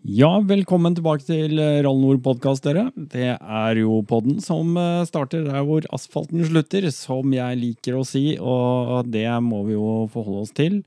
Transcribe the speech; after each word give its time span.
Ja, 0.00 0.38
velkommen 0.40 0.94
tilbake 0.96 1.26
til 1.28 1.58
Rallnord-podkast, 1.60 2.64
dere. 2.64 2.86
Det 2.96 3.34
er 3.36 3.80
jo 3.82 3.98
podden 4.08 4.38
som 4.40 4.72
eh, 4.80 5.02
starter 5.04 5.42
der 5.44 5.60
hvor 5.68 5.84
asfalten 5.92 6.40
slutter, 6.48 6.86
som 6.88 7.28
jeg 7.36 7.58
liker 7.60 7.98
å 7.98 8.04
si, 8.08 8.38
og 8.40 9.10
det 9.12 9.28
må 9.44 9.60
vi 9.66 9.76
jo 9.76 10.06
forholde 10.08 10.46
oss 10.46 10.54
til. 10.56 10.80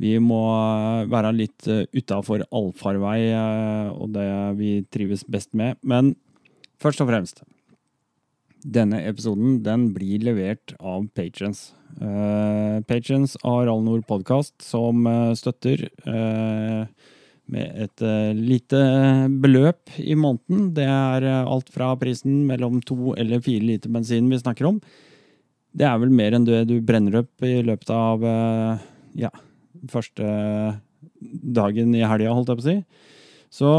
Vi 0.00 0.14
må 0.24 0.40
eh, 0.54 1.10
være 1.12 1.34
litt 1.36 1.68
eh, 1.68 1.84
utafor 1.92 2.46
allfarvei 2.48 3.28
og 3.92 4.16
det 4.16 4.26
vi 4.56 4.72
trives 4.88 5.26
best 5.28 5.52
med. 5.52 5.76
Men 5.84 6.14
først 6.80 7.04
og 7.04 7.12
fremst 7.12 7.44
Denne 8.64 9.04
episoden 9.04 9.60
den 9.64 9.90
blir 9.92 10.20
levert 10.24 10.78
av 10.80 11.06
patrons. 11.16 11.74
Uh, 11.96 12.80
patrons 12.84 13.38
av 13.40 13.62
Rallnord 13.68 14.04
podkast, 14.08 14.52
som 14.60 15.08
støtter. 15.36 15.88
Uh, 16.04 16.84
med 17.52 17.84
et 17.84 18.04
uh, 18.04 18.32
lite 18.36 18.80
beløp 19.42 19.92
i 19.98 20.16
måneden. 20.18 20.70
Det 20.76 20.86
er 20.86 21.26
uh, 21.26 21.50
alt 21.50 21.70
fra 21.74 21.92
prisen 22.00 22.44
mellom 22.48 22.80
to 22.86 23.14
eller 23.18 23.42
fire 23.44 23.66
liter 23.66 23.92
bensin 23.92 24.30
vi 24.30 24.40
snakker 24.40 24.70
om. 24.70 24.80
Det 25.70 25.86
er 25.86 25.98
vel 26.02 26.12
mer 26.14 26.34
enn 26.34 26.46
det 26.48 26.64
du 26.70 26.78
brenner 26.82 27.20
opp 27.22 27.46
i 27.46 27.60
løpet 27.62 27.92
av 27.94 28.24
ja, 29.14 29.28
første 29.92 30.30
dagen 31.54 31.94
i 31.94 32.02
helga, 32.02 32.32
holdt 32.34 32.50
jeg 32.50 32.58
på 32.58 32.64
å 32.64 32.66
si. 32.66 32.74
Så 33.54 33.70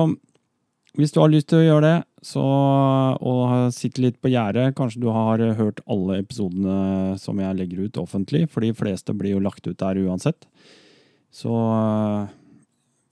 hvis 1.00 1.12
du 1.12 1.22
har 1.22 1.32
lyst 1.32 1.50
til 1.52 1.62
å 1.62 1.66
gjøre 1.66 1.84
det, 1.84 1.98
så, 2.28 2.44
og 3.18 3.74
sitter 3.76 4.08
litt 4.08 4.22
på 4.24 4.32
gjerdet, 4.32 4.76
kanskje 4.78 5.04
du 5.04 5.10
har 5.12 5.44
hørt 5.58 5.80
alle 5.90 6.20
episodene 6.22 7.18
som 7.20 7.40
jeg 7.44 7.58
legger 7.60 7.88
ut 7.88 8.00
offentlig, 8.02 8.46
for 8.52 8.64
de 8.64 8.72
fleste 8.78 9.16
blir 9.18 9.36
jo 9.36 9.44
lagt 9.44 9.68
ut 9.68 9.80
der 9.80 10.00
uansett. 10.04 10.48
Så 11.32 11.56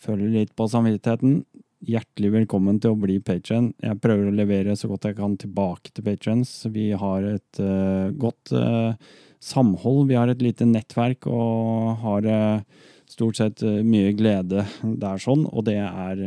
føler 0.04 0.32
litt 0.34 0.54
på 0.58 0.68
samvittigheten, 0.72 1.42
hjertelig 1.88 2.32
velkommen 2.34 2.80
til 2.82 2.94
å 2.94 3.00
bli 3.00 3.20
patron. 3.24 3.72
Jeg 3.84 4.00
prøver 4.04 4.30
å 4.30 4.36
levere 4.36 4.76
så 4.80 4.90
godt 4.92 5.10
jeg 5.10 5.18
kan 5.20 5.38
tilbake 5.40 5.94
til 5.94 6.06
patrons. 6.08 6.52
Vi 6.74 6.90
har 7.00 7.28
et 7.28 7.62
uh, 7.64 8.12
godt 8.20 8.52
uh, 8.56 8.96
samhold. 9.44 10.10
Vi 10.10 10.18
har 10.20 10.32
et 10.32 10.44
lite 10.44 10.68
nettverk 10.68 11.28
og 11.32 12.04
har 12.04 12.28
uh, 12.28 12.84
stort 13.10 13.40
sett 13.40 13.64
mye 13.64 14.12
glede 14.14 14.68
der 14.84 15.24
sånn, 15.24 15.48
og 15.50 15.66
det 15.66 15.80
er 15.82 16.20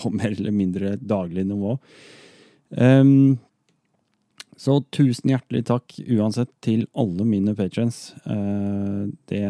på 0.00 0.10
mer 0.16 0.32
eller 0.32 0.56
mindre 0.56 0.96
daglig 0.98 1.46
nivå. 1.46 1.76
Um, 2.74 3.38
så 4.60 4.80
tusen 4.92 5.30
hjertelig 5.32 5.62
takk 5.70 5.94
uansett 6.04 6.50
til 6.64 6.82
alle 6.98 7.24
mine 7.24 7.54
patrons. 7.56 8.10
det 9.30 9.44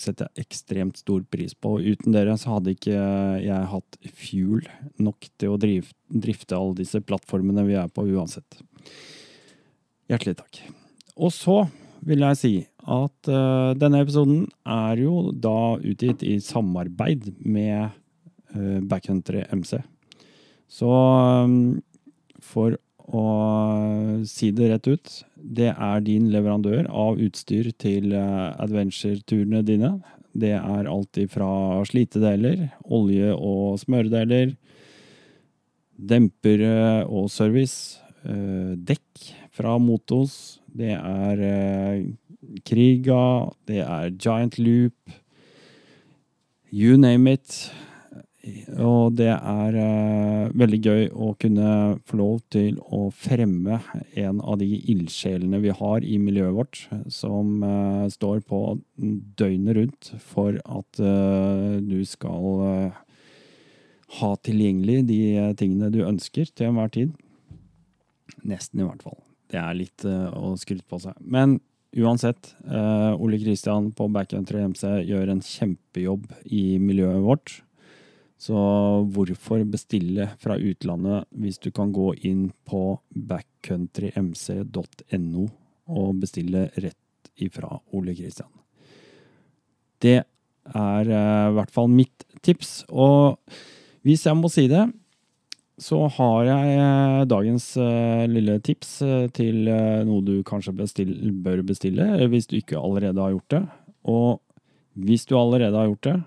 setter 0.00 0.28
jeg 0.28 0.46
ekstremt 0.46 1.00
stor 1.00 1.24
pris 1.30 1.54
på. 1.54 1.76
Uten 1.80 2.14
dere 2.14 2.36
så 2.40 2.56
hadde 2.56 2.74
ikke 2.76 2.96
jeg 3.42 3.70
hatt 3.72 3.98
fuel 4.16 4.68
nok 5.02 5.28
til 5.40 5.54
å 5.54 5.60
drive, 5.60 5.90
drifte 6.10 6.58
alle 6.58 6.78
disse 6.82 7.00
plattformene 7.04 7.66
vi 7.68 7.78
er 7.80 7.90
på 7.92 8.06
uansett. 8.08 8.60
Hjertelig 10.10 10.38
takk. 10.38 10.62
Og 11.16 11.32
så 11.34 11.64
vil 12.06 12.22
jeg 12.22 12.38
si 12.38 12.54
at 12.86 13.30
uh, 13.32 13.74
denne 13.78 14.02
episoden 14.04 14.44
er 14.62 15.00
jo 15.02 15.30
da 15.32 15.76
utgitt 15.80 16.22
i 16.22 16.36
samarbeid 16.44 17.32
med 17.42 17.88
uh, 18.54 18.78
Backhunter 18.86 19.42
MC. 19.50 19.80
Så 20.70 20.90
um, 20.90 21.80
for 22.42 22.76
å 23.14 23.24
si 24.26 24.50
det 24.54 24.70
rett 24.72 24.88
ut, 24.90 25.12
det 25.36 25.70
er 25.72 26.04
din 26.04 26.30
leverandør 26.32 26.88
av 26.90 27.20
utstyr 27.22 27.70
til 27.78 28.14
eh, 28.16 28.48
adventure-turene 28.62 29.62
dine. 29.66 29.92
Det 30.36 30.52
er 30.58 30.90
alt 30.90 31.18
fra 31.32 31.50
slitedeler, 31.88 32.68
olje- 32.92 33.36
og 33.36 33.78
smøredeler, 33.80 34.56
dempere 35.96 37.06
og 37.06 37.30
service, 37.32 38.02
eh, 38.26 38.74
dekk 38.76 39.30
fra 39.56 39.78
Motos, 39.80 40.60
det 40.66 40.92
er 40.98 41.40
eh, 41.46 42.04
Kriga, 42.66 43.48
det 43.66 43.80
er 43.86 44.12
Giant 44.12 44.58
Loop, 44.58 45.16
you 46.70 46.98
name 46.98 47.32
it. 47.32 47.70
Og 48.78 49.16
det 49.18 49.30
er 49.32 49.76
uh, 49.76 50.52
veldig 50.54 50.78
gøy 50.82 51.08
å 51.10 51.32
kunne 51.40 51.70
få 52.06 52.18
lov 52.20 52.36
til 52.52 52.78
å 52.94 53.08
fremme 53.14 53.80
en 54.18 54.40
av 54.40 54.60
de 54.60 54.68
ildsjelene 54.92 55.60
vi 55.64 55.74
har 55.74 56.06
i 56.06 56.18
miljøet 56.22 56.54
vårt, 56.54 56.82
som 57.12 57.64
uh, 57.64 58.06
står 58.12 58.44
på 58.46 58.60
døgnet 59.40 59.78
rundt 59.80 60.12
for 60.22 60.60
at 60.62 61.02
uh, 61.02 61.78
du 61.82 61.98
skal 62.06 62.92
ha 64.16 64.32
tilgjengelig 64.46 65.00
de 65.08 65.20
tingene 65.58 65.90
du 65.90 66.04
ønsker 66.06 66.46
til 66.54 66.70
enhver 66.70 66.92
tid. 66.94 67.14
Nesten, 68.46 68.80
i 68.80 68.86
hvert 68.86 69.02
fall. 69.02 69.18
Det 69.50 69.58
er 69.58 69.78
litt 69.78 70.04
å 70.06 70.54
skryte 70.58 70.86
på 70.86 71.00
seg. 71.02 71.18
Men 71.22 71.58
uansett, 71.98 72.52
Ole 73.18 73.40
Kristian 73.42 73.90
på 73.98 74.06
Backcountry 74.14 74.62
MC 74.70 74.84
gjør 75.08 75.34
en 75.34 75.42
kjempejobb 75.42 76.30
i 76.46 76.64
miljøet 76.82 77.24
vårt. 77.26 77.56
Så 78.36 78.52
hvorfor 79.14 79.62
bestille 79.64 80.26
fra 80.42 80.58
utlandet 80.60 81.24
hvis 81.40 81.58
du 81.62 81.70
kan 81.74 81.92
gå 81.92 82.14
inn 82.28 82.52
på 82.68 83.00
backcountrymc.no 83.08 85.46
og 85.86 86.14
bestille 86.20 86.70
rett 86.76 87.30
ifra 87.40 87.80
Ole 87.96 88.14
Kristian? 88.16 88.50
Det 90.04 90.20
er 90.20 91.04
uh, 91.08 91.48
i 91.48 91.52
hvert 91.56 91.72
fall 91.72 91.88
mitt 91.88 92.24
tips. 92.44 92.84
Og 92.92 93.40
hvis 94.04 94.26
jeg 94.28 94.36
må 94.36 94.48
si 94.52 94.68
det, 94.68 94.84
så 95.80 96.04
har 96.18 96.44
jeg 96.50 96.76
uh, 96.76 97.24
dagens 97.28 97.76
uh, 97.80 98.28
lille 98.28 98.60
tips 98.64 99.02
til 99.36 99.56
noe 99.64 100.22
du 100.24 100.42
kanskje 100.44 100.72
bestille, 100.76 101.32
bør 101.32 101.62
bestille, 101.64 102.28
hvis 102.28 102.46
du 102.52 102.56
ikke 102.60 102.76
allerede 102.76 103.20
har 103.22 103.30
gjort 103.32 103.50
det. 103.56 103.64
Og 104.12 104.40
hvis 104.96 105.26
du 105.28 105.36
allerede 105.40 105.76
har 105.76 105.86
gjort 105.88 106.04
det, 106.04 106.22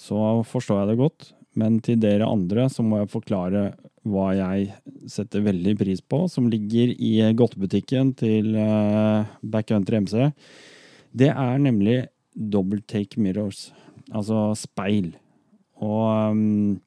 så 0.00 0.40
forstår 0.48 0.82
jeg 0.82 0.92
det 0.92 1.00
godt. 1.02 1.30
Men 1.58 1.80
til 1.82 1.98
dere 2.00 2.28
andre 2.30 2.68
så 2.70 2.84
må 2.86 3.00
jeg 3.00 3.12
forklare 3.12 3.64
hva 4.08 4.30
jeg 4.32 4.70
setter 5.10 5.44
veldig 5.44 5.74
pris 5.80 6.00
på, 6.00 6.24
som 6.30 6.48
ligger 6.50 6.94
i 6.94 7.14
godtebutikken 7.36 8.14
til 8.18 8.54
uh, 8.56 9.26
Backcountry 9.42 10.00
MC. 10.06 10.30
Det 11.12 11.32
er 11.32 11.58
nemlig 11.60 12.04
double 12.32 12.80
take 12.88 13.20
mirrors, 13.20 13.68
altså 14.14 14.52
speil. 14.56 15.12
Og 15.82 16.06
um, 16.32 16.78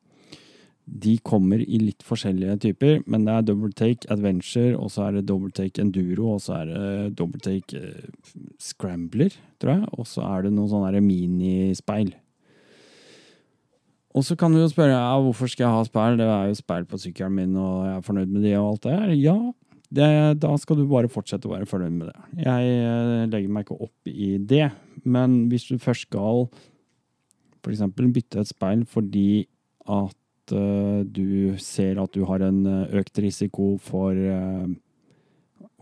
de 0.84 1.18
kommer 1.24 1.62
i 1.62 1.80
litt 1.80 2.04
forskjellige 2.08 2.58
typer, 2.66 3.04
men 3.06 3.28
det 3.28 3.36
er 3.36 3.46
double 3.48 3.72
take 3.78 4.10
adventure, 4.12 4.74
og 4.78 4.90
så 4.96 5.08
er 5.08 5.20
det 5.20 5.28
double 5.30 5.52
take 5.54 5.84
enduro, 5.84 6.34
og 6.38 6.44
så 6.44 6.62
er 6.62 6.72
det 6.72 7.14
double 7.20 7.44
take 7.44 7.78
uh, 7.78 8.42
scrambler, 8.64 9.36
tror 9.62 9.76
jeg. 9.78 9.94
Og 10.00 10.10
så 10.10 10.26
er 10.32 10.48
det 10.48 10.56
noen 10.56 10.72
sånne 10.72 11.04
minispeil. 11.04 12.16
Og 14.14 14.26
så 14.26 14.38
kan 14.38 14.54
du 14.54 14.60
jo 14.62 14.70
spørre 14.70 14.94
ja, 14.94 15.18
hvorfor 15.26 15.50
skal 15.50 15.66
jeg 15.66 15.74
ha 15.74 15.84
speil, 15.88 16.20
det 16.20 16.28
er 16.30 16.50
jo 16.52 16.58
speil 16.60 16.86
på 16.90 17.00
sykkelen 17.02 17.38
min, 17.38 17.56
og 17.58 17.88
jeg 17.88 17.96
er 17.98 18.08
fornøyd 18.08 18.34
med 18.34 18.46
det 18.46 18.56
og 18.60 18.68
alt 18.68 18.84
det 18.86 18.98
her. 18.98 19.14
Ja, 19.18 19.38
det, 19.94 20.10
da 20.42 20.52
skal 20.62 20.80
du 20.80 20.86
bare 20.90 21.10
fortsette 21.12 21.50
å 21.50 21.54
være 21.54 21.70
fornøyd 21.70 21.96
med 21.96 22.12
det. 22.12 22.20
Jeg 22.46 22.76
eh, 22.78 23.26
legger 23.30 23.56
meg 23.56 23.66
ikke 23.66 23.80
opp 23.88 24.10
i 24.10 24.36
det. 24.38 24.68
Men 25.04 25.44
hvis 25.52 25.66
du 25.70 25.82
først 25.82 26.08
skal 26.08 26.48
f.eks. 27.64 27.84
bytte 27.96 28.42
et 28.42 28.50
speil 28.50 28.84
fordi 28.90 29.46
at 29.84 30.56
uh, 30.56 31.04
du 31.04 31.56
ser 31.62 32.00
at 32.02 32.14
du 32.16 32.24
har 32.28 32.44
en 32.46 32.64
eh, 32.68 32.98
økt 33.00 33.20
risiko 33.24 33.74
for 33.82 34.16
uh, 34.16 34.68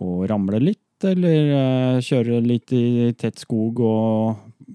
å 0.02 0.22
ramle 0.30 0.62
litt, 0.62 1.06
eller 1.06 1.52
uh, 1.54 2.02
kjøre 2.04 2.42
litt 2.46 2.74
i 2.78 3.12
tett 3.18 3.42
skog 3.42 3.82
og 3.86 4.68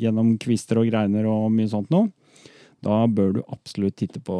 gjennom 0.00 0.34
kvister 0.40 0.80
og 0.80 0.88
greiner 0.88 1.28
og 1.28 1.50
mye 1.52 1.68
sånt 1.68 1.90
noe, 1.92 2.08
da 2.84 3.04
bør 3.06 3.34
du 3.36 3.40
absolutt 3.52 3.98
titte 4.00 4.22
på 4.24 4.36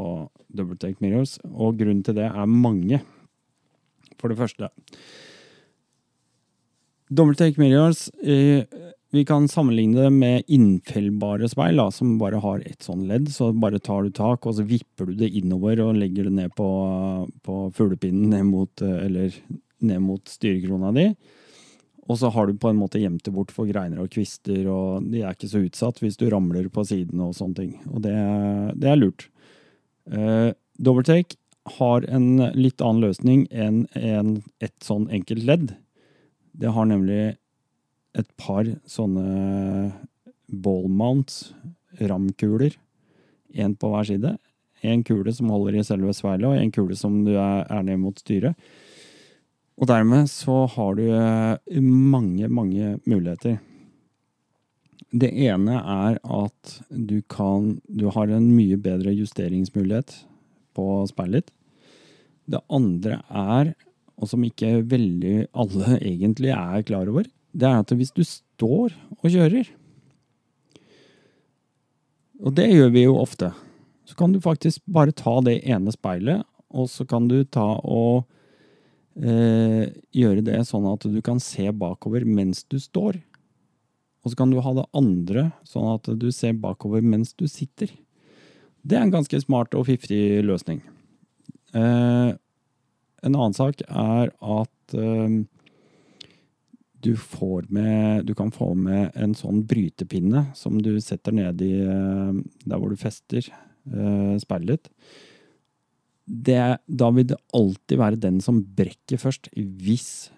double 0.49 0.79
take 0.81 1.01
mirrors, 1.05 1.37
og 1.45 1.81
grunnen 1.81 2.05
til 2.07 2.17
det 2.17 2.29
er 2.31 2.47
mange. 2.49 3.03
For 4.21 4.33
det 4.33 4.41
første 4.41 4.69
Double 7.11 7.35
take 7.35 7.59
mirrors 7.59 8.05
eh, 8.23 8.67
Vi 9.11 9.25
kan 9.27 9.49
sammenligne 9.51 10.05
det 10.05 10.11
med 10.15 10.53
innfellbare 10.53 11.49
speil, 11.51 11.81
da, 11.81 11.89
som 11.91 12.19
bare 12.21 12.39
har 12.43 12.61
ett 12.69 12.85
sånn 12.87 13.09
ledd. 13.09 13.27
Så 13.35 13.49
bare 13.59 13.81
tar 13.83 14.07
du 14.07 14.13
tak, 14.15 14.47
og 14.47 14.55
så 14.55 14.63
vipper 14.63 15.09
du 15.09 15.17
det 15.19 15.33
innover 15.41 15.81
og 15.83 15.97
legger 15.99 16.29
det 16.29 16.37
ned 16.37 16.55
på, 16.55 16.69
på 17.43 17.57
fuglepinnen 17.75 18.31
ned 18.31 18.47
mot, 18.53 18.85
eller 18.87 19.35
ned 19.83 20.05
mot 20.05 20.31
styrekrona 20.31 20.93
di. 20.95 21.09
Og 22.11 22.19
så 22.19 22.31
har 22.35 22.49
du 22.49 22.57
på 22.59 22.73
en 22.73 22.79
måte 22.81 22.99
gjemt 22.99 23.23
det 23.27 23.33
bort 23.35 23.53
for 23.55 23.69
greiner 23.71 24.01
og 24.03 24.11
kvister, 24.11 24.65
og 24.67 25.07
de 25.13 25.23
er 25.23 25.37
ikke 25.37 25.51
så 25.51 25.63
utsatt 25.63 26.01
hvis 26.03 26.19
du 26.19 26.27
ramler 26.33 26.67
på 26.73 26.83
sidene 26.89 27.29
og 27.29 27.37
sånne 27.39 27.59
ting. 27.61 27.77
Og 27.93 28.03
det, 28.03 28.17
det 28.83 28.91
er 28.91 28.99
lurt. 28.99 29.29
Uh, 30.11 30.51
Doubletake 30.83 31.39
har 31.77 32.07
en 32.11 32.41
litt 32.57 32.83
annen 32.83 33.05
løsning 33.05 33.45
enn 33.53 33.85
en, 33.95 34.41
et 34.59 34.75
sånn 34.83 35.07
enkelt 35.15 35.47
ledd. 35.47 35.75
Det 36.59 36.73
har 36.75 36.89
nemlig 36.91 37.37
et 38.19 38.31
par 38.41 38.67
sånne 38.91 39.93
ball 40.51 40.89
mounts, 40.91 41.53
ramkuler, 42.01 42.75
Én 43.51 43.73
på 43.75 43.89
hver 43.91 44.07
side. 44.07 44.37
En 44.87 45.01
kule 45.03 45.33
som 45.35 45.51
holder 45.51 45.81
i 45.81 45.83
selve 45.83 46.13
sveilet, 46.15 46.47
og 46.47 46.55
en 46.55 46.71
kule 46.71 46.95
som 46.95 47.17
du 47.27 47.33
er, 47.35 47.65
er 47.67 47.83
ned 47.83 47.99
mot 47.99 48.19
styret. 48.19 48.55
Og 49.81 49.89
dermed 49.89 50.29
så 50.29 50.67
har 50.69 50.97
du 50.99 51.07
eh, 51.09 51.81
mange, 51.81 52.49
mange 52.53 52.99
muligheter. 53.09 53.59
Det 55.11 55.31
ene 55.33 55.79
er 55.81 56.19
at 56.23 56.75
du 56.91 57.19
kan 57.27 57.81
Du 57.89 58.11
har 58.15 58.31
en 58.31 58.53
mye 58.55 58.77
bedre 58.79 59.15
justeringsmulighet 59.17 60.21
på 60.77 60.87
speilet. 61.09 61.49
Det 62.51 62.61
andre 62.71 63.23
er, 63.27 63.73
og 64.21 64.29
som 64.29 64.45
ikke 64.45 64.83
veldig 64.91 65.49
alle 65.51 65.97
egentlig 66.13 66.53
er 66.55 66.85
klar 66.87 67.09
over, 67.09 67.25
det 67.51 67.67
er 67.67 67.81
at 67.81 67.95
hvis 67.97 68.13
du 68.15 68.23
står 68.23 68.93
og 69.17 69.27
kjører 69.27 69.73
Og 72.41 72.55
det 72.57 72.69
gjør 72.71 72.93
vi 72.93 73.03
jo 73.09 73.17
ofte. 73.21 73.51
Så 74.05 74.15
kan 74.17 74.33
du 74.33 74.41
faktisk 74.41 74.85
bare 74.87 75.13
ta 75.13 75.41
det 75.45 75.61
ene 75.65 75.93
speilet, 75.93 76.45
og 76.71 76.89
så 76.89 77.05
kan 77.05 77.27
du 77.29 77.43
ta 77.45 77.81
og 77.83 78.29
eh, 79.23 79.91
gjøre 80.17 80.45
det 80.47 80.61
sånn 80.69 80.89
at 80.91 81.07
du 81.09 81.21
kan 81.25 81.41
se 81.43 81.69
bakover 81.73 82.27
mens 82.29 82.65
du 82.65 82.79
står. 82.81 83.21
Og 84.21 84.33
så 84.33 84.37
kan 84.37 84.53
du 84.53 84.61
ha 84.61 84.75
det 84.77 84.89
andre 84.97 85.49
sånn 85.69 85.89
at 85.95 86.11
du 86.21 86.29
ser 86.35 86.59
bakover 86.61 87.05
mens 87.05 87.33
du 87.33 87.47
sitter. 87.49 87.93
Det 88.83 88.97
er 88.97 89.07
en 89.07 89.15
ganske 89.15 89.41
smart 89.43 89.77
og 89.77 89.87
fiffig 89.89 90.41
løsning. 90.45 90.83
Eh, 91.77 92.31
en 93.21 93.37
annen 93.37 93.57
sak 93.57 93.83
er 93.85 94.33
at 94.33 94.95
eh, 94.97 95.41
du, 97.01 97.17
med, 97.69 98.27
du 98.27 98.35
kan 98.37 98.53
få 98.53 98.75
med 98.77 99.17
en 99.17 99.35
sånn 99.37 99.65
brytepinne 99.69 100.51
som 100.57 100.81
du 100.83 100.93
setter 101.01 101.37
ned 101.37 101.63
i 101.65 101.75
eh, 101.81 102.41
der 102.65 102.81
hvor 102.81 102.93
du 102.93 103.01
fester 103.01 103.45
eh, 103.45 104.37
speilet 104.41 104.77
ditt. 104.77 104.93
Det, 106.31 106.61
da 106.87 107.09
vil 107.11 107.27
det 107.33 107.41
alltid 107.57 107.99
være 107.99 108.21
den 108.23 108.39
som 108.45 108.61
brekker 108.63 109.19
først, 109.19 109.51
hvis 109.57 110.31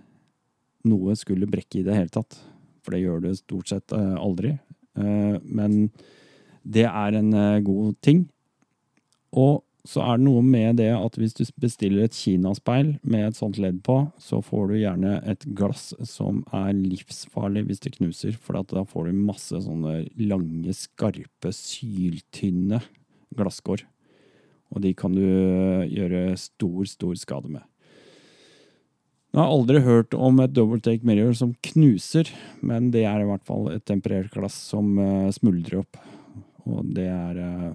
noe 0.89 1.17
skulle 1.19 1.51
brekke 1.51 1.81
i 1.81 1.87
det 1.87 1.97
hele 1.99 2.13
tatt. 2.13 2.39
For 2.83 2.95
det 2.95 3.03
gjør 3.05 3.27
det 3.27 3.37
stort 3.39 3.71
sett 3.71 3.93
eh, 3.95 4.15
aldri. 4.19 4.55
Eh, 4.99 5.37
men 5.45 5.91
det 6.63 6.87
er 6.89 7.19
en 7.19 7.35
eh, 7.37 7.61
god 7.65 7.99
ting. 8.03 8.25
Og 9.37 9.61
så 9.89 10.03
er 10.05 10.19
det 10.19 10.27
noe 10.29 10.43
med 10.47 10.79
det 10.79 10.91
at 10.95 11.17
hvis 11.19 11.35
du 11.35 11.43
bestiller 11.61 12.07
et 12.07 12.15
kinaspeil 12.15 12.95
med 13.03 13.27
et 13.27 13.39
sånt 13.39 13.59
ledd 13.63 13.81
på, 13.87 13.97
så 14.23 14.39
får 14.45 14.71
du 14.71 14.77
gjerne 14.79 15.17
et 15.27 15.47
glass 15.59 15.91
som 16.07 16.43
er 16.55 16.71
livsfarlig 16.77 17.65
hvis 17.67 17.83
det 17.83 17.97
knuser, 17.97 18.37
for 18.39 18.61
da 18.63 18.85
får 18.87 19.11
du 19.11 19.25
masse 19.27 19.63
sånne 19.65 20.05
lange, 20.23 20.77
skarpe, 20.79 21.51
syltynne 21.57 22.79
glasskår. 23.35 23.83
Og 24.73 24.81
de 24.85 24.95
kan 24.97 25.13
du 25.13 25.23
gjøre 25.23 26.33
stor, 26.41 26.81
stor 26.89 27.19
skade 27.21 27.51
med. 27.53 27.65
Jeg 29.33 29.41
har 29.41 29.49
aldri 29.49 29.81
hørt 29.81 30.13
om 30.13 30.43
et 30.45 30.53
double 30.53 30.81
take 30.85 31.09
mirror 31.09 31.33
som 31.37 31.55
knuser, 31.65 32.29
men 32.61 32.91
det 32.93 33.07
er 33.09 33.23
i 33.23 33.29
hvert 33.29 33.47
fall 33.49 33.71
et 33.73 33.85
temperert 33.89 34.33
glass 34.35 34.59
som 34.69 34.91
uh, 35.01 35.31
smuldrer 35.33 35.81
opp. 35.81 35.97
Og 36.69 36.91
det 36.97 37.07
er 37.09 37.39
uh, 37.41 37.71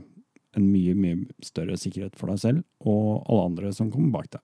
en 0.57 0.67
mye, 0.69 0.93
mye 0.97 1.45
større 1.45 1.77
sikkerhet 1.81 2.13
for 2.17 2.29
deg 2.29 2.43
selv 2.43 2.61
og 2.85 3.25
alle 3.25 3.47
andre 3.49 3.73
som 3.73 3.89
kommer 3.93 4.19
bak 4.19 4.29
deg. 4.37 4.43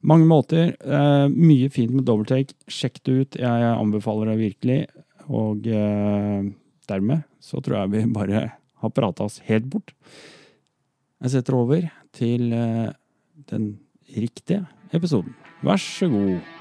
Mange 0.00 0.24
måter. 0.24 0.70
Mye 1.28 1.66
fint 1.68 1.92
med 1.92 2.06
double 2.08 2.24
take. 2.24 2.54
Sjekk 2.72 3.02
det 3.04 3.12
ut. 3.18 3.36
Jeg 3.36 3.66
anbefaler 3.68 4.30
det 4.30 4.38
virkelig. 4.40 4.78
Og 5.28 5.66
dermed 6.88 7.26
så 7.44 7.60
tror 7.60 7.82
jeg 7.82 7.92
vi 7.92 8.06
bare 8.18 8.46
har 8.80 8.94
prata 8.96 9.26
oss 9.28 9.42
helt 9.50 9.68
bort. 9.68 9.92
Jeg 11.20 11.30
setter 11.30 11.54
over 11.54 11.88
til 12.16 12.50
den 13.50 13.66
riktige 14.16 14.64
episoden. 14.92 15.34
Vær 15.62 15.76
så 15.76 16.08
god. 16.08 16.59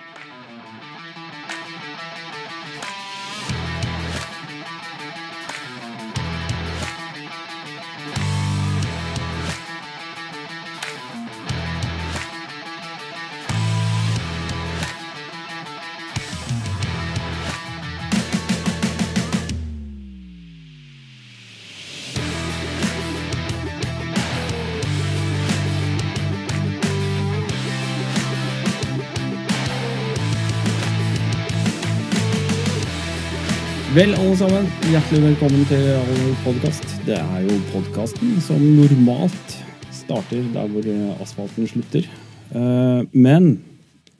Vel, 34.00 34.14
alle 34.16 34.36
sammen, 34.40 34.68
hjertelig 34.88 35.20
velkommen 35.26 35.66
til 35.68 35.82
All 35.92 36.30
podkast. 36.46 36.86
Det 37.04 37.18
er 37.20 37.42
jo 37.44 37.58
podkasten 37.74 38.38
som 38.46 38.62
normalt 38.78 39.56
starter 39.92 40.46
der 40.54 40.70
hvor 40.72 40.88
asfalten 41.26 41.68
slutter. 41.68 42.08
Eh, 42.56 43.02
men 43.12 43.50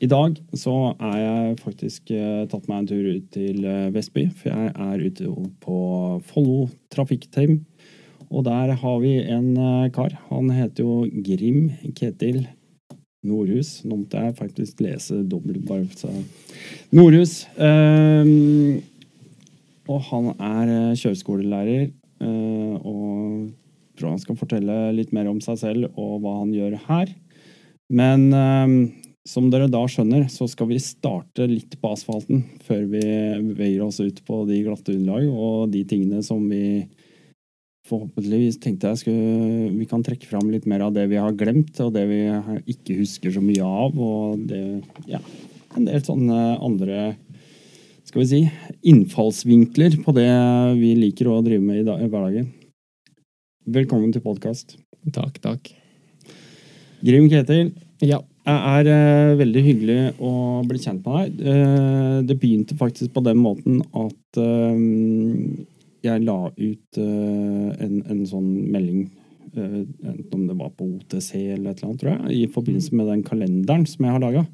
i 0.04 0.10
dag 0.12 0.36
så 0.52 0.74
er 0.98 1.16
jeg 1.22 1.56
faktisk 1.62 2.12
eh, 2.12 2.44
tatt 2.52 2.68
meg 2.68 2.82
en 2.82 2.90
tur 2.92 3.08
ut 3.08 3.32
til 3.32 3.64
eh, 3.64 3.88
Vestby. 3.96 4.26
For 4.42 4.52
jeg 4.52 4.74
er 4.90 5.08
ute 5.08 5.32
på 5.64 5.80
Follo 6.28 6.68
trafikkteam. 6.92 7.62
Og 8.28 8.50
der 8.52 8.76
har 8.84 9.00
vi 9.00 9.16
en 9.32 9.54
kar. 9.96 10.20
Han 10.28 10.52
heter 10.60 10.84
jo 10.84 11.08
Grim 11.24 11.72
Ketil 11.96 12.50
Nordhus. 13.24 13.78
Nå 13.88 14.04
måtte 14.04 14.28
jeg 14.28 14.40
faktisk 14.44 14.84
lese 14.84 15.24
dobbelt 15.24 15.64
bare 15.72 15.88
så 15.96 16.12
Nordhus. 16.92 17.46
Um, 17.56 18.82
og 19.90 20.06
han 20.12 20.32
er 20.36 20.72
eh, 20.74 20.98
kjøreskolelærer. 21.00 21.90
Eh, 22.20 22.76
og 22.80 23.50
tror 24.00 24.14
han 24.14 24.22
skal 24.22 24.40
fortelle 24.40 24.78
litt 24.96 25.12
mer 25.16 25.30
om 25.32 25.42
seg 25.44 25.60
selv 25.60 26.00
og 26.00 26.20
hva 26.24 26.40
han 26.42 26.54
gjør 26.56 26.78
her. 26.88 27.12
Men 27.90 28.30
eh, 28.36 28.76
som 29.28 29.50
dere 29.52 29.70
da 29.72 29.82
skjønner, 29.90 30.28
så 30.32 30.48
skal 30.50 30.70
vi 30.72 30.80
starte 30.82 31.48
litt 31.50 31.78
på 31.82 31.94
asfalten 31.94 32.46
før 32.66 32.86
vi 32.94 33.04
beveger 33.52 33.86
oss 33.86 34.00
ut 34.02 34.24
på 34.26 34.44
de 34.50 34.64
glatte 34.66 34.96
underlag 34.96 35.30
og 35.30 35.70
de 35.74 35.84
tingene 35.90 36.24
som 36.26 36.46
vi 36.50 36.88
forhåpentligvis 37.90 38.60
tenkte 38.62 38.92
jeg 38.92 39.02
skulle 39.02 39.70
Vi 39.80 39.86
kan 39.90 40.04
trekke 40.06 40.28
fram 40.30 40.50
litt 40.54 40.68
mer 40.70 40.84
av 40.86 40.94
det 40.94 41.08
vi 41.10 41.18
har 41.18 41.34
glemt, 41.38 41.74
og 41.82 41.94
det 41.96 42.06
vi 42.10 42.20
ikke 42.74 43.00
husker 43.00 43.34
så 43.34 43.42
mye 43.42 43.66
av, 43.66 43.98
og 43.98 44.44
det 44.50 44.64
Ja, 45.10 45.22
en 45.78 45.88
del 45.90 46.04
sånne 46.06 46.40
andre 46.66 47.16
skal 48.10 48.24
vi 48.24 48.28
si, 48.30 48.40
innfallsvinkler 48.90 50.00
på 50.02 50.14
det 50.18 50.30
vi 50.80 50.96
liker 50.98 51.28
å 51.30 51.42
drive 51.46 51.62
med 51.62 51.84
i 51.84 52.08
hverdagen. 52.10 52.48
Velkommen 53.70 54.10
til 54.16 54.24
podkast. 54.24 54.80
Takk, 55.14 55.38
takk. 55.44 55.70
Grim 57.06 57.28
Ketil, 57.30 57.70
ja. 58.02 58.18
det 58.48 58.56
er 58.72 58.90
uh, 58.90 59.36
veldig 59.38 59.64
hyggelig 59.68 60.00
å 60.26 60.32
bli 60.66 60.82
kjent 60.82 61.06
med 61.06 61.20
deg. 61.20 61.54
Uh, 61.54 62.18
det 62.26 62.40
begynte 62.42 62.80
faktisk 62.80 63.14
på 63.14 63.24
den 63.30 63.38
måten 63.44 63.84
at 63.94 64.42
uh, 64.42 64.74
jeg 66.02 66.26
la 66.26 66.40
ut 66.50 67.00
en, 67.04 67.96
en, 68.08 68.20
sånn 68.26 68.50
melding, 68.72 69.10
enten 69.52 70.34
om 70.34 70.46
det 70.48 70.56
var 70.56 70.70
på 70.80 70.88
OTC 70.96 71.34
eller 71.36 71.74
et 71.74 71.82
eller 71.82 71.90
annet, 71.90 72.02
tror 72.02 72.14
jeg, 72.14 72.36
i 72.40 72.52
forbindelse 72.54 72.96
med 72.96 73.10
den 73.12 73.24
kalenderen 73.28 73.84
som 73.92 74.08
jeg 74.08 74.16
har 74.16 74.24
laga. 74.24 74.46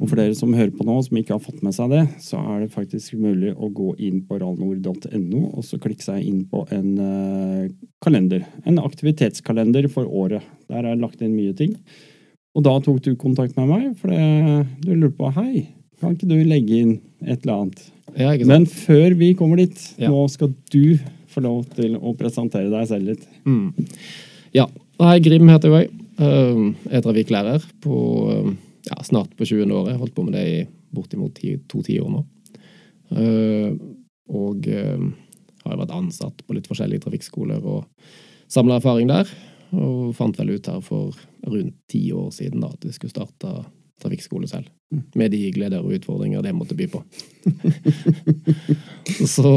Og 0.00 0.08
for 0.08 0.16
dere 0.16 0.36
som 0.36 0.54
hører 0.56 0.72
på 0.72 0.84
nå, 0.88 0.94
som 1.04 1.18
ikke 1.20 1.34
har 1.34 1.42
fått 1.44 1.60
med 1.64 1.74
seg 1.76 1.92
det, 1.92 2.04
så 2.24 2.40
er 2.40 2.62
det 2.62 2.72
faktisk 2.72 3.18
mulig 3.20 3.52
å 3.52 3.68
gå 3.68 3.92
inn 4.00 4.22
på 4.24 4.38
ralnord.no 4.40 5.42
og 5.50 5.66
så 5.66 5.76
klikke 5.82 6.06
seg 6.06 6.24
inn 6.24 6.46
på 6.48 6.62
en 6.72 6.94
uh, 6.96 7.66
kalender. 8.00 8.46
En 8.64 8.80
aktivitetskalender 8.80 9.90
for 9.92 10.08
året. 10.08 10.46
Der 10.72 10.80
er 10.80 10.94
det 10.94 11.02
lagt 11.02 11.20
inn 11.20 11.36
mye 11.36 11.52
ting. 11.56 11.76
Og 12.56 12.64
da 12.64 12.72
tok 12.82 13.02
du 13.04 13.12
kontakt 13.20 13.58
med 13.60 13.68
meg, 13.68 13.84
for 14.00 14.10
det, 14.10 14.64
du 14.86 14.94
lurte 14.94 15.18
på 15.20 15.30
Hei, 15.36 15.66
kan 16.00 16.16
ikke 16.16 16.30
du 16.30 16.38
legge 16.48 16.80
inn 16.80 16.96
et 17.20 17.44
eller 17.44 17.66
annet? 17.66 17.84
Ja, 18.16 18.32
Men 18.48 18.64
før 18.66 19.12
vi 19.20 19.34
kommer 19.38 19.60
dit, 19.60 19.76
ja. 20.00 20.08
nå 20.10 20.24
skal 20.32 20.54
du 20.72 20.96
få 21.30 21.44
lov 21.44 21.68
til 21.76 21.94
å 22.00 22.14
presentere 22.18 22.72
deg 22.72 22.88
selv 22.88 23.12
litt. 23.12 23.28
Mm. 23.44 23.68
Ja. 24.56 24.64
Hei, 25.00 25.20
Grim 25.22 25.46
heter 25.52 25.76
jeg. 25.76 25.92
Uh, 26.20 26.72
jeg 26.88 26.98
er 26.98 27.04
trafikklærer 27.04 27.68
på 27.84 28.00
uh, 28.32 28.50
ja, 28.88 29.02
snart 29.04 29.36
på 29.36 29.44
20. 29.44 29.72
året. 29.72 29.98
Holdt 30.00 30.14
på 30.14 30.24
med 30.26 30.36
det 30.38 30.44
i 30.48 30.60
bortimot 30.94 31.40
to 31.70 31.82
tiår 31.86 32.10
nå. 32.10 32.24
Uh, 33.10 33.74
og 34.30 34.66
uh, 34.70 35.06
har 35.64 35.80
vært 35.80 35.94
ansatt 35.94 36.44
på 36.46 36.54
litt 36.56 36.68
forskjellige 36.70 37.04
trafikkskoler 37.06 37.64
og 37.66 37.84
samla 38.50 38.78
erfaring 38.78 39.10
der. 39.10 39.28
Og 39.76 40.14
fant 40.18 40.38
vel 40.38 40.56
ut 40.56 40.70
her 40.70 40.80
for 40.82 41.14
rundt 41.46 41.76
ti 41.90 42.08
år 42.14 42.30
siden 42.34 42.62
da, 42.62 42.72
at 42.72 42.86
vi 42.86 42.94
skulle 42.94 43.12
starte 43.14 43.52
trafikkskole 44.00 44.48
selv. 44.48 44.70
Mm. 44.94 45.02
Med 45.14 45.30
de 45.30 45.50
gleder 45.54 45.84
og 45.84 45.92
utfordringer 45.94 46.42
det 46.42 46.54
måtte 46.56 46.74
by 46.78 46.88
på. 46.90 47.02
så, 49.34 49.52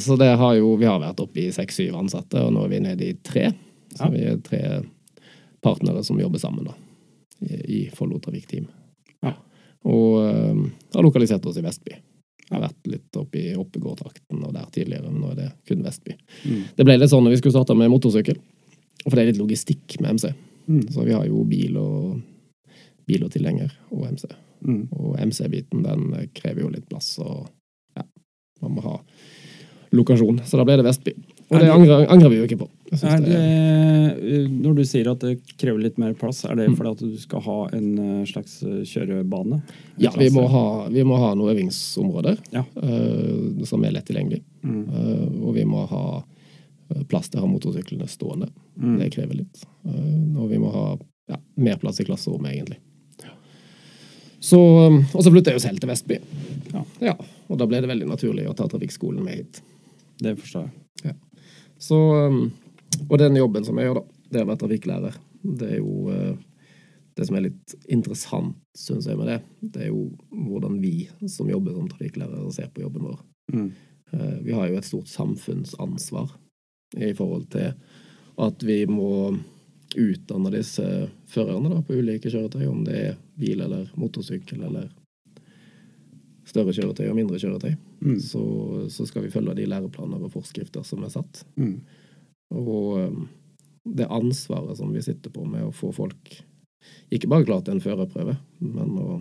så 0.00 0.16
det 0.16 0.32
har 0.40 0.54
jo 0.58 0.74
Vi 0.80 0.88
har 0.88 1.02
vært 1.02 1.20
oppe 1.22 1.44
i 1.44 1.52
seks-syv 1.54 1.98
ansatte, 2.00 2.40
og 2.42 2.54
nå 2.54 2.64
er 2.64 2.72
vi 2.72 2.82
nede 2.82 3.10
i 3.10 3.16
tre. 3.22 3.52
Så 3.94 4.08
Ja. 4.08 4.10
vi 4.10 4.24
er 4.26 4.40
tre 4.42 4.62
partnere 5.62 6.02
som 6.04 6.18
jobber 6.20 6.38
sammen 6.38 6.66
da, 6.66 6.74
i, 7.40 7.88
Follo 7.94 8.18
Trafikkteam. 8.22 8.66
Ja. 9.24 9.34
Og 9.90 10.18
eh, 10.24 10.64
har 10.94 11.06
lokalisert 11.06 11.46
oss 11.46 11.58
i 11.60 11.64
Vestby. 11.64 11.96
Jeg 12.44 12.52
har 12.52 12.66
vært 12.66 12.90
litt 12.92 13.16
oppe 13.16 13.40
i 13.40 13.54
Oppegårdtrakten 13.56 14.42
og 14.44 14.52
der 14.52 14.66
tidligere, 14.72 15.08
men 15.08 15.22
nå 15.22 15.32
er 15.32 15.38
det 15.38 15.50
kun 15.68 15.84
Vestby. 15.84 16.16
Mm. 16.44 16.62
Det 16.76 16.86
ble 16.86 16.98
litt 17.00 17.12
sånn 17.12 17.24
når 17.24 17.36
vi 17.36 17.40
skulle 17.40 17.56
starte 17.56 17.76
med 17.78 17.92
motorsykkel, 17.92 18.40
for 19.06 19.16
det 19.16 19.22
er 19.22 19.30
litt 19.32 19.40
logistikk 19.40 19.96
med 20.04 20.18
MC. 20.18 20.34
Mm. 20.68 20.82
Så 20.92 21.06
vi 21.06 21.16
har 21.16 21.24
jo 21.28 21.44
bil 21.48 21.78
og, 21.80 22.20
bil 23.08 23.24
og 23.24 23.32
tilhenger 23.32 23.72
og 23.90 24.06
MC. 24.12 24.28
Mm. 24.64 24.82
Og 24.96 25.16
MC-biten 25.24 25.84
den 25.84 26.28
krever 26.36 26.64
jo 26.64 26.72
litt 26.72 26.86
plass, 26.88 27.14
og 27.24 27.48
ja, 27.96 28.04
man 28.64 28.76
må 28.76 28.84
ha 28.84 28.98
lokasjon. 29.94 30.42
Så 30.44 30.60
da 30.60 30.66
ble 30.68 30.78
det 30.80 30.86
Vestby. 30.86 31.16
Og 31.50 31.60
det 31.60 31.68
angrer, 31.70 32.06
angrer 32.10 32.32
vi 32.32 32.38
jo 32.40 32.46
ikke 32.48 32.60
på. 32.64 32.68
Det, 32.94 33.38
når 34.48 34.76
du 34.78 34.82
sier 34.86 35.08
at 35.10 35.22
det 35.24 35.34
krever 35.60 35.82
litt 35.82 35.96
mer 36.00 36.14
plass, 36.18 36.44
er 36.46 36.54
det 36.56 36.68
Mm. 36.68 36.76
fordi 36.78 36.90
at 36.92 37.02
du 37.02 37.16
skal 37.18 37.40
ha 37.42 37.56
en 37.72 37.88
eh, 37.98 38.24
slags 38.26 38.62
eh, 38.62 38.84
kjørebane? 38.86 39.58
En 39.60 40.04
ja, 40.04 40.12
vi 40.16 40.30
må, 40.30 40.46
ha, 40.48 40.88
vi 40.88 41.02
må 41.04 41.18
ha 41.18 41.34
noen 41.34 41.54
øvingsområder 41.56 42.38
Ja. 42.54 42.64
uh, 42.76 43.64
som 43.64 43.84
er 43.84 43.92
lett 43.96 44.06
tilgjengelig. 44.06 44.42
Mm. 44.62 44.84
Uh, 44.88 45.46
og 45.48 45.54
vi 45.54 45.64
må 45.64 45.84
ha 45.90 46.04
plass 47.08 47.28
til 47.28 47.40
å 47.40 47.46
ha 47.46 47.50
motorsyklene 47.50 48.06
stående. 48.08 48.48
Mm. 48.78 48.98
Det 49.00 49.10
krever 49.14 49.40
litt. 49.42 49.64
Uh, 49.84 50.38
og 50.38 50.50
vi 50.50 50.58
må 50.62 50.70
ha 50.70 50.86
ja, 51.28 51.38
mer 51.56 51.76
plass 51.82 52.00
i 52.00 52.04
klasserommet, 52.04 52.52
egentlig. 52.52 52.78
Så, 54.44 54.60
um, 54.60 55.00
og 55.14 55.22
så 55.24 55.30
flytta 55.32 55.50
jeg 55.50 55.58
jo 55.58 55.66
selv 55.66 55.80
til 55.80 55.88
Vestby. 55.88 56.18
Ja. 57.00 57.14
og 57.48 57.58
da 57.58 57.66
ble 57.66 57.80
det 57.80 57.88
veldig 57.88 58.08
naturlig 58.10 58.48
å 58.50 58.54
ta 58.56 58.66
trafikkskolen 58.68 59.24
med 59.24 59.40
hit. 59.40 59.62
Det 60.20 60.36
forstår 60.38 60.68
jeg. 60.68 61.14
Så, 61.84 62.00
um, 62.28 62.50
og 63.08 63.16
den 63.20 63.36
jobben 63.36 63.64
som 63.66 63.78
jeg 63.78 63.90
gjør, 63.90 64.00
da, 64.00 64.26
det 64.30 64.40
er 64.40 64.46
å 64.46 64.50
være 64.52 64.62
trafikklærer. 64.62 65.16
Det 65.44 65.70
er 65.74 65.80
jo 65.82 66.10
eh, 66.12 66.36
det 67.14 67.26
som 67.28 67.36
er 67.36 67.44
litt 67.46 67.74
interessant, 67.92 68.56
syns 68.78 69.08
jeg, 69.10 69.18
med 69.20 69.28
det. 69.28 69.40
Det 69.74 69.82
er 69.84 69.90
jo 69.90 70.06
hvordan 70.32 70.78
vi 70.82 71.08
som 71.30 71.50
jobber 71.50 71.76
som 71.76 71.90
trafikklærere, 71.90 72.52
ser 72.54 72.70
på 72.72 72.86
jobben 72.86 73.04
vår. 73.10 73.20
Mm. 73.52 73.68
Eh, 74.14 74.38
Vi 74.46 74.56
har 74.56 74.70
jo 74.70 74.78
et 74.80 74.88
stort 74.88 75.12
samfunnsansvar 75.12 76.32
i 76.96 77.12
forhold 77.14 77.50
til 77.52 77.74
at 78.44 78.66
vi 78.66 78.80
må 78.88 79.36
utdanne 79.94 80.50
disse 80.50 80.84
førerne 81.30 81.70
da, 81.70 81.82
på 81.84 82.00
ulike 82.00 82.32
kjøretøy, 82.32 82.64
om 82.66 82.82
det 82.86 83.00
er 83.10 83.18
bil 83.38 83.60
eller 83.62 83.90
motorsykkel 84.00 84.64
eller 84.66 84.88
større 86.48 86.74
kjøretøy 86.74 87.06
og 87.10 87.18
mindre 87.18 87.38
kjøretøy. 87.38 87.76
Mm. 88.00 88.18
Så, 88.20 88.42
så 88.90 89.06
skal 89.08 89.26
vi 89.26 89.32
følge 89.32 89.54
de 89.58 89.68
læreplaner 89.70 90.22
og 90.24 90.32
forskrifter 90.34 90.84
som 90.86 91.04
er 91.04 91.12
satt. 91.12 91.44
Mm. 91.60 91.78
Og 92.54 92.98
um, 93.04 93.28
det 93.84 94.08
ansvaret 94.12 94.78
som 94.78 94.92
vi 94.94 95.02
sitter 95.04 95.32
på 95.32 95.44
med 95.48 95.66
å 95.66 95.74
få 95.74 95.92
folk 95.94 96.34
ikke 97.12 97.30
bare 97.30 97.46
klart 97.48 97.68
en 97.68 97.80
førerprøve, 97.80 98.36
men 98.60 98.96
å, 99.00 99.18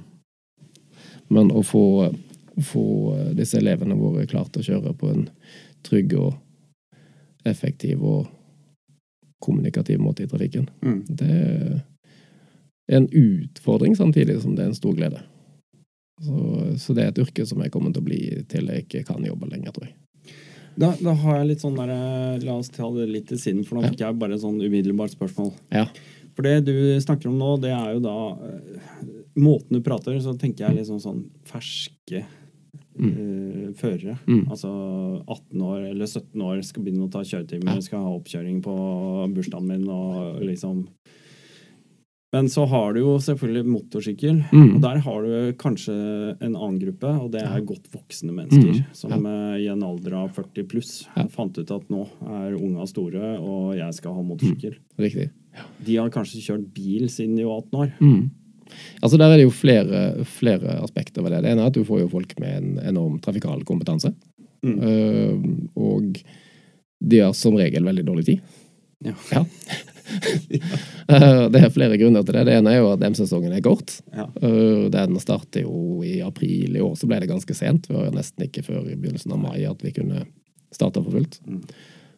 men 1.32 1.52
å 1.56 1.62
få, 1.64 1.86
få 2.60 2.86
disse 3.38 3.60
elevene 3.60 3.98
våre 4.00 4.26
klart 4.30 4.54
til 4.54 4.64
å 4.64 4.68
kjøre 4.68 4.96
på 5.00 5.12
en 5.14 5.28
trygg 5.86 6.16
og 6.20 6.34
effektiv 7.48 8.04
og 8.08 8.32
kommunikativ 9.44 10.00
måte 10.00 10.24
i 10.24 10.30
trafikken. 10.32 10.70
Mm. 10.84 11.00
Det 11.08 11.32
er 12.88 12.98
en 13.00 13.10
utfordring 13.12 13.96
samtidig 14.00 14.40
som 14.42 14.56
det 14.56 14.66
er 14.66 14.72
en 14.72 14.78
stor 14.80 14.96
glede. 14.96 15.24
Så, 16.22 16.78
så 16.78 16.94
det 16.94 17.04
er 17.04 17.12
et 17.14 17.22
yrke 17.24 17.46
som 17.50 17.62
jeg 17.64 17.72
kommer 17.74 17.94
til 17.94 18.04
å 18.04 18.06
bli 18.06 18.20
til 18.52 18.70
jeg 18.70 18.86
ikke 18.86 19.04
kan 19.08 19.24
jobbe 19.26 19.50
lenger, 19.50 19.74
tror 19.76 19.88
jeg. 19.90 19.96
Da, 20.78 20.92
da 21.02 21.14
har 21.14 21.40
jeg 21.40 21.48
litt 21.52 21.62
sånn 21.62 21.76
der, 21.78 21.92
eh, 21.94 22.44
La 22.46 22.56
oss 22.58 22.70
ta 22.74 22.88
det 22.96 23.08
litt 23.10 23.28
til 23.30 23.38
siden, 23.42 23.64
for 23.66 23.78
nå 23.78 23.90
fikk 23.92 24.02
jeg 24.06 24.18
bare 24.22 24.34
et 24.38 24.42
sånn 24.42 24.58
umiddelbart 24.62 25.14
spørsmål. 25.14 25.52
Ja. 25.74 25.88
For 26.34 26.42
det 26.48 26.64
du 26.66 26.74
snakker 27.02 27.30
om 27.30 27.38
nå, 27.38 27.52
det 27.62 27.70
er 27.76 27.92
jo 27.94 28.00
da 28.02 28.16
eh, 28.50 29.12
Måten 29.38 29.78
du 29.78 29.82
prater, 29.86 30.18
så 30.22 30.34
tenker 30.38 30.68
jeg 30.68 30.80
liksom 30.80 31.00
sånn 31.02 31.24
ferske 31.50 32.22
eh, 32.24 33.70
førere. 33.78 34.18
Mm. 34.30 34.44
Altså 34.54 34.70
18 35.26 35.62
år 35.66 35.88
eller 35.92 36.06
17 36.10 36.42
år 36.46 36.62
skal 36.66 36.86
begynne 36.86 37.08
å 37.08 37.12
ta 37.14 37.24
kjøretimer, 37.26 37.74
Ja. 37.78 37.82
skal 37.82 38.06
ha 38.06 38.14
oppkjøring 38.18 38.62
på 38.66 38.76
bursdagen 39.34 39.68
min 39.70 39.88
og 39.90 40.42
liksom 40.46 40.88
Men 42.34 42.48
så 42.50 42.64
har 42.66 42.96
du 42.96 43.00
jo 43.04 43.12
selvfølgelig 43.22 43.64
motorsykkel. 43.70 44.40
Mm. 44.52 44.70
Og 44.76 44.82
der 44.82 44.98
har 45.06 45.26
du 45.28 45.34
kanskje 45.62 45.94
en 46.42 46.56
annen 46.56 46.80
gruppe, 46.82 47.12
og 47.22 47.28
det 47.36 47.44
er 47.46 47.62
godt 47.70 47.86
voksne 47.94 48.34
mennesker. 48.34 48.72
Mm, 48.80 48.88
Som 48.98 49.14
ja. 49.14 49.34
i 49.62 49.68
en 49.70 49.84
alder 49.86 50.16
av 50.24 50.32
40 50.34 50.66
pluss 50.72 50.94
Ja. 51.16 51.28
fant 51.30 51.58
ut 51.62 51.70
at 51.76 51.90
nå 51.94 52.08
er 52.26 52.56
unga 52.58 52.88
store, 52.90 53.36
og 53.38 53.76
jeg 53.78 53.94
skal 54.00 54.18
ha 54.18 54.26
motorsykkel. 54.26 54.80
Riktig. 54.98 55.30
De 55.86 56.00
har 56.02 56.10
kanskje 56.10 56.42
kjørt 56.42 56.66
bil 56.74 57.06
siden 57.14 57.38
de 57.38 57.46
var 57.46 57.62
18 57.62 57.80
år. 57.84 57.94
Mm. 58.02 58.32
Altså 59.04 59.18
Der 59.22 59.30
er 59.30 59.38
det 59.38 59.46
jo 59.46 59.54
flere, 59.54 60.26
flere 60.26 60.80
aspekter 60.82 61.22
ved 61.22 61.36
det. 61.36 61.44
Det 61.46 61.52
ene 61.54 61.62
er 61.62 61.70
at 61.70 61.78
du 61.78 61.84
får 61.86 62.00
jo 62.02 62.10
folk 62.10 62.34
med 62.42 62.58
en 62.58 62.80
enorm 62.90 63.20
trafikal 63.22 63.62
kompetanse. 63.64 64.10
Mm. 64.66 64.78
Eh, 64.82 65.50
og 65.78 66.18
de 67.04 67.20
har 67.20 67.34
som 67.38 67.54
regel 67.60 67.84
veldig 67.86 68.06
dårlig 68.10 68.26
tid. 68.26 68.42
Ja. 69.06 69.14
Ja. 69.36 69.46
Det 71.54 71.60
er 71.60 71.74
flere 71.74 71.98
grunner 72.00 72.24
til 72.26 72.38
det. 72.38 72.46
Det 72.48 72.58
ene 72.58 72.74
er 72.74 72.80
jo 72.82 72.92
at 72.94 73.04
M-sesongen 73.08 73.54
er 73.56 73.64
kort. 73.66 73.96
Ja. 74.14 74.28
Eh, 74.42 74.86
den 74.94 75.18
starter 75.22 75.66
jo 75.66 76.04
i 76.06 76.20
april. 76.26 76.78
I 76.78 76.84
år 76.84 76.96
så 77.00 77.10
ble 77.10 77.20
det 77.24 77.32
ganske 77.32 77.58
sent. 77.58 77.90
Det 77.90 77.98
var 77.98 78.14
nesten 78.16 78.48
ikke 78.48 78.66
før 78.66 78.86
i 78.88 78.96
begynnelsen 78.96 79.36
av 79.36 79.42
mai 79.44 79.66
at 79.70 79.84
vi 79.84 79.94
kunne 79.96 80.26
starte 80.74 81.04
for 81.04 81.18
fullt. 81.18 81.40
Mm. 81.48 81.62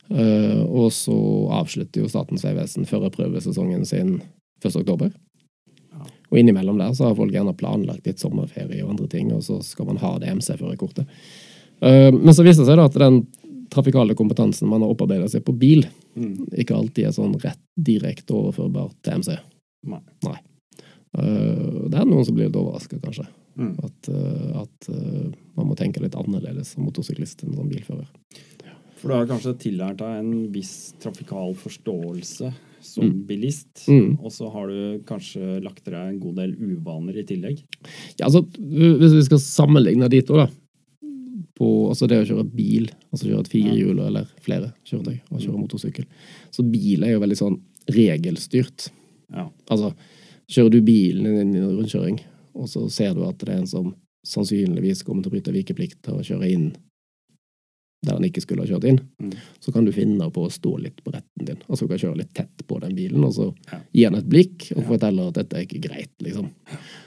Eh, 0.10 0.62
og 0.62 0.92
så 0.94 1.16
avslutter 1.60 2.04
jo 2.04 2.10
Statens 2.12 2.46
vegvesen 2.46 2.86
førerprøvesesongen 2.90 3.86
sin 3.90 4.20
1. 4.64 4.75
oktober. 4.75 5.12
Ja. 5.96 6.06
Og 6.30 6.40
innimellom 6.40 6.80
der 6.82 6.94
så 6.98 7.10
har 7.10 7.18
folk 7.18 7.34
gjerne 7.34 7.56
planlagt 7.58 8.06
litt 8.08 8.22
sommerferie 8.22 8.84
og 8.84 8.96
andre 8.96 9.10
ting, 9.12 9.34
og 9.34 9.44
så 9.46 9.62
skal 9.66 9.90
man 9.90 10.02
ha 10.04 10.16
det 10.22 10.34
MC-førerkortet. 10.38 11.10
Eh, 11.82 12.12
men 12.14 12.34
så 12.34 12.46
viser 12.46 12.64
det 12.64 12.70
seg 12.70 12.80
da 12.80 12.88
at 12.90 13.00
den 13.02 13.24
trafikale 13.75 14.15
kompetansen 14.17 14.70
man 14.72 14.82
har 14.86 14.94
opparbeidet 14.96 15.32
seg 15.36 15.46
på 15.48 15.55
bil, 15.60 15.86
Mm. 16.15 16.48
ikke 16.55 16.75
alltid 16.77 17.10
er 17.10 17.12
sånn 17.12 17.36
rett 17.44 17.60
direkte 17.75 18.32
overførbar 18.38 18.94
til 19.03 19.20
MC. 19.20 19.36
Nei. 19.86 20.38
Eh, 21.17 21.89
det 21.91 22.00
er 22.00 22.08
noen 22.08 22.25
som 22.27 22.36
blir 22.36 22.48
litt 22.50 22.55
overraska, 22.60 23.00
kanskje. 23.03 23.27
Mm. 23.58 23.74
At, 23.86 24.10
uh, 24.12 24.62
at 24.65 24.88
uh, 24.91 25.29
man 25.55 25.70
må 25.70 25.75
tenke 25.79 26.01
litt 26.03 26.15
annerledes 26.20 26.74
som 26.74 26.84
motorsyklist 26.84 27.46
enn 27.46 27.53
som 27.55 27.70
bilfører. 27.72 28.08
For 29.00 29.08
du 29.08 29.13
har 29.15 29.29
kanskje 29.29 29.53
tillært 29.62 30.01
deg 30.01 30.17
en 30.20 30.34
viss 30.51 30.94
trafikal 31.00 31.53
forståelse 31.55 32.50
som 32.86 33.05
Mm. 33.08 33.22
bilist, 33.27 33.86
Mm. 33.88 34.20
og 34.24 34.32
så 34.32 34.51
har 34.51 34.67
du 34.67 35.00
kanskje 35.08 35.63
lagt 35.63 35.84
til 35.86 35.94
deg 35.94 36.08
en 36.10 36.20
god 36.20 36.36
del 36.36 36.51
uvaner 36.55 37.17
i 37.17 37.24
tillegg. 37.24 37.63
Ja, 38.20 38.27
altså, 38.27 38.44
hvis 38.51 39.15
vi 39.15 39.24
skal 39.24 39.39
sammenligne 39.39 40.10
de 40.10 40.22
to, 40.22 40.36
da. 40.36 40.48
På 41.56 41.70
altså 41.92 42.08
det 42.12 42.20
å 42.20 42.28
kjøre 42.28 42.46
bil, 42.52 42.90
altså 43.12 43.30
kjøre 43.30 43.46
et 43.46 43.52
firehjul 43.54 44.02
eller 44.04 44.28
flere 44.44 44.74
kjøretøy, 44.88 45.18
og 45.32 45.40
kjøre 45.40 45.62
motorsykkel. 45.62 46.08
Så 46.52 46.66
bil 46.68 47.06
er 47.06 47.16
jo 47.16 47.22
veldig 47.24 47.38
sånn 47.40 47.60
regelstyrt. 47.96 48.90
Ja. 49.32 49.48
Altså, 49.72 49.94
kjører 50.52 50.74
du 50.74 50.82
bilen 50.86 51.30
inn 51.30 51.54
i 51.56 51.62
en 51.62 51.78
rundkjøring, 51.78 52.20
og 52.60 52.68
så 52.72 52.84
ser 52.92 53.16
du 53.16 53.24
at 53.28 53.40
det 53.40 53.54
er 53.54 53.62
en 53.62 53.72
som 53.72 53.94
sannsynligvis 54.26 55.06
kommer 55.06 55.24
til 55.24 55.32
å 55.32 55.36
bryte 55.36 55.54
vikeplikt 55.54 56.02
til 56.06 56.18
å 56.18 56.26
kjøre 56.26 56.50
inn 56.52 56.68
der 58.06 58.14
han 58.18 58.24
ikke 58.28 58.42
skulle 58.44 58.62
ha 58.66 58.70
kjørt 58.70 58.86
inn, 58.90 59.00
Mm. 59.22 59.32
så 59.60 59.74
kan 59.74 59.86
du 59.86 59.92
finne 59.92 60.30
på 60.32 60.46
å 60.46 60.52
stå 60.52 60.76
litt 60.82 61.04
på 61.04 61.12
retten 61.14 61.46
din. 61.46 61.58
Altså 61.70 61.86
du 61.86 61.88
kan 61.88 61.98
kjøre 61.98 62.18
litt 62.18 62.34
tett 62.34 62.66
på 62.68 62.80
den 62.82 62.96
bilen, 62.96 63.24
og 63.26 63.34
så 63.34 63.54
Ja. 63.72 63.80
gi 63.94 64.04
han 64.04 64.16
et 64.16 64.30
blikk 64.30 64.72
og 64.78 64.84
fortelle 64.86 65.28
at 65.28 65.34
dette 65.34 65.54
er 65.58 65.66
ikke 65.66 65.82
greit, 65.82 66.12
liksom. 66.22 66.50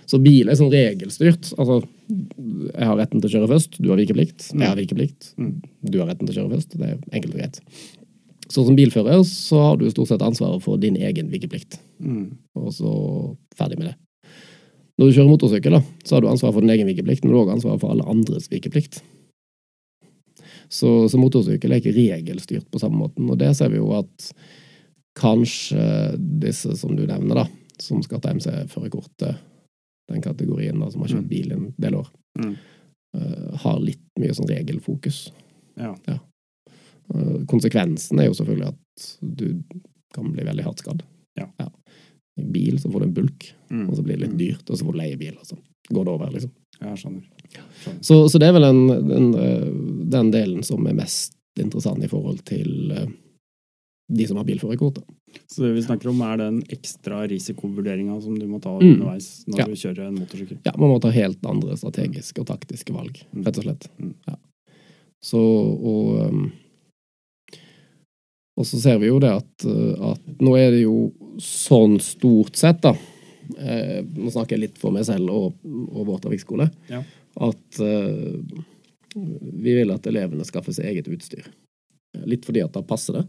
Så 0.06 0.22
bil 0.22 0.48
er 0.48 0.54
sånn 0.54 0.70
regelstyrt. 0.72 1.52
Altså, 1.58 1.86
jeg 2.08 2.86
har 2.86 2.96
retten 2.96 3.20
til 3.20 3.30
å 3.30 3.34
kjøre 3.34 3.48
først, 3.48 3.80
du 3.80 3.88
har 3.90 3.96
vikeplikt. 3.98 4.52
Jeg 4.52 4.68
har 4.68 4.76
vikeplikt, 4.76 5.34
Mm. 5.38 5.62
du 5.84 5.98
har 5.98 6.06
retten 6.08 6.26
til 6.26 6.34
å 6.36 6.38
kjøre 6.48 6.54
først. 6.56 6.76
Det 6.78 6.82
er 6.88 6.98
enkelt 7.12 7.34
og 7.34 7.40
greit. 7.40 7.60
Så 8.48 8.64
som 8.64 8.74
bilfører 8.76 9.20
så 9.24 9.56
har 9.60 9.76
du 9.76 9.90
stort 9.90 10.08
sett 10.08 10.20
ansvaret 10.22 10.62
for 10.62 10.78
din 10.78 10.96
egen 10.96 11.28
vikeplikt, 11.30 11.78
Mm. 12.02 12.30
og 12.56 12.72
så 12.72 13.36
ferdig 13.54 13.78
med 13.78 13.88
det. 13.88 13.94
Når 14.98 15.12
du 15.12 15.20
kjører 15.20 15.28
motorsykkel, 15.38 15.70
da, 15.70 15.80
så 16.02 16.12
har 16.16 16.20
du 16.22 16.26
ansvaret 16.28 16.54
for 16.54 16.60
din 16.60 16.70
egen 16.70 16.86
vikeplikt, 16.88 17.22
men 17.22 17.32
du 17.32 17.38
har 17.38 17.44
også 17.46 17.54
ansvaret 17.62 17.80
for 17.80 17.90
alle 17.90 18.02
andres 18.04 18.48
vikeplikt. 18.48 19.02
Så, 20.68 21.08
så 21.08 21.18
motorsykkel 21.20 21.72
er 21.72 21.80
ikke 21.80 21.94
regelstyrt 21.96 22.66
på 22.70 22.80
samme 22.82 22.98
måten, 23.00 23.28
og 23.30 23.38
det 23.40 23.54
ser 23.56 23.70
vi 23.72 23.78
jo 23.80 23.88
at 23.96 24.32
kanskje 25.18 25.80
disse 26.40 26.76
som 26.78 26.94
du 26.96 27.06
nevner, 27.08 27.34
da, 27.42 27.46
som 27.80 28.02
skal 28.04 28.20
ta 28.22 28.30
MC-førerkortet, 28.34 29.38
den 30.08 30.22
kategorien 30.24 30.78
da, 30.80 30.90
som 30.90 31.02
har 31.04 31.08
kjørt 31.08 31.24
Mm. 31.24 31.28
bil 31.28 31.52
en 31.52 31.74
del 31.78 31.94
år, 31.94 32.08
Mm. 32.38 32.56
uh, 33.16 33.56
har 33.64 33.80
litt 33.80 34.00
mye 34.20 34.34
sånn 34.36 34.48
regelfokus. 34.48 35.30
Ja. 35.76 35.94
Eh, 36.08 37.44
konsekvensen 37.46 38.18
er 38.20 38.26
jo 38.26 38.34
selvfølgelig 38.34 38.68
at 38.68 39.18
du 39.22 39.62
kan 40.12 40.32
bli 40.32 40.44
veldig 40.44 40.64
hardt 40.64 40.78
skadd. 40.84 41.02
Ja. 41.38 41.46
i 42.38 42.42
bil, 42.52 42.76
så 42.78 42.90
får 42.90 43.00
du 43.00 43.06
en 43.06 43.14
bulk, 43.14 43.52
Mm. 43.70 43.88
og 43.88 43.96
så 43.96 44.02
blir 44.04 44.16
det 44.18 44.28
litt 44.28 44.36
dyrt, 44.38 44.70
og 44.70 44.76
så 44.78 44.84
får 44.84 44.92
du 44.92 44.98
leie 44.98 45.16
bil, 45.18 45.34
og 45.40 45.44
så 45.46 45.56
går 45.90 46.04
det 46.04 46.12
over, 46.12 46.30
liksom. 46.30 46.50
Ja, 46.80 46.88
jeg 46.94 46.98
skjønner. 46.98 47.22
Så, 48.00 48.28
så 48.28 48.38
det 48.40 48.48
er 48.48 48.52
vel 48.56 48.66
den, 48.66 48.80
den, 49.08 49.28
eh, 49.34 49.68
den 50.12 50.30
delen 50.34 50.64
som 50.66 50.84
er 50.86 50.96
mest 50.98 51.34
interessant 51.58 52.02
i 52.04 52.08
forhold 52.10 52.42
til 52.48 52.92
eh, 52.92 53.06
de 54.12 54.26
som 54.28 54.36
har 54.40 54.44
bilførerkort. 54.48 54.98
Så 55.46 55.62
det 55.66 55.74
vi 55.76 55.82
snakker 55.84 56.08
om, 56.08 56.20
er 56.24 56.36
den 56.40 56.60
ekstra 56.72 57.22
risikovurderinga 57.28 58.16
som 58.24 58.38
du 58.38 58.46
må 58.48 58.60
ta 58.64 58.70
Mm. 58.78 58.94
underveis 58.94 59.44
når 59.46 59.58
Ja. 59.58 59.64
du 59.66 59.72
kjører 59.76 60.06
en 60.08 60.14
motorsykkel. 60.20 60.58
Ja, 60.64 60.72
man 60.78 60.90
må 60.90 61.00
ta 61.00 61.10
helt 61.12 61.44
andre 61.46 61.76
strategiske 61.76 62.40
og 62.40 62.46
taktiske 62.48 62.92
valg, 62.96 63.18
Mm. 63.34 63.44
rett 63.44 63.58
og 63.58 63.64
slett. 63.64 63.88
Mm. 64.00 64.14
Ja. 64.28 64.36
Så, 65.22 65.38
og 65.38 66.28
um, 66.28 66.52
Og 68.58 68.66
så 68.66 68.80
ser 68.82 68.98
vi 68.98 69.06
jo 69.06 69.20
det 69.22 69.30
at, 69.30 69.64
at 69.66 70.40
nå 70.42 70.56
er 70.58 70.72
det 70.74 70.80
jo 70.82 71.12
sånn 71.38 71.98
stort 72.02 72.56
sett, 72.58 72.80
da 72.82 72.90
eh, 73.56 74.00
Nå 74.02 74.32
snakker 74.34 74.56
jeg 74.56 74.64
litt 74.64 74.78
for 74.82 74.90
meg 74.90 75.04
selv 75.06 75.30
og, 75.30 75.52
og 75.62 76.06
vår 76.08 76.18
trafikkskole. 76.24 76.66
Ja. 76.90 77.02
At 77.40 77.80
uh, 77.80 78.62
vi 79.14 79.74
vil 79.74 79.90
at 79.94 80.06
elevene 80.06 80.46
skaffer 80.46 80.74
seg 80.74 80.90
eget 80.90 81.08
utstyr. 81.10 81.46
Litt 82.28 82.46
fordi 82.48 82.62
at 82.64 82.74
da 82.74 82.82
passer 82.86 83.20
det. 83.20 83.24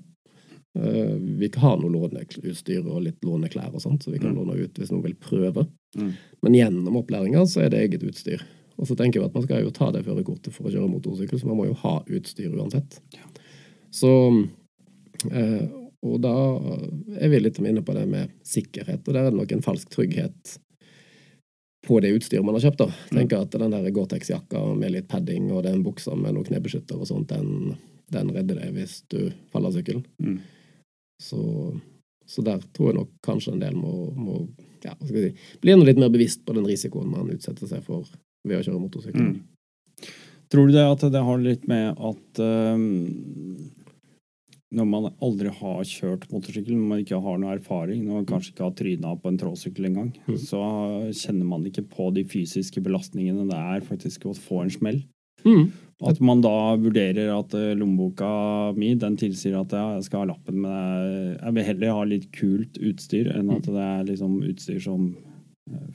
Eh, 0.77 1.15
vi 1.39 1.49
kan 1.49 1.63
ha 1.63 1.71
noe 1.79 1.89
låneutstyr 1.89 2.85
og 2.85 3.01
litt 3.07 3.23
låneklær 3.25 3.73
og 3.73 3.81
sånt, 3.81 4.03
så 4.03 4.11
vi 4.13 4.19
kan 4.21 4.35
Mm. 4.35 4.37
låne 4.37 4.59
ut 4.63 4.73
hvis 4.77 4.91
noen 4.91 5.03
vil 5.03 5.15
prøve. 5.15 5.67
Mm. 5.97 6.13
Men 6.43 6.53
gjennom 6.53 6.97
opplæringa 7.01 7.41
så 7.47 7.63
er 7.65 7.69
det 7.69 7.79
eget 7.81 8.03
utstyr. 8.03 8.43
Og 8.77 8.87
så 8.87 8.95
tenker 8.95 9.19
vi 9.19 9.25
at 9.25 9.33
man 9.33 9.43
skal 9.43 9.63
jo 9.63 9.71
ta 9.71 9.91
det 9.91 10.05
førerkortet 10.05 10.53
for 10.53 10.69
å 10.69 10.71
kjøre 10.71 10.89
motorsykkel, 10.89 11.39
så 11.39 11.47
man 11.47 11.57
må 11.57 11.65
jo 11.67 11.73
ha 11.73 12.03
utstyr 12.07 12.53
uansett. 12.55 12.99
Så 13.91 14.47
eh, 15.31 15.67
Og 16.01 16.21
da 16.21 16.31
er 17.19 17.27
vi 17.27 17.39
litt 17.41 17.57
inne 17.59 17.81
på 17.83 17.93
det 17.93 18.07
med 18.07 18.29
sikkerhet, 18.47 19.05
og 19.05 19.13
der 19.13 19.25
er 19.25 19.31
det 19.31 19.39
nok 19.39 19.51
en 19.51 19.61
falsk 19.61 19.89
trygghet 19.89 20.59
på 21.89 21.99
det 22.03 22.13
utstyret 22.13 22.45
man 22.45 22.55
har 22.57 22.67
kjøpt. 22.67 22.83
da. 22.83 22.89
Tenker 23.09 23.43
at 23.43 23.55
den 23.57 23.73
der 23.73 23.89
Gore-Tex-jakka 23.95 24.61
med 24.77 24.93
litt 24.93 25.09
padding 25.09 25.49
og 25.49 25.63
den 25.65 25.81
buksa 25.85 26.13
med 26.17 26.35
noe 26.37 26.45
knebeskytter 26.45 26.99
og 27.01 27.09
sånt, 27.09 27.33
den, 27.33 27.75
den 28.13 28.29
redder 28.35 28.61
deg 28.61 28.75
hvis 28.77 28.99
du 29.09 29.31
faller 29.49 29.71
av 29.71 29.79
sykkelen. 29.79 30.05
Mm. 30.21 30.39
Så, 31.19 31.41
så 32.29 32.45
der 32.45 32.61
tror 32.77 32.91
jeg 32.91 32.99
nok 33.01 33.13
kanskje 33.25 33.55
en 33.55 33.63
del 33.63 33.77
må, 33.77 33.93
må 34.15 34.43
ja, 34.85 34.93
hva 34.93 35.07
skal 35.07 35.17
jeg 35.17 35.33
si, 35.33 35.53
bli 35.63 35.73
enda 35.73 35.89
litt 35.89 35.99
mer 35.99 36.13
bevisst 36.13 36.45
på 36.45 36.55
den 36.55 36.67
risikoen 36.69 37.09
man 37.11 37.31
utsetter 37.33 37.67
seg 37.67 37.81
for 37.83 38.07
ved 38.47 38.59
å 38.59 38.63
kjøre 38.63 38.83
motorsykkel. 38.85 39.33
Mm. 39.33 40.13
Tror 40.49 40.69
du 40.69 40.73
det 40.77 40.85
at 40.85 41.03
det 41.13 41.21
har 41.25 41.41
litt 41.41 41.67
med 41.69 41.91
at 41.93 42.39
um, 42.41 42.85
når 44.71 44.85
man 44.85 45.07
aldri 45.25 45.49
har 45.49 45.79
kjørt 45.87 46.27
motorsykkel, 46.29 46.75
når 46.77 46.89
man 46.91 46.99
ikke 47.01 47.19
har 47.25 47.37
noe 47.41 47.55
erfaring, 47.57 48.03
når 48.05 48.19
man 48.19 48.27
kanskje 48.29 48.51
ikke 48.53 48.67
har 48.67 48.75
tryna 48.77 49.13
på 49.17 49.31
en 49.31 49.39
tråsykkel 49.41 49.87
engang, 49.89 50.11
Mm. 50.27 50.37
så 50.37 50.59
kjenner 51.09 51.45
man 51.45 51.65
ikke 51.65 51.87
på 51.89 52.13
de 52.13 52.23
fysiske 52.23 52.81
belastningene 52.85 53.47
det 53.49 53.57
er 53.57 53.81
faktisk 53.81 54.25
å 54.29 54.35
få 54.37 54.63
en 54.63 54.69
smell. 54.69 55.01
Mm. 55.45 55.71
At 56.07 56.19
man 56.23 56.41
da 56.41 56.75
vurderer 56.79 57.31
at 57.33 57.53
eh, 57.57 57.73
lommeboka 57.75 58.75
mi 58.77 58.93
den 58.95 59.17
tilsier 59.19 59.57
at 59.59 59.73
jeg 59.75 60.03
skal 60.05 60.21
ha 60.23 60.29
lappen, 60.33 60.61
men 60.61 61.35
jeg, 61.39 61.53
vil 61.55 61.67
heller 61.67 61.95
ha 61.97 62.03
litt 62.07 62.29
kult 62.31 62.77
utstyr 62.79 63.31
enn 63.35 63.49
at 63.51 63.65
det 63.67 63.83
er 63.83 64.05
liksom 64.07 64.37
utstyr 64.47 64.79
som 64.83 65.09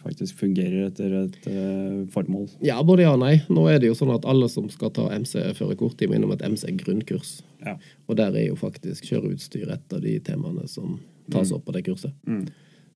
faktisk 0.02 0.36
fungerer 0.38 0.86
etter 0.88 1.12
et 1.24 1.38
uh, 1.48 2.04
formål. 2.14 2.48
Ja, 2.64 2.76
både 2.86 3.02
ja 3.06 3.12
og 3.14 3.20
nei. 3.22 3.38
Nå 3.48 3.66
er 3.70 3.78
det 3.82 3.88
jo 3.90 3.96
sånn 3.98 4.12
at 4.14 4.26
alle 4.28 4.48
som 4.52 4.68
skal 4.72 4.92
ta 4.94 5.08
MC-førerkort, 5.16 5.96
de 5.98 6.08
må 6.10 6.18
innom 6.18 6.32
et 6.36 6.44
MC-grunnkurs. 6.46 7.40
Ja. 7.64 7.76
Og 8.08 8.16
der 8.20 8.36
er 8.36 8.46
jo 8.50 8.56
faktisk 8.60 9.06
kjøreutstyr 9.10 9.72
et 9.74 9.92
av 9.96 10.00
de 10.04 10.18
temaene 10.20 10.68
som 10.68 11.00
tas 11.30 11.50
Mm. 11.50 11.56
opp 11.56 11.64
på 11.64 11.72
det 11.72 11.84
kurset. 11.86 12.12
Mm. 12.28 12.46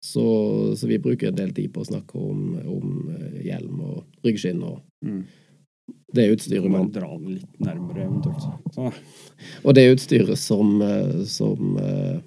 Så, 0.05 0.23
så 0.79 0.87
vi 0.87 0.99
bruker 1.03 1.29
en 1.29 1.35
del 1.39 1.51
tid 1.57 1.73
på 1.75 1.81
å 1.83 1.89
snakke 1.89 2.15
om, 2.21 2.55
om 2.69 3.09
eh, 3.17 3.39
hjelm 3.49 3.81
og 3.81 4.05
ryggskinn 4.25 4.63
og 4.63 4.83
Mm. 5.05 5.25
det 6.15 6.25
utstyret 6.35 6.71
man 6.71 6.91
dra 6.91 7.09
den 7.19 7.37
litt 7.39 7.61
nærmere 7.63 8.05
eventuelt. 8.05 8.75
Så. 8.75 8.93
Og 9.65 9.75
det 9.75 9.85
utstyret 9.95 10.37
som, 10.39 10.81
eh, 10.83 11.25
som 11.25 11.77
eh, 11.79 12.21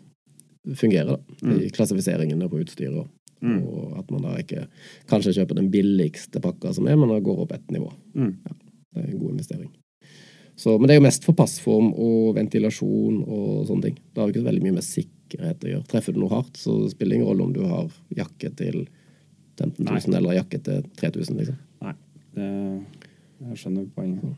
fungerer, 0.76 1.18
da. 1.18 1.18
Mm. 1.44 1.62
I 1.66 1.70
klassifiseringene 1.70 2.50
på 2.50 2.60
utstyret. 2.64 3.08
Mm. 3.42 3.60
Og 3.66 4.00
at 4.00 4.12
man 4.14 4.26
da 4.26 4.38
ikke 4.42 4.66
kanskje 5.10 5.36
kjøper 5.40 5.58
den 5.58 5.70
billigste 5.74 6.42
pakka 6.44 6.74
som 6.78 6.90
er, 6.90 6.98
men 7.00 7.10
da 7.12 7.20
går 7.24 7.46
opp 7.46 7.54
ett 7.56 7.72
nivå. 7.74 7.90
Mm. 8.14 8.34
Det 8.46 9.02
er 9.02 9.08
en 9.08 9.22
god 9.22 9.32
investering. 9.34 9.72
Så, 10.62 10.76
men 10.78 10.88
det 10.88 10.94
er 10.94 11.00
jo 11.00 11.08
mest 11.08 11.26
for 11.26 11.38
passform 11.38 11.90
og 11.96 12.36
ventilasjon 12.38 13.22
og 13.24 13.64
sånne 13.70 13.88
ting. 13.88 13.96
Det 13.98 14.22
har 14.22 14.30
jo 14.30 14.36
ikke 14.36 14.48
veldig 14.50 14.66
mye 14.66 14.78
med 14.78 14.86
sikkerhet 14.86 15.66
å 15.66 15.72
gjøre. 15.72 15.88
Treffer 15.90 16.14
du 16.14 16.22
noe 16.22 16.34
hardt, 16.36 16.60
så 16.60 16.76
spiller 16.92 17.16
det 17.16 17.22
ingen 17.22 17.32
rolle 17.32 17.48
om 17.48 17.56
du 17.56 17.64
har 17.66 17.88
jakke 18.14 18.52
til 18.60 18.84
15 19.58 19.80
000 19.86 19.90
Nei. 19.90 20.18
eller 20.20 20.38
jakke 20.38 20.60
til 20.66 20.86
3000, 21.02 21.40
liksom. 21.42 21.58
Det, 22.32 22.50
jeg 23.48 23.58
skjønner 23.60 23.88
poenget. 23.96 24.38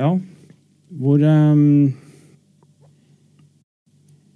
Ja, 0.00 0.08
hvor 0.98 1.22
um 1.28 1.92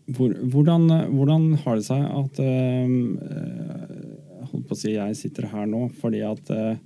hvordan, 0.06 0.86
hvordan 1.10 1.46
har 1.64 1.76
det 1.80 1.86
seg 1.88 2.02
at 2.06 2.38
Jeg 2.38 3.16
holdt 4.52 4.68
på 4.68 4.76
å 4.76 4.78
si 4.78 4.92
jeg 4.94 5.16
sitter 5.18 5.48
her 5.50 5.66
nå 5.66 5.88
fordi 5.98 6.20
at 6.26 6.52
eh, 6.54 6.76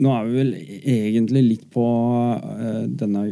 Nå 0.00 0.12
er 0.14 0.24
vi 0.28 0.38
vel 0.38 0.52
egentlig 0.56 1.42
litt 1.44 1.66
på 1.74 1.84
eh, 2.40 2.86
denne, 3.02 3.26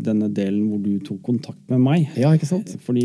denne 0.00 0.30
delen 0.34 0.64
hvor 0.70 0.80
du 0.82 0.96
tok 1.06 1.20
kontakt 1.28 1.62
med 1.70 1.80
meg. 1.84 2.08
Ja, 2.18 2.32
ikke 2.34 2.48
sant? 2.48 2.72
Fordi 2.82 3.04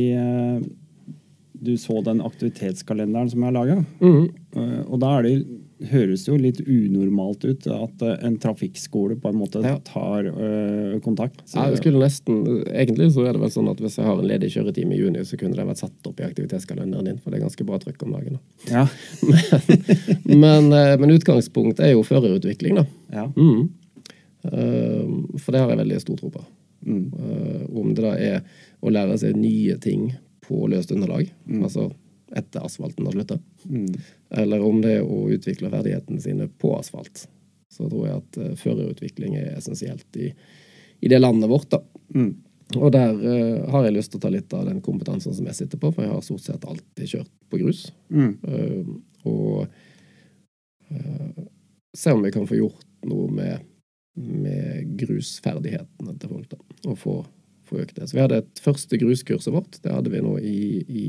du 1.66 1.74
så 1.78 2.00
den 2.06 2.22
aktivitetskalenderen 2.26 3.30
som 3.32 3.42
jeg 3.44 3.50
har 3.52 3.56
laga. 3.60 3.78
Mm. 4.00 4.26
Eh, 4.56 4.82
Og 4.88 5.00
da 5.04 5.12
er 5.18 5.28
det, 5.28 5.36
høres 5.92 6.22
jo 6.28 6.38
litt 6.40 6.62
unormalt 6.64 7.44
ut 7.44 7.66
at 7.68 8.02
eh, 8.08 8.14
en 8.28 8.38
trafikkskole 8.40 9.18
på 9.20 9.28
en 9.32 9.36
måte 9.42 9.60
tar 9.84 10.30
ø, 10.32 11.00
kontakt. 11.04 11.42
Ja, 11.52 11.66
skulle 11.76 12.00
nesten, 12.00 12.40
Egentlig 12.72 13.10
så 13.12 13.26
er 13.28 13.34
det 13.36 13.42
vel 13.44 13.52
sånn 13.52 13.68
at 13.72 13.82
hvis 13.84 13.98
jeg 14.00 14.08
har 14.08 14.20
en 14.22 14.30
ledig 14.30 14.54
kjøretime 14.54 14.96
i 14.96 15.00
juni, 15.02 15.26
så 15.28 15.36
kunne 15.42 15.58
det 15.60 15.66
vært 15.68 15.82
satt 15.84 16.08
opp 16.08 16.20
i 16.24 16.28
aktivitetskalenderen 16.30 17.10
din, 17.12 17.18
for 17.20 17.32
det 17.36 17.42
er 17.42 17.46
ganske 17.48 17.68
bra 17.68 17.80
trykk 17.84 18.06
om 18.08 18.16
dagen. 18.16 18.38
da. 18.38 18.72
Ja. 18.72 18.86
Men, 20.26 20.70
men, 20.72 21.00
men 21.02 21.12
utgangspunktet 21.16 21.84
er 21.86 21.92
jo 21.96 22.04
førerutvikling, 22.08 22.80
da. 22.80 22.86
ja. 23.14 23.26
Eh, 24.46 25.04
For 25.42 25.52
det 25.54 25.62
har 25.62 25.72
jeg 25.74 25.80
veldig 25.84 26.00
stor 26.04 26.20
tro 26.20 26.30
på. 26.34 26.44
Mm. 26.86 27.06
Eh, 27.20 27.62
Om 27.80 27.94
det 27.98 28.04
da 28.06 28.14
er 28.16 28.42
å 28.86 28.92
lære 28.94 29.18
seg 29.22 29.38
nye 29.40 29.78
ting 29.82 30.12
på 30.46 30.68
løst 30.70 30.92
underlag, 30.94 31.32
Mm. 31.50 31.64
altså 31.66 31.92
etter 32.36 32.66
asfalten 32.66 33.08
har 33.08 33.16
slutta, 33.16 33.40
Mm. 33.66 33.96
eller 34.30 34.62
om 34.62 34.82
det 34.84 34.98
er 35.00 35.08
å 35.08 35.30
utvikle 35.34 35.72
ferdighetene 35.72 36.22
sine 36.22 36.48
på 36.48 36.76
asfalt, 36.78 37.28
så 37.74 37.90
tror 37.90 38.08
jeg 38.08 38.18
at 38.22 38.38
uh, 38.38 38.52
førerutvikling 38.60 39.38
er 39.40 39.56
essensielt 39.58 40.20
i, 40.22 40.30
i 41.02 41.10
det 41.12 41.20
landet 41.20 41.50
vårt. 41.50 41.70
da. 41.72 41.82
Mm. 42.14 42.36
Og 42.76 42.92
der 42.94 43.14
uh, 43.14 43.66
har 43.72 43.88
jeg 43.88 43.96
lyst 43.98 44.14
til 44.14 44.22
å 44.22 44.26
ta 44.26 44.32
litt 44.34 44.54
av 44.54 44.68
den 44.70 44.82
kompetansen 44.86 45.34
som 45.34 45.50
jeg 45.50 45.58
sitter 45.58 45.82
på, 45.82 45.92
for 45.92 46.06
jeg 46.06 46.14
har 46.14 46.24
stort 46.26 46.46
sett 46.46 46.66
alltid 46.66 47.12
kjørt 47.16 47.32
på 47.50 47.62
grus. 47.62 47.88
Mm. 48.10 48.32
Uh, 48.46 48.96
og 49.26 49.66
eh, 50.90 51.46
se 51.98 52.12
om 52.14 52.22
vi 52.22 52.32
kan 52.32 52.46
få 52.46 52.60
gjort 52.60 52.86
noe 53.10 53.26
med, 53.34 53.64
med 54.22 54.92
grusferdighetene 55.00 56.14
til 56.22 56.30
folk, 56.30 56.52
da. 56.52 56.60
Og 56.92 57.00
få, 57.02 57.16
få 57.66 57.80
økt 57.82 57.98
det. 57.98 58.06
Så 58.06 58.18
vi 58.18 58.22
hadde 58.22 58.44
et 58.44 58.62
første 58.62 59.00
gruskurset 59.02 59.54
vårt. 59.54 59.80
Det 59.82 59.94
hadde 59.94 60.14
vi 60.14 60.22
nå 60.22 60.36
i, 60.46 60.60
i 60.86 61.08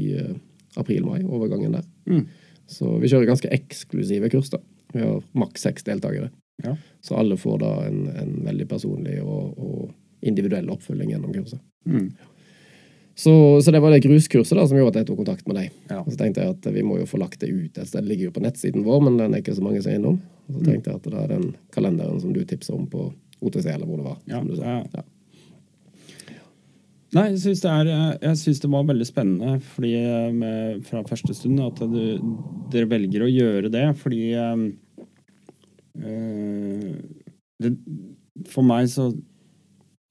april-mai, 0.76 1.22
overgangen 1.24 1.72
der. 1.78 1.84
Mm. 2.10 2.26
Så 2.66 2.96
vi 3.00 3.08
kjører 3.08 3.28
ganske 3.30 3.50
eksklusive 3.54 4.30
kurs, 4.32 4.50
da. 4.50 4.58
Vi 4.94 5.00
har 5.02 5.20
maks 5.38 5.62
seks 5.66 5.84
deltakere. 5.86 6.30
Ja. 6.64 6.76
Så 7.04 7.16
alle 7.18 7.36
får 7.36 7.58
da 7.60 7.72
en, 7.86 8.06
en 8.08 8.32
veldig 8.46 8.66
personlig 8.70 9.18
og, 9.22 9.58
og 9.58 9.90
individuell 10.26 10.70
oppfølging 10.72 11.10
gjennom 11.12 11.34
kurset. 11.34 11.60
Mm. 11.86 12.08
Så, 13.16 13.32
så 13.64 13.72
det 13.72 13.80
var 13.80 13.90
det 13.94 14.02
gruskurset 14.04 14.58
da 14.58 14.66
som 14.68 14.76
gjorde 14.76 14.92
at 14.92 14.98
jeg 15.00 15.08
tok 15.08 15.20
kontakt 15.22 15.46
med 15.48 15.56
deg. 15.56 15.70
Ja. 15.88 16.02
Og 16.02 16.10
så 16.12 16.18
tenkte 16.20 16.42
jeg 16.44 16.52
at 16.52 16.66
vi 16.74 16.82
må 16.84 16.98
jo 17.00 17.06
få 17.08 17.16
lagt 17.20 17.40
det 17.40 17.48
ut 17.48 17.78
et 17.80 17.88
sted. 17.88 18.02
Det 18.04 18.10
ligger 18.10 18.28
jo 18.28 18.34
på 18.36 18.42
nettsiden 18.44 18.84
vår, 18.84 19.04
men 19.06 19.16
den 19.20 19.32
er 19.36 19.40
ikke 19.40 19.54
så 19.56 19.64
mange 19.64 19.80
som 19.84 19.92
er 19.94 20.00
innom. 20.00 20.18
Og 20.48 20.54
så 20.54 20.60
Mm. 20.60 20.66
tenkte 20.66 20.90
jeg 20.90 20.96
at 21.00 21.06
det 21.10 21.20
er 21.22 21.30
den 21.32 21.46
kalenderen 21.72 22.20
som 22.20 22.32
du 22.34 22.42
tipsa 22.44 22.74
om 22.76 22.84
på 22.92 23.06
OTC, 23.40 23.66
eller 23.72 23.86
hvor 23.88 23.96
det 24.02 24.04
var. 24.10 24.18
Ja, 24.28 24.38
som 24.42 24.48
du 24.50 24.56
sa. 24.56 24.74
ja. 24.94 25.02
Nei, 27.16 27.30
jeg 27.32 27.40
syns 27.42 27.62
det, 27.64 27.72
eh, 27.88 28.34
det 28.60 28.70
var 28.72 28.88
veldig 28.90 29.06
spennende 29.08 29.56
fordi 29.72 29.92
eh, 29.96 30.32
med, 30.36 30.82
fra 30.84 31.04
første 31.08 31.36
stund 31.36 31.62
at 31.64 31.80
du, 31.80 32.02
dere 32.72 32.90
velger 32.90 33.24
å 33.24 33.30
gjøre 33.30 33.70
det, 33.72 33.86
fordi 34.00 34.22
eh, 34.36 34.64
eh, 36.02 36.90
det, 37.62 37.72
For 38.52 38.66
meg 38.66 38.90
så, 38.92 39.08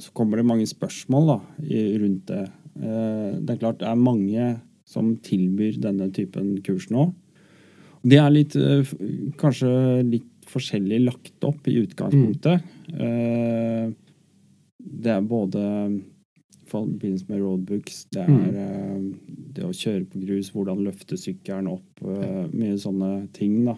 så 0.02 0.14
kommer 0.18 0.42
det 0.42 0.48
mange 0.50 0.66
spørsmål 0.70 1.30
da, 1.30 1.40
i, 1.62 1.84
rundt 2.02 2.26
det. 2.32 2.46
Eh, 2.80 3.36
det 3.38 3.54
er 3.54 3.62
klart 3.62 3.84
det 3.84 3.92
er 3.92 4.02
mange 4.02 4.48
som 4.90 5.14
tilbyr 5.26 5.78
denne 5.82 6.10
typen 6.14 6.56
kurs 6.66 6.90
nå. 6.94 7.12
Det 8.06 8.18
er 8.22 8.34
litt, 8.34 8.56
eh, 8.58 8.86
kanskje 9.42 9.70
litt 10.06 10.50
forskjellig 10.50 11.00
lagt 11.08 11.46
opp 11.48 11.70
i 11.70 11.80
utgangspunktet. 11.82 12.66
Eh, 12.94 13.88
det 14.86 15.12
er 15.12 15.24
både 15.26 15.64
i 16.84 16.92
forbindelse 16.92 17.30
med 17.30 17.42
roadbooks, 17.42 18.02
det 18.12 18.24
er 18.24 18.30
Mm. 18.30 18.56
eh, 18.56 19.36
det 19.56 19.64
å 19.64 19.72
kjøre 19.72 20.06
på 20.12 20.26
grus, 20.26 20.52
hvordan 20.52 20.84
løfte 20.84 21.18
sykkelen 21.18 21.70
opp, 21.72 22.04
uh, 22.04 22.48
mye 22.52 22.76
sånne 22.76 23.32
ting, 23.34 23.64
da. 23.66 23.78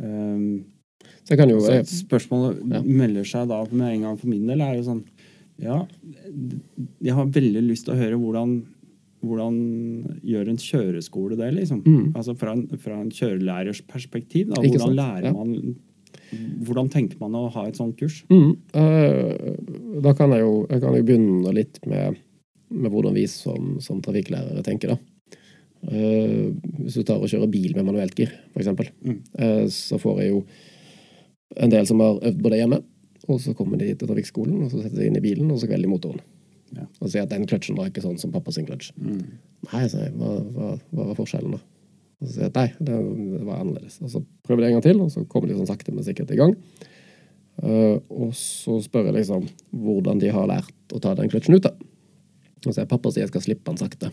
Um, 0.00 0.64
så 1.24 1.34
jeg 1.34 1.38
kan 1.38 1.50
jo, 1.52 1.60
så 1.62 1.78
spørsmålet 1.84 2.62
ja. 2.72 2.80
melder 2.82 3.26
seg 3.28 3.48
da 3.50 3.60
med 3.70 3.92
en 3.92 4.06
gang 4.06 4.18
for 4.18 4.30
min 4.30 4.46
del, 4.46 4.62
er 4.64 4.78
jo 4.78 4.86
sånn 4.86 5.04
Ja, 5.58 5.78
jeg 7.02 7.14
har 7.14 7.30
veldig 7.34 7.62
lyst 7.66 7.88
til 7.88 7.96
å 7.96 7.98
høre 7.98 8.18
hvordan, 8.20 8.52
hvordan 9.26 9.56
gjør 10.22 10.52
en 10.52 10.60
kjøreskole 10.62 11.38
det, 11.38 11.48
liksom? 11.56 11.82
Mm. 11.82 12.12
Altså 12.14 12.36
fra 12.38 12.54
en, 12.54 12.68
fra 12.78 13.00
en, 13.00 13.10
kjørelærers 13.10 13.80
perspektiv. 13.90 14.52
Da. 14.52 14.62
Hvordan 14.62 14.94
lærer 14.94 15.34
man 15.34 15.74
hvordan 16.36 16.90
tenker 16.92 17.20
man 17.20 17.36
å 17.36 17.46
ha 17.54 17.66
et 17.68 17.78
sånt 17.78 17.96
kurs? 17.98 18.20
Mm. 18.32 18.56
Eh, 18.76 19.52
da 20.04 20.14
kan 20.16 20.32
jeg 20.34 20.44
jo, 20.44 20.54
jeg 20.68 20.82
kan 20.82 20.96
jo 20.96 21.04
begynne 21.06 21.54
litt 21.56 21.80
med, 21.88 22.18
med 22.74 22.92
hvordan 22.92 23.16
vi 23.16 23.24
som, 23.30 23.76
som, 23.84 24.02
trafikklærere 24.04 24.64
tenker. 24.66 24.94
da. 24.94 24.98
Eh, 25.88 26.48
hvis 26.82 26.98
du 26.98 27.06
tar 27.06 27.22
og 27.22 27.30
kjører 27.30 27.50
bil 27.52 27.76
med 27.76 27.88
manuelt 27.88 28.18
gir, 28.18 28.34
f.eks., 28.52 28.72
mm. 29.00 29.20
Eh, 29.38 29.64
så 29.72 30.00
får 30.00 30.22
jeg 30.22 30.34
jo 30.34 30.42
en 31.56 31.72
del 31.72 31.88
som 31.88 32.02
har 32.04 32.20
øvd 32.20 32.42
på 32.44 32.52
det 32.52 32.62
hjemme. 32.62 32.82
Og 33.28 33.40
så 33.44 33.52
kommer 33.56 33.80
de 33.80 33.90
til 33.92 34.08
trafikkskolen 34.08 34.64
og 34.64 34.72
så 34.72 34.80
setter 34.80 35.02
de 35.02 35.08
inn 35.10 35.18
i 35.18 35.24
bilen 35.24 35.50
og 35.52 35.58
så 35.60 35.68
kvelder 35.68 35.84
de 35.84 35.92
motoren. 35.92 36.20
Ja. 36.76 36.84
Og 37.00 37.10
sier 37.10 37.24
at 37.24 37.32
den 37.32 37.48
kløtsjen 37.48 37.76
var 37.76 37.88
ikke 37.90 38.04
sånn 38.04 38.20
som 38.20 38.32
pappa 38.32 38.52
sin 38.54 38.68
kløtsj. 38.68 38.92
Mm. 39.00 39.24
Nei, 39.68 39.82
jeg, 39.84 40.12
hva, 40.16 40.30
hva, 40.54 40.70
hva 40.92 41.08
var 41.10 41.18
forskjellen, 41.18 41.56
da? 41.56 41.77
Og 42.18 42.26
så 42.26 42.32
sier 42.32 42.46
jeg 42.46 42.52
at 42.52 42.58
nei, 42.58 42.68
det, 42.82 42.94
det, 42.98 43.42
var 43.46 43.60
annerledes. 43.62 43.98
Og 44.02 44.12
så 44.12 44.22
prøver 44.46 44.64
de 44.64 44.70
en 44.70 44.78
gang 44.78 44.86
til, 44.86 45.02
og 45.04 45.12
så 45.14 45.24
kommer 45.30 45.50
de 45.50 45.58
sånn 45.58 45.68
sakte, 45.70 45.94
men 45.94 46.06
sikkert 46.06 46.32
i 46.34 46.38
gang. 46.40 46.54
Uh, 47.58 47.98
og 48.14 48.32
så 48.38 48.76
spør 48.82 49.08
jeg 49.08 49.16
liksom 49.16 49.46
hvordan 49.74 50.20
de 50.22 50.30
har 50.30 50.46
lært 50.50 50.94
å 50.94 51.00
ta 51.02 51.14
den 51.18 51.30
kløtsjen 51.30 51.58
ut. 51.58 51.66
da. 51.66 51.74
Og 52.58 52.70
så 52.70 52.80
sier 52.80 52.90
pappa 52.90 53.12
sier 53.14 53.26
jeg 53.26 53.32
skal 53.32 53.46
slippe 53.46 53.70
den 53.70 53.80
sakte. 53.80 54.10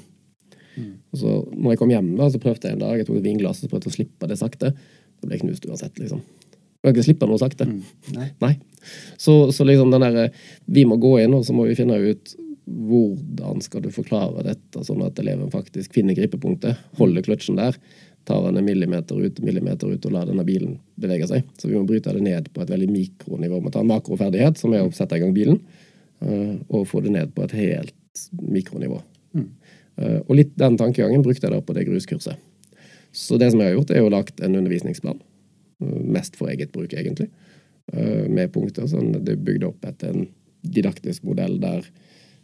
Mm. 0.76 0.94
Og 1.14 1.20
så 1.22 1.34
når 1.54 1.74
jeg 1.74 1.82
kom 1.82 1.94
hjem, 1.94 2.14
da, 2.20 2.30
så 2.30 2.42
prøvde 2.42 2.70
jeg 2.70 2.78
en 2.78 2.84
dag, 2.84 2.98
jeg 3.00 3.10
tok 3.10 3.20
et 3.22 3.28
vinglass 3.28 3.64
og 3.66 3.74
prøvde 3.74 3.92
å 3.92 3.96
slippe 3.96 4.30
det 4.30 4.40
sakte. 4.42 4.74
Da 4.76 5.28
ble 5.28 5.38
jeg 5.38 5.46
knust 5.46 5.68
uansett, 5.70 6.02
liksom. 6.02 6.22
Jeg 6.86 6.92
kan 6.92 6.94
ikke 6.94 7.08
slippe 7.08 7.30
noe 7.30 7.42
sakte. 7.42 7.66
Mm. 7.66 7.84
Nei. 8.14 8.28
Nei. 8.44 8.54
Så, 9.18 9.50
så, 9.56 9.66
liksom 9.66 9.90
den 9.90 10.04
derre 10.04 10.28
Vi 10.70 10.84
må 10.86 11.00
gå 11.02 11.16
inn, 11.24 11.34
og 11.34 11.46
så 11.48 11.56
må 11.58 11.66
vi 11.66 11.78
finne 11.78 11.98
ut 11.98 12.36
hvordan 12.66 13.62
skal 13.62 13.84
du 13.86 13.92
forklare 13.94 14.44
dette, 14.48 14.84
sånn 14.88 15.04
at 15.06 15.20
eleven 15.22 15.52
faktisk 15.54 15.94
finner 15.94 16.18
gripepunktet, 16.18 16.80
holder 16.98 17.26
kløtsjen 17.26 17.60
der, 17.60 17.78
tar 18.26 18.42
den 18.48 18.58
en 18.58 18.66
millimeter 18.66 19.20
ut, 19.22 19.40
millimeter 19.46 19.92
ut 19.92 20.06
og 20.08 20.14
lar 20.16 20.26
denne 20.26 20.44
bilen 20.48 20.80
bevege 21.02 21.28
seg. 21.30 21.46
Så 21.62 21.70
vi 21.70 21.78
må 21.78 21.86
bryte 21.86 22.14
det 22.16 22.24
ned 22.26 22.50
på 22.54 22.64
et 22.64 22.72
veldig 22.74 22.88
mikronivå. 22.90 23.60
Vi 23.60 23.68
må 23.68 23.74
ta 23.74 23.84
en 23.84 23.92
makroferdighet, 23.92 24.58
som 24.58 24.74
er 24.74 24.82
å 24.82 24.94
sette 24.96 25.20
i 25.20 25.22
gang 25.22 25.36
bilen, 25.36 25.60
eh, 26.26 26.56
og 26.70 26.88
få 26.90 27.04
det 27.06 27.14
ned 27.14 27.36
på 27.36 27.46
et 27.46 27.54
helt 27.60 28.26
mikronivå. 28.42 28.98
Mm. 29.38 29.50
Eh, 30.02 30.20
og 30.24 30.34
litt 30.40 30.56
den 30.58 30.80
tankegangen 30.82 31.26
brukte 31.26 31.46
jeg 31.46 31.54
da 31.54 31.62
på 31.62 31.76
det 31.78 31.86
gruskurset. 31.86 32.42
Så 33.16 33.38
det 33.40 33.52
som 33.54 33.62
jeg 33.62 33.72
har 33.72 33.78
gjort, 33.78 33.94
er 33.94 34.02
jo 34.02 34.12
lagt 34.12 34.42
en 34.42 34.58
undervisningsplan. 34.58 35.22
Eh, 35.86 36.00
mest 36.18 36.40
for 36.40 36.50
eget 36.50 36.74
bruk, 36.74 36.94
egentlig. 36.94 37.30
Med 37.94 38.50
punkter. 38.50 38.88
Sånn 38.90 39.12
det 39.14 39.36
er 39.36 39.42
bygd 39.46 39.64
opp 39.68 39.84
etter 39.86 40.10
en 40.10 40.24
didaktisk 40.66 41.22
modell 41.22 41.60
der 41.62 41.86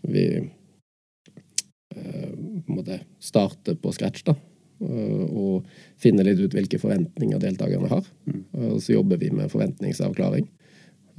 vi 0.02 0.26
eh, 0.38 2.32
på 2.32 2.72
en 2.72 2.78
måte 2.78 3.02
starter 3.20 3.78
på 3.80 3.94
scratch, 3.96 4.24
da. 4.28 4.36
Eh, 4.82 5.26
og 5.30 5.68
finner 6.02 6.26
litt 6.28 6.42
ut 6.42 6.56
hvilke 6.58 6.80
forventninger 6.82 7.42
deltakerne 7.42 7.92
har. 7.92 8.08
Mm. 8.30 8.44
Og 8.72 8.80
så 8.84 8.96
jobber 8.98 9.22
vi 9.22 9.32
med 9.34 9.52
forventningsavklaring. 9.54 10.48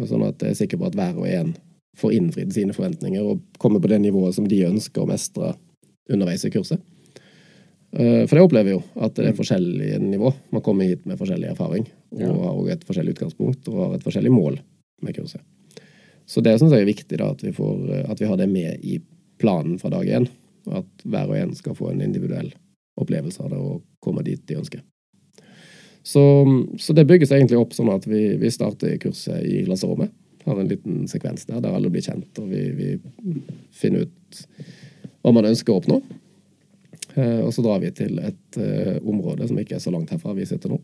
Sånn 0.03 0.25
at 0.27 0.43
jeg 0.43 0.55
er 0.55 0.59
sikker 0.65 0.81
på 0.81 0.89
at 0.89 0.97
hver 0.99 1.19
og 1.21 1.29
en 1.29 1.53
får 2.01 2.15
innfridd 2.17 2.55
sine 2.55 2.75
forventninger 2.75 3.27
og 3.29 3.43
kommer 3.61 3.83
på 3.83 3.91
det 3.93 4.01
nivået 4.03 4.35
som 4.35 4.49
de 4.49 4.63
ønsker 4.65 5.05
å 5.05 5.11
mestre 5.11 5.53
underveis 6.11 6.47
i 6.49 6.51
kurset. 6.53 6.81
Eh, 7.93 8.25
for 8.25 8.39
det 8.39 8.45
opplever 8.47 8.75
jo 8.75 8.81
at 9.05 9.15
det 9.19 9.27
er 9.29 9.35
mm. 9.35 9.39
forskjellige 9.39 10.03
nivå. 10.03 10.33
Man 10.57 10.65
kommer 10.65 10.89
hit 10.89 11.05
med 11.07 11.21
forskjellig 11.21 11.53
erfaring 11.53 11.87
og 12.17 12.45
har 12.45 12.55
også 12.55 12.75
et 12.75 12.87
forskjellig 12.89 13.17
utgangspunkt 13.17 13.69
og 13.73 13.81
har 13.85 13.97
et 13.97 14.07
forskjellig 14.07 14.33
mål 14.33 14.59
med 15.05 15.17
kurset. 15.17 15.45
Så 16.27 16.43
det 16.45 16.55
syns 16.59 16.73
jeg 16.75 16.85
er 16.85 16.89
viktig, 16.89 17.19
da, 17.19 17.31
at 17.35 17.43
vi, 17.45 17.53
får, 17.55 18.07
at 18.07 18.21
vi 18.21 18.29
har 18.29 18.39
det 18.41 18.49
med 18.51 18.85
i 18.87 18.99
planen 19.43 19.79
fra 19.81 19.91
dag 19.93 20.09
én. 20.09 20.29
At 20.71 21.05
hver 21.05 21.31
og 21.31 21.37
en 21.39 21.55
skal 21.59 21.77
få 21.77 21.91
en 21.91 22.03
individuell 22.05 22.53
opplevelse 23.01 23.43
av 23.43 23.53
det 23.53 23.61
og 23.61 23.83
komme 24.05 24.25
dit 24.27 24.43
de 24.47 24.59
ønsker. 24.61 24.83
Så, 26.03 26.23
så 26.79 26.95
det 26.97 27.07
bygges 27.07 27.33
egentlig 27.33 27.61
opp 27.61 27.75
sånn 27.77 27.93
at 27.93 28.07
vi, 28.11 28.35
vi 28.41 28.51
starter 28.51 28.99
kurset 29.03 29.45
i 29.47 29.63
klasserommet. 29.67 30.13
Har 30.43 30.59
en 30.59 30.71
liten 30.71 31.05
sekvens 31.11 31.47
der 31.47 31.63
der 31.63 31.77
alle 31.77 31.91
blir 31.93 32.03
kjent, 32.03 32.39
og 32.43 32.49
vi, 32.51 32.63
vi 32.75 32.89
finner 33.79 34.09
ut 34.09 34.41
hva 35.23 35.31
man 35.35 35.47
ønsker 35.53 35.71
å 35.71 35.79
oppnå. 35.79 36.01
Eh, 37.15 37.39
og 37.45 37.53
så 37.55 37.63
drar 37.63 37.79
vi 37.83 37.93
til 37.95 38.19
et 38.19 38.59
uh, 38.59 38.97
område 39.07 39.47
som 39.47 39.61
ikke 39.61 39.77
er 39.79 39.85
så 39.85 39.93
langt 39.95 40.11
herfra 40.11 40.35
vi 40.35 40.49
sitter 40.49 40.73
nå, 40.73 40.81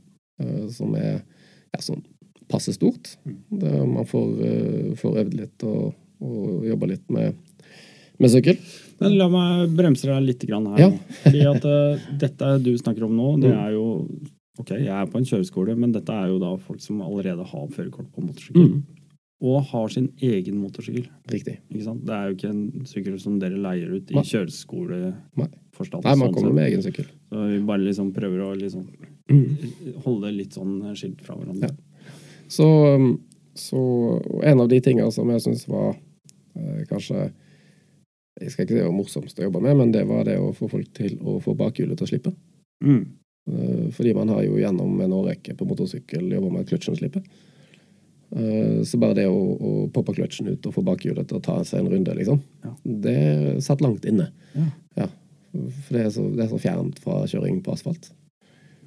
som 0.71 0.93
er 0.95 1.17
ja, 1.17 1.81
sånn 1.83 2.05
passe 2.51 2.75
stort. 2.77 3.15
Der 3.51 3.85
man 3.87 4.09
får, 4.09 4.29
uh, 4.41 4.91
får 4.99 5.23
øvd 5.25 5.39
litt 5.39 5.69
og, 5.69 5.93
og 6.25 6.67
jobba 6.69 6.93
litt 6.95 7.07
med, 7.15 7.39
med 8.19 8.35
sykkel. 8.35 8.59
Men 8.99 9.15
la 9.19 9.29
meg 9.31 9.77
bremse 9.79 10.09
deg 10.09 10.27
litt 10.27 10.49
her. 10.49 10.81
Ja. 10.81 10.91
Fordi 11.23 11.47
at 11.53 11.69
uh, 11.69 12.11
dette 12.19 12.51
du 12.65 12.73
snakker 12.81 13.07
om 13.07 13.15
nå, 13.15 13.31
det 13.45 13.55
mm. 13.55 13.63
er 13.67 13.79
jo 13.79 13.87
Ok, 14.59 14.73
jeg 14.75 14.91
er 14.91 15.07
på 15.07 15.21
en 15.21 15.27
kjøreskole, 15.29 15.75
men 15.79 15.93
dette 15.95 16.11
er 16.11 16.33
jo 16.33 16.39
da 16.43 16.49
folk 16.59 16.81
som 16.83 16.99
allerede 17.05 17.45
har 17.47 17.67
førerkort 17.71 18.09
på 18.11 18.25
motorsykkel. 18.25 18.65
Mm. 18.73 18.81
Og 19.47 19.69
har 19.71 19.93
sin 19.95 20.09
egen 20.19 20.57
motorsykkel. 20.59 21.05
Riktig. 21.31 21.61
Ikke 21.71 21.85
sant? 21.85 22.01
Det 22.09 22.17
er 22.17 22.25
jo 22.27 22.35
ikke 22.35 22.51
en 22.51 22.89
sykkel 22.91 23.21
som 23.23 23.37
dere 23.39 23.61
leier 23.63 23.93
ut 23.95 24.11
i 24.11 24.19
kjøreskoleforstand. 24.19 26.03
Nei, 26.03 26.17
man 26.19 26.35
kommer 26.35 26.57
med 26.57 26.73
egen 26.73 26.83
sykkel. 26.83 27.07
Så 27.31 27.45
vi 27.53 27.61
bare 27.71 27.85
liksom 27.85 28.11
prøver 28.17 28.43
å 28.49 28.51
liksom 28.59 28.89
mm. 29.31 29.47
holde 30.09 30.35
litt 30.35 30.59
sånn 30.59 30.81
skilt 30.99 31.23
fra 31.23 31.39
hverandre. 31.39 31.71
Ja. 31.71 31.88
Så, 32.49 32.69
um, 32.95 33.11
så 33.55 33.81
en 34.45 34.61
av 34.65 34.69
de 34.71 34.81
tingene 34.81 35.13
som 35.13 35.29
jeg 35.33 35.45
syns 35.45 35.67
var 35.69 35.93
eh, 35.93 36.85
kanskje 36.89 37.29
Jeg 38.39 38.53
skal 38.53 38.65
ikke 38.65 38.75
si 38.75 38.79
det 38.79 38.87
var 38.87 38.95
morsomst 38.95 39.41
å 39.41 39.49
jobbe 39.49 39.61
med, 39.65 39.77
men 39.81 39.93
det 39.93 40.05
var 40.07 40.23
det 40.29 40.37
å 40.39 40.53
få 40.55 40.69
folk 40.71 40.93
til 40.95 41.17
å 41.27 41.41
få 41.43 41.57
bakhjulet 41.59 41.99
til 41.99 42.07
å 42.07 42.11
slippe. 42.13 42.33
Mm. 42.87 43.01
Eh, 43.51 43.89
fordi 43.97 44.15
man 44.15 44.31
har 44.31 44.45
jo 44.47 44.61
gjennom 44.61 45.01
en 45.03 45.15
årrekke 45.17 45.57
på 45.59 45.67
motorsykkel 45.67 46.31
jobba 46.37 46.53
med 46.55 46.69
kløtsjen 46.71 46.97
slipper. 47.01 47.25
Eh, 48.31 48.83
så 48.87 49.01
bare 49.01 49.17
det 49.19 49.27
å, 49.27 49.39
å 49.39 49.73
poppe 49.95 50.15
kløtsjen 50.19 50.51
ut 50.53 50.67
og 50.69 50.77
få 50.77 50.85
bakhjulet 50.87 51.29
til 51.29 51.41
å 51.41 51.45
ta 51.45 51.57
seg 51.67 51.83
en 51.83 51.91
runde, 51.95 52.15
liksom, 52.19 52.43
ja. 52.65 52.75
det 53.07 53.19
satt 53.65 53.83
langt 53.85 54.07
inne. 54.09 54.31
Ja. 54.55 54.67
ja. 55.03 55.09
For 55.57 55.97
det 55.97 56.05
er, 56.05 56.11
så, 56.13 56.27
det 56.31 56.45
er 56.45 56.53
så 56.53 56.61
fjernt 56.61 57.01
fra 57.03 57.23
kjøring 57.27 57.63
på 57.65 57.73
asfalt. 57.75 58.11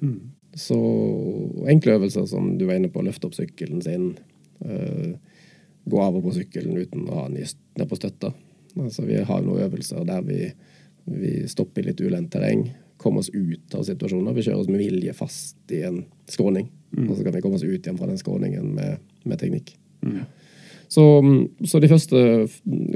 Mm. 0.00 0.32
Så 0.58 0.76
enkle 1.70 1.96
øvelser 1.96 2.26
som 2.28 2.52
du 2.58 2.66
var 2.68 2.76
inne 2.76 2.90
på, 2.92 3.04
løfte 3.04 3.28
opp 3.28 3.36
sykkelen 3.36 3.80
sin, 3.84 4.10
uh, 4.66 5.14
gå 5.84 6.02
av 6.02 6.18
og 6.18 6.26
på 6.26 6.34
sykkelen 6.36 6.76
uten 6.78 7.08
å 7.08 7.22
ha 7.22 7.26
den 7.30 7.40
ned 7.40 7.88
på 7.88 7.98
støtta. 7.98 8.32
Altså, 8.76 9.04
vi 9.08 9.18
har 9.20 9.42
noen 9.44 9.64
øvelser 9.66 10.04
der 10.08 10.22
vi, 10.26 10.44
vi 11.10 11.32
stopper 11.50 11.82
i 11.82 11.90
litt 11.90 12.00
ulendt 12.04 12.32
terreng, 12.34 12.68
kommer 13.02 13.24
oss 13.24 13.32
ut 13.34 13.74
av 13.74 13.82
situasjoner. 13.88 14.36
Vi 14.36 14.44
kjører 14.46 14.62
oss 14.62 14.70
med 14.70 14.82
vilje 14.82 15.14
fast 15.16 15.74
i 15.74 15.82
en 15.88 16.04
skråning, 16.30 16.68
mm. 16.94 17.08
og 17.08 17.16
så 17.16 17.26
kan 17.26 17.34
vi 17.34 17.42
komme 17.42 17.58
oss 17.58 17.66
ut 17.66 17.80
igjen 17.80 17.98
fra 17.98 18.08
den 18.08 18.20
skråningen 18.20 18.70
med, 18.76 19.02
med 19.26 19.40
teknikk. 19.40 19.74
Mm. 20.06 20.22
Så, 20.92 21.04
så, 21.64 21.80
de 21.80 21.88
første 21.88 22.22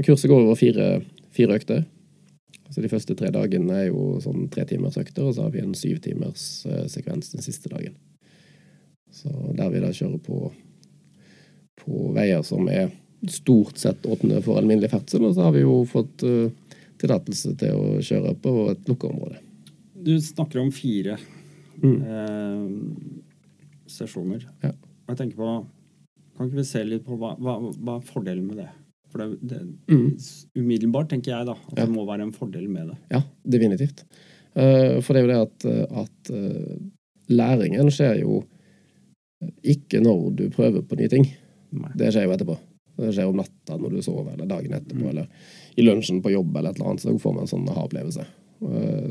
kurset 0.05 0.29
går 0.31 0.42
over 0.45 0.59
fire, 0.61 0.88
fire 1.35 1.57
økter. 1.57 1.85
Så 2.77 2.83
de 2.85 2.91
første 2.93 3.15
tre 3.17 3.31
dagene 3.33 3.73
er 3.73 3.87
jo 3.87 4.19
sånn 4.21 4.51
tre 4.53 4.67
timers 4.69 4.99
økter, 5.01 5.25
og 5.25 5.33
så 5.33 5.47
har 5.47 5.53
vi 5.55 5.62
en 5.65 5.73
syv 5.73 6.03
timers 6.05 6.43
uh, 6.69 6.83
sekvens 6.93 7.31
den 7.33 7.41
siste 7.41 7.71
dagen. 7.73 7.95
Så 9.09 9.33
der 9.57 9.71
vi 9.73 9.81
da 9.81 9.89
kjører 9.97 10.21
på, 10.21 10.51
på 11.81 12.11
veier 12.12 12.45
som 12.45 12.69
er 12.69 12.91
stort 13.33 13.81
sett 13.81 14.05
åpne 14.05 14.43
for 14.45 14.61
alminnelig 14.61 14.93
ferdsel, 14.93 15.25
og 15.25 15.33
så 15.39 15.47
har 15.47 15.57
vi 15.57 15.65
jo 15.65 15.79
fått 15.89 16.27
uh, 16.29 16.53
tillatelse 17.01 17.55
til 17.65 17.81
å 17.81 17.97
kjøre 18.05 18.37
på 18.45 18.55
et 18.75 18.93
lukka 18.93 19.09
område. 19.09 19.41
Du 19.97 20.12
snakker 20.21 20.61
om 20.61 20.69
fire 20.69 21.17
mm. 21.81 21.97
eh, 21.97 22.67
sesjoner. 23.91 24.45
Ja. 24.61 24.77
Jeg 25.09 25.19
tenker 25.19 25.41
på 25.41 25.55
Kan 26.37 26.51
ikke 26.51 26.61
vi 26.61 26.69
se 26.69 26.85
litt 26.85 27.07
på 27.07 27.17
hva, 27.17 27.33
hva, 27.41 27.57
hva 27.73 27.97
er 27.97 28.05
fordelen 28.05 28.45
med 28.51 28.61
det? 28.61 28.69
For 29.16 29.24
det, 29.24 29.37
det 29.40 29.94
mm. 29.94 30.16
umiddelbart 30.61 31.09
tenker 31.09 31.33
jeg 31.33 31.48
da, 31.48 31.55
at 31.57 31.79
ja. 31.79 31.87
det 31.87 31.92
må 31.94 32.05
være 32.05 32.26
en 32.26 32.35
fordel 32.37 32.66
med 32.68 32.90
det. 32.90 32.96
Ja, 33.14 33.22
definitivt. 33.48 34.05
Uh, 34.52 35.00
for 35.00 35.16
det 35.16 35.22
er 35.22 35.24
jo 35.24 35.31
det 35.31 35.38
at, 35.40 35.66
at 36.02 36.33
uh, 36.37 36.74
læringen 37.33 37.88
skjer 37.92 38.20
jo 38.20 38.42
ikke 39.64 40.02
når 40.05 40.26
du 40.37 40.44
prøver 40.52 40.85
på 40.85 40.98
nye 41.00 41.12
ting. 41.12 41.24
Nei. 41.76 41.94
Det 41.96 42.12
skjer 42.12 42.29
jo 42.29 42.37
etterpå. 42.37 42.59
Det 42.96 43.14
skjer 43.16 43.31
om 43.31 43.40
natta 43.40 43.81
når 43.81 43.96
du 43.96 44.05
sover, 44.05 44.35
eller 44.35 44.52
dagen 44.52 44.76
etterpå, 44.76 45.00
mm. 45.00 45.11
eller 45.14 45.81
i 45.81 45.88
lunsjen 45.88 46.20
på 46.24 46.35
jobb, 46.37 46.52
eller 46.52 46.74
et 46.74 46.81
eller 46.81 46.92
annet. 46.92 47.07
Så 47.07 47.16
får 47.24 47.37
man 47.38 47.48
en 47.48 47.52
sånn 47.55 47.66
aha-opplevelse. 47.72 48.29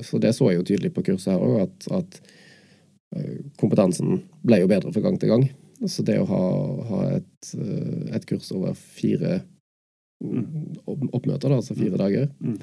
Så 0.05 0.17
det 0.21 0.31
så 0.33 0.47
jeg 0.49 0.57
jo 0.57 0.65
tydelig 0.65 0.89
på 0.95 1.03
kurset 1.05 1.35
her 1.35 1.43
òg, 1.45 1.67
at, 1.67 1.89
at 1.93 3.51
kompetansen 3.61 4.23
ble 4.41 4.63
jo 4.63 4.69
bedre 4.71 4.89
fra 4.93 5.03
gang 5.05 5.19
til 5.21 5.29
gang. 5.29 5.45
Så 5.85 6.05
det 6.07 6.17
å 6.21 6.25
ha, 6.29 6.45
ha 6.89 7.01
et, 7.17 7.51
et, 8.09 8.25
kurs 8.25 8.49
over 8.55 8.73
fire. 8.73 9.43
Oppmøter, 10.23 11.49
da, 11.49 11.59
altså 11.59 11.75
fire 11.75 11.95
mm. 11.95 11.99
dager. 12.01 12.31
Mm. 12.39 12.57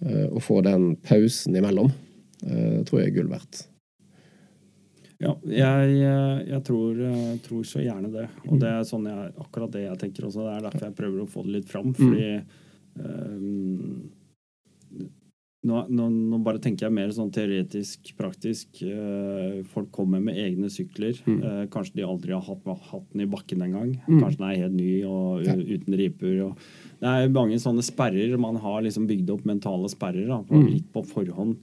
Eh, 0.00 0.26
Å 0.28 0.42
få 0.42 0.60
den 0.66 0.92
pausen 1.06 1.56
imellom 1.56 1.88
eh, 2.44 2.82
tror 2.86 3.00
jeg 3.00 3.10
er 3.10 3.16
gull 3.16 3.32
verdt. 3.32 3.64
Ja, 5.22 5.32
jeg, 5.48 5.94
eh, 6.04 6.38
jeg 6.50 6.60
tror, 6.66 6.98
tror 7.46 7.62
så 7.64 7.80
gjerne 7.84 8.10
det. 8.12 8.26
Og 8.50 8.60
det 8.60 8.72
er 8.72 8.84
sånn 8.88 9.08
jeg, 9.08 9.32
akkurat 9.46 9.72
det 9.72 9.86
jeg 9.86 10.00
tenker 10.02 10.28
også. 10.28 10.44
Det 10.44 10.56
er 10.56 10.66
derfor 10.68 10.88
jeg 10.88 10.98
prøver 10.98 11.22
å 11.22 11.30
få 11.30 11.46
det 11.46 11.56
litt 11.56 11.70
fram. 11.70 11.94
Fordi 11.96 12.26
eh, 12.34 13.40
nå, 15.66 15.80
nå, 15.90 16.06
nå 16.30 16.38
bare 16.46 16.60
tenker 16.62 16.86
jeg 16.86 16.94
mer 16.94 17.10
sånn 17.14 17.32
teoretisk, 17.34 18.12
praktisk. 18.18 18.78
Eh, 18.86 19.62
folk 19.72 19.90
kommer 19.94 20.22
med 20.22 20.38
egne 20.38 20.70
sykler. 20.72 21.18
Mm. 21.26 21.38
Eh, 21.42 21.62
kanskje 21.72 21.98
de 21.98 22.06
aldri 22.06 22.32
har 22.36 22.44
hatt, 22.46 22.64
hatt 22.90 23.08
den 23.12 23.24
i 23.24 23.28
bakken 23.32 23.64
engang. 23.66 23.92
Mm. 24.06 24.20
Kanskje 24.22 24.38
den 24.40 24.48
er 24.50 24.60
helt 24.62 24.76
ny 24.78 24.92
og 25.04 25.44
Ja. 25.44 25.54
uten 25.56 25.98
riper. 25.98 26.40
Og 26.46 26.56
det 27.00 27.08
er 27.12 27.28
mange 27.34 27.58
sånne 27.62 27.82
sperrer. 27.84 28.38
Man 28.38 28.56
har 28.62 28.82
liksom 28.82 29.06
bygd 29.10 29.30
opp 29.34 29.44
mentale 29.44 29.88
sperrer 29.92 30.26
da, 30.28 30.40
på, 30.42 30.54
Mm. 30.54 30.70
litt 30.70 30.92
på 30.92 31.04
forhånd. 31.04 31.56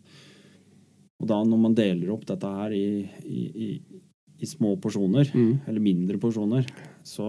Og 1.21 1.27
da 1.27 1.43
når 1.43 1.59
man 1.59 1.73
deler 1.75 2.11
opp 2.11 2.25
dette 2.25 2.43
her 2.43 2.71
i, 2.71 3.09
i, 3.23 3.43
i, 3.55 3.81
i 4.41 4.45
små 4.45 4.75
porsjoner, 4.79 5.31
Mm. 5.31 5.61
eller 5.67 5.79
mindre 5.79 6.17
porsjoner, 6.19 6.65
så 7.03 7.25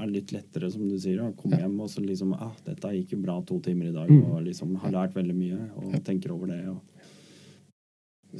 er 0.00 0.06
det 0.06 0.12
litt 0.14 0.32
lettere, 0.32 0.70
som 0.70 0.88
du 0.88 0.96
sier, 0.98 1.18
å 1.20 1.34
komme 1.36 1.58
hjem 1.58 1.80
og 1.80 1.88
så 1.90 2.00
liksom 2.04 2.32
ah, 2.34 2.52
'Dette 2.64 2.92
gikk 2.94 3.12
jo 3.16 3.18
bra 3.22 3.40
to 3.42 3.58
timer 3.60 3.86
i 3.88 3.92
dag', 3.92 4.08
Mm. 4.10 4.24
og 4.32 4.44
liksom 4.44 4.76
har 4.76 4.90
lært 4.92 5.14
veldig 5.14 5.34
mye 5.34 5.70
og 5.76 6.04
tenker 6.04 6.30
over 6.30 6.46
det. 6.46 6.68
Og, 6.68 6.80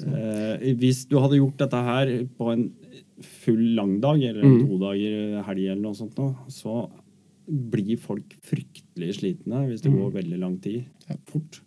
eh, 0.07 0.75
hvis 0.75 1.07
du 1.09 1.19
hadde 1.19 1.39
gjort 1.41 1.57
dette 1.59 1.83
her 1.91 2.07
på 2.39 2.53
en 2.53 2.73
full 3.21 3.75
langdag, 3.75 4.23
eller 4.23 4.43
Mm. 4.45 4.67
to 4.69 4.79
dager 4.79 5.43
helg, 5.45 5.65
eller 5.71 5.83
noe 5.83 5.95
sånt, 5.95 6.15
nå, 6.15 6.37
så 6.49 6.91
blir 7.49 7.97
folk 7.99 8.29
fryktelig 8.43 9.15
slitne 9.19 9.67
hvis 9.69 9.81
det 9.83 9.91
Mm. 9.93 9.99
går 9.99 10.13
veldig 10.23 10.39
lang 10.39 10.59
tid. 10.61 10.85
Ja. 11.09 11.17
Fort. 11.27 11.61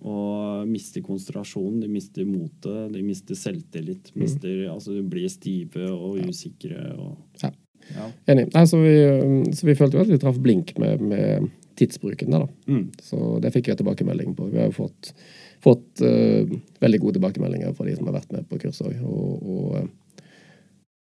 Og 0.00 0.68
mister 0.68 1.00
konsentrasjon, 1.02 1.80
de 1.80 1.88
mister 1.88 2.24
motet, 2.24 2.92
de 2.92 3.02
mister 3.02 3.34
selvtillit. 3.34 4.12
Mm. 4.14 4.20
Mister, 4.22 4.48
altså 4.70 4.94
De 4.94 5.02
blir 5.02 5.26
stive 5.28 5.90
og 5.90 6.18
usikre. 6.18 6.96
Og, 6.96 7.18
Ja. 7.42 7.50
Ja. 7.94 8.08
Enig. 8.32 8.48
Nei, 8.54 8.64
så, 8.68 8.80
vi, 8.82 8.94
så 9.56 9.68
vi 9.68 9.76
følte 9.78 9.98
jo 9.98 10.04
at 10.04 10.12
vi 10.12 10.20
traff 10.20 10.38
blink 10.42 10.74
med, 10.80 11.02
med 11.04 11.48
tidsbruken 11.78 12.34
der, 12.34 12.46
da. 12.46 12.72
Mm. 12.72 12.86
Så 13.02 13.38
det 13.42 13.52
fikk 13.54 13.70
jeg 13.70 13.80
tilbakemelding 13.80 14.34
på. 14.38 14.48
Vi 14.52 14.60
har 14.60 14.70
jo 14.70 14.76
fått, 14.80 15.12
fått 15.64 16.02
uh, 16.04 16.58
veldig 16.82 17.00
gode 17.04 17.18
tilbakemeldinger 17.18 17.74
fra 17.76 17.86
de 17.88 17.96
som 17.98 18.10
har 18.10 18.18
vært 18.18 18.34
med 18.34 18.48
på 18.50 18.60
kurs 18.62 18.80
òg. 18.84 18.98
Og, 19.06 19.52
og 19.54 19.76
eh, 19.80 20.24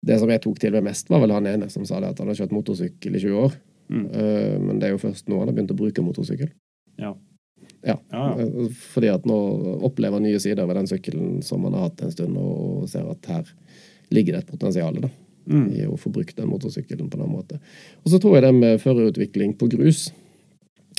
det 0.07 0.21
som 0.21 0.31
jeg 0.33 0.43
tok 0.45 0.61
til 0.63 0.77
meg 0.77 0.87
mest, 0.87 1.11
var 1.13 1.23
vel 1.25 1.35
han 1.35 1.49
ene 1.51 1.69
som 1.73 1.85
sa 1.89 2.01
det 2.01 2.15
at 2.15 2.23
han 2.23 2.31
har 2.31 2.39
kjørt 2.39 2.55
motorsykkel 2.57 3.19
i 3.19 3.25
20 3.25 3.43
år. 3.45 3.59
Mm. 3.91 4.05
Eh, 4.07 4.55
men 4.63 4.79
det 4.79 4.89
er 4.89 4.95
jo 4.95 5.03
først 5.03 5.29
nå 5.29 5.41
han 5.41 5.51
har 5.51 5.57
begynt 5.57 5.75
å 5.75 5.81
bruke 5.81 6.05
motorsykkel. 6.07 6.53
Ja. 7.03 7.15
Ja. 7.87 7.97
Ja. 8.13 8.25
Eh, 8.41 8.71
Fordi 8.95 9.11
at 9.13 9.27
nå 9.29 9.39
opplever 9.89 10.23
nye 10.23 10.41
sider 10.43 10.69
ved 10.69 10.79
den 10.81 10.91
sykkelen 10.91 11.41
som 11.47 11.65
han 11.67 11.77
har 11.77 11.89
hatt 11.89 12.05
en 12.07 12.15
stund, 12.15 12.39
og 12.39 12.87
ser 12.93 13.09
at 13.11 13.31
her 13.31 13.51
ligger 14.15 14.37
det 14.37 14.45
et 14.45 14.55
potensial 14.55 14.97
da, 15.03 15.11
Mm. 15.47 15.69
i 15.73 15.87
å 15.89 15.97
få 15.99 16.13
brukt 16.13 16.37
den 16.37 16.51
motorsykkelen 16.51 17.09
på 17.11 17.19
den 17.21 17.31
måten. 17.31 17.63
Og 18.05 18.13
så 18.13 18.21
tror 18.23 18.37
jeg 18.37 18.45
det 18.45 18.53
med 18.55 18.83
førerutvikling 18.83 19.57
på 19.59 19.71
grus 19.73 20.11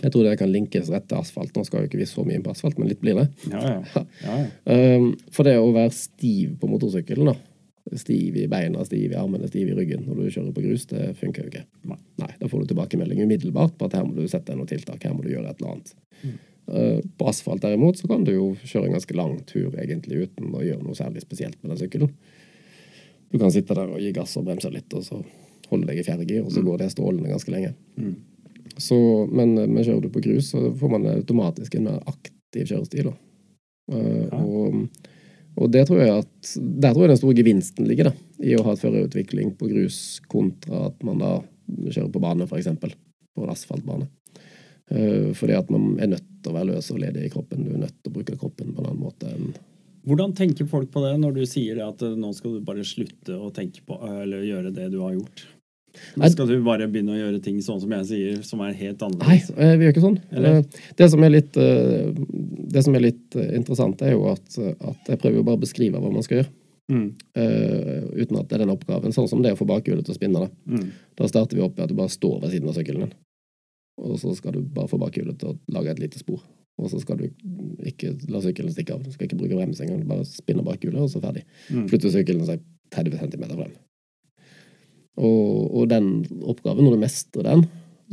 Jeg 0.01 0.10
tror 0.15 0.25
det 0.25 0.39
kan 0.39 0.49
linkes 0.49 0.88
rett 0.89 1.06
til 1.06 1.19
asfalt. 1.19 1.54
Nå 1.54 1.62
skal 1.67 1.84
jo 1.84 1.88
ikke 1.91 1.99
vi 1.99 2.08
så 2.10 2.23
mye 2.25 2.39
inn 2.39 2.41
på 2.45 2.49
asfalt, 2.49 2.80
men 2.82 2.89
litt 2.89 3.04
blir 3.04 3.19
det. 3.19 3.27
Ja, 3.51 3.60
ja. 3.62 4.01
ja, 4.25 4.38
ja. 4.41 4.77
Um, 4.97 5.12
for 5.30 5.45
det 5.45 5.60
å 5.62 5.67
være 5.75 5.93
stiv 5.93 6.56
på 6.58 6.69
motorsykkelen, 6.71 7.30
da. 7.30 7.36
Stiv 8.01 8.39
i 8.39 8.47
beina, 8.49 8.82
stiv 8.88 9.13
i 9.13 9.19
armene, 9.19 9.45
stiv 9.51 9.69
i 9.69 9.75
ryggen 9.77 10.08
når 10.08 10.17
du 10.23 10.32
kjører 10.32 10.56
på 10.56 10.63
grus, 10.65 10.88
det 10.89 11.12
funker 11.19 11.45
jo 11.45 11.51
ikke. 11.51 11.63
Nei. 11.91 12.32
Da 12.39 12.49
får 12.49 12.63
du 12.63 12.71
tilbakemelding 12.71 13.21
umiddelbart 13.27 13.77
på 13.77 13.91
at 13.91 13.99
her 13.99 14.08
må 14.08 14.15
du 14.17 14.25
sette 14.25 14.49
deg 14.49 14.58
noe 14.58 14.69
tiltak, 14.71 15.06
her 15.06 15.13
må 15.13 15.21
du 15.21 15.30
gjøre 15.36 15.54
et 15.54 15.62
eller 15.62 15.75
annet. 15.75 15.93
Mm. 16.23 16.36
Uh, 16.71 16.99
på 17.21 17.30
asfalt 17.30 17.62
derimot 17.62 18.01
så 18.01 18.10
kan 18.10 18.25
du 18.25 18.34
jo 18.34 18.51
kjøre 18.63 18.89
en 18.89 18.97
ganske 18.97 19.21
lang 19.21 19.38
tur 19.49 19.73
egentlig 19.82 20.25
uten 20.25 20.54
å 20.56 20.65
gjøre 20.65 20.86
noe 20.86 20.97
særlig 20.97 21.25
spesielt 21.25 21.62
med 21.62 21.75
den 21.75 21.84
sykkelen. 21.84 22.13
Du 23.32 23.39
kan 23.39 23.52
sitte 23.54 23.76
der 23.78 23.94
og 23.94 24.02
gi 24.02 24.12
gass 24.15 24.36
og 24.39 24.46
bremse 24.48 24.72
litt, 24.74 24.91
og 24.98 25.06
så 25.06 25.22
holde 25.72 25.88
deg 25.88 26.02
i 26.02 26.04
fjerde 26.04 26.28
gir, 26.28 26.44
og 26.44 26.52
så 26.52 26.63
går 26.65 26.82
det 26.82 26.91
strålende 26.91 27.32
ganske 27.32 27.54
lenge. 27.54 27.74
Mm. 27.96 28.15
Så, 28.78 28.98
men, 29.32 29.56
men 29.56 29.84
kjører 29.84 30.04
du 30.04 30.10
på 30.12 30.24
grus, 30.24 30.52
så 30.52 30.72
får 30.80 30.91
man 30.91 31.08
automatisk 31.13 31.76
en 31.78 31.88
mer 31.88 32.02
aktiv 32.12 32.67
kjørestil. 32.67 33.12
Eh, 33.91 34.28
Ja. 34.32 34.39
og, 34.39 35.08
og 35.60 35.72
det 35.72 35.86
tror 35.88 36.00
jeg 36.00 36.22
at 36.22 36.52
der 36.56 36.94
tror 36.94 37.04
jeg 37.04 37.12
den 37.12 37.20
store 37.20 37.36
gevinsten 37.36 37.88
ligger, 37.88 38.12
da, 38.12 38.13
i 38.39 38.56
å 38.56 38.63
ha 38.63 38.76
et 38.76 38.84
førerutvikling 38.84 39.56
på 39.60 39.67
grus 39.72 40.22
kontra 40.32 40.88
at 40.88 41.04
man 41.04 41.20
da 41.20 41.34
kjører 41.89 42.12
på 42.12 42.22
bane, 42.24 42.48
f.eks. 42.48 42.70
På 43.36 43.46
en 43.46 43.52
asfaltbane. 43.52 44.08
Uh, 44.91 45.32
fordi 45.38 45.56
at 45.56 45.70
man 45.72 45.94
er 46.04 46.10
nødt 46.12 46.26
til 46.44 46.52
å 46.52 46.56
være 46.58 46.74
løs 46.74 46.89
og 46.91 47.00
ledig 47.00 47.28
i 47.28 47.32
kroppen. 47.32 47.63
Du 47.63 47.72
er 47.72 47.84
nødt 47.86 47.96
til 48.02 48.12
å 48.12 48.15
bruke 48.17 48.36
kroppen 48.39 48.74
på 48.76 48.82
en 48.82 48.89
annen 48.89 49.04
måte 49.06 49.30
enn 49.32 49.54
Hvordan 50.08 50.36
tenker 50.38 50.68
folk 50.70 50.92
på 50.94 51.04
det 51.06 51.16
når 51.22 51.36
du 51.38 51.42
sier 51.50 51.78
det 51.78 51.86
at 51.86 52.06
eh, 52.06 52.18
nå 52.18 52.32
skal 52.38 52.58
du 52.58 52.62
bare 52.66 52.86
slutte 52.88 53.38
å 53.38 53.52
tenke 53.54 53.84
på 53.86 53.98
eller 54.08 54.46
gjøre 54.48 54.74
det 54.76 54.90
du 54.94 55.02
har 55.04 55.14
gjort? 55.18 55.44
Nå 56.16 56.30
skal 56.32 56.48
du 56.48 56.56
bare 56.64 56.88
begynne 56.88 57.14
å 57.16 57.20
gjøre 57.20 57.42
ting 57.44 57.58
sånn 57.64 57.82
som 57.82 57.92
jeg 57.98 58.08
sier, 58.08 58.38
som 58.48 58.62
er 58.64 58.78
helt 58.80 59.02
annerledes. 59.04 59.50
Nei, 59.58 59.74
vi 59.76 59.86
gjør 59.86 59.94
ikke 59.96 60.06
sånn. 60.06 60.18
Eller? 60.32 60.62
Eh, 60.62 60.80
Det 61.02 61.10
som 61.12 61.26
er 61.28 61.34
litt, 61.34 61.58
eh, 61.60 62.14
det 62.78 62.84
som 62.86 62.96
er 62.96 63.06
litt 63.10 63.36
eh, 63.36 63.52
interessant, 63.60 64.02
er 64.02 64.16
jo 64.16 64.30
at, 64.32 64.48
at 64.56 65.12
jeg 65.12 65.20
prøver 65.20 65.42
jo 65.42 65.46
bare 65.50 65.60
å 65.60 65.66
beskrive 65.66 66.00
hva 66.00 66.14
man 66.14 66.24
skal 66.26 66.42
gjøre. 66.42 66.54
Mm. 66.92 67.06
eh, 67.40 68.24
uten 68.24 68.36
at 68.40 68.50
det 68.50 68.58
er 68.58 68.64
den 68.66 68.74
oppgaven. 68.74 69.14
Sånn 69.16 69.30
som 69.32 69.44
det 69.44 69.54
å 69.56 69.60
få 69.60 69.68
bakhjulet 69.70 70.04
til 70.08 70.16
å 70.16 70.18
spinne. 70.18 70.48
Da. 70.48 70.50
Mm. 70.74 70.90
da 71.20 71.28
starter 71.30 71.56
vi 71.60 71.64
opp 71.64 71.78
med 71.78 71.86
at 71.86 71.92
du 71.94 72.00
bare 72.00 72.12
står 72.12 72.42
ved 72.42 72.56
siden 72.56 72.72
av 72.72 72.76
sykkelen 72.76 73.06
din. 73.06 73.14
Og 74.02 74.18
så 74.20 74.34
skal 74.36 74.56
du 74.58 74.64
bare 74.64 74.90
få 74.92 75.00
bakhjulet 75.00 75.38
til 75.40 75.54
å 75.54 75.58
lage 75.76 75.94
et 75.94 76.02
lite 76.04 76.20
spor. 76.20 76.42
Og 76.80 76.90
så 76.90 77.00
skal 77.02 77.18
du 77.20 77.26
ikke 77.86 78.14
la 78.32 78.40
sykkelen 78.42 78.72
stikke 78.74 78.96
av. 78.96 79.04
Du 79.04 79.12
skal 79.14 79.28
ikke 79.28 79.38
bruke 79.38 79.58
brems 79.58 79.82
engang. 79.84 80.00
Du 80.02 80.08
bare 80.10 80.26
spinner 80.26 80.64
bak 80.66 80.82
hjulet, 80.84 81.02
og 81.04 81.10
så 81.12 81.22
ferdig. 81.22 81.44
Mm. 81.70 81.88
Flytter 81.92 82.14
sykkelen 82.16 82.48
seg 82.48 82.64
30 82.96 83.20
cm 83.22 83.44
frem. 83.52 83.74
Og, 85.22 85.68
og 85.76 85.90
den 85.92 86.08
oppgaven, 86.48 86.86
når 86.88 86.96
du 86.96 87.02
mestrer 87.04 87.46
den, 87.46 87.66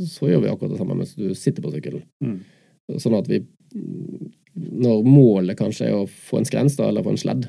så 0.05 0.29
gjør 0.29 0.43
vi 0.43 0.51
akkurat 0.51 0.73
det 0.75 0.79
samme 0.81 0.97
mens 0.99 1.15
du 1.17 1.25
sitter 1.35 1.63
på 1.65 1.71
sykkelen. 1.73 2.03
Mm. 2.23 2.37
Sånn 2.99 3.17
at 3.17 3.27
vi 3.29 3.41
Når 4.59 5.03
målet 5.05 5.57
kanskje 5.59 5.87
er 5.87 5.95
å 5.95 6.07
få 6.09 6.39
en 6.39 6.47
skrens, 6.47 6.75
da, 6.75 6.87
eller 6.89 7.03
få 7.05 7.13
en 7.13 7.19
sledd, 7.21 7.45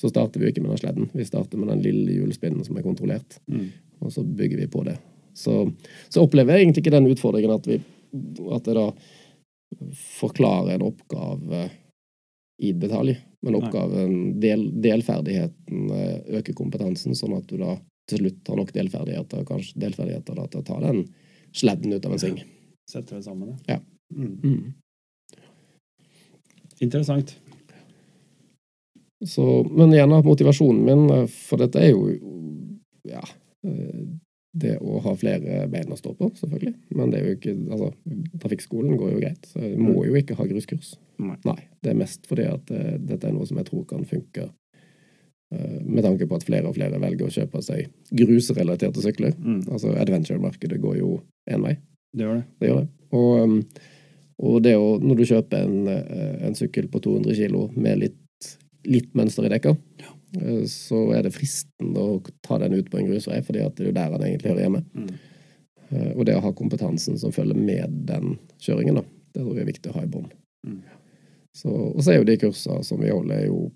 så 0.00 0.08
starter 0.10 0.40
vi 0.40 0.48
jo 0.48 0.52
ikke 0.54 0.62
med 0.64 0.72
den 0.72 0.80
sledden. 0.80 1.10
Vi 1.14 1.24
starter 1.28 1.60
med 1.60 1.68
den 1.70 1.82
lille 1.84 2.16
hjulspinnen 2.16 2.64
som 2.66 2.76
er 2.76 2.82
kontrollert, 2.86 3.36
Mm. 3.46 3.68
og 4.00 4.10
så 4.12 4.24
bygger 4.24 4.58
vi 4.64 4.66
på 4.66 4.82
det. 4.84 4.96
Så, 5.34 5.72
så 6.10 6.22
opplever 6.24 6.54
jeg 6.56 6.64
egentlig 6.64 6.82
ikke 6.84 6.94
den 6.96 7.10
utfordringen 7.10 7.54
at 7.54 7.66
vi 7.66 7.80
at 8.54 8.64
det 8.66 8.74
da 8.74 8.88
forklarer 10.18 10.74
en 10.74 10.86
oppgave 10.86 11.68
i 12.62 12.72
detalj, 12.72 13.16
men 13.42 13.56
oppgaven, 13.58 14.14
del, 14.40 14.68
delferdigheten 14.82 15.90
eh, 15.90 16.38
øker 16.38 16.56
kompetansen, 16.56 17.16
sånn 17.18 17.36
at 17.38 17.48
du 17.50 17.58
da 17.60 17.76
til 18.10 18.20
slutt 18.20 18.50
har 18.50 18.60
nok 18.60 18.72
delferdigheter, 18.76 19.44
kanskje 19.48 19.80
delferdigheter 19.80 20.38
da, 20.38 20.46
til 20.52 20.62
å 20.62 20.66
ta 20.68 20.78
den 20.84 21.02
sledden 21.54 21.94
ut 21.96 22.06
av 22.06 22.14
en 22.14 22.22
sving. 22.22 22.40
Setter 22.90 23.18
det 23.18 23.26
sammen, 23.26 23.56
Ja. 23.68 23.80
Mm. 24.14 24.38
Mm. 24.44 24.74
Interessant. 26.84 27.32
Så, 29.24 29.44
men 29.70 29.94
igjen, 29.94 30.12
motivasjonen 30.26 30.84
min, 30.84 31.04
eh, 31.10 31.26
for 31.48 31.62
dette 31.64 31.80
er 31.80 31.94
jo 31.94 32.10
ja, 33.08 33.22
eh, 33.64 34.04
det 34.54 34.74
å 34.78 35.00
ha 35.02 35.14
flere 35.18 35.64
bein 35.70 35.92
å 35.92 35.98
stå 35.98 36.12
på, 36.18 36.30
selvfølgelig. 36.38 36.74
Men 36.94 37.10
det 37.12 37.20
er 37.20 37.24
jo 37.26 37.38
ikke, 37.38 37.54
altså, 37.74 37.88
trafikkskolen 38.42 38.98
går 39.00 39.14
jo 39.14 39.22
greit, 39.22 39.48
så 39.50 39.62
jeg 39.64 39.78
må 39.82 40.04
jo 40.06 40.18
ikke 40.20 40.36
ha 40.38 40.46
gruskurs. 40.50 40.94
Nei. 41.22 41.38
Nei. 41.46 41.60
det 41.82 41.92
er 41.92 41.98
mest 41.98 42.24
fordi 42.26 42.46
at 42.50 42.70
uh, 42.74 42.94
dette 42.98 43.28
er 43.28 43.34
noe 43.34 43.46
som 43.46 43.58
jeg 43.60 43.68
tror 43.68 43.84
kan 43.90 44.06
funke. 44.08 44.48
uh, 45.54 45.80
med 45.82 46.02
tanke 46.06 46.26
på 46.26 46.38
at 46.38 46.46
flere 46.46 46.70
og 46.70 46.74
flere 46.78 46.98
velger 47.02 47.28
å 47.28 47.34
kjøpe 47.34 47.62
seg 47.62 47.90
grusrelaterte 48.10 49.02
sykler. 49.02 49.34
Mm. 49.38 49.64
Altså 49.70 49.94
Adventure-markedet 49.98 50.80
går 50.82 50.98
jo 51.02 51.18
én 51.50 51.66
vei. 51.66 51.76
Det 52.14 52.26
gjør 52.26 52.38
det. 52.38 52.46
Det 52.60 52.70
gjør 52.70 52.80
det. 52.80 52.88
Og, 53.14 53.30
um, 53.42 53.56
og 54.44 54.60
det 54.64 54.74
å, 54.78 54.86
når 55.02 55.20
du 55.20 55.24
kjøper 55.28 55.64
en, 55.66 55.88
eh, 55.90 56.46
en 56.48 56.56
sykkel 56.58 56.88
på 56.90 57.00
200 57.02 57.36
kilo 57.38 57.68
med 57.78 58.00
litt, 58.02 58.50
litt 58.90 59.12
mønster 59.14 59.46
i 59.46 59.52
dekka, 59.52 59.74
eh, 60.02 60.13
så 60.70 61.00
er 61.14 61.26
det 61.26 61.34
fristende 61.34 62.00
å 62.02 62.18
ta 62.44 62.58
den 62.62 62.74
ut 62.74 62.90
på 62.90 62.98
en 63.00 63.08
grusvei, 63.10 63.40
fordi 63.46 63.62
at 63.64 63.76
det 63.76 63.84
er 63.86 63.90
jo 63.90 63.96
der 63.98 64.16
han 64.16 64.26
egentlig 64.26 64.52
hører 64.52 64.66
hjemme. 64.66 64.82
Mm. 64.94 65.12
Eh, 65.90 66.10
Og 66.16 66.24
det 66.26 66.36
å 66.38 66.42
ha 66.44 66.52
kompetansen 66.56 67.18
som 67.20 67.34
følger 67.34 67.58
med 67.58 68.00
den 68.08 68.38
kjøringen, 68.58 68.98
da, 69.00 69.04
det 69.34 69.42
tror 69.42 69.54
jeg 69.54 69.66
er 69.66 69.72
viktig 69.72 69.92
å 69.92 69.96
ha 69.98 70.04
i 70.06 70.10
bånn. 70.10 70.32
Mm. 70.66 70.80
Så, 71.54 71.70
og 71.70 72.00
så 72.02 72.12
er 72.12 72.20
jo 72.20 72.28
de 72.28 72.38
kursene 72.40 72.82
som 72.86 73.02
vi 73.02 73.12
holder, 73.12 73.44
er 73.44 73.46
jo 73.52 73.68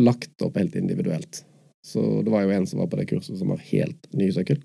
lagt 0.00 0.42
opp 0.42 0.58
helt 0.58 0.74
individuelt. 0.78 1.44
Så 1.86 2.22
det 2.24 2.32
var 2.32 2.44
jo 2.44 2.52
en 2.54 2.66
som 2.68 2.82
var 2.82 2.90
på 2.90 2.98
det 3.00 3.06
kurset 3.10 3.38
som 3.38 3.52
har 3.54 3.62
helt 3.70 4.10
ny 4.16 4.30
sykkel, 4.34 4.60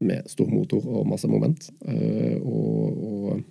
med 0.00 0.24
stor 0.32 0.48
motor 0.48 0.84
og 0.88 1.08
masse 1.10 1.28
moment. 1.28 1.66
Eh, 1.84 2.36
og, 2.40 3.02
og 3.04 3.42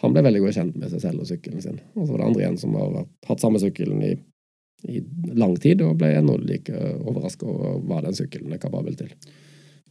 han 0.00 0.14
ble 0.14 0.22
veldig 0.24 0.40
godt 0.46 0.56
kjent 0.56 0.78
med 0.80 0.92
seg 0.92 1.02
selv 1.02 1.24
og 1.24 1.28
sykkelen 1.28 1.60
sin. 1.60 1.80
Og 1.92 2.06
så 2.06 2.12
var 2.14 2.22
det 2.22 2.28
andre 2.30 2.42
igjen 2.44 2.60
som 2.60 2.76
har 2.78 3.02
hatt 3.28 3.42
samme 3.42 3.60
sykkelen 3.60 4.00
i, 4.06 4.12
i 4.86 5.00
lang 5.34 5.56
tid, 5.58 5.82
og 5.82 5.96
ble 5.98 6.12
ennå 6.14 6.36
like 6.46 6.70
overraska 7.02 7.46
over 7.50 7.80
hva 7.88 8.02
den 8.04 8.14
sykkelen 8.14 8.52
er 8.54 8.60
kapabel 8.62 8.94
til. 8.98 9.10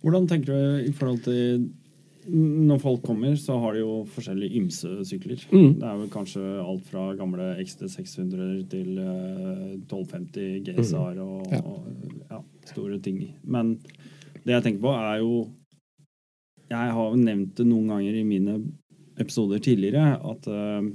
Hvordan 0.04 0.28
tenker 0.30 0.54
du 0.54 0.88
i 0.88 0.93
forhold 0.95 1.23
til 1.26 1.67
når 2.28 2.80
folk 2.84 3.06
kommer, 3.08 3.36
så 3.39 3.56
har 3.63 3.73
de 3.73 3.80
jo 3.86 4.02
forskjellige 4.12 4.60
ymse-sykler. 4.60 5.45
Mm. 5.47 5.78
Det 5.80 5.86
er 5.88 6.00
vel 6.02 6.10
kanskje 6.12 6.41
alt 6.60 6.84
fra 6.89 7.06
gamle 7.15 7.54
XT600 7.63 8.65
til 8.71 8.97
eh, 9.00 9.78
1250 9.88 10.58
GSR 10.67 11.21
og, 11.23 11.45
Mm. 11.47 11.54
Ja. 11.56 11.62
og 11.63 11.86
ja, 12.32 12.41
store 12.67 13.00
ting. 13.00 13.21
Men 13.43 13.78
det 14.43 14.58
jeg 14.58 14.63
tenker 14.65 14.82
på, 14.84 14.91
er 14.91 15.21
jo 15.23 15.47
Jeg 16.69 16.91
har 16.91 17.10
jo 17.13 17.15
nevnt 17.15 17.56
det 17.56 17.63
noen 17.65 17.88
ganger 17.88 18.13
i 18.19 18.26
mine 18.28 18.58
episoder 19.17 19.62
tidligere 19.63 20.17
at 20.19 20.47
eh, 20.52 20.89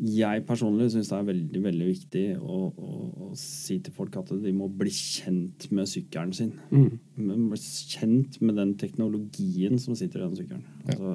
jeg 0.00 0.44
personlig 0.48 0.90
syns 0.94 1.10
det 1.10 1.16
er 1.18 1.26
veldig 1.28 1.60
veldig 1.64 1.86
viktig 1.90 2.24
å, 2.40 2.58
å, 2.72 2.90
å 3.26 3.30
si 3.36 3.76
til 3.84 3.92
folk 3.92 4.16
at 4.16 4.32
de 4.42 4.52
må 4.56 4.70
bli 4.72 4.92
kjent 4.94 5.66
med 5.76 5.90
sykkelen 5.90 6.32
sin 6.36 6.54
Mm. 6.70 6.98
men 7.16 7.48
bli 7.50 7.60
kjent 7.60 8.40
med 8.40 8.56
den 8.56 8.74
teknologien 8.80 9.78
som 9.78 9.96
sitter 9.98 10.22
i 10.22 10.28
den 10.28 10.38
sykkelen. 10.38 10.64
Ja. 10.86 10.94
Altså, 10.94 11.12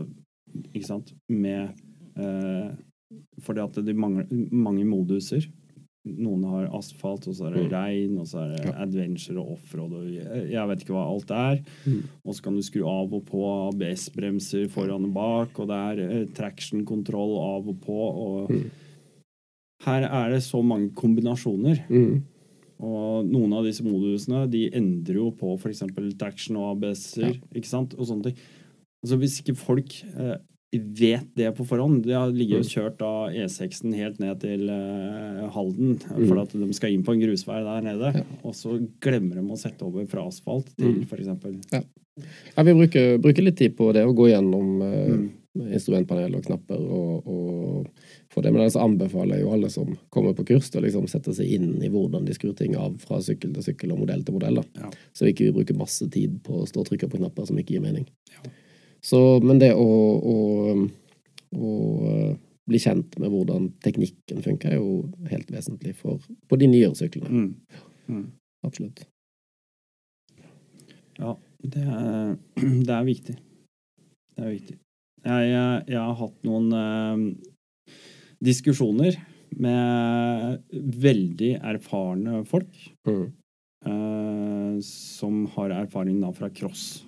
ikke 0.73 0.87
sant? 0.87 1.13
Med 1.29 1.73
eh, 2.15 2.75
Fordi 3.43 3.63
at 3.63 3.79
de 3.85 3.93
mangler 3.93 4.27
mange 4.51 4.85
moduser. 4.85 5.45
Noen 6.05 6.43
har 6.45 6.67
asfalt, 6.77 7.27
og 7.27 7.33
så 7.33 7.47
er 7.47 7.53
det 7.55 7.63
Mm. 7.65 7.71
regn, 7.73 8.17
og 8.19 8.27
så 8.29 8.37
er 8.43 8.55
det 8.55 8.75
adventure 8.77 9.39
og 9.41 9.53
offroad 9.57 9.93
og 9.97 10.03
jeg, 10.13 10.49
jeg 10.51 10.67
vet 10.69 10.79
ikke 10.83 10.93
hva 10.93 11.05
alt 11.09 11.31
er. 11.31 11.63
Mm. 11.87 12.03
Og 12.25 12.35
så 12.35 12.43
kan 12.45 12.55
du 12.55 12.61
skru 12.61 12.83
av 12.85 13.13
og 13.13 13.25
på 13.25 13.41
ABS-bremser 13.73 14.69
foran 14.69 15.05
og 15.09 15.13
bak, 15.13 15.59
og 15.59 15.67
det 15.67 15.75
er 15.75 16.03
eh, 16.21 16.25
traction-kontroll 16.37 17.33
av 17.41 17.67
og 17.73 17.81
på. 17.81 17.97
Og 18.25 18.49
Mm. 18.51 18.69
her 19.85 20.03
er 20.03 20.29
det 20.31 20.41
så 20.43 20.61
mange 20.63 20.91
kombinasjoner. 20.93 21.83
Mm. 21.89 22.21
Og 22.81 23.25
noen 23.25 23.53
av 23.53 23.63
disse 23.63 23.81
modusene 23.83 24.49
de 24.51 24.69
endrer 24.69 25.15
jo 25.15 25.31
på 25.31 25.53
f.eks. 25.57 25.83
traction 26.19 26.57
og 26.57 26.75
ABS-er. 26.77 27.33
Ja. 27.33 27.39
ikke 27.55 27.67
sant? 27.71 27.93
Og 27.97 28.05
sånne 28.05 28.23
ting. 28.29 28.35
Altså 29.03 29.17
Hvis 29.17 29.39
ikke 29.41 29.55
folk 29.57 30.03
eh, 30.17 30.37
vet 30.79 31.27
det 31.35 31.49
på 31.57 31.65
forhånd 31.67 32.03
De 32.05 32.13
har 32.15 32.31
ligget 32.33 32.59
og 32.63 32.69
kjørt 32.71 32.97
da 32.99 33.11
E6-en 33.31 33.93
helt 33.97 34.19
ned 34.19 34.39
til 34.41 34.69
eh, 34.69 35.45
Halden 35.55 35.95
Mm. 36.05 36.27
for 36.27 36.39
at 36.41 36.51
de 36.53 36.73
skal 36.73 36.91
inn 36.93 37.03
på 37.03 37.13
en 37.15 37.21
grusvei 37.21 37.61
der 37.63 37.81
nede. 37.85 38.13
Ja. 38.15 38.23
Og 38.43 38.53
så 38.53 38.75
glemmer 39.01 39.35
de 39.35 39.41
å 39.47 39.57
sette 39.59 39.83
over 39.85 40.05
fra 40.07 40.25
asfalt 40.27 40.69
til 40.77 40.93
Mm. 40.93 41.07
f.eks. 41.07 41.85
Ja, 42.55 42.63
vi 42.63 42.73
bruker, 42.73 43.17
bruker 43.19 43.43
litt 43.43 43.57
tid 43.57 43.75
på 43.75 43.91
det, 43.93 44.05
å 44.07 44.13
gå 44.15 44.29
gjennom 44.31 44.77
Mm. 44.81 45.29
instrumentpanel 45.55 46.35
og 46.35 46.43
knapper 46.43 46.79
og, 46.79 47.27
og 47.27 47.87
få 48.29 48.41
det. 48.43 48.51
Men 48.51 48.61
ellers 48.65 48.75
anbefaler 48.75 49.37
jeg 49.37 49.45
jo 49.45 49.51
alle 49.55 49.69
som 49.71 49.93
kommer 50.11 50.33
på 50.35 50.43
kurs 50.45 50.69
å 50.75 50.81
liksom 50.83 51.07
sette 51.07 51.31
seg 51.33 51.47
inn 51.55 51.81
i 51.83 51.87
hvordan 51.89 52.25
de 52.27 52.33
skrur 52.35 52.55
ting 52.55 52.75
av 52.75 52.97
fra 52.99 53.21
sykkel 53.23 53.53
til 53.55 53.63
sykkel 53.63 53.93
og 53.95 53.99
modell 54.03 54.23
til 54.27 54.35
modell. 54.35 54.59
Ja. 54.75 54.89
Så 55.15 55.23
vi 55.25 55.31
ikke 55.33 55.53
bruker 55.55 55.77
masse 55.79 56.09
tid 56.11 56.41
på 56.43 56.61
å 56.61 56.67
stå 56.67 56.83
og 56.83 56.89
trykke 56.89 57.07
på 57.09 57.17
knapper 57.21 57.47
som 57.47 57.57
ikke 57.57 57.75
gir 57.77 57.81
mening. 57.85 58.07
Ja. 58.35 58.49
Så, 59.05 59.19
men 59.45 59.59
det 59.61 59.71
å, 59.77 59.85
å, 59.85 60.37
å 61.53 61.73
eh, 62.09 62.31
bli 62.65 62.79
kjent 62.81 63.17
med 63.21 63.29
hvordan 63.29 63.67
teknikken 63.85 64.41
funker, 64.41 64.73
er 64.73 64.79
jo 64.81 65.03
helt 65.29 65.51
vesentlig 65.53 65.93
for, 65.99 66.23
på 66.49 66.57
de 66.57 66.69
nyere 66.71 66.97
syklene. 66.97 67.29
Mm. 67.29 67.83
Mm. 68.09 68.23
Absolutt. 68.65 69.03
Ja, 71.19 71.35
det 71.61 71.83
er, 71.85 72.33
det 72.87 72.95
er 72.97 73.05
viktig. 73.07 73.37
Det 74.35 74.43
er 74.43 74.51
viktig. 74.55 74.79
Jeg, 75.25 75.45
jeg, 75.53 75.85
jeg 75.93 76.01
har 76.01 76.17
hatt 76.19 76.43
noen 76.45 76.73
eh, 76.81 77.93
diskusjoner 78.45 79.15
med 79.55 80.75
veldig 81.05 81.53
erfarne 81.61 82.41
folk 82.49 82.81
Mm. 83.07 83.25
eh, 83.85 84.75
som 84.83 85.43
har 85.53 85.69
erfaring 85.77 86.17
da 86.21 86.31
fra 86.33 86.49
cross, 86.49 87.04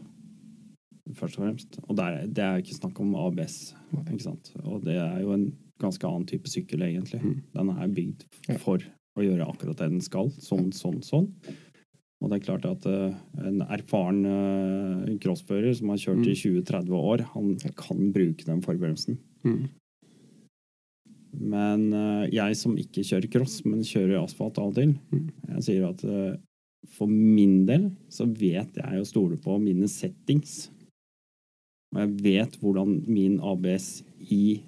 først 1.16 1.38
og 1.38 1.46
fremst. 1.46 1.80
Og 1.88 1.96
der, 2.00 2.26
det 2.28 2.44
er 2.44 2.62
ikke 2.62 2.78
snakk 2.78 3.00
om 3.04 3.16
ABS, 3.16 3.76
ikke 4.04 4.26
sant? 4.26 4.52
Og 4.64 4.84
det 4.86 4.98
er 5.00 5.22
jo 5.24 5.34
en 5.36 5.48
ganske 5.82 6.08
annen 6.10 6.28
type 6.30 6.50
sykkel, 6.50 6.84
egentlig. 6.88 7.22
Mm. 7.22 7.40
Den 7.54 7.72
er 7.76 7.94
bygd 7.94 8.26
for 8.64 8.84
å 9.18 9.26
gjøre 9.26 9.48
akkurat 9.50 9.80
det 9.82 9.92
den 9.94 10.04
skal. 10.06 10.32
Sånn, 10.42 10.72
sånn, 10.76 11.00
sånn. 11.06 11.32
Og 12.18 12.32
det 12.32 12.40
er 12.40 12.46
klart 12.48 12.66
at 12.66 12.86
uh, 12.90 13.14
en 13.46 13.62
erfaren 13.68 14.24
uh, 14.26 15.18
crossfører 15.22 15.76
som 15.78 15.92
har 15.94 16.02
kjørt 16.02 16.26
i 16.26 16.34
20-30 16.38 16.96
år, 16.98 17.26
han 17.36 17.52
kan 17.78 18.10
bruke 18.14 18.48
den 18.48 18.64
forberedelsen. 18.66 19.20
Mm. 19.46 19.68
Men 21.38 21.86
uh, 21.94 22.26
jeg 22.34 22.58
som 22.58 22.74
ikke 22.82 23.06
kjører 23.06 23.30
cross, 23.38 23.60
men 23.70 23.86
kjører 23.86 24.24
asfalt 24.24 24.58
av 24.58 24.72
og 24.72 24.80
til, 24.80 24.96
Mm. 25.14 25.30
jeg 25.54 25.66
sier 25.68 25.90
at 25.92 26.06
for 26.94 27.10
min 27.10 27.66
del 27.68 27.90
så 28.14 28.26
vet 28.30 28.78
jeg 28.80 29.00
å 29.02 29.06
stole 29.08 29.38
på 29.42 29.58
mine 29.62 29.90
settings. 29.92 30.70
Og 31.96 32.02
jeg 32.04 32.16
vet 32.26 32.58
hvordan 32.62 32.98
min 33.08 33.38
ABS 33.40 34.02
i 34.28 34.60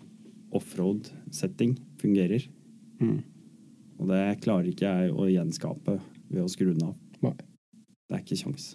offroad-setting 0.56 1.76
fungerer. 2.02 2.46
Mm. 3.00 3.20
Og 4.00 4.12
det 4.12 4.24
klarer 4.44 4.70
ikke 4.72 4.88
jeg 4.88 5.14
å 5.14 5.28
gjenskape 5.30 6.00
ved 6.30 6.44
å 6.44 6.52
skru 6.52 6.72
den 6.72 6.92
av. 6.92 6.96
Nei. 7.26 7.36
Det 8.10 8.16
er 8.16 8.24
ikke 8.24 8.40
kjangs. 8.40 8.70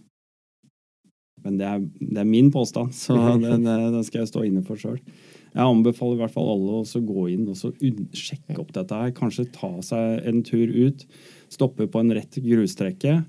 Men 1.45 1.57
det 1.61 1.69
er, 1.69 1.81
det 2.01 2.21
er 2.23 2.29
min 2.29 2.51
påstand, 2.53 2.95
så 2.97 3.17
den, 3.43 3.67
eh, 3.69 3.89
den 3.93 4.05
skal 4.07 4.23
jeg 4.23 4.33
stå 4.33 4.45
inne 4.49 4.65
for 4.67 4.81
sjøl. 4.81 5.01
Jeg 5.55 5.63
anbefaler 5.63 6.19
i 6.19 6.23
hvert 6.25 6.35
fall 6.35 6.49
alle 6.51 6.81
å 6.83 7.01
gå 7.07 7.29
inn 7.31 7.47
og 7.47 7.57
så 7.59 7.71
sjekke 7.79 8.57
opp 8.59 8.73
dette 8.75 8.97
her. 8.99 9.13
Kanskje 9.15 9.47
ta 9.55 9.71
seg 9.87 10.25
en 10.27 10.43
tur 10.47 10.67
ut. 10.67 11.05
Stoppe 11.53 11.87
på 11.87 12.03
en 12.03 12.11
rett 12.17 12.41
grustrekke. 12.43 13.21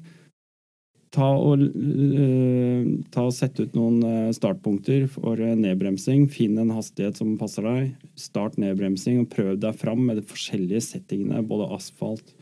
Ta 1.15 1.29
og, 1.39 1.61
øh, 1.63 2.87
ta 3.13 3.23
og 3.23 3.33
Sette 3.35 3.63
ut 3.63 3.77
noen 3.77 4.01
øh, 4.03 4.33
startpunkter 4.35 5.05
for 5.11 5.39
øh, 5.39 5.53
nedbremsing. 5.55 6.25
Finn 6.31 6.59
en 6.59 6.73
hastighet 6.75 7.21
som 7.21 7.37
passer 7.39 7.63
deg. 7.63 7.93
Start 8.19 8.57
nedbremsing 8.61 9.21
og 9.23 9.29
prøv 9.31 9.53
deg 9.63 9.77
fram 9.79 10.03
med 10.09 10.19
de 10.19 10.25
forskjellige 10.27 10.83
settingene. 10.89 11.43
Både 11.47 11.69
asfalt, 11.75 12.35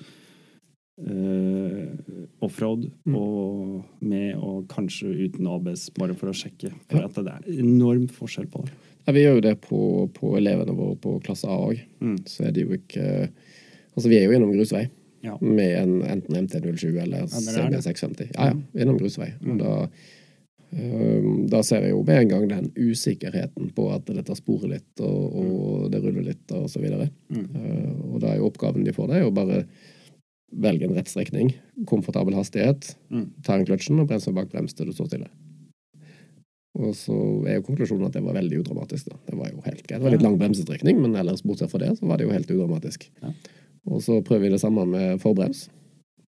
offroad 2.46 2.84
Mm. 3.04 3.16
og 3.18 3.84
med 4.00 4.36
og 4.38 4.68
kanskje 4.70 5.10
uten 5.26 5.48
ABS, 5.50 5.88
bare 5.98 6.14
for 6.14 6.30
å 6.30 6.36
sjekke. 6.38 6.70
For 6.88 7.02
at 7.04 7.18
det 7.18 7.34
er 7.34 7.48
enorm 7.64 8.06
forskjell 8.14 8.46
på 8.54 8.62
det. 8.68 8.76
Ja, 9.08 9.14
vi 9.16 9.24
gjør 9.26 9.40
jo 9.40 9.46
det 9.48 9.56
på, 9.66 9.80
på 10.14 10.36
elevene 10.38 10.76
våre 10.78 10.96
på 11.02 11.18
klasse 11.26 11.50
A 11.50 11.58
òg. 11.58 11.82
Mm. 12.00 12.20
Så 12.30 12.46
er 12.48 12.54
det 12.56 12.66
jo 12.68 12.78
ikke 12.78 13.30
Altså, 13.94 14.10
vi 14.10 14.18
er 14.18 14.24
jo 14.26 14.32
gjennom 14.34 14.54
grusvei 14.56 14.88
Ja. 15.24 15.38
med 15.42 15.78
en, 15.80 15.94
enten 16.04 16.36
MT07 16.48 16.98
eller 17.02 17.24
Ja, 17.24 17.28
dere 17.48 17.66
er 17.68 17.70
det. 17.72 17.80
CB650. 17.86 18.32
Ja, 18.36 18.50
ja, 18.52 18.82
innom 18.84 18.98
grusvei. 19.00 19.30
Mm. 19.42 19.58
Da, 19.62 19.88
øhm, 20.76 21.48
da 21.50 21.62
ser 21.64 21.86
jeg 21.86 21.94
jo 21.94 22.04
med 22.04 22.20
en 22.22 22.32
gang 22.34 22.48
den 22.50 22.70
usikkerheten 22.76 23.72
på 23.78 23.88
at 23.96 24.06
dette 24.10 24.36
sporer 24.36 24.74
litt, 24.76 24.92
og, 25.00 25.36
og 25.40 25.92
det 25.94 26.02
ruller 26.04 26.28
litt, 26.34 26.46
og 26.52 26.68
så 26.70 26.82
videre. 26.84 27.10
Mm. 27.30 27.46
Uh, 27.56 28.14
og 28.14 28.20
da 28.24 28.34
er 28.34 28.42
jo 28.42 28.50
oppgaven 28.52 28.84
de 28.86 28.94
får, 28.96 29.08
det 29.14 29.22
er 29.22 29.26
jo 29.28 29.32
bare 29.36 29.64
velge 30.54 30.86
en 30.86 30.94
rett 30.98 31.10
strekning, 31.10 31.54
komfortabel 31.90 32.36
hastighet, 32.38 32.96
Mm. 33.10 33.28
ta 33.46 33.56
en 33.56 33.66
kløtsjen 33.66 34.00
og 34.02 34.08
bremse 34.10 34.32
bak 34.34 34.50
brems 34.52 34.74
til 34.74 34.86
du 34.90 34.94
står 34.94 35.08
stille. 35.12 35.30
Og 36.74 36.96
så 36.98 37.14
er 37.48 37.60
jo 37.60 37.66
konklusjonen 37.68 38.08
at 38.08 38.16
det 38.18 38.24
var 38.26 38.34
veldig 38.34 38.64
udramatisk. 38.64 39.10
da. 39.12 39.18
Det 39.30 39.36
var 39.38 39.50
jo 39.52 39.62
helt 39.62 39.84
greit. 39.86 40.00
Det 40.00 40.02
var 40.02 40.14
litt 40.16 40.24
lang 40.26 40.38
bremsestrekning, 40.42 40.98
men 41.02 41.14
ellers 41.16 41.44
bortsett 41.46 41.70
fra 41.70 41.78
det, 41.84 41.92
så 42.00 42.08
var 42.10 42.18
det 42.18 42.26
jo 42.26 42.34
helt 42.34 42.50
udramatisk. 42.50 43.06
Ja. 43.22 43.30
Og 43.90 44.04
så 44.04 44.22
prøver 44.24 44.48
vi 44.48 44.54
det 44.54 44.62
samme 44.64 44.86
med 44.88 45.22
forbrems, 45.22 45.68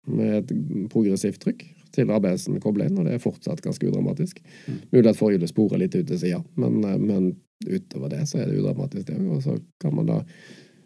med 0.07 0.37
et 0.39 0.53
progressivt 0.91 1.41
trykk 1.43 1.65
til 1.95 2.11
ABS-en 2.13 2.59
kobler 2.63 2.87
inn, 2.87 2.99
og 2.99 3.07
det 3.07 3.17
er 3.17 3.23
fortsatt 3.23 3.61
ganske 3.63 3.87
udramatisk. 3.87 4.39
Mm. 4.67 4.79
Mulig 4.95 5.11
at 5.11 5.19
forhjulet 5.19 5.51
sporer 5.51 5.81
litt 5.81 5.95
ut 5.97 6.07
til 6.07 6.19
sida, 6.19 6.39
men, 6.55 6.79
eh, 6.87 6.97
men 6.97 7.33
utover 7.67 8.13
det 8.13 8.23
så 8.29 8.41
er 8.41 8.49
det 8.49 8.61
udramatisk, 8.61 9.07
det 9.09 9.19
òg. 9.19 9.29
Og 9.35 9.43
så 9.43 9.57
kan 9.81 9.95
man 9.95 10.07
da 10.09 10.21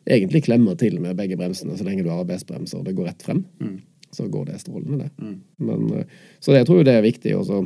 egentlig 0.10 0.44
klemme 0.46 0.76
til 0.78 1.00
med 1.02 1.18
begge 1.18 1.38
bremsene 1.38 1.78
så 1.78 1.86
lenge 1.86 2.04
du 2.06 2.12
har 2.12 2.24
ABS-bremser 2.26 2.82
og 2.82 2.86
det 2.88 2.96
går 2.98 3.12
rett 3.12 3.26
frem. 3.26 3.46
Mm. 3.62 3.80
Så 4.12 4.28
går 4.32 4.50
det 4.50 4.60
strålende, 4.62 5.06
det. 5.06 5.12
Mm. 5.22 5.40
Men, 5.68 6.06
så 6.40 6.52
så 6.52 6.60
jeg 6.60 6.68
tror 6.70 6.84
det 6.86 6.94
er 6.94 7.06
viktig 7.06 7.36
å 7.38 7.66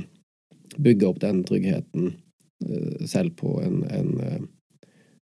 bygge 0.79 1.07
opp 1.07 1.19
den 1.23 1.43
tryggheten 1.47 2.13
eh, 2.65 3.05
selv 3.07 3.35
på 3.39 3.59
en, 3.63 3.83
en, 3.83 4.11
eh, 4.23 4.41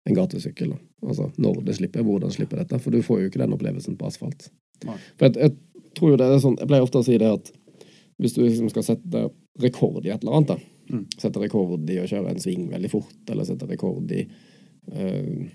en 0.09 0.16
gatesykkel. 0.16 0.75
da. 0.75 0.79
Altså 1.01 1.31
når 1.41 1.63
det 1.67 1.77
slipper, 1.79 2.05
hvordan 2.07 2.33
slipper 2.35 2.63
dette. 2.63 2.81
For 2.83 2.95
du 2.95 3.03
får 3.05 3.23
jo 3.23 3.31
ikke 3.31 3.43
den 3.43 3.57
opplevelsen 3.57 3.97
på 4.01 4.09
asfalt. 4.09 4.51
Nei. 4.87 4.99
For 5.21 5.29
jeg, 5.29 5.51
jeg 5.51 5.95
tror 5.97 6.13
jo 6.13 6.21
det 6.21 6.29
er 6.29 6.43
sånn, 6.43 6.59
jeg 6.61 6.71
pleier 6.71 6.87
ofte 6.87 7.01
å 7.01 7.07
si 7.07 7.17
det 7.21 7.31
at 7.31 7.53
hvis 8.21 8.37
du 8.37 8.43
liksom 8.45 8.69
skal 8.73 8.85
sette 8.85 9.25
rekord 9.61 10.05
i 10.05 10.13
et 10.13 10.21
eller 10.21 10.37
annet, 10.37 10.53
da. 10.53 10.59
Mm. 10.90 11.05
Sette 11.23 11.40
rekord 11.40 11.90
i 11.90 12.01
å 12.03 12.09
kjøre 12.11 12.35
en 12.35 12.42
sving 12.42 12.67
veldig 12.73 12.90
fort, 12.92 13.19
eller 13.31 13.46
sette 13.48 13.69
rekord 13.71 14.13
i 14.13 14.25
eh, 14.27 15.48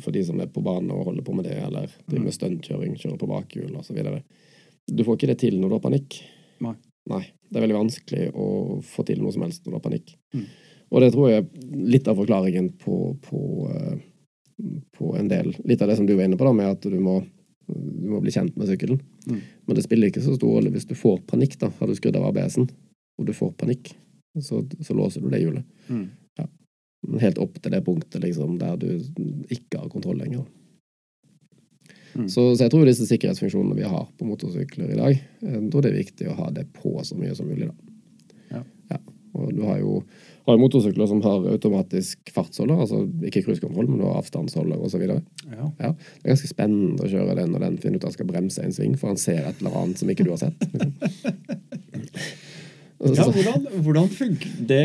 for 0.00 0.12
de 0.12 0.22
som 0.24 0.40
er 0.40 0.50
på 0.52 0.62
banen 0.64 0.92
og 0.94 1.06
holder 1.08 1.24
på 1.24 1.34
med 1.36 1.46
det, 1.48 1.56
eller 1.64 1.88
driver 2.06 2.26
med 2.26 2.36
stuntkjøring, 2.36 2.96
kjører 3.00 3.20
på 3.20 3.28
bakhjul 3.30 3.76
osv. 3.80 4.00
Du 4.90 5.04
får 5.06 5.16
ikke 5.16 5.30
det 5.32 5.38
til 5.40 5.56
når 5.60 5.70
du 5.70 5.76
har 5.78 5.84
panikk. 5.84 6.18
Nei. 6.64 6.74
Nei. 7.10 7.22
Det 7.48 7.58
er 7.58 7.64
veldig 7.64 7.78
vanskelig 7.78 8.26
å 8.36 8.48
få 8.84 9.04
til 9.08 9.22
noe 9.22 9.32
som 9.34 9.46
helst 9.46 9.64
når 9.64 9.72
du 9.72 9.78
har 9.78 9.86
panikk. 9.86 10.12
Mm. 10.36 10.44
Og 10.90 11.04
det 11.04 11.10
tror 11.14 11.30
jeg 11.30 11.42
er 11.44 11.74
litt 11.94 12.08
av 12.10 12.18
forklaringen 12.20 12.72
på, 12.82 12.98
på, 13.24 13.40
eh, 13.70 13.96
på 14.96 15.16
en 15.16 15.28
del 15.30 15.52
Litt 15.64 15.82
av 15.82 15.90
det 15.90 15.96
som 15.98 16.06
du 16.06 16.14
var 16.16 16.26
inne 16.26 16.38
på, 16.38 16.46
da, 16.46 16.52
med 16.56 16.70
at 16.74 16.86
du 16.86 16.98
må, 17.02 17.20
du 17.66 18.06
må 18.10 18.20
bli 18.22 18.34
kjent 18.34 18.56
med 18.58 18.70
sykkelen. 18.70 19.00
Mm. 19.26 19.40
Men 19.66 19.78
det 19.78 19.84
spiller 19.86 20.10
ikke 20.10 20.24
så 20.24 20.36
stor 20.36 20.56
rolle 20.58 20.72
hvis 20.74 20.88
du 20.90 20.96
får 20.98 21.20
panikk. 21.30 21.58
da, 21.60 21.72
Har 21.80 21.90
du 21.90 21.96
skrudd 21.98 22.18
av 22.18 22.28
ABS-en, 22.30 22.70
og 23.18 23.28
du 23.28 23.34
får 23.36 23.52
panikk, 23.60 23.92
så, 24.40 24.62
så 24.80 24.96
låser 24.96 25.24
du 25.24 25.30
det 25.32 25.42
hjulet. 25.42 25.66
Mm. 25.88 26.08
Helt 27.20 27.38
opp 27.40 27.54
til 27.56 27.72
det 27.72 27.80
punktet 27.86 28.20
liksom, 28.20 28.58
der 28.60 28.76
du 28.76 28.88
ikke 29.48 29.80
har 29.80 29.92
kontroll 29.92 30.18
lenger. 30.20 30.44
Mm. 32.14 32.26
Så, 32.28 32.42
så 32.56 32.66
jeg 32.66 32.72
tror 32.72 32.84
disse 32.88 33.06
sikkerhetsfunksjonene 33.08 33.78
vi 33.78 33.86
har 33.88 34.04
på 34.18 34.26
motorsykler 34.26 34.92
i 34.92 34.98
dag, 34.98 35.22
jeg 35.40 35.70
tror 35.72 35.84
det 35.84 35.92
er 35.92 36.02
viktig 36.02 36.28
å 36.28 36.36
ha 36.42 36.50
det 36.52 36.66
på 36.74 36.92
så 37.06 37.16
mye 37.16 37.36
som 37.38 37.48
mulig. 37.48 37.70
da. 37.70 37.90
Ja. 38.90 38.98
Og 39.38 39.52
du 39.54 39.62
har 39.62 39.78
jo, 39.78 40.00
har 40.46 40.56
jo 40.56 40.62
motorsykler 40.62 41.06
som 41.10 41.20
har 41.22 41.46
automatisk 41.52 42.30
fartsholder, 42.34 42.80
altså 42.80 43.02
ikke 43.28 43.42
cruisekontroll, 43.46 43.88
men 43.88 43.98
du 44.00 44.04
har 44.08 44.18
avstandsholder 44.22 44.80
osv. 44.80 45.00
Det 45.06 45.22
Ja. 45.52 45.68
er 45.90 45.94
ganske 46.24 46.48
spennende 46.48 47.04
å 47.04 47.10
kjøre 47.10 47.36
den 47.36 47.52
når 47.52 47.60
den 47.66 47.78
finner 47.78 47.96
ut 47.96 48.04
at 48.04 48.10
han 48.10 48.12
skal 48.18 48.26
bremse 48.26 48.62
en 48.64 48.72
sving, 48.72 48.96
for 48.98 49.08
han 49.12 49.16
ser 49.20 49.44
et 49.46 49.60
eller 49.60 49.76
annet 49.82 49.98
som 49.98 50.08
ikke 50.08 50.24
du 50.24 50.30
har 50.30 50.38
sett. 50.38 50.54
Liksom. 50.60 50.92
Ja, 53.00 53.24
hvordan, 53.32 53.62
hvordan 53.80 54.08
funker 54.12 54.50
det? 54.68 54.80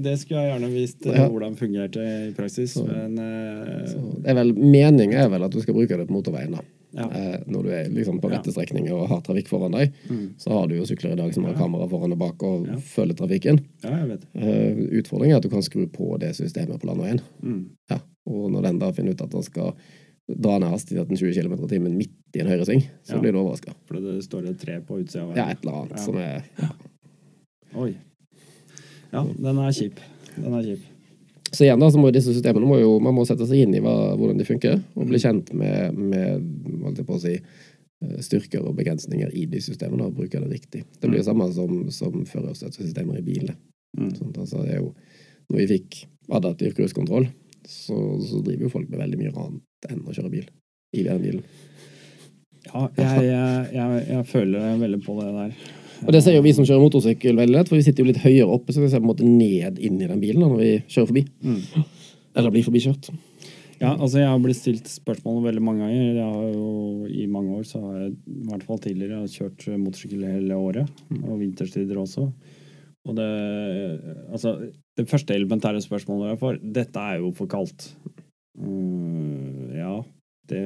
Det 0.00 0.14
skulle 0.16 0.40
jeg 0.40 0.48
gjerne 0.54 0.70
vist 0.72 1.04
eh, 1.06 1.12
Ja. 1.18 1.26
hvordan 1.28 1.52
det 1.52 1.60
fungerte 1.60 2.00
i 2.00 2.30
praksis. 2.32 2.72
Men 2.80 3.18
eh, 3.20 3.82
Så 3.90 4.00
det 4.22 4.30
er 4.32 4.38
vel, 4.38 4.54
Meningen 4.56 5.12
er 5.20 5.28
vel 5.28 5.44
at 5.44 5.52
du 5.52 5.60
skal 5.60 5.74
bruke 5.76 5.98
det 5.98 6.06
på 6.08 6.16
motorveien. 6.16 6.52
da. 6.56 6.62
Ja. 6.94 7.06
Eh, 7.10 7.40
når 7.50 7.62
du 7.66 7.70
er 7.74 7.88
liksom 7.90 8.20
på 8.22 8.30
rette 8.30 8.52
strekninger 8.54 8.92
og 8.94 9.08
har 9.10 9.20
trafikk 9.26 9.48
foran 9.50 9.72
deg, 9.74 9.92
Mm. 10.10 10.34
så 10.38 10.52
har 10.54 10.68
du 10.70 10.76
jo 10.76 10.84
sykler 10.86 11.12
i 11.12 11.16
dag 11.20 11.34
som 11.34 11.44
har 11.48 11.54
kamera 11.58 11.88
foran 11.90 12.12
og 12.14 12.18
bak 12.18 12.42
og 12.46 12.68
følger 12.82 13.16
trafikken. 13.18 13.60
ja, 13.82 13.90
jeg 13.98 14.08
vet. 14.08 14.24
Eh, 14.34 15.00
utfordringen 15.00 15.34
er 15.34 15.42
at 15.42 15.42
du 15.42 15.50
kan 15.50 15.62
skru 15.66 15.86
på 15.90 16.18
det 16.20 16.34
systemet 16.36 16.80
på 16.80 16.86
landeveien. 16.86 17.20
Mm. 17.42 17.70
Ja. 17.90 17.98
Og 18.26 18.50
når 18.54 18.62
den 18.62 18.78
da 18.78 18.92
finner 18.92 19.12
ut 19.12 19.20
at 19.22 19.30
den 19.30 19.42
skal 19.42 19.74
dra 20.40 20.58
ned 20.58 20.70
hastigheten 20.72 21.16
20 21.18 21.34
km 21.36 21.52
i 21.64 21.68
timen 21.68 21.96
midt 21.98 22.10
i 22.34 22.40
en 22.40 22.46
høyresving, 22.48 22.82
så 23.04 23.20
blir 23.20 23.32
du 23.32 23.38
overraska. 23.42 23.74
For 23.86 24.00
det 24.00 24.22
står 24.24 24.48
et 24.48 24.58
tre 24.58 24.78
på 24.80 25.02
utsida 25.02 25.26
av 25.26 25.36
Ja, 25.36 25.50
et 25.50 25.58
eller 25.62 25.82
annet 25.82 26.00
som 26.00 26.16
er 26.16 26.44
Oi. 27.76 27.94
Ja, 29.12 29.22
den 29.24 29.58
er 29.58 29.70
kjip. 29.74 29.98
Den 30.36 30.54
er 30.54 30.62
kjip. 30.62 30.80
Så 31.54 31.66
igjen 31.66 31.82
da, 31.82 31.90
så 31.90 32.00
må 32.00 32.10
disse 32.14 32.34
systemene 32.34 32.66
må 32.68 32.80
jo, 32.80 32.96
man 33.02 33.14
må 33.16 33.24
sette 33.28 33.46
seg 33.48 33.64
inn 33.64 33.76
i 33.76 33.82
hva, 33.84 33.94
hvordan 34.18 34.40
de 34.40 34.46
funker, 34.48 34.80
og 34.96 35.10
bli 35.10 35.20
kjent 35.22 35.52
med, 35.56 35.94
med 35.94 36.48
holdt 36.82 37.02
jeg 37.02 37.08
på 37.08 37.18
å 37.18 37.22
si, 37.22 37.34
eh, 37.38 38.16
styrker 38.26 38.64
og 38.64 38.74
begrensninger 38.78 39.30
i 39.36 39.46
de 39.50 39.60
systemene, 39.62 40.08
og 40.08 40.18
bruke 40.18 40.40
det 40.42 40.50
riktig. 40.50 40.84
Det 40.98 41.10
blir 41.10 41.20
det 41.20 41.28
samme 41.28 41.46
som, 41.54 41.84
som 41.94 42.24
førerstøttesystemer 42.28 43.20
i 43.20 43.26
bilene. 43.26 43.56
Mm. 43.98 44.10
Sånn, 44.18 44.34
altså, 44.34 44.64
det 44.64 44.76
er 44.76 44.82
jo, 44.82 44.90
når 45.50 45.62
vi 45.62 45.70
fikk 45.76 46.02
adaptiv 46.34 46.74
cruisekontroll, 46.78 47.28
så, 47.64 47.96
så 48.20 48.42
driver 48.44 48.66
jo 48.66 48.74
folk 48.74 48.90
med 48.90 49.00
veldig 49.00 49.20
mye 49.20 49.32
annet 49.32 49.88
enn 49.92 50.02
å 50.04 50.16
kjøre 50.16 50.32
bil 50.32 50.50
i 50.94 51.06
den 51.06 51.22
bilen. 51.22 51.46
Ja, 52.64 52.88
jeg, 52.96 53.24
jeg, 53.28 53.64
jeg, 53.76 54.04
jeg 54.08 54.26
føler 54.30 54.78
veldig 54.80 55.00
på 55.04 55.16
det 55.20 55.32
der. 55.36 55.56
Og 56.02 56.10
det 56.14 56.22
ser 56.24 56.34
jo 56.36 56.42
vi 56.44 56.54
som 56.56 56.66
kjører 56.66 56.82
motorsykkel 56.82 57.38
veldig 57.38 57.54
lett, 57.54 57.70
for 57.70 57.78
vi 57.78 57.84
sitter 57.86 58.02
jo 58.02 58.10
litt 58.10 58.24
høyere 58.24 58.50
oppe, 58.56 58.74
så 58.74 58.82
vi 58.82 58.90
ser 58.90 59.02
på 59.02 59.06
en 59.06 59.12
måte 59.12 59.28
ned 59.28 59.78
inn 59.78 60.00
i 60.00 60.08
den 60.10 60.22
bilen 60.22 60.42
da, 60.42 60.50
når 60.50 60.60
vi 60.60 60.72
kjører 60.90 61.10
forbi. 61.12 61.24
Mm. 61.44 61.86
Eller 62.34 62.54
blir 62.54 62.66
forbikjørt. 62.66 63.12
Ja, 63.80 63.92
altså 63.92 64.20
jeg 64.20 64.30
har 64.30 64.42
blitt 64.42 64.58
stilt 64.58 64.90
spørsmål 64.90 65.42
veldig 65.48 65.62
mange 65.64 65.84
ganger. 65.84 66.02
Jeg 66.18 66.34
har 66.34 66.50
jo, 66.54 66.68
I 67.10 67.26
mange 67.30 67.56
år 67.58 67.64
så 67.68 67.80
har 67.82 67.96
jeg 68.00 68.12
i 68.14 68.44
hvert 68.50 68.66
fall 68.66 68.82
tidligere 68.82 69.30
kjørt 69.30 69.66
motorsykkel 69.82 70.26
hele 70.28 70.58
året, 70.58 71.02
og 71.20 71.40
vinterstider 71.42 72.00
også. 72.00 72.28
Og 73.04 73.16
det 73.18 73.30
Altså, 74.32 74.56
det 74.96 75.08
første 75.10 75.34
elementære 75.34 75.82
spørsmålet 75.84 76.32
jeg 76.32 76.40
får, 76.40 76.60
dette 76.78 77.06
er 77.12 77.20
jo 77.20 77.32
for 77.36 77.50
kaldt. 77.50 77.90
Mm, 78.54 79.74
ja, 79.74 79.98
det 80.50 80.62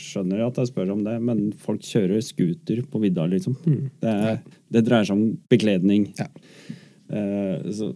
skjønner 0.00 0.38
jeg 0.40 0.46
at 0.50 0.60
jeg 0.62 0.70
spør 0.70 0.92
om 0.94 1.02
det, 1.04 1.16
men 1.22 1.40
folk 1.60 1.82
kjører 1.84 2.22
scooter 2.24 2.82
på 2.90 3.00
vidda, 3.02 3.26
liksom. 3.28 3.56
Mm. 3.66 3.90
Det, 4.00 4.14
er, 4.30 4.38
det 4.72 4.82
dreier 4.86 5.04
seg 5.08 5.16
om 5.18 5.26
bekledning. 5.52 6.06
Ja. 6.20 6.28
Uh, 7.10 7.66
så 7.74 7.90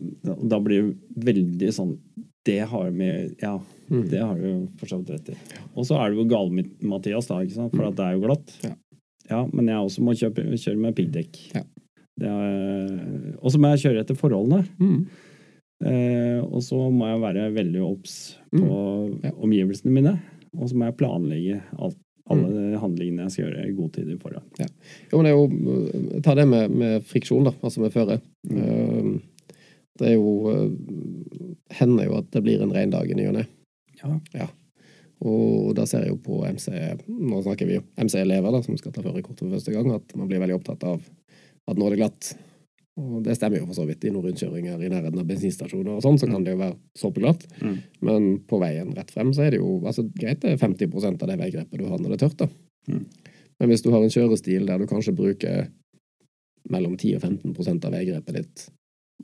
da- 0.51 0.59
blir 0.61 0.89
det 0.89 1.25
veldig 1.29 1.69
sånn 1.77 1.93
Det 2.45 2.59
har 2.67 2.91
vi 2.91 3.07
Ja, 3.41 3.61
Mm. 3.91 4.09
det 4.11 4.19
har 4.21 4.35
du 4.41 4.67
for 4.81 4.87
så 4.89 4.97
vidt 4.99 5.11
rett 5.13 5.29
i. 5.29 5.35
Og 5.77 5.85
så 5.85 5.99
er 6.01 6.11
du 6.11 6.17
jo 6.23 6.25
gal, 6.25 6.49
Mathias, 6.83 7.27
da, 7.29 7.37
ikke 7.45 7.53
sant? 7.55 7.75
for 7.77 7.85
at 7.87 7.95
det 7.97 8.05
er 8.07 8.15
jo 8.17 8.23
glatt. 8.27 8.55
Ja. 8.65 8.71
Ja, 9.31 9.41
men 9.53 9.67
jeg 9.69 9.77
også 9.77 10.01
må 10.03 10.15
kjøpe, 10.17 10.43
kjøre 10.57 10.81
med 10.81 10.97
piggdekk. 10.97 11.37
Ja. 11.55 11.63
Og 13.43 13.51
så 13.53 13.61
må 13.61 13.71
jeg 13.75 13.83
kjøre 13.85 14.03
etter 14.05 14.17
forholdene. 14.19 14.65
Mm. 14.81 15.07
Uh, 15.85 16.41
og 16.49 16.63
så 16.65 16.79
må 16.95 17.09
jeg 17.11 17.21
være 17.25 17.49
veldig 17.59 17.83
obs 17.85 18.15
på 18.55 18.77
Ja. 19.23 19.31
omgivelsene 19.37 19.93
mine. 19.93 20.15
Og 20.55 20.71
så 20.71 20.79
må 20.79 20.89
jeg 20.89 20.99
planlegge 21.01 21.61
alt, 21.79 22.01
alle 22.33 22.81
handlingene 22.81 23.27
jeg 23.27 23.35
skal 23.35 23.47
gjøre 23.47 23.69
i 23.69 23.77
god 23.77 23.93
tid 23.97 24.11
i 24.15 24.19
forhånd. 24.21 24.65
Jo, 25.11 25.19
men 25.19 25.27
det 25.27 25.33
er 25.33 25.39
jo 25.39 26.21
Ta 26.25 26.35
det 26.39 26.47
med, 26.49 26.73
med 26.73 27.07
friksjon, 27.09 27.49
da, 27.49 27.55
altså 27.61 27.85
med 27.85 27.95
føre. 27.95 28.19
Mm. 28.49 29.19
Det 30.01 30.11
er 30.11 30.17
jo 30.17 30.51
eh, 30.51 30.69
Hender 31.79 32.09
jo 32.09 32.19
at 32.19 32.31
det 32.35 32.43
blir 32.45 32.63
en 32.63 32.73
regndag 32.75 33.11
i 33.11 33.19
ny 33.19 33.29
og 33.31 33.37
ne. 33.39 33.49
Ja. 34.35 34.49
Og 35.25 35.71
da 35.79 35.87
ser 35.89 36.05
jeg 36.05 36.13
jo 36.13 36.19
på 36.21 36.43
MC 36.45 36.69
Nå 37.07 37.39
snakker 37.45 37.69
vi 37.69 37.79
jo 37.79 37.85
MC-elever 37.97 38.53
da, 38.53 38.61
som 38.65 38.77
skal 38.77 38.93
ta 38.93 39.05
førerkort 39.05 39.41
for 39.41 39.55
første 39.55 39.73
gang, 39.73 39.89
at 39.95 40.17
man 40.19 40.29
blir 40.29 40.43
veldig 40.43 40.59
opptatt 40.59 40.85
av 40.89 41.01
at 41.65 41.79
nå 41.79 41.87
er 41.87 41.95
det 41.95 42.03
glatt. 42.03 42.35
Og 42.95 43.25
det 43.27 43.35
stemmer 43.35 43.59
jo 43.59 43.67
for 43.67 43.75
så 43.75 43.85
vidt. 43.89 44.05
I 44.07 44.13
noen 44.15 44.29
rundkjøringer 44.29 44.79
i 44.79 44.91
nærheten 44.93 45.19
av 45.19 45.27
bensinstasjoner 45.27 45.97
og 45.97 46.03
sånn, 46.05 46.19
så 46.21 46.29
kan 46.31 46.45
det 46.47 46.55
jo 46.55 46.61
være 46.61 46.77
såpeglatt. 46.99 47.47
Mm. 47.59 47.79
Men 48.07 48.29
på 48.47 48.61
veien 48.63 48.93
rett 48.95 49.11
frem 49.11 49.33
så 49.35 49.47
er 49.47 49.55
det 49.55 49.63
jo 49.63 49.81
altså, 49.83 50.07
greit 50.15 50.45
det 50.45 50.55
er 50.55 50.61
50 50.63 51.09
av 51.11 51.25
det 51.31 51.39
veigrepet 51.41 51.81
du 51.81 51.89
har 51.89 51.99
når 51.99 52.15
det 52.15 52.19
er 52.21 52.23
tørt. 52.23 52.45
da. 52.45 52.49
Mm. 52.93 53.33
Men 53.59 53.73
hvis 53.73 53.83
du 53.83 53.91
har 53.95 54.05
en 54.05 54.15
kjørestil 54.15 54.69
der 54.69 54.79
du 54.79 54.87
kanskje 54.91 55.17
bruker 55.17 55.67
mellom 56.71 56.95
10 56.97 57.19
og 57.19 57.27
15 57.27 57.83
av 57.85 57.91
veigrepet 57.93 58.39
ditt 58.39 58.69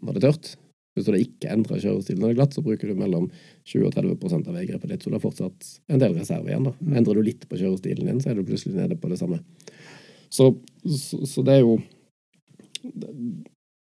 når 0.01 0.17
det 0.17 0.21
er 0.21 0.27
tørt 0.27 0.51
Hvis 0.97 1.07
du 1.07 1.13
da 1.13 1.21
ikke 1.23 1.53
endrer 1.55 1.81
kjørestilen 1.81 2.21
når 2.21 2.29
det 2.29 2.35
er 2.35 2.39
glatt, 2.41 2.57
så 2.57 2.65
bruker 2.67 2.91
du 2.91 2.99
mellom 2.99 3.29
20 3.71 3.87
og 3.87 3.95
30% 3.95 4.51
av 4.51 4.57
veigrepet 4.59 4.91
ditt, 4.91 5.05
så 5.05 5.13
du 5.13 5.17
har 5.17 5.23
fortsatt 5.23 5.69
en 5.95 6.03
del 6.03 6.17
reserve 6.19 6.51
igjen. 6.51 6.67
da. 6.67 6.75
Mm. 6.81 6.97
Endrer 6.99 7.21
du 7.21 7.23
litt 7.29 7.47
på 7.47 7.61
kjørestilen 7.61 8.11
din, 8.11 8.19
så 8.19 8.33
er 8.33 8.41
du 8.41 8.43
plutselig 8.49 8.75
nede 8.75 8.99
på 8.99 9.09
det 9.13 9.21
samme. 9.21 9.39
Så, 10.35 10.49
så, 10.83 11.21
så 11.31 11.45
det 11.47 11.61
er 11.61 11.63
jo 11.63 11.79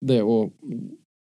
Det 0.04 0.20
å 0.24 0.38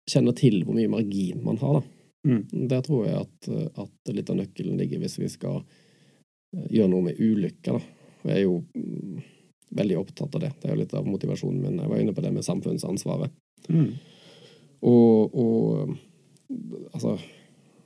kjenne 0.10 0.34
til 0.38 0.62
hvor 0.66 0.78
mye 0.78 0.92
margin 0.92 1.42
man 1.46 1.58
har, 1.62 1.80
da. 1.80 1.96
Mm. 2.28 2.68
Der 2.70 2.82
tror 2.84 3.06
jeg 3.08 3.16
at, 3.16 3.50
at 3.80 4.12
litt 4.14 4.30
av 4.30 4.36
nøkkelen 4.42 4.80
ligger 4.82 5.00
hvis 5.00 5.16
vi 5.22 5.30
skal 5.32 5.62
eh, 5.62 6.66
gjøre 6.76 6.92
noe 6.92 7.06
med 7.08 7.20
ulykker. 7.22 7.78
Da. 7.80 8.10
Jeg 8.28 8.36
er 8.36 8.44
jo 8.44 8.58
mm, 8.76 9.22
veldig 9.80 9.98
opptatt 10.02 10.36
av 10.36 10.44
det. 10.44 10.52
Det 10.60 10.68
er 10.68 10.76
jo 10.76 10.82
litt 10.82 10.96
av 11.00 11.08
motivasjonen 11.08 11.62
min. 11.64 11.80
Jeg 11.80 11.92
var 11.94 12.02
inne 12.04 12.16
på 12.18 12.26
det 12.26 12.34
med 12.36 12.46
samfunnsansvaret. 12.48 13.32
Mm. 13.70 13.90
Og, 14.90 15.36
og 15.36 15.96
altså 16.94 17.16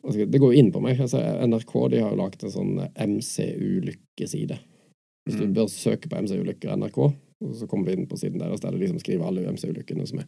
altså, 0.04 0.26
Det 0.26 0.40
går 0.42 0.54
jo 0.54 0.60
inn 0.64 0.72
på 0.74 0.82
meg. 0.84 1.00
Altså, 1.02 1.22
NRK 1.46 1.74
de 1.94 2.02
har 2.04 2.14
jo 2.14 2.20
lagd 2.24 2.44
en 2.48 2.54
sånn 2.58 2.74
MC-ulykkeside. 2.94 4.60
Hvis 5.24 5.38
du 5.40 5.46
Mm. 5.46 5.54
bør 5.56 5.70
søke 5.72 6.10
på 6.10 6.18
MC-ulykker 6.20 6.74
NRK, 6.76 7.14
og 7.44 7.56
så 7.60 7.68
kommer 7.70 7.90
vi 7.90 7.98
inn 7.98 8.08
på 8.10 8.18
siden 8.20 8.42
deres 8.42 8.62
der 8.64 8.74
det 8.74 8.82
liksom 8.82 9.02
skriver 9.02 9.28
alle 9.28 9.46
UMC-ulykkene 9.48 10.08
som 10.10 10.22
er. 10.24 10.28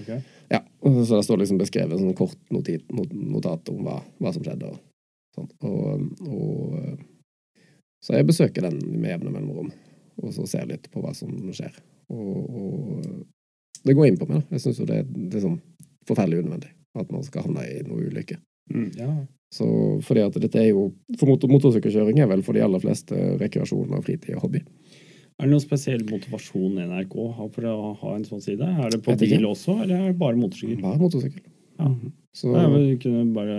Ok. 0.00 0.10
Ja, 0.52 0.60
Så 0.84 1.14
der 1.14 1.22
står 1.26 1.40
liksom 1.42 1.60
beskrevet 1.60 2.00
sånn 2.00 2.16
kort 2.18 2.38
notit, 2.54 2.84
not, 2.92 3.12
notat 3.12 3.68
om 3.72 3.84
hva, 3.86 4.00
hva 4.20 4.32
som 4.34 4.44
skjedde. 4.44 4.72
og 4.72 4.80
sånt. 5.34 5.54
Og, 5.62 6.08
og 6.28 6.98
Så 8.04 8.18
jeg 8.18 8.28
besøker 8.28 8.66
den 8.66 8.80
med 9.00 9.10
jevne 9.14 9.32
mellomrom, 9.32 9.70
og 10.22 10.32
så 10.36 10.46
ser 10.46 10.66
litt 10.68 10.90
på 10.92 11.00
hva 11.00 11.14
som 11.16 11.30
skjer. 11.52 11.76
Og, 12.12 12.56
og 12.60 13.84
det 13.84 13.94
går 13.96 14.10
inn 14.10 14.18
på 14.20 14.28
meg. 14.28 14.42
da. 14.42 14.56
Jeg 14.56 14.66
syns 14.66 14.80
jo 14.82 14.88
det, 14.88 15.04
det 15.08 15.38
er 15.40 15.46
sånn 15.46 15.60
forferdelig 16.08 16.44
unødvendig 16.44 16.74
at 17.00 17.10
man 17.10 17.24
skal 17.26 17.46
havne 17.48 17.64
i 17.66 17.80
noe 17.86 18.04
ulykke. 18.06 18.36
Mm. 18.72 18.90
Ja. 18.96 19.08
Så 19.54 19.66
fordi 20.02 20.22
at 20.24 20.36
dette 20.40 20.56
er 20.58 20.70
jo 20.70 20.86
For 21.20 21.28
motor, 21.28 21.50
motorsykkelkjøring 21.52 22.16
er 22.22 22.30
vel 22.30 22.40
for 22.46 22.56
de 22.56 22.62
aller 22.64 22.80
fleste 22.80 23.14
rekreasjon 23.38 23.92
og 23.92 24.04
fritid 24.06 24.38
og 24.38 24.46
hobby. 24.46 24.62
Er 25.40 25.48
det 25.48 25.50
noen 25.50 25.62
spesiell 25.64 26.04
motivasjon 26.06 26.76
NRK 26.86 27.14
har 27.38 27.48
for 27.56 27.66
å 27.66 27.94
ha 28.00 28.12
en 28.14 28.24
sånn 28.26 28.42
side? 28.44 28.62
Er 28.62 28.92
det 28.94 29.00
på 29.02 29.16
bil 29.18 29.48
også, 29.48 29.80
eller 29.82 29.96
er 29.96 30.12
det 30.12 30.18
bare 30.20 30.38
motorsykkel? 30.38 30.78
Bare 30.84 31.00
motorsykkel. 31.00 31.42
Ja. 31.80 31.88
Så 32.34 32.50
Jeg 32.54 32.98
kunne 33.02 33.24
bare 33.34 33.56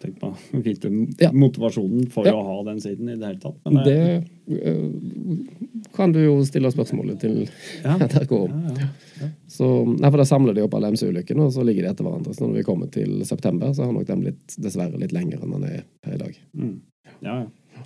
tenkt 0.00 0.20
meg 0.20 0.32
å 0.52 0.60
vite 0.64 0.88
Ja. 1.20 1.30
motivasjonen 1.32 2.08
for 2.12 2.24
Ja. 2.26 2.32
å 2.32 2.42
ha 2.44 2.62
den 2.64 2.80
siden 2.80 3.08
i 3.08 3.16
det 3.16 3.26
hele 3.26 3.38
tatt. 3.40 3.56
Men 3.64 3.84
det 3.84 4.24
eh, 4.48 5.86
kan 5.94 6.12
du 6.12 6.20
jo 6.24 6.42
stille 6.44 6.72
spørsmålet 6.72 7.20
til 7.20 7.48
ja. 7.84 7.96
NRK 8.08 8.32
om. 8.32 8.50
Ja, 8.68 8.88
ja. 9.20 9.28
Så, 9.48 9.68
nei, 9.98 10.10
for 10.10 10.16
Da 10.18 10.24
samler 10.24 10.54
de 10.54 10.62
opp 10.64 10.74
alle 10.74 10.88
MC-ulykkene, 10.92 11.46
og 11.48 11.52
så 11.52 11.64
ligger 11.64 11.82
de 11.84 11.88
etter 11.92 12.04
hverandre. 12.04 12.32
Så 12.36 12.46
når 12.48 12.54
vi 12.60 12.62
kommer 12.68 12.90
til 12.92 13.24
september, 13.28 13.72
så 13.76 13.84
har 13.84 13.92
nok 13.92 14.06
den 14.08 14.20
blitt 14.24 14.56
dessverre 14.60 14.98
litt 15.00 15.12
lengre 15.12 15.40
enn 15.42 15.52
den 15.52 15.64
er 15.64 15.84
her 16.04 16.14
i 16.14 16.18
dag. 16.24 16.36
Mm. 16.56 16.80
ja, 17.22 17.38
ja. 17.44 17.82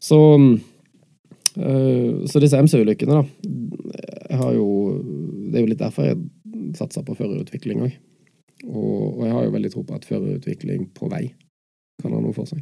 Så, 0.00 0.18
øh, 0.38 0.60
så 1.58 2.40
disse 2.42 2.58
MC-ulykkene, 2.62 3.18
da 3.18 3.48
jeg 4.28 4.38
har 4.38 4.52
jo, 4.54 4.68
Det 5.48 5.56
er 5.56 5.64
jo 5.64 5.70
litt 5.70 5.80
derfor 5.80 6.06
jeg 6.06 6.18
satser 6.76 7.04
på 7.06 7.16
førerutvikling 7.16 7.80
òg. 7.86 7.94
Og, 8.68 9.18
og 9.18 9.22
jeg 9.24 9.34
har 9.34 9.46
jo 9.46 9.54
veldig 9.54 9.70
tro 9.72 9.84
på 9.86 9.96
at 9.96 10.08
førerutvikling 10.08 10.90
på 10.96 11.08
vei 11.08 11.28
kan 12.02 12.12
ha 12.12 12.20
noe 12.20 12.36
for 12.36 12.50
seg. 12.50 12.60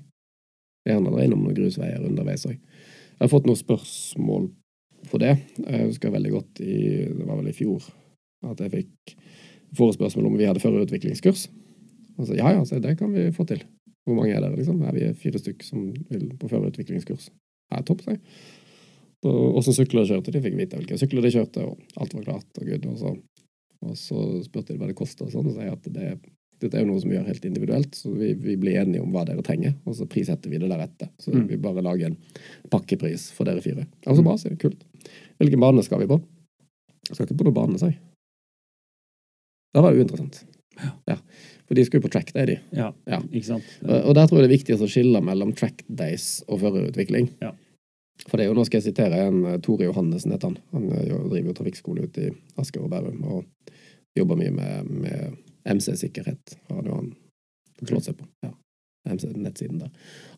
Gjerne 0.87 1.11
handler 1.11 1.27
innom 1.27 1.43
noen 1.43 1.57
grusveier 1.57 2.05
underveis 2.07 2.47
òg. 2.47 2.55
Jeg 2.57 3.25
har 3.25 3.33
fått 3.33 3.49
noen 3.49 3.59
spørsmål 3.59 4.51
på 5.11 5.21
det. 5.23 5.35
Jeg 5.65 5.89
husker 5.89 6.13
veldig 6.15 6.33
godt 6.35 6.61
i 6.63 6.77
Det 7.11 7.25
var 7.25 7.41
vel 7.41 7.51
i 7.51 7.57
fjor 7.57 7.89
at 8.47 8.61
jeg 8.63 8.75
fikk 8.75 9.17
forespørsel 9.77 10.27
om 10.29 10.37
vi 10.39 10.47
hadde 10.47 10.63
førerutviklingskurs. 10.63 11.49
Og 12.17 12.29
så 12.29 12.37
ja, 12.37 12.53
ja, 12.55 12.63
så 12.65 12.79
det 12.81 12.95
kan 13.01 13.11
vi 13.13 13.33
få 13.35 13.45
til. 13.49 13.65
Hvor 14.07 14.15
mange 14.21 14.37
er 14.37 14.45
dere, 14.45 14.55
liksom? 14.55 14.79
Er 14.87 14.95
vi 14.95 15.03
er 15.09 15.19
fire 15.19 15.41
stykk 15.43 15.65
som 15.67 15.89
vil 16.13 16.29
på 16.39 16.49
førerutviklingskurs. 16.53 17.33
Ja, 17.73 17.83
topp, 17.83 18.05
sa 18.05 18.15
jeg. 18.15 18.23
Åssen 19.59 19.75
sykler 19.77 20.05
de 20.05 20.13
kjørte? 20.15 20.33
De 20.35 20.41
fikk 20.45 20.57
vite 20.59 20.77
hvilke 20.79 20.99
sykler 21.01 21.23
de 21.27 21.31
kjørte, 21.35 21.65
og 21.67 21.79
alt 22.03 22.15
var 22.15 22.25
klart 22.27 22.61
og 22.61 22.67
good. 22.71 22.87
Og 22.93 22.97
så, 23.01 23.13
og 23.87 23.95
så 24.01 24.25
spurte 24.47 24.73
de 24.75 24.79
hva 24.81 24.89
det 24.91 24.97
kosta, 24.99 25.25
og 25.27 25.33
sånn, 25.35 25.47
og 25.51 25.55
sa 25.57 25.63
jeg 25.67 25.73
at 25.77 25.89
det, 25.95 26.09
dette 26.61 26.79
er 26.79 26.85
jo 26.87 26.89
noe 26.93 27.01
som 27.03 27.11
vi 27.11 27.17
gjør 27.19 27.27
helt 27.29 27.45
individuelt, 27.45 27.95
så 27.99 28.13
vi, 28.17 28.33
vi 28.41 28.57
blir 28.57 28.79
enige 28.81 29.03
om 29.05 29.11
hva 29.13 29.25
dere 29.29 29.43
trenger, 29.45 29.75
og 29.85 29.97
så 29.99 30.07
prissetter 30.09 30.49
vi 30.53 30.59
det 30.63 30.71
deretter. 30.73 31.11
Så 31.21 31.33
Mm. 31.35 31.47
vi 31.51 31.57
bare 31.61 31.83
lager 31.85 32.07
en 32.13 32.17
pakkepris 32.73 33.31
for 33.37 33.45
dere 33.45 33.61
fire. 33.61 33.87
Altså 34.07 34.23
bra, 34.25 34.37
jeg. 34.41 34.59
Kult. 34.59 34.85
Hvilken 35.39 35.61
bane 35.61 35.83
skal 35.85 36.01
vi 36.01 36.07
på? 36.09 36.21
Skal 37.13 37.27
ikke 37.27 37.37
på 37.39 37.45
noen 37.51 37.55
bane, 37.55 37.79
sa 37.79 37.87
jeg. 37.93 37.99
Det 39.75 39.83
var 39.85 39.93
uinteressant. 39.93 40.45
Ja. 41.09 41.17
For 41.67 41.75
de 41.77 41.85
skulle 41.85 42.05
på 42.05 42.11
track 42.13 42.33
day, 42.35 42.47
de. 42.47 42.57
Ja, 42.77 42.93
Ja. 43.09 43.19
ikke 43.33 43.45
sant? 43.47 43.65
Og 43.83 44.15
der 44.15 44.27
tror 44.27 44.41
jeg 44.41 44.49
det 44.49 44.51
er 44.51 44.57
viktig 44.57 44.77
å 44.81 44.89
skille 44.89 45.21
mellom 45.25 45.53
track 45.57 45.83
days 45.89 46.43
og 46.49 46.61
førerutvikling. 46.61 47.31
Ja. 47.43 47.53
For 48.27 48.37
det 48.39 48.47
er 48.47 48.51
jo, 48.51 48.57
nå 48.59 48.65
skal 48.67 48.81
jeg 48.81 48.89
sitere 48.91 49.21
en 49.29 49.41
eh, 49.47 49.59
Tore 49.63 49.87
Johannessen, 49.89 50.33
heter 50.35 50.51
han. 50.51 50.59
Han 50.75 50.87
eh, 50.93 51.07
driver 51.31 51.51
jo 51.53 51.57
trafikkskole 51.61 52.07
ute 52.09 52.29
i 52.29 52.35
Asker 52.61 52.83
og 52.83 52.91
Bærum 52.93 53.23
og 53.25 53.73
jobber 54.19 54.39
mye 54.41 54.53
med, 54.55 54.91
med 55.05 55.37
MC-sikkerhet. 55.77 56.57
Har 56.73 56.89
han 56.91 57.13
slått 57.87 58.09
seg 58.09 58.17
på. 58.19 58.27
Ja. 58.47 58.53
MC-nettsiden 59.07 59.79
der. 59.85 59.91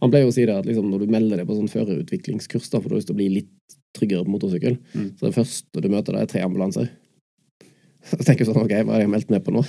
Han 0.03 0.11
pleier 0.13 0.29
å 0.29 0.33
si 0.35 0.45
det 0.45 0.53
at 0.59 0.67
liksom, 0.69 0.91
når 0.93 1.07
du 1.07 1.13
melder 1.15 1.41
deg 1.41 1.49
på 1.49 1.57
sånn 1.57 1.71
førerutviklingskurs, 1.73 2.69
da, 2.69 2.83
for 2.83 2.91
du 2.91 2.97
har 2.97 3.01
lyst 3.01 3.09
til 3.09 3.17
å 3.17 3.21
bli 3.23 3.29
litt 3.39 3.77
tryggere 3.97 4.27
på 4.27 4.35
motorsykkel, 4.35 4.77
Mm. 4.93 5.07
så 5.17 5.27
det 5.31 5.37
første 5.39 5.81
du 5.81 5.89
møter, 5.89 6.13
der, 6.13 6.27
er 6.27 6.29
tre 6.29 6.43
ambulanser. 6.45 6.91
Så 8.09 8.19
tenker 8.23 8.45
du 8.45 8.51
sånn, 8.53 8.61
ok, 8.63 8.75
hva 8.87 8.95
har 8.99 9.03
jeg 9.03 9.11
meldt 9.11 9.33
ned 9.33 9.43
på 9.45 9.53
nå? 9.57 9.63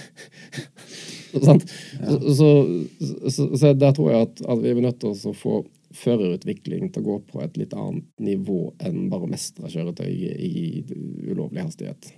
Sant? 1.47 1.63
Ja. 1.99 2.17
Så, 2.36 2.36
så, 2.99 3.30
så, 3.30 3.47
så 3.61 3.72
der 3.78 3.95
tror 3.95 4.11
jeg 4.11 4.28
at, 4.28 4.43
at 4.49 4.61
vi 4.63 4.72
er 4.74 4.82
nødt 4.84 4.99
til 5.01 5.15
å 5.15 5.34
få 5.38 5.61
førerutvikling 5.96 6.92
til 6.94 7.02
å 7.02 7.08
gå 7.08 7.18
på 7.32 7.42
et 7.44 7.58
litt 7.58 7.74
annet 7.74 8.08
nivå 8.22 8.74
enn 8.86 9.08
bare 9.12 9.26
å 9.26 9.32
mestre 9.32 9.72
kjøretøy 9.72 10.10
i, 10.10 10.30
i 10.46 11.32
ulovlig 11.32 11.66
hastighet. 11.66 12.12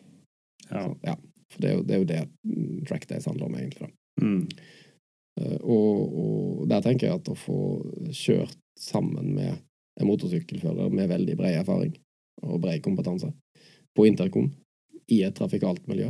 Ja. 0.69 0.86
Så, 0.86 0.95
ja. 1.07 1.17
For 1.51 1.63
det 1.63 1.69
er, 1.69 1.76
jo, 1.76 1.84
det 1.84 1.95
er 1.95 1.99
jo 1.99 2.07
det 2.07 2.22
track 2.88 3.07
days 3.09 3.28
handler 3.28 3.49
om, 3.49 3.57
egentlig. 3.59 3.88
da. 3.88 4.24
Mm. 4.24 4.47
Eh, 5.41 5.57
Og, 5.61 6.15
og 6.22 6.67
der 6.72 6.84
tenker 6.86 7.07
jeg 7.07 7.19
at 7.19 7.32
å 7.32 7.36
få 7.36 7.59
kjørt 8.15 8.57
sammen 8.80 9.34
med 9.36 9.57
en 9.99 10.07
motorsykkelfører 10.07 10.91
med 10.95 11.11
veldig 11.11 11.36
bred 11.39 11.57
erfaring 11.59 11.91
og 12.47 12.61
bred 12.63 12.80
kompetanse 12.84 13.30
på 13.95 14.07
intercom 14.07 14.47
i 15.11 15.22
et 15.28 15.36
trafikalt 15.36 15.84
miljø, 15.91 16.07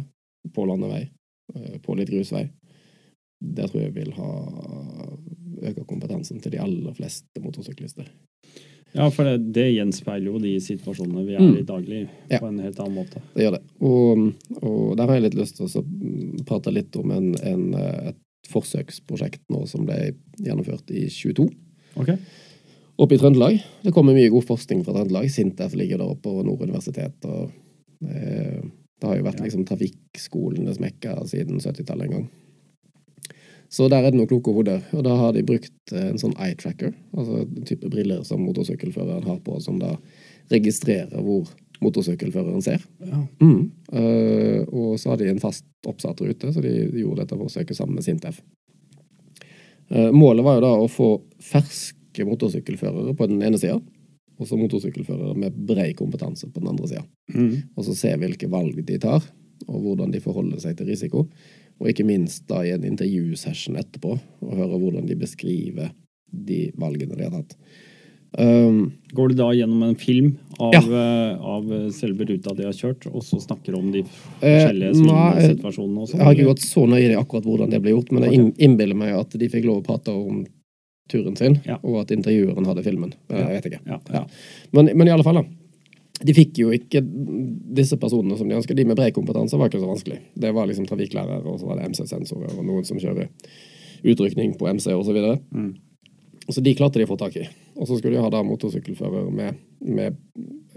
på 0.53 0.65
landevei, 0.69 1.07
eh, 1.55 1.77
på 1.81 1.97
litt 1.97 2.11
grusvei, 2.13 2.45
det 3.41 3.71
tror 3.71 3.87
jeg 3.87 3.95
vil 3.95 4.13
ha 4.13 4.31
øke 5.69 5.85
kompetansen 5.87 6.41
til 6.41 6.51
de 6.51 6.59
aller 6.61 6.93
fleste 6.97 7.41
motorsyklister. 7.43 8.05
ja, 8.93 9.05
for 9.09 9.23
det, 9.23 9.53
det 9.55 9.67
gjenspeiler 9.75 10.25
jo 10.27 10.39
de 10.43 10.55
situasjonene 10.59 11.25
vi 11.25 11.35
er 11.35 11.39
Mm. 11.45 11.57
i 11.59 11.63
daglig, 11.63 12.09
Ja. 12.29 12.39
på 12.39 12.47
en 12.47 12.59
helt 12.59 12.79
annen 12.79 12.95
måte. 12.95 13.21
Det 13.35 13.43
gjør 13.45 13.51
det. 13.57 13.61
Og, 13.79 14.33
og 14.61 14.97
der 14.97 15.07
har 15.07 15.15
jeg 15.15 15.23
litt 15.23 15.39
lyst 15.39 15.55
til 15.57 15.65
å 15.67 16.45
prate 16.45 16.71
litt 16.73 16.95
om 16.99 17.11
en, 17.11 17.35
en, 17.43 17.73
et 17.75 18.17
forsøksprosjekt 18.51 19.41
nå 19.49 19.65
som 19.67 19.85
ble 19.85 20.13
gjennomført 20.43 20.91
i 20.91 21.05
22. 21.07 21.47
Ok? 22.01 22.11
Oppe 23.01 23.15
i 23.15 23.17
Trøndelag. 23.21 23.61
Det 23.83 23.93
kommer 23.95 24.13
mye 24.13 24.29
god 24.29 24.43
forskning 24.45 24.83
fra 24.85 24.93
Trøndelag. 24.93 25.29
Sintef 25.31 25.73
ligger 25.73 25.97
der 26.01 26.11
oppe, 26.11 26.29
og 26.29 26.45
Nord 26.45 26.61
universitet. 26.67 27.15
og 27.25 27.49
eh, 28.05 28.61
Det 29.01 29.07
har 29.09 29.15
jo 29.17 29.23
vært 29.23 29.39
Ja. 29.39 29.45
liksom 29.47 29.65
trafikkskolenes 29.65 30.79
mekka 30.79 31.15
siden 31.25 31.59
70-tallet 31.63 32.03
en 32.05 32.11
gang. 32.11 32.29
Så 33.71 33.87
der 33.87 34.03
er 34.03 34.11
det 34.11 34.19
noen 34.19 34.27
kloke 34.27 34.51
hoder. 34.51 34.81
Og 34.91 35.05
da 35.07 35.15
har 35.15 35.35
de 35.35 35.45
brukt 35.47 35.93
eh, 35.95 36.09
en 36.11 36.19
sånn 36.19 36.35
eye 36.43 36.57
tracker, 36.59 36.91
altså 37.15 37.45
en 37.45 37.67
type 37.67 37.87
briller 37.91 38.25
som 38.27 38.43
motorsykkelføreren 38.43 39.27
har 39.27 39.39
på, 39.45 39.59
som 39.63 39.79
da 39.79 39.93
registrerer 40.51 41.23
hvor 41.23 41.47
motorsykkelføreren 41.81 42.61
ser. 42.61 42.83
Ja. 43.07 43.21
Mm. 43.41 43.71
Uh, 43.89 44.59
og 44.69 44.99
så 45.01 45.11
har 45.11 45.21
de 45.21 45.31
en 45.31 45.41
fast 45.41 45.65
oppsatt 45.87 46.19
rute, 46.21 46.51
så 46.53 46.61
de 46.61 46.73
gjorde 47.01 47.23
dette 47.23 47.39
forsøket 47.39 47.77
sammen 47.77 47.97
med 47.97 48.05
Sintef. 48.05 48.41
Uh, 49.89 50.11
målet 50.13 50.45
var 50.45 50.59
jo 50.59 50.65
da 50.67 50.75
å 50.77 50.91
få 50.91 51.09
ferske 51.41 52.27
motorsykkelførere 52.27 53.15
på 53.17 53.29
den 53.31 53.41
ene 53.47 53.57
sida, 53.57 53.79
og 54.41 54.49
så 54.49 54.59
motorsykkelførere 54.59 55.33
med 55.37 55.57
bred 55.69 55.95
kompetanse 55.97 56.51
på 56.51 56.61
den 56.61 56.69
andre 56.73 56.91
sida. 56.91 57.05
Mm. 57.33 57.73
Og 57.73 57.87
så 57.87 57.97
se 57.97 58.13
hvilke 58.19 58.49
valg 58.51 58.77
de 58.85 59.01
tar, 59.01 59.25
og 59.67 59.81
hvordan 59.81 60.13
de 60.13 60.21
forholder 60.21 60.61
seg 60.61 60.77
til 60.77 60.89
risiko. 60.89 61.25
Og 61.81 61.89
ikke 61.89 62.05
minst 62.05 62.45
da 62.47 62.61
i 62.61 62.71
en 62.75 62.83
intervjusession 62.85 63.75
etterpå, 63.81 64.13
og 64.45 64.51
høre 64.59 64.77
hvordan 64.77 65.07
de 65.09 65.15
beskriver 65.17 65.89
de 66.31 66.67
valgene 66.79 67.17
de 67.17 67.25
har 67.25 67.33
tatt. 67.41 67.55
Um, 68.39 68.93
Går 69.11 69.33
du 69.33 69.35
da 69.41 69.49
gjennom 69.51 69.81
en 69.89 69.95
film 69.99 70.29
av, 70.61 70.71
Ja. 70.77 70.79
uh, 70.79 71.41
av 71.57 71.65
selve 71.91 72.23
ruta 72.29 72.53
de 72.55 72.63
har 72.63 72.71
kjørt, 72.77 73.07
og 73.11 73.25
så 73.27 73.41
snakker 73.43 73.75
om 73.75 73.89
de 73.91 74.05
Eh, 74.05 74.05
forskjellige 74.45 75.01
nei, 75.03 75.41
situasjonene? 75.55 75.99
og 75.99 76.07
sånn? 76.07 76.19
Jeg 76.21 76.25
har 76.29 76.35
ikke 76.37 76.47
gått 76.53 76.63
så 76.63 76.85
nøye 76.87 77.09
i 77.11 77.17
akkurat 77.19 77.43
hvordan 77.43 77.69
det 77.73 77.81
ble 77.81 77.91
gjort, 77.91 78.11
men 78.13 78.23
jeg 78.23 78.33
inn- 78.39 78.55
innbiller 78.57 78.95
meg 78.95 79.13
at 79.19 79.29
de 79.37 79.49
fikk 79.49 79.65
lov 79.65 79.81
å 79.81 79.85
prate 79.89 80.13
om 80.15 80.45
turen 81.09 81.35
sin, 81.35 81.59
Ja. 81.65 81.77
og 81.83 82.01
at 82.05 82.07
intervjueren 82.15 82.65
hadde 82.65 82.83
filmen. 82.85 83.11
Ja. 83.29 83.49
Jeg 83.49 83.63
vet 83.63 83.71
ikke. 83.73 83.81
Ja, 83.85 83.99
Ja. 84.13 84.25
Men, 84.71 84.85
men 84.95 85.07
i 85.07 85.11
alle 85.11 85.23
fall, 85.23 85.35
da. 85.35 85.43
De 86.21 86.35
fikk 86.37 86.59
jo 86.61 86.71
ikke 86.75 87.01
disse 87.01 87.97
personene 88.01 88.37
som 88.37 88.49
de 88.49 88.57
ønsket. 88.57 88.77
De 88.77 88.85
med 88.87 88.97
bred 88.99 89.13
kompetanse 89.15 89.57
var 89.57 89.71
ikke 89.71 89.81
så 89.81 89.89
vanskelig. 89.89 90.19
Det 90.37 90.51
var 90.53 90.69
liksom 90.69 90.85
trafikklærere, 90.89 91.41
og 91.49 91.61
så 91.61 91.69
var 91.69 91.79
det 91.79 91.87
MC-sensorer, 91.93 92.53
og 92.57 92.67
noen 92.67 92.85
som 92.87 92.99
kjører 93.01 93.31
utrykning 94.11 94.53
på 94.59 94.69
MC, 94.69 94.91
og 94.93 95.05
så 95.07 95.15
videre. 95.15 95.39
Mm. 95.55 95.73
Så 96.49 96.63
de 96.65 96.75
klarte 96.77 97.01
de 97.01 97.07
å 97.07 97.11
få 97.11 97.17
tak 97.21 97.37
i. 97.41 97.47
Og 97.77 97.87
så 97.87 97.97
skulle 97.97 98.17
de 98.17 98.23
ha 98.23 98.31
da 98.33 98.43
motorsykkelfører 98.45 99.29
med, 99.33 99.61
med 99.81 100.17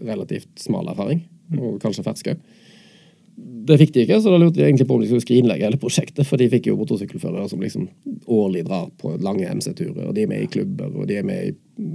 relativt 0.01 0.53
smal 0.61 0.88
erfaring, 0.92 1.24
og 1.59 1.80
kanskje 1.82 2.07
ferske. 2.07 2.36
Det 3.35 3.78
fikk 3.80 3.95
de 3.95 4.03
ikke, 4.05 4.20
så 4.22 4.30
da 4.30 4.39
lurte 4.39 4.61
de 4.61 4.66
egentlig 4.66 4.87
på 4.87 4.95
om 4.95 5.01
de 5.03 5.09
skulle 5.09 5.24
skrinlegge 5.24 5.66
hele 5.66 5.78
prosjektet, 5.80 6.26
for 6.28 6.39
de 6.39 6.47
fikk 6.53 6.68
jo 6.68 6.76
motorsykkelførere 6.78 7.49
som 7.51 7.62
liksom 7.64 7.89
årlig 8.30 8.62
drar 8.68 8.91
på 9.01 9.14
lange 9.24 9.49
MC-turer, 9.49 10.05
og 10.07 10.14
de 10.14 10.22
er 10.22 10.30
med 10.30 10.45
i 10.45 10.51
klubber, 10.53 10.93
og 10.93 11.09
de 11.09 11.18
er 11.18 11.26
med 11.26 11.49
i 11.49 11.55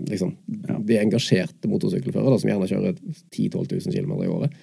liksom 0.09 0.35
Ja. 0.67 0.75
De 0.77 0.97
er 0.97 1.05
engasjerte 1.05 1.69
motorsykkelførere 1.69 2.33
da, 2.33 2.39
som 2.41 2.49
gjerne 2.49 2.67
kjører 2.67 2.95
10 3.31 3.49
000-12 3.55 3.85
000 3.87 3.95
km 3.95 4.13
i 4.23 4.31
året. 4.33 4.57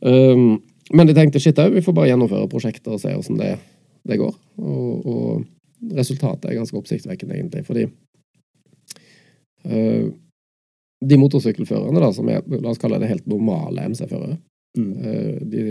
Um, 0.00 0.62
men 0.94 1.06
de 1.06 1.14
tenkte 1.14 1.42
shit 1.42 1.58
au, 1.60 1.68
vi 1.70 1.82
får 1.84 1.94
bare 1.94 2.08
gjennomføre 2.08 2.48
prosjektet 2.50 2.88
og 2.88 3.00
se 3.02 3.12
hvordan 3.12 3.40
det, 3.42 3.50
det 4.08 4.18
går. 4.18 4.34
Og, 4.58 5.06
og 5.06 5.92
resultatet 5.98 6.48
er 6.48 6.56
ganske 6.58 6.78
oppsiktsvekkende, 6.80 7.36
egentlig, 7.36 7.66
fordi 7.66 7.84
uh, 9.68 10.08
de 11.00 11.18
motorsykkelførerne, 11.20 12.00
da, 12.00 12.12
som 12.16 12.28
er 12.32 12.44
la 12.56 12.72
oss 12.72 12.80
kalle 12.80 13.00
det 13.02 13.10
helt 13.12 13.28
normale 13.30 13.88
MC-førere, 13.92 14.38
Mm. 14.78 14.90
uh, 15.02 15.38
de 15.50 15.62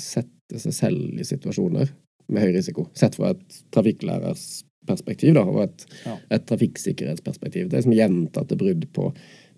setter 0.00 0.60
seg 0.60 0.74
selv 0.76 1.20
i 1.20 1.24
situasjoner 1.24 1.88
med 2.32 2.44
høy 2.44 2.52
risiko, 2.54 2.86
sett 2.96 3.16
fra 3.16 3.32
et 3.32 3.60
trafikklærers 3.72 4.62
perspektiv 4.88 5.36
da, 5.38 5.44
og 5.46 5.62
et, 5.64 5.86
Ja. 6.04 6.16
et 6.30 6.46
trafikksikkerhetsperspektiv. 6.50 7.68
Det 7.70 7.78
er 7.78 7.84
som 7.86 7.94
gjentatte 7.94 8.58
brudd 8.58 8.88
på 8.92 9.12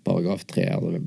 paragraf 0.05 0.45
3, 0.45 0.67
altså 0.75 0.99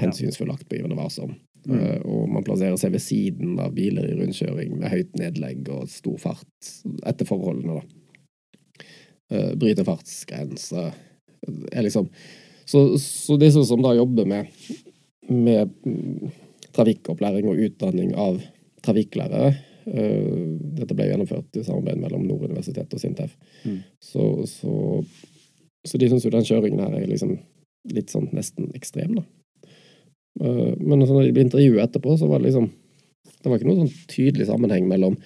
hensynsfull 0.00 0.50
aktbegivende 0.54 0.96
varsom. 0.96 1.36
Mm. 1.66 1.76
Uh, 1.76 2.00
og 2.06 2.28
man 2.30 2.44
plasserer 2.46 2.78
seg 2.80 2.94
ved 2.94 3.02
siden 3.02 3.58
av 3.60 3.74
biler 3.74 4.06
i 4.06 4.16
rundkjøring 4.16 4.78
med 4.78 4.90
høyt 4.92 5.16
nedlegg 5.18 5.68
og 5.74 5.90
stor 5.90 6.18
fart 6.22 6.72
etter 7.06 7.28
forholdene, 7.28 7.80
da. 7.80 8.84
Uh, 9.26 9.52
bryter 9.58 9.84
fartsgrenser. 9.86 10.94
Er 11.72 11.82
liksom 11.82 12.08
så, 12.66 12.98
så 12.98 13.36
disse 13.38 13.62
som 13.66 13.82
da 13.82 13.92
jobber 13.94 14.26
med, 14.26 14.50
med 15.30 15.74
trafikkopplæring 16.76 17.48
og 17.50 17.60
utdanning 17.68 18.12
av 18.18 18.38
trafikklærere 18.86 19.52
uh, 19.52 20.44
Dette 20.76 20.96
ble 20.96 21.08
gjennomført 21.10 21.58
i 21.58 21.64
samarbeid 21.66 22.02
mellom 22.02 22.26
Nord 22.26 22.46
universitet 22.50 22.92
og 22.92 23.02
Sintef. 23.02 23.36
Mm. 23.64 23.80
Så, 24.02 24.26
så, 24.50 24.74
så 25.86 26.00
de 26.00 26.10
syns 26.10 26.26
jo 26.26 26.34
den 26.34 26.46
kjøringen 26.46 26.82
her 26.82 26.98
er 26.98 27.08
liksom 27.10 27.36
litt 27.94 28.12
sånn 28.12 28.28
nesten 28.34 28.72
ekstrem, 28.76 29.16
da. 29.20 29.26
Uh, 30.42 30.74
men 30.82 31.00
når 31.00 31.28
de 31.28 31.32
ble 31.32 31.46
intervjuet 31.46 31.84
etterpå, 31.86 32.18
så 32.20 32.28
var 32.28 32.42
det 32.42 32.50
liksom 32.50 32.68
Det 33.40 33.48
var 33.48 33.60
ikke 33.60 33.68
noen 33.68 33.86
sånn 33.86 34.08
tydelig 34.10 34.48
sammenheng 34.48 34.88
mellom 34.90 35.16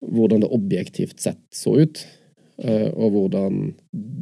hvordan 0.00 0.40
det 0.40 0.48
objektivt 0.54 1.20
sett 1.20 1.42
så 1.52 1.74
ut, 1.82 2.00
uh, 2.64 2.88
og 2.94 3.16
hvordan 3.16 3.58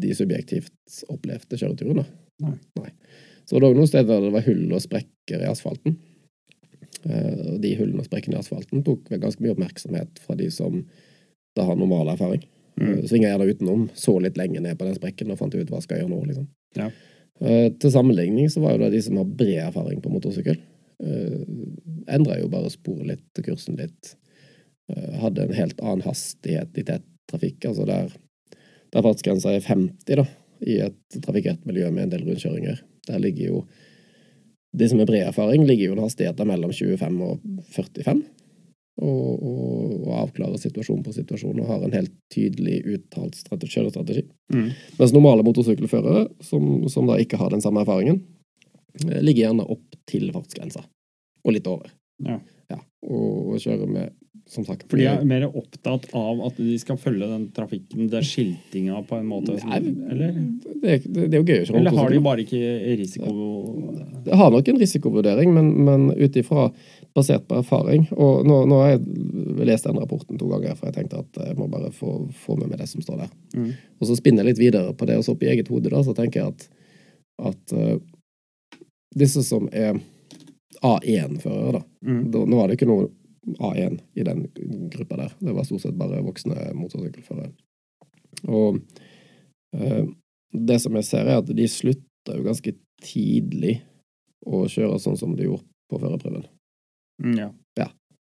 de 0.03 0.15
subjektivt 0.17 1.03
opplevde 1.13 1.59
kjøreturen. 1.61 2.01
da. 2.01 2.53
Nei. 2.81 2.91
Så 3.47 3.57
var 3.57 3.63
det 3.63 3.71
òg 3.71 3.79
noen 3.79 3.89
steder 3.89 4.11
der 4.11 4.27
det 4.27 4.35
var 4.35 4.47
hull 4.49 4.75
og 4.77 4.83
sprekker 4.85 5.45
i 5.45 5.49
asfalten. 5.49 5.95
Uh, 7.07 7.55
og 7.55 7.59
de 7.63 7.75
hullene 7.79 8.03
og 8.03 8.09
sprekkene 8.09 8.37
i 8.37 8.41
asfalten 8.41 8.83
tok 8.87 9.11
ganske 9.11 9.43
mye 9.45 9.55
oppmerksomhet 9.55 10.23
fra 10.25 10.35
de 10.39 10.49
som 10.51 10.81
da 11.57 11.67
har 11.69 11.79
normal 11.79 12.11
erfaring. 12.15 12.43
Mm. 12.79 12.89
Uh, 12.89 13.05
Svinga 13.07 13.31
gjerne 13.31 13.53
utenom, 13.53 13.85
så 13.99 14.17
litt 14.23 14.39
lenger 14.41 14.65
ned 14.65 14.79
på 14.79 14.89
den 14.89 14.99
sprekken 14.99 15.31
og 15.35 15.39
fant 15.41 15.55
ut 15.55 15.71
hva 15.71 15.83
skal 15.85 15.99
jeg 15.99 16.07
gjøre 16.07 16.15
nå, 16.15 16.25
liksom. 16.31 16.49
Ja. 16.79 16.91
Uh, 17.39 17.69
til 17.79 17.95
sammenligning 17.95 18.51
så 18.51 18.65
var 18.65 18.75
jo 18.75 18.83
det 18.83 18.97
de 18.97 19.05
som 19.07 19.21
har 19.21 19.31
bred 19.31 19.63
erfaring 19.69 20.03
på 20.03 20.13
motorsykkel, 20.15 20.59
endra 20.99 22.39
jo 22.41 22.49
bare 22.51 22.71
sporet 22.73 23.07
litt 23.07 23.41
og 23.41 23.47
kursen 23.47 23.77
litt. 23.79 24.17
eh, 24.89 25.19
hadde 25.21 25.45
en 25.45 25.53
helt 25.55 25.81
annen 25.85 26.03
hastighet 26.07 26.79
i 26.81 26.85
tett 26.89 27.05
trafikk. 27.31 27.67
Altså 27.69 27.85
der, 27.89 28.13
der 28.95 29.05
fartsgrensa 29.05 29.53
er 29.53 29.67
50 29.67 30.23
da, 30.23 30.25
i 30.65 30.79
et 30.87 31.19
trafikkert 31.25 31.67
miljø 31.69 31.91
med 31.93 32.07
en 32.07 32.15
del 32.15 32.25
rundkjøringer. 32.27 32.81
Der 33.09 33.21
ligger 33.21 33.53
jo 33.53 33.59
De 34.79 34.89
som 34.91 35.01
er 35.03 35.09
bred 35.09 35.26
erfaring, 35.26 35.64
ligger 35.66 35.91
jo 35.91 35.97
en 35.97 36.05
hastighet 36.05 36.41
mellom 36.47 36.72
25 36.74 37.22
og 37.26 37.41
45. 37.74 38.22
Og, 38.99 39.43
og, 39.47 39.91
og 40.09 40.14
avklarer 40.24 40.59
situasjon 40.59 41.05
på 41.07 41.14
situasjon 41.14 41.61
og 41.62 41.68
har 41.70 41.85
en 41.87 41.95
helt 41.95 42.14
tydelig 42.35 42.81
uttalt 42.97 43.37
strategi, 43.39 43.76
kjørestrategi. 43.76 44.24
Mm. 44.55 44.72
Mens 44.99 45.14
normale 45.14 45.45
motorsykkelførere, 45.47 46.24
som, 46.43 46.89
som 46.91 47.07
da 47.07 47.18
ikke 47.22 47.39
har 47.39 47.55
den 47.55 47.62
samme 47.62 47.85
erfaringen, 47.85 48.24
eh, 49.05 49.20
ligger 49.22 49.45
gjerne 49.45 49.68
opp 49.70 50.01
til 50.11 50.33
fartsgrensa. 50.35 50.83
Og 51.47 51.55
litt 51.55 51.70
over. 51.70 51.93
Ja. 52.26 52.41
Ja, 52.68 52.81
og, 53.07 53.55
og 53.55 53.62
kjører 53.62 53.89
med, 53.89 54.16
som 54.49 54.65
sagt 54.65 54.87
For 54.89 54.97
de 54.97 55.05
er 55.11 55.25
mer 55.29 55.45
opptatt 55.49 56.07
av 56.17 56.41
at 56.47 56.57
de 56.57 56.77
skal 56.81 56.97
følge 57.01 57.27
den 57.29 57.49
trafikken, 57.57 58.07
er 58.09 58.25
skiltinga 58.25 59.03
på 59.09 59.19
en 59.19 59.27
måte? 59.29 59.59
Nei, 59.69 59.81
eller, 60.13 60.39
det, 60.83 60.95
det, 61.05 61.27
det 61.29 61.37
er 61.37 61.43
jo 61.43 61.45
gøy 61.45 61.67
kjøre 61.69 61.81
eller 61.83 61.99
har 61.99 62.15
de 62.15 62.21
bare 62.25 62.45
ikke 62.47 62.63
risiko... 63.01 63.35
Det 64.25 64.39
har 64.41 64.53
nok 64.55 64.71
en 64.73 64.81
risikovurdering, 64.81 65.53
men, 65.55 65.71
men 65.85 66.09
ut 66.17 66.41
ifra 66.41 66.69
basert 67.17 67.45
på 67.49 67.59
erfaring 67.61 68.07
Og 68.17 68.47
nå, 68.49 68.61
nå 68.71 68.81
har 68.83 68.95
jeg 68.95 69.67
lest 69.69 69.89
den 69.89 70.01
rapporten 70.01 70.41
to 70.41 70.49
ganger, 70.51 70.77
for 70.79 70.89
jeg 70.89 70.97
tenkte 70.97 71.23
at 71.25 71.41
jeg 71.51 71.59
må 71.59 71.69
bare 71.73 71.93
få, 71.95 72.19
få 72.33 72.57
med 72.57 72.73
meg 72.73 72.81
det 72.81 72.89
som 72.89 73.05
står 73.05 73.25
der. 73.25 73.33
Mm. 73.57 73.73
Og 74.01 74.09
så 74.09 74.17
spinner 74.17 74.45
jeg 74.45 74.55
litt 74.55 74.63
videre 74.63 74.95
på 74.97 75.09
det, 75.09 75.19
og 75.19 75.27
så 75.27 75.35
opp 75.35 75.45
i 75.45 75.51
eget 75.53 75.69
hode, 75.73 75.93
da, 75.93 76.01
så 76.07 76.17
tenker 76.17 76.41
jeg 76.41 76.55
at, 76.55 76.69
at 77.53 77.77
uh, 77.77 78.81
disse 79.19 79.45
som 79.45 79.69
er 79.73 79.99
A1-førere, 80.85 81.81
da 81.81 81.85
Mm. 81.99 82.31
da, 82.31 82.45
Nå 82.47 82.61
er 82.63 82.69
det 82.71 82.79
ikke 82.79 82.87
noe 82.87 83.09
A1 83.57 84.01
i 84.19 84.25
den 84.27 84.47
gruppa 84.93 85.21
der. 85.21 85.37
Det 85.39 85.55
var 85.57 85.67
stort 85.69 85.85
sett 85.85 85.99
bare 85.99 86.23
voksne 86.27 86.71
motorsykkelførere. 86.79 87.53
Og 88.49 88.81
eh, 89.77 90.05
det 90.53 90.79
som 90.83 90.97
jeg 90.99 91.09
ser, 91.09 91.29
er 91.29 91.43
at 91.43 91.51
de 91.55 91.69
slutta 91.71 92.37
jo 92.37 92.47
ganske 92.47 92.75
tidlig 93.05 93.79
å 94.47 94.65
kjøre 94.71 95.01
sånn 95.03 95.19
som 95.21 95.35
de 95.37 95.49
gjorde 95.49 95.67
på 95.89 96.01
førerprøven. 96.03 96.47
Mm, 97.25 97.39
ja. 97.41 97.53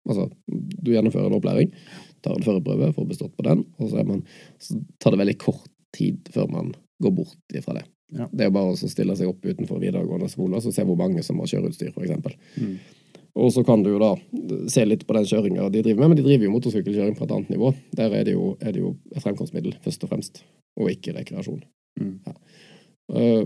Altså, 0.05 0.29
du 0.85 0.91
gjennomfører 0.93 1.31
en 1.31 1.37
opplæring, 1.39 1.71
tar 2.25 2.37
en 2.37 2.45
førerprøve, 2.45 2.93
får 2.93 3.07
bestått 3.09 3.37
på 3.39 3.47
den, 3.47 3.62
og 3.81 3.89
så, 3.89 4.03
man, 4.05 4.21
så 4.61 4.77
tar 5.01 5.15
det 5.15 5.21
veldig 5.23 5.37
kort 5.41 5.71
tid 5.97 6.29
før 6.35 6.51
man 6.53 6.75
går 7.03 7.15
bort 7.17 7.57
ifra 7.57 7.79
det. 7.79 7.87
Ja. 8.15 8.27
Det 8.31 8.45
er 8.45 8.51
jo 8.51 8.57
bare 8.59 8.75
å 8.75 8.91
stille 8.93 9.17
seg 9.17 9.31
opp 9.31 9.47
utenfor 9.47 9.81
videregående 9.83 10.29
skole 10.31 10.61
og 10.61 10.75
se 10.77 10.85
hvor 10.87 10.99
mange 11.01 11.25
som 11.25 11.41
har 11.41 11.49
kjøreutstyr, 11.51 11.95
for 11.95 12.05
eksempel. 12.05 12.37
Mm. 12.61 12.77
Og 13.35 13.51
så 13.51 13.64
kan 13.66 13.82
du 13.82 13.91
jo 13.91 13.99
da 13.99 14.12
se 14.70 14.85
litt 14.87 15.03
på 15.09 15.14
den 15.16 15.26
kjøringa 15.26 15.66
de 15.74 15.82
driver 15.82 16.05
med, 16.05 16.12
men 16.12 16.20
de 16.20 16.26
driver 16.26 16.47
jo 16.47 16.53
motorsykkelkjøring 16.55 17.16
på 17.18 17.26
et 17.26 17.35
annet 17.35 17.51
nivå. 17.51 17.72
Der 17.99 18.14
er 18.14 18.28
det 18.28 18.37
jo, 18.37 18.53
er 18.62 18.76
det 18.76 18.82
jo 18.85 18.95
et 19.11 19.24
fremkomstmiddel, 19.24 19.74
først 19.82 20.07
og 20.07 20.12
fremst, 20.12 20.45
og 20.78 20.91
ikke 20.93 21.16
rekreasjon. 21.16 21.64
Mm. 21.99 22.12
Ja. 22.28 22.35
Uh, 23.14 23.43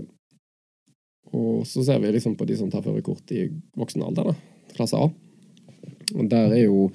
og 1.33 1.65
så 1.69 1.83
ser 1.85 1.99
vi 2.01 2.11
liksom 2.13 2.37
på 2.37 2.45
de 2.49 2.57
som 2.57 2.69
tar 2.73 2.85
førerkort 2.85 3.33
i 3.33 3.47
voksen 3.77 4.05
alder, 4.05 4.29
da. 4.29 4.75
Klasse 4.77 4.97
A. 4.97 5.09
Og 6.15 6.29
der 6.29 6.53
er 6.53 6.63
jo 6.67 6.89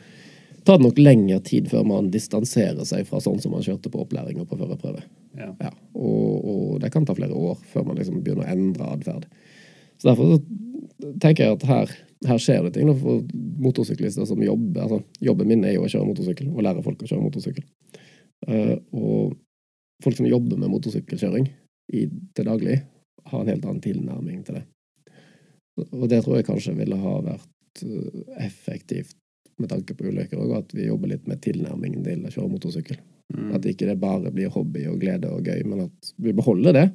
tar 0.64 0.78
det 0.78 0.86
nok 0.86 0.98
lengre 0.98 1.40
tid 1.44 1.68
før 1.70 1.84
man 1.86 2.10
distanserer 2.14 2.86
seg 2.88 3.04
fra 3.08 3.20
sånn 3.22 3.40
som 3.42 3.52
man 3.54 3.64
kjørte 3.64 3.90
på 3.92 4.00
opplæring 4.06 4.40
og 4.40 4.48
på 4.50 4.58
førerprøve. 4.58 5.02
Ja. 5.36 5.50
Ja, 5.60 5.70
og, 5.98 6.46
og 6.46 6.80
det 6.82 6.92
kan 6.94 7.06
ta 7.06 7.16
flere 7.16 7.34
år 7.34 7.58
før 7.72 7.90
man 7.90 7.98
liksom 7.98 8.22
begynner 8.22 8.46
å 8.46 8.54
endre 8.54 8.88
atferd. 8.94 9.26
Så 10.04 10.10
derfor 10.10 10.34
så 10.34 11.14
tenker 11.22 11.46
jeg 11.46 11.56
at 11.56 11.62
her, 11.64 11.92
her 12.28 12.40
skjer 12.42 12.66
det 12.66 12.74
ting 12.74 12.90
da, 12.90 12.94
for 13.00 13.22
motorsyklister 13.64 14.28
som 14.28 14.42
jobber. 14.44 14.82
Altså, 14.84 14.98
jobben 15.24 15.48
min 15.48 15.64
er 15.64 15.78
jo 15.78 15.86
å 15.86 15.88
kjøre 15.88 16.10
motorsykkel 16.10 16.50
og 16.52 16.60
lære 16.66 16.84
folk 16.84 17.00
å 17.00 17.08
kjøre 17.08 17.24
motorsykkel. 17.24 17.64
Uh, 18.44 18.76
og 18.92 19.32
folk 20.04 20.18
som 20.20 20.28
jobber 20.28 20.60
med 20.60 20.74
motorsykkelkjøring 20.74 21.48
i 21.96 22.04
til 22.36 22.50
daglig, 22.50 22.82
har 23.32 23.40
en 23.40 23.48
helt 23.48 23.64
annen 23.64 23.80
tilnærming 23.80 24.44
til 24.44 24.58
det. 24.58 24.64
Og 25.86 26.04
det 26.12 26.20
tror 26.26 26.36
jeg 26.36 26.48
kanskje 26.50 26.76
ville 26.76 27.00
ha 27.00 27.14
vært 27.24 27.82
eh, 27.88 28.20
effektivt 28.44 29.16
med 29.56 29.70
tanke 29.72 29.96
på 29.96 30.04
ulykker, 30.10 30.36
òg, 30.36 30.52
at 30.58 30.74
vi 30.76 30.90
jobber 30.90 31.14
litt 31.14 31.24
med 31.30 31.40
tilnærmingen 31.44 32.04
til 32.04 32.28
å 32.28 32.32
kjøre 32.34 32.52
motorsykkel. 32.52 33.00
Mm. 33.32 33.48
At 33.56 33.66
ikke 33.70 33.88
det 33.88 33.96
bare 34.02 34.32
blir 34.34 34.52
hobby 34.52 34.84
og 34.90 35.00
glede 35.00 35.32
og 35.32 35.48
gøy, 35.48 35.64
men 35.64 35.86
at 35.86 36.12
vi 36.20 36.34
beholder 36.36 36.76
det. 36.76 36.86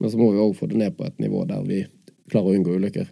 Men 0.00 0.12
så 0.12 0.20
må 0.20 0.30
vi 0.32 0.42
òg 0.42 0.54
få 0.56 0.68
det 0.70 0.80
ned 0.80 0.96
på 0.96 1.06
et 1.06 1.18
nivå 1.22 1.44
der 1.48 1.64
vi 1.68 1.82
klarer 2.30 2.52
å 2.52 2.56
unngå 2.58 2.78
ulykker. 2.78 3.10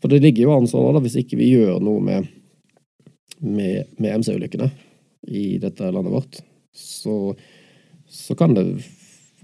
For 0.00 0.12
det 0.12 0.22
ligger 0.24 0.46
jo 0.48 0.54
an 0.56 0.68
sånn 0.70 0.94
da, 0.96 1.02
hvis 1.04 1.18
ikke 1.20 1.38
vi 1.40 1.50
gjør 1.52 1.80
noe 1.84 2.02
med, 2.04 2.30
med, 3.44 3.90
med 4.00 4.22
MC-ulykkene 4.22 4.70
i 5.28 5.44
dette 5.62 5.90
landet 5.92 6.14
vårt, 6.14 6.40
så, 6.76 7.34
så 8.08 8.36
kan 8.38 8.56
det 8.56 8.64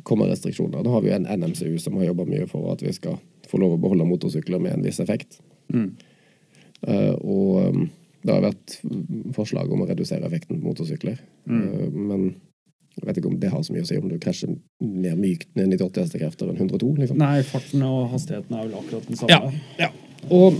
komme 0.06 0.28
restriksjoner. 0.30 0.84
Da 0.84 0.92
har 0.94 1.04
vi 1.04 1.10
jo 1.10 1.18
en 1.18 1.28
NMCU 1.28 1.78
som 1.82 1.98
har 1.98 2.10
jobba 2.10 2.26
mye 2.28 2.46
for 2.50 2.70
at 2.72 2.84
vi 2.84 2.94
skal 2.94 3.18
få 3.50 3.60
lov 3.62 3.76
å 3.76 3.82
beholde 3.82 4.06
motorsykler 4.08 4.62
med 4.62 4.76
en 4.76 4.84
viss 4.86 5.00
effekt. 5.02 5.40
Mm. 5.74 5.90
Uh, 6.86 7.14
og 7.20 7.52
um, 7.66 7.86
det 8.26 8.34
har 8.34 8.44
vært 8.44 8.78
forslag 9.36 9.70
om 9.72 9.82
å 9.82 9.88
redusere 9.88 10.26
effekten 10.28 10.60
på 10.60 10.70
motorsykler. 10.70 11.18
Mm. 11.50 11.62
Uh, 11.62 11.86
men 11.96 12.26
jeg 12.96 13.06
vet 13.10 13.18
ikke 13.20 13.28
om 13.28 13.38
det 13.40 13.50
har 13.52 13.62
så 13.62 13.74
mye 13.74 13.84
å 13.84 13.88
si 13.88 13.96
om 14.00 14.08
du 14.08 14.16
krasjer 14.18 14.54
mer 14.80 15.16
mykt 15.20 15.50
med 15.54 15.68
98 15.74 16.00
hestekrefter 16.06 16.48
enn 16.48 16.56
102. 16.56 16.94
liksom. 17.02 17.18
Nei, 17.20 17.42
farten 17.44 17.82
og 17.84 18.06
hastigheten 18.14 18.56
er 18.56 18.62
vel 18.68 18.78
akkurat 18.78 19.08
den 19.10 19.18
samme. 19.20 19.50
Ja. 19.78 19.90
Og, 20.32 20.56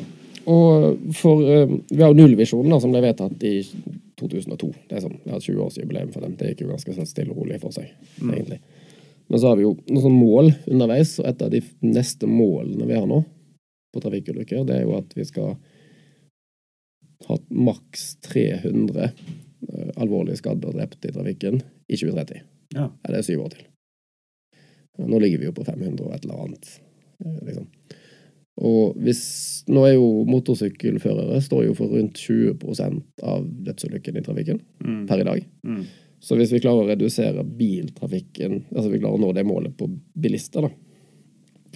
og 0.47 1.15
for 1.17 1.41
eh, 1.49 1.71
Vi 1.91 2.03
har 2.03 2.13
jo 2.13 2.19
nullvisjonen, 2.21 2.77
som 2.81 2.93
ble 2.93 3.01
vedtatt 3.07 3.43
i 3.49 3.55
2002. 4.21 4.69
Det 4.89 4.99
er 4.99 5.05
sånn, 5.07 5.17
Vi 5.25 5.33
har 5.33 5.41
et 5.41 5.47
20-årsjubileum 5.49 6.13
for 6.13 6.27
dem. 6.27 6.37
Det 6.37 6.51
gikk 6.53 6.67
jo 6.67 6.73
ganske 6.75 6.97
sånn 6.99 7.09
stille 7.09 7.33
og 7.33 7.41
rolig 7.41 7.61
for 7.63 7.73
seg, 7.75 7.89
Mm. 8.21 8.35
egentlig. 8.35 8.61
Men 9.29 9.41
så 9.43 9.49
har 9.49 9.57
vi 9.59 9.65
jo 9.65 9.73
noen 9.89 10.03
sånne 10.05 10.21
mål 10.21 10.53
underveis, 10.71 11.19
og 11.19 11.27
et 11.27 11.41
av 11.43 11.51
de 11.51 11.63
neste 11.83 12.29
målene 12.31 12.87
vi 12.87 12.95
har 12.95 13.07
nå 13.11 13.23
på 13.97 14.03
trafikkulykker, 14.05 14.67
det 14.69 14.77
er 14.77 14.85
jo 14.85 14.93
at 14.99 15.17
vi 15.17 15.25
skal 15.25 15.57
ha 17.27 17.39
maks 17.51 18.17
300 18.29 19.09
eh, 19.09 19.91
alvorlig 19.97 20.37
skadde 20.39 20.69
og 20.69 20.77
drepte 20.77 21.09
i 21.09 21.15
trafikken 21.17 21.63
i 21.89 21.97
2030. 21.97 22.41
Ja. 22.75 22.89
Ja, 22.91 23.11
det 23.13 23.19
er 23.21 23.27
syv 23.27 23.45
år 23.47 23.55
til. 23.55 23.67
Nå 25.07 25.19
ligger 25.21 25.39
vi 25.43 25.49
jo 25.51 25.53
på 25.57 25.65
500 25.67 26.07
og 26.07 26.15
et 26.17 26.25
eller 26.25 26.43
annet, 26.47 26.69
eh, 27.25 27.39
liksom. 27.51 27.67
Og 28.57 28.95
hvis 29.05 29.21
Nå 29.69 29.83
er 29.85 29.97
jo 29.99 30.25
motorsykkelførere 30.25 31.41
står 31.45 31.67
jo 31.67 31.75
for 31.77 31.91
rundt 31.93 32.17
20% 32.17 33.03
av 33.27 33.45
dødsulykkene 33.67 34.23
i 34.23 34.25
trafikken 34.25 34.61
Mm. 34.85 35.07
per 35.09 35.21
i 35.21 35.25
dag. 35.25 35.45
Mm. 35.67 35.83
Så 36.21 36.37
hvis 36.39 36.53
vi 36.53 36.61
klarer 36.61 36.85
å 36.87 36.89
redusere 36.89 37.43
biltrafikken, 37.45 38.65
altså 38.73 38.91
vi 38.91 38.99
klarer 39.01 39.19
å 39.19 39.21
nå 39.21 39.33
det 39.35 39.45
målet 39.45 39.77
på 39.77 39.91
bilister, 40.17 40.63
da, 40.63 40.71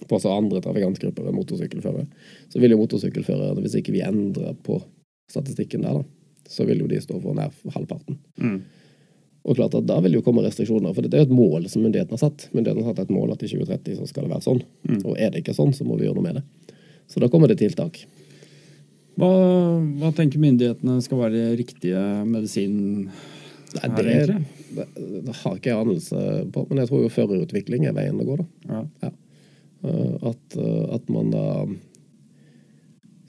på 0.07 0.15
altså 0.17 0.31
andre 0.33 0.61
trafikantgrupper 0.65 1.27
enn 1.29 1.35
motorsykkelførere, 1.37 2.07
så 2.49 2.61
vil 2.61 2.71
jo 2.71 2.79
motorsykkelførere, 2.79 3.61
hvis 3.61 3.75
ikke 3.83 3.93
vi 3.93 4.01
endrer 4.07 4.55
på 4.65 4.81
statistikken 5.31 5.83
der, 5.83 6.01
da, 6.01 6.05
så 6.49 6.65
vil 6.67 6.79
jo 6.81 6.87
de 6.87 7.01
stå 7.01 7.21
for 7.21 7.35
nær 7.35 7.51
halvparten. 7.75 8.17
Mm. 8.41 8.63
Og 9.49 9.57
klart 9.57 9.74
at 9.78 9.86
da 9.88 9.97
vil 10.05 10.18
jo 10.18 10.22
komme 10.24 10.45
restriksjoner, 10.45 10.93
for 10.93 11.07
det 11.07 11.16
er 11.16 11.24
jo 11.24 11.30
et 11.30 11.36
mål 11.38 11.68
som 11.72 11.84
myndighetene 11.84 12.16
har 12.18 12.22
satt. 12.26 12.51
Myndighetene 12.53 12.84
har 12.84 12.93
satt 12.93 13.07
et 13.07 13.14
mål 13.14 13.32
at 13.32 13.45
i 13.45 13.49
2030 13.49 14.01
så 14.01 14.09
skal 14.11 14.26
det 14.26 14.34
være 14.34 14.45
sånn. 14.45 14.62
Mm. 14.84 14.99
Og 15.01 15.14
er 15.16 15.32
det 15.32 15.41
ikke 15.41 15.57
sånn, 15.57 15.72
så 15.76 15.86
må 15.88 15.97
vi 15.97 16.07
gjøre 16.07 16.20
noe 16.20 16.26
med 16.26 16.41
det. 16.41 16.74
Så 17.11 17.22
da 17.22 17.30
kommer 17.32 17.51
det 17.51 17.57
tiltak. 17.62 18.03
Hva, 19.20 19.30
hva 20.01 20.12
tenker 20.16 20.43
myndighetene 20.43 21.01
skal 21.05 21.22
være 21.24 21.51
riktige 21.59 22.03
medisin 22.28 22.76
Nei, 23.70 23.88
det, 23.95 24.05
egentlig? 24.05 24.38
det, 24.76 24.86
det 25.26 25.34
har 25.43 25.59
ikke 25.59 25.70
jeg 25.70 25.78
anelse 25.84 26.22
på, 26.55 26.64
men 26.68 26.80
jeg 26.82 26.91
tror 26.91 27.05
jo 27.05 27.11
førerutvikling 27.14 27.84
er 27.86 27.95
veien 27.95 28.18
det 28.18 28.26
går, 28.26 28.43
da. 28.43 28.74
Ja. 28.74 28.80
Ja. 29.07 29.12
At, 30.30 30.57
eh, 30.59 30.86
at 30.97 31.07
man 31.12 31.30
da 31.32 31.45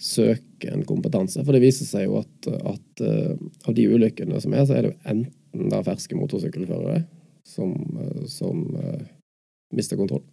søker 0.01 0.73
en 0.73 0.83
kompetanse. 0.89 1.43
For 1.45 1.55
det 1.55 1.61
viser 1.63 1.87
seg 1.87 2.07
jo 2.07 2.17
at, 2.19 2.49
at 2.49 3.03
eh, 3.05 3.35
av 3.69 3.77
de 3.77 3.85
ulykkene 3.93 4.41
som 4.41 4.55
er, 4.57 4.65
så 4.65 4.75
er 4.75 4.87
det 4.87 4.91
jo 4.91 4.97
enten 5.13 5.37
da 5.53 5.81
ferske 5.83 6.15
motorsykkelførere 6.15 7.03
som, 7.47 7.73
eh, 7.99 8.25
som 8.31 8.63
uh, 8.75 9.01
mister 9.75 9.97
kontroll. 9.99 10.23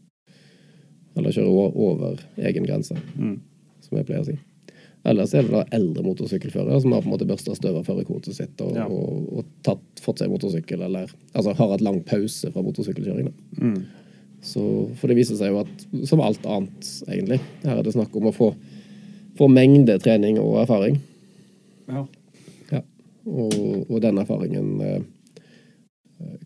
Eller 1.18 1.34
kjører 1.34 1.74
over 1.74 2.20
egen 2.36 2.66
grense, 2.68 2.94
Mm. 3.16 3.40
som 3.82 3.98
jeg 3.98 4.06
pleier 4.06 4.22
å 4.22 4.28
si. 4.28 4.36
Ellers 5.08 5.32
er 5.34 5.42
det 5.46 5.54
da 5.54 5.64
eldre 5.72 6.02
motorsykkelførere 6.04 6.80
som 6.82 6.92
har 6.92 7.02
på 7.02 7.08
en 7.08 7.14
måte 7.14 7.26
børsta 7.26 7.54
støv 7.56 7.76
av 7.80 7.86
førerkortet 7.86 8.34
sitt 8.34 8.60
og, 8.60 8.74
Ja. 8.76 8.86
og, 8.86 9.28
og 9.38 9.44
tatt, 9.62 9.82
fått 10.02 10.18
seg 10.18 10.30
motorsykkel, 10.30 10.82
eller 10.84 11.10
altså 11.32 11.54
har 11.54 11.70
hatt 11.72 11.84
lang 11.86 12.02
pause 12.06 12.50
fra 12.52 12.62
motorsykkelkjøring. 12.62 13.32
Mm. 13.60 13.78
Så, 14.42 14.62
for 14.98 15.08
det 15.10 15.16
viser 15.18 15.38
seg 15.38 15.50
jo 15.50 15.62
at, 15.64 15.86
som 16.06 16.20
alt 16.22 16.44
annet, 16.46 16.90
egentlig, 17.08 17.40
her 17.64 17.78
er 17.78 17.82
det 17.82 17.94
snakk 17.94 18.14
om 18.18 18.28
å 18.30 18.34
få, 18.34 18.52
få 19.38 19.48
mengde 19.50 19.96
trening 20.02 20.38
og 20.42 20.60
erfaring. 20.62 21.00
Ja. 21.88 22.04
Og, 23.28 23.54
og 23.90 24.00
den 24.04 24.18
erfaringen 24.22 24.70
eh, 24.84 25.02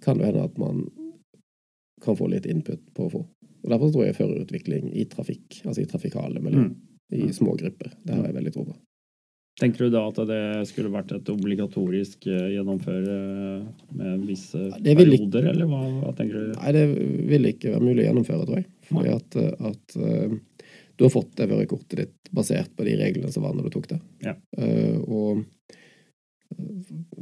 kan 0.05 0.18
det 0.18 0.26
hende 0.30 0.45
at 0.49 0.59
man 0.61 0.85
kan 2.03 2.16
få 2.18 2.26
litt 2.33 2.47
input 2.51 2.83
på 2.97 3.07
å 3.07 3.12
få. 3.12 3.20
Og 3.62 3.70
Derfor 3.70 3.93
tror 3.95 4.09
jeg 4.09 4.16
førerutvikling 4.18 4.89
i 4.99 5.05
trafikk, 5.11 5.61
altså 5.62 5.85
i 5.85 5.91
trafikale 5.91 6.43
miljø, 6.43 6.64
Mm. 7.12 7.28
i 7.28 7.33
små 7.37 7.53
grupper, 7.61 7.93
det 8.03 8.14
har 8.16 8.24
jeg 8.24 8.35
veldig 8.35 8.53
tro 8.55 8.62
på. 8.64 8.74
Tenker 9.61 9.85
du 9.85 9.91
da 9.93 10.07
at 10.09 10.16
det 10.26 10.66
skulle 10.70 10.89
vært 10.91 11.11
et 11.12 11.28
obligatorisk 11.28 12.24
eh, 12.26 12.55
gjennomføre 12.55 13.16
eh, 13.59 13.66
med 13.99 14.22
visse 14.26 14.57
ikke- 14.78 14.95
perioder, 14.97 15.51
eller 15.51 15.68
hva, 15.68 15.83
hva 16.01 16.12
tenker 16.16 16.39
du? 16.41 16.55
Nei, 16.57 16.72
det 16.72 16.85
vil 17.28 17.51
ikke 17.51 17.74
være 17.74 17.85
mulig 17.85 18.03
å 18.03 18.07
gjennomføre, 18.09 18.47
tror 18.49 18.62
jeg. 18.62 18.66
Fordi 18.89 19.12
at, 19.12 19.37
at 19.70 19.97
uh, 20.01 20.33
du 20.97 21.05
har 21.05 21.12
fått 21.12 21.37
det 21.37 21.49
førerkortet 21.53 22.01
ditt 22.01 22.33
basert 22.35 22.72
på 22.76 22.85
de 22.89 22.97
reglene 22.97 23.30
som 23.33 23.45
var 23.45 23.55
når 23.55 23.68
du 23.68 23.74
tok 23.76 23.91
det. 23.93 24.01
Ja. 24.24 24.35
Uh, 24.57 24.99
og 25.05 25.45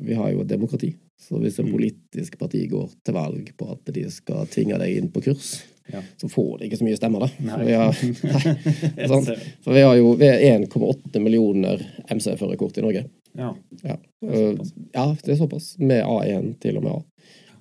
vi 0.00 0.14
har 0.14 0.30
jo 0.32 0.40
et 0.42 0.48
demokrati. 0.50 0.94
Så 1.20 1.38
hvis 1.40 1.58
en 1.60 1.66
Mm. 1.68 1.72
politisk 1.72 2.38
parti 2.38 2.66
går 2.68 2.88
til 3.04 3.14
valg 3.14 3.50
på 3.56 3.70
at 3.72 3.92
de 3.92 4.06
skal 4.10 4.46
tvinge 4.46 4.78
deg 4.78 4.96
inn 4.96 5.10
på 5.10 5.22
kurs, 5.22 5.64
Ja. 5.92 6.00
så 6.16 6.28
får 6.30 6.58
de 6.58 6.68
ikke 6.68 6.78
så 6.78 6.84
mye 6.84 6.96
stemmer, 6.96 7.20
da. 7.20 7.26
For 7.26 7.64
vi 7.64 7.72
har, 7.72 7.92
nei, 7.92 9.36
for 9.64 9.72
vi 9.72 9.80
har 9.80 9.96
jo 10.00 10.12
er 10.20 10.40
1,8 10.58 11.20
millioner 11.20 11.82
MC-førerkort 12.08 12.78
i 12.78 12.82
Norge. 12.82 13.04
Ja. 13.36 13.54
Ja. 13.84 13.96
Ja, 14.22 15.16
det 15.24 15.32
er 15.34 15.36
såpass. 15.36 15.76
Med 15.78 16.04
A1 16.04 16.58
til 16.60 16.76
og 16.76 16.84
med 16.84 16.92
A. 16.92 17.02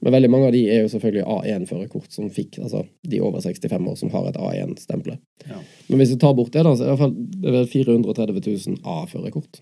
Men 0.01 0.13
veldig 0.13 0.29
mange 0.31 0.47
av 0.47 0.53
de 0.55 0.61
er 0.71 0.81
jo 0.85 0.91
selvfølgelig 0.93 1.25
A1-førerkort 1.27 2.11
som 2.13 2.29
fikk, 2.31 2.59
altså 2.63 2.85
de 3.03 3.19
over 3.19 3.41
65 3.41 3.87
år 3.91 3.97
som 3.99 4.09
har 4.13 4.29
et 4.29 4.37
A1-stemple. 4.39 5.17
Ja. 5.49 5.57
Men 5.89 5.99
hvis 5.99 6.13
vi 6.13 6.19
tar 6.21 6.33
bort 6.37 6.53
det, 6.53 6.63
da, 6.63 6.71
så 6.75 6.85
er 6.85 6.87
det 6.87 6.93
i 6.93 6.95
hvert 6.95 7.03
fall 7.03 7.15
det 7.43 7.55
er 7.59 7.65
430 7.73 8.45
000 8.67 8.77
A-førerkort 8.85 9.59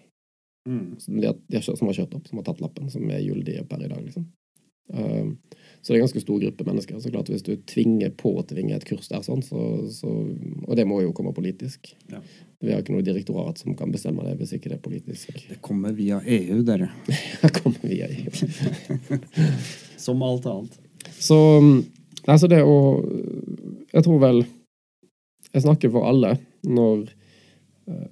Mm. 0.67 0.97
som, 0.99 1.15
de 1.21 1.29
har- 1.29 1.39
de 1.47 1.57
har 1.57 1.63
som 1.63 1.87
har 1.87 1.95
kjørt 1.95 2.15
opp, 2.17 2.27
som 2.27 2.41
har 2.41 2.45
tatt 2.49 2.61
lappen, 2.61 2.89
som 2.91 3.07
er 3.09 3.23
gyldige 3.23 3.63
per 3.69 3.85
i 3.85 3.87
dag, 3.87 4.03
liksom. 4.03 4.27
Um, 4.93 5.37
så 5.81 5.91
det 5.91 5.97
er 5.97 5.99
en 5.99 6.05
ganske 6.05 6.21
stor 6.21 6.39
gruppe 6.39 6.63
mennesker. 6.67 6.99
Så 6.99 7.11
klart 7.11 7.29
hvis 7.31 7.43
du 7.43 7.53
tvinger 7.67 8.11
påtvinger 8.15 8.77
et 8.77 8.85
kurs 8.87 9.09
der, 9.11 9.23
sånn, 9.23 9.41
så, 9.43 9.59
så 9.91 10.07
Og 10.67 10.75
det 10.79 10.85
må 10.87 11.01
jo 11.03 11.13
komme 11.15 11.33
politisk. 11.35 11.91
Ja. 12.11 12.21
Vi 12.63 12.71
har 12.71 12.81
ikke 12.81 12.95
noe 12.95 13.05
direktorat 13.05 13.59
som 13.61 13.75
kan 13.77 13.91
bestemme 13.91 14.23
det 14.25 14.37
hvis 14.39 14.55
ikke 14.57 14.71
det 14.71 14.77
er 14.79 14.83
politisk. 14.83 15.43
Det 15.49 15.59
kommer 15.63 15.93
via 15.95 16.21
EU, 16.23 16.61
dere. 16.67 16.89
det 17.43 17.51
kommer 17.59 17.83
via 17.87 18.07
EU. 18.07 18.31
Som 19.97 20.23
alt 20.23 20.45
annet. 20.49 20.79
Så 21.19 21.37
altså 22.27 22.49
det 22.51 22.63
å 22.65 22.77
Jeg 23.93 24.03
tror 24.03 24.19
vel 24.19 24.41
Jeg 25.53 25.63
snakker 25.63 25.91
for 25.93 26.07
alle 26.09 26.35
når 26.67 27.05
uh, 27.87 28.11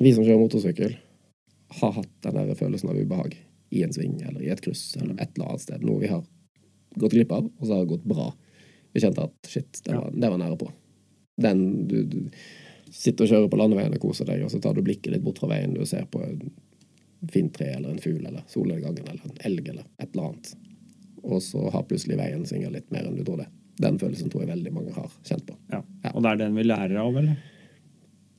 vi 0.00 0.12
som 0.12 0.24
kjører 0.24 0.40
motorsykkel, 0.40 0.94
har 1.80 1.94
hatt 1.98 2.14
den 2.26 2.38
der 2.38 2.58
følelsen 2.58 2.90
av 2.92 2.98
ubehag 2.98 3.36
i 3.74 3.82
en 3.82 3.92
sving 3.92 4.20
eller 4.22 4.42
i 4.42 4.50
et 4.52 4.62
kryss 4.64 4.96
eller 5.00 5.16
et 5.18 5.32
eller 5.34 5.50
annet 5.50 5.64
sted. 5.64 5.84
Noe 5.84 6.02
vi 6.02 6.10
har 6.10 6.24
gått 6.96 7.12
glipp 7.12 7.32
av, 7.34 7.48
og 7.48 7.66
så 7.66 7.72
har 7.74 7.84
det 7.84 7.92
gått 7.94 8.06
bra. 8.08 8.30
Vi 8.94 9.02
kjente 9.02 9.26
at 9.26 9.50
shit, 9.50 9.82
det 9.84 9.96
var, 9.96 10.12
det 10.14 10.30
var 10.32 10.40
nære 10.40 10.60
på. 10.60 10.70
Den 11.42 11.64
du, 11.88 11.98
du 12.08 12.20
sitter 12.94 13.26
og 13.26 13.32
kjører 13.32 13.50
på 13.52 13.58
landeveien 13.60 13.96
og 13.96 14.04
koser 14.06 14.28
deg, 14.28 14.44
og 14.46 14.52
så 14.52 14.60
tar 14.62 14.76
du 14.76 14.84
blikket 14.86 15.12
litt 15.12 15.24
bort 15.24 15.42
fra 15.42 15.50
veien 15.50 15.74
du 15.76 15.82
ser 15.88 16.06
på 16.08 16.22
en 16.24 16.46
fint 17.32 17.52
tre 17.56 17.72
eller 17.74 17.92
en 17.92 18.00
fugl 18.00 18.22
eller 18.22 18.44
solnedgangen 18.52 19.04
eller 19.04 19.26
en 19.26 19.42
elg 19.48 19.68
eller 19.72 19.84
et 19.98 20.08
eller 20.12 20.30
annet. 20.30 20.54
Og 21.26 21.42
så 21.42 21.68
har 21.74 21.86
plutselig 21.88 22.18
veien 22.20 22.44
svinga 22.46 22.70
litt 22.72 22.88
mer 22.94 23.08
enn 23.08 23.18
du 23.18 23.24
trodde. 23.26 23.48
Den 23.82 23.98
følelsen 24.00 24.32
tror 24.32 24.44
jeg 24.44 24.54
veldig 24.54 24.72
mange 24.72 24.94
har 24.96 25.12
kjent 25.26 25.44
på. 25.48 25.56
Ja. 25.72 25.82
Og 26.14 26.22
det 26.24 26.32
er 26.32 26.42
den 26.46 26.56
vi 26.56 26.64
lærer 26.64 26.96
av, 27.02 27.16
eller? 27.20 27.40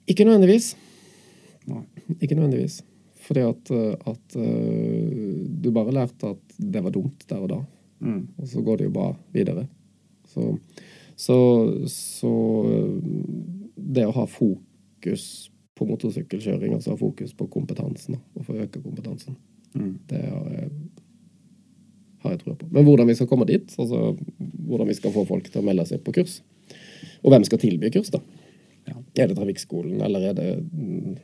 Ikke 0.09 0.25
nødvendigvis. 0.25 0.71
Nei. 1.67 1.83
Ikke 2.21 2.37
nødvendigvis. 2.37 2.79
Fordi 3.27 3.43
at, 3.43 3.71
eh, 3.75 3.95
at 4.07 4.35
eh, 4.39 5.47
du 5.61 5.71
bare 5.75 5.91
lærte 5.95 6.29
at 6.35 6.57
det 6.57 6.83
var 6.85 6.93
dumt 6.95 7.25
der 7.29 7.43
og 7.43 7.49
da, 7.55 7.63
Mm. 7.99 8.27
og 8.37 8.45
så 8.47 8.61
går 8.61 8.77
det 8.77 8.85
jo 8.85 8.91
bra 8.93 9.07
videre. 9.33 9.63
Så, 10.29 10.51
så, 11.17 11.37
så 11.89 12.31
eh, 12.69 12.91
det 13.75 14.03
å 14.05 14.13
ha 14.13 14.25
fokus 14.29 15.23
på 15.77 15.85
motorsykkelkjøring, 15.89 16.75
altså 16.77 16.91
ha 16.93 16.97
fokus 16.99 17.33
på 17.37 17.47
kompetansen, 17.53 18.19
og 18.37 18.45
få 18.45 18.53
øke 18.63 18.81
kompetansen, 18.85 19.35
Mm. 19.75 19.97
det 20.09 20.21
har 20.23 20.45
jeg, 20.53 20.69
har 22.23 22.31
jeg 22.31 22.39
trua 22.39 22.55
på. 22.55 22.67
Men 22.71 22.85
hvordan 22.85 23.07
vi 23.09 23.15
skal 23.17 23.27
komme 23.29 23.45
dit, 23.49 23.73
altså 23.77 24.15
hvordan 24.67 24.87
vi 24.87 24.95
skal 24.97 25.11
få 25.13 25.25
folk 25.27 25.49
til 25.51 25.61
å 25.61 25.65
melde 25.67 25.85
seg 25.89 26.03
på 26.05 26.13
kurs, 26.15 26.39
og 27.23 27.31
hvem 27.33 27.43
skal 27.45 27.59
tilby 27.61 27.89
kurs, 27.93 28.09
da. 28.13 28.21
Ja. 28.87 28.95
Er 29.23 29.27
det 29.27 29.35
Trafikkskolen, 29.37 29.99
eller 30.01 30.29
er 30.29 30.33
det 30.37 30.47
mm, 30.71 31.17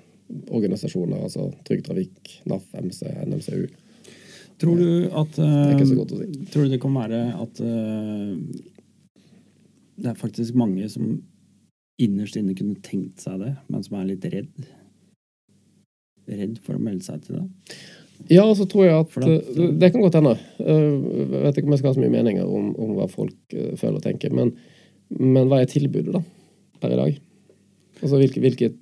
organisasjoner, 0.53 1.23
altså 1.23 1.49
Trygg 1.67 1.83
Trafikk, 1.85 2.35
NAF, 2.49 2.65
MC, 2.79 3.05
NMCU? 3.27 3.65
Tror 4.61 4.79
du 4.79 4.89
at 5.09 5.35
Det 5.35 5.47
er 5.47 5.73
ikke 5.75 5.89
så 5.89 5.95
eh, 5.95 5.99
godt 5.99 6.13
å 6.13 6.19
si. 6.21 6.45
Tror 6.53 6.65
du 6.65 6.73
det 6.73 6.81
kan 6.83 6.95
være 6.95 7.21
at 7.43 7.61
eh, 7.63 8.61
det 10.03 10.11
er 10.11 10.19
faktisk 10.19 10.55
mange 10.57 10.87
som 10.91 11.17
innerst 12.01 12.37
inne 12.39 12.55
kunne 12.57 12.79
tenkt 12.83 13.21
seg 13.23 13.41
det, 13.43 13.53
men 13.69 13.83
som 13.85 13.99
er 13.99 14.09
litt 14.13 14.25
redd? 14.33 14.69
Redd 16.29 16.55
for 16.63 16.77
å 16.77 16.83
melde 16.83 17.05
seg 17.05 17.25
til 17.25 17.41
det? 17.41 17.45
Ja, 18.31 18.45
så 18.55 18.65
tror 18.69 18.87
jeg 18.87 18.95
at, 18.95 19.17
eh, 19.25 19.67
Det 19.81 19.91
kan 19.91 20.05
godt 20.05 20.19
hende. 20.21 20.37
Jeg 20.61 21.43
vet 21.43 21.59
ikke 21.59 21.67
om 21.67 21.75
jeg 21.75 21.83
skal 21.83 21.91
ha 21.91 21.97
så 21.97 22.05
mye 22.05 22.15
meninger 22.15 22.47
om, 22.47 22.71
om 22.79 22.95
hva 22.99 23.09
folk 23.11 23.57
føler 23.79 23.99
og 23.99 24.05
tenker, 24.05 24.33
men, 24.35 24.55
men 25.19 25.51
hva 25.51 25.61
er 25.61 25.71
tilbudet, 25.71 26.13
da, 26.15 26.23
per 26.79 26.95
i 26.95 27.01
dag? 27.01 27.21
Altså, 28.01 28.17
hvilke, 28.19 28.41
Hvilket 28.43 28.73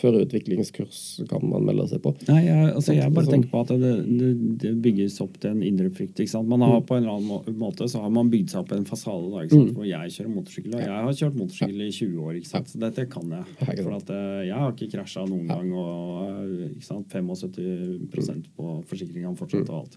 førerutviklingskurs 0.00 0.98
kan 1.30 1.44
man 1.48 1.64
melde 1.64 1.86
seg 1.88 2.00
på? 2.04 2.10
Nei, 2.28 2.40
jeg, 2.48 2.72
altså, 2.74 2.92
jeg 2.96 3.12
bare 3.14 3.24
Sånn- 3.24 3.34
tenker 3.36 3.50
på 3.52 3.60
at 3.62 3.70
det, 3.80 3.92
det, 4.18 4.30
det 4.64 4.72
bygges 4.84 5.20
opp 5.24 5.38
til 5.40 5.50
en 5.54 5.62
indre 5.64 5.88
frykt. 5.94 6.18
ikke 6.20 6.32
sant? 6.32 6.48
Man 6.50 6.60
har 6.66 6.80
På 6.84 6.96
en 6.98 7.04
eller 7.06 7.16
annen 7.16 7.56
måte 7.60 7.88
så 7.88 8.02
har 8.02 8.10
man 8.12 8.28
bygd 8.32 8.50
seg 8.52 8.60
opp 8.64 8.72
en 8.76 8.84
fasade. 8.88 9.30
da, 9.32 9.44
ikke 9.46 9.54
sant? 9.56 9.70
Mm. 9.70 9.76
For 9.78 9.88
jeg 9.88 10.14
kjører 10.16 10.32
motorsykkel, 10.34 10.74
og 10.74 10.82
jeg 10.84 10.90
har 11.06 11.18
kjørt 11.22 11.38
motorsykkel 11.40 11.84
i 11.86 11.90
20 11.94 12.18
år. 12.26 12.32
ikke 12.40 12.52
sant? 12.52 12.68
Så 12.74 12.82
dette 12.82 13.06
kan 13.12 13.36
jeg. 13.38 13.44
For 13.84 13.92
at 13.96 14.10
eh, 14.10 14.40
jeg 14.50 14.56
har 14.60 14.72
ikke 14.74 14.90
krasja 14.96 15.24
noen 15.30 15.46
gang, 15.48 15.70
og 15.72 16.26
eh, 16.26 16.72
ikke 16.74 16.88
sant? 16.90 17.08
75% 17.14 18.50
på 18.56 18.72
forsikringa 18.90 19.32
fortsatt 19.38 19.70
og 19.70 19.84
alt. 19.84 19.96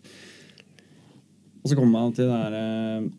Og 1.60 1.68
så 1.72 1.76
kommer 1.76 1.92
man 2.00 2.14
til 2.16 2.30
det 2.30 2.38
derre 2.38 3.10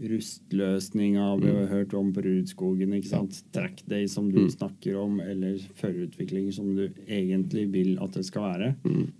rustløsninga 0.00 1.24
vi 1.42 1.50
har 1.52 1.66
hørt 1.70 1.94
om 1.94 2.12
på 2.12 2.22
Rudskogen. 2.24 2.94
ikke 2.96 3.08
sant? 3.12 3.42
Track 3.52 3.82
day 3.88 4.06
som 4.06 4.30
du 4.30 4.38
Mm. 4.40 4.50
snakker 4.50 4.96
om, 5.02 5.20
eller 5.20 5.58
førerutvikling 5.74 6.52
som 6.52 6.74
du 6.76 6.88
egentlig 7.08 7.70
vil 7.72 7.98
at 8.00 8.12
det 8.12 8.24
skal 8.24 8.42
være. 8.42 8.74
Mm. 8.84 9.12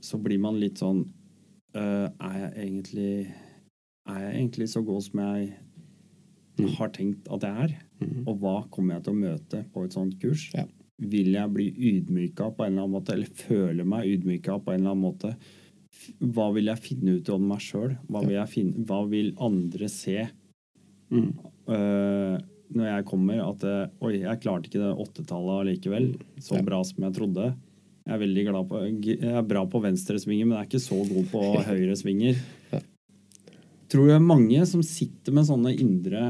Så 0.00 0.18
blir 0.22 0.38
man 0.38 0.58
litt 0.60 0.78
sånn 0.78 1.08
øh, 1.74 2.08
Er 2.20 2.38
jeg 2.38 2.52
egentlig 2.66 3.26
Er 4.08 4.18
jeg 4.20 4.34
egentlig 4.36 4.68
så 4.68 4.84
god 4.84 5.02
som 5.02 5.20
jeg 5.20 5.54
Mm. 6.58 6.68
har 6.74 6.88
tenkt 6.88 7.28
at 7.32 7.40
jeg 7.42 7.70
er? 7.70 7.74
Og 8.26 8.40
hva 8.40 8.68
kommer 8.68 8.94
jeg 8.94 9.04
til 9.04 9.12
å 9.12 9.16
møte 9.16 9.64
på 9.72 9.84
et 9.84 9.92
sånt 9.92 10.18
kurs? 10.20 10.50
Ja. 10.52 10.64
Vil 10.98 11.32
jeg 11.32 11.52
bli 11.54 11.70
ydmyka 11.70 12.48
på 12.56 12.64
en 12.66 12.72
eller 12.72 12.82
annen 12.82 12.90
måte, 12.96 13.12
eller 13.12 13.26
føle 13.26 13.84
meg 13.86 14.06
ydmyka 14.08 14.58
på 14.64 14.72
en 14.74 14.80
eller 14.80 14.90
annen 14.90 15.04
måte? 15.04 15.36
Hva 16.22 16.48
vil 16.54 16.70
jeg 16.70 16.78
finne 16.84 17.16
ut 17.18 17.28
om 17.34 17.46
meg 17.50 17.62
sjøl? 17.64 17.96
Hva, 18.08 18.22
hva 18.22 19.00
vil 19.10 19.32
andre 19.38 19.88
se 19.92 20.28
Mm. 21.08 21.30
uh, 21.72 22.36
når 22.68 22.84
jeg 22.84 23.04
kommer? 23.08 23.38
At 23.40 23.62
øh, 23.64 23.86
Oi, 24.04 24.18
jeg 24.20 24.40
klarte 24.42 24.68
ikke 24.68 24.82
det 24.82 24.90
åttetallet 25.00 25.62
allikevel. 25.62 26.10
Så 26.36 26.58
Ja. 26.58 26.62
bra 26.66 26.82
som 26.84 27.02
jeg 27.06 27.14
trodde. 27.16 27.46
Jeg 28.04 28.12
er 28.14 28.20
veldig 28.20 28.44
glad 28.44 28.68
på 28.68 28.82
Jeg 29.06 29.22
er 29.24 29.42
bra 29.42 29.62
på 29.66 29.80
venstresvinger, 29.80 30.44
men 30.46 30.58
jeg 30.58 30.66
er 30.66 30.68
ikke 30.68 30.84
så 30.84 30.98
god 31.08 31.30
på 31.32 31.40
høyresvinger. 31.70 32.36
Ja. 32.74 32.80
Tror 33.88 34.10
er 34.12 34.20
mange 34.20 34.66
som 34.68 34.82
sitter 34.84 35.32
med 35.32 35.48
sånne 35.48 35.72
indre 35.80 36.20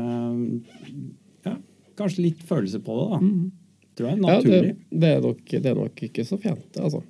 Ja, 1.45 1.57
kanskje 1.99 2.23
litt 2.29 2.43
følelser 2.47 2.79
på 2.87 2.95
det, 3.01 3.07
da. 3.11 3.19
Mm. 3.19 3.53
Tror 3.99 4.09
jeg 4.09 4.19
er 4.19 4.23
Ja, 4.31 4.41
det, 4.47 4.77
det, 4.95 5.09
er 5.17 5.21
nok, 5.27 5.45
det 5.51 5.67
er 5.67 5.75
nok 5.75 6.03
ikke 6.07 6.25
så 6.27 6.39
fjernt, 6.39 6.79
altså. 6.79 7.03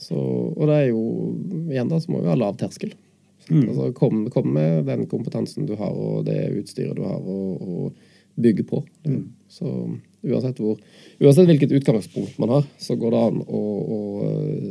Så, 0.00 0.18
og 0.18 0.62
det 0.68 0.76
er 0.76 0.86
jo 0.90 1.02
Igjen, 1.72 1.90
da, 1.90 2.00
så 2.02 2.12
må 2.12 2.22
vi 2.22 2.30
ha 2.30 2.36
lav 2.38 2.56
terskel. 2.60 2.94
Mm. 3.48 3.66
Altså, 3.68 3.90
kom, 3.96 4.24
kom 4.32 4.48
med 4.54 4.86
den 4.88 5.06
kompetansen 5.10 5.66
du 5.68 5.74
har, 5.78 5.92
og 5.92 6.26
det 6.28 6.38
utstyret 6.60 6.96
du 6.98 7.04
har, 7.06 7.20
og, 7.20 7.62
og 7.62 8.40
bygge 8.42 8.64
på. 8.68 8.82
Mm. 9.06 9.24
Så 9.52 9.68
uansett, 10.22 10.60
hvor, 10.62 10.78
uansett 11.20 11.48
hvilket 11.50 11.74
utgangspunkt 11.76 12.38
man 12.40 12.52
har, 12.54 12.68
så 12.80 12.96
går 12.98 13.14
det 13.14 13.22
an 13.28 13.40
å, 13.42 13.62
å 13.96 13.98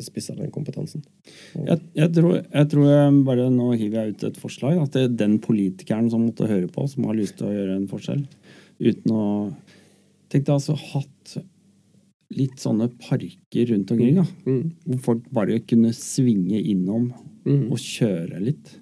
spisse 0.03 0.35
den 0.37 0.53
kompetansen. 0.53 1.03
Jeg, 1.57 1.81
jeg, 1.97 2.13
tror, 2.15 2.39
jeg 2.39 2.71
tror 2.71 2.87
jeg 2.87 3.19
bare 3.27 3.49
Nå 3.51 3.73
hiver 3.75 4.05
jeg 4.05 4.15
ut 4.15 4.25
et 4.31 4.39
forslag. 4.41 4.79
At 4.81 4.95
det 4.95 5.05
er 5.05 5.19
den 5.25 5.37
politikeren 5.43 6.09
som 6.13 6.25
måtte 6.25 6.49
høre 6.49 6.71
på, 6.71 6.87
som 6.89 7.09
har 7.09 7.19
lyst 7.19 7.37
til 7.39 7.49
å 7.49 7.55
gjøre 7.55 7.77
en 7.77 7.89
forskjell. 7.91 8.25
Uten 8.81 9.13
å 9.17 9.25
Tenk 10.31 10.45
deg 10.47 10.53
altså 10.55 10.77
hatt 10.79 11.33
litt 12.35 12.57
sånne 12.61 12.87
parker 12.99 13.65
rundt 13.73 13.91
omkring. 13.91 14.15
da, 14.15 14.25
Mm. 14.45 14.71
Hvor 14.87 14.99
folk 15.09 15.31
bare 15.31 15.59
kunne 15.59 15.91
svinge 15.93 16.59
innom 16.63 17.11
Mm. 17.45 17.71
og 17.71 17.77
kjøre 17.77 18.39
litt. 18.43 18.77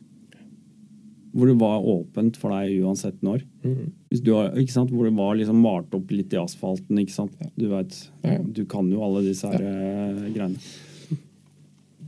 Hvor 1.33 1.45
det 1.47 1.59
var 1.61 1.79
åpent 1.85 2.35
for 2.37 2.49
deg 2.49 2.81
uansett 2.83 3.21
når. 3.21 3.43
Mm. 3.63 3.91
Har? 4.33 4.51
Hvor 4.89 5.03
det 5.05 5.13
var 5.15 5.35
liksom 5.37 5.61
malt 5.61 5.93
opp 5.93 6.09
litt 6.11 6.33
i 6.33 6.37
asfalten. 6.37 6.97
ikke 6.99 7.11
sant? 7.11 7.31
Du 7.57 7.67
vet, 7.69 8.09
du 8.51 8.65
kan 8.65 8.89
jo 8.91 9.01
alle 9.03 9.21
disse 9.27 9.43
her 9.45 9.61
ja. 9.61 10.29
greiene. 10.33 10.57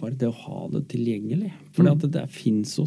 Bare 0.01 0.15
det 0.17 0.27
å 0.27 0.33
ha 0.33 0.67
det 0.73 0.87
tilgjengelig. 0.89 1.51
For 1.73 1.83
Mm. 1.83 1.99
det, 1.99 2.11
det 2.11 2.29
finnes 2.29 2.75
jo 2.75 2.85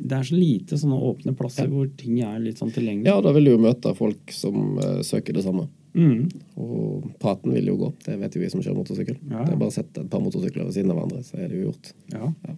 Det 0.00 0.12
er 0.12 0.22
så 0.22 0.32
lite 0.38 0.76
sånne 0.80 0.98
åpne 0.98 1.36
plasser 1.36 1.64
Ja. 1.64 1.68
hvor 1.70 1.90
ting 1.96 2.20
er 2.22 2.38
litt 2.40 2.56
sånn 2.56 2.72
tilgjengelig. 2.72 3.04
Ja, 3.06 3.20
da 3.20 3.30
vil 3.32 3.44
du 3.44 3.50
jo 3.50 3.58
møte 3.58 3.94
folk 3.94 4.30
som 4.32 4.78
uh, 4.78 5.02
søker 5.02 5.34
det 5.34 5.44
samme. 5.44 5.68
Mm. 5.94 6.26
Og 6.58 7.08
praten 7.22 7.54
vil 7.54 7.70
jo 7.70 7.76
gå. 7.78 7.90
Det 8.04 8.16
vet 8.18 8.34
jo 8.34 8.42
vi 8.42 8.50
som 8.50 8.62
kjører 8.62 8.80
motorsykkel. 8.80 9.18
Ja. 9.30 9.44
Det 9.46 9.54
er 9.54 9.60
bare 9.60 9.70
å 9.70 9.76
sette 9.76 10.02
et 10.02 10.10
par 10.10 10.22
motorsykler 10.24 10.66
ved 10.66 10.74
siden 10.76 10.90
av 10.90 10.98
hverandre, 10.98 11.22
så 11.26 11.38
er 11.38 11.48
det 11.50 11.60
jo 11.60 11.68
gjort. 11.68 11.92
Ja. 12.14 12.30
Ja. 12.48 12.56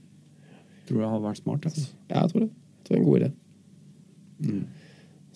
Tror 0.89 1.03
det 1.03 1.11
hadde 1.11 1.27
vært 1.27 1.43
smart. 1.43 1.69
Altså. 1.69 1.87
Ja, 2.09 2.23
jeg 2.23 2.33
tror 2.33 2.47
det. 2.47 2.51
Jeg 2.51 2.89
tror 2.89 2.95
det 2.95 2.99
er 2.99 3.03
en 3.03 3.09
god 3.11 3.21
idé. 3.21 3.31
Mm. 4.47 4.65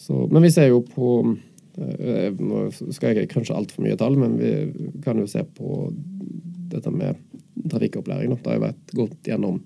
Så, 0.01 0.19
men 0.33 0.47
vi 0.47 0.53
ser 0.55 0.69
jo 0.71 0.81
på 0.85 1.11
eh, 1.81 2.29
Nå 2.37 2.67
skal 2.73 3.17
jeg 3.17 3.31
kanskje 3.33 3.57
altfor 3.57 3.85
mye 3.85 3.97
tall, 4.01 4.17
men 4.21 4.37
vi 4.41 4.53
kan 5.05 5.21
jo 5.21 5.29
se 5.29 5.43
på 5.45 5.89
dette 6.71 6.93
med 6.95 7.19
trafikkopplæring. 7.69 8.33
Det 8.33 8.53
har 8.53 8.61
jo 8.61 8.67
vært 8.69 8.95
gått 8.97 9.33
gjennom 9.33 9.61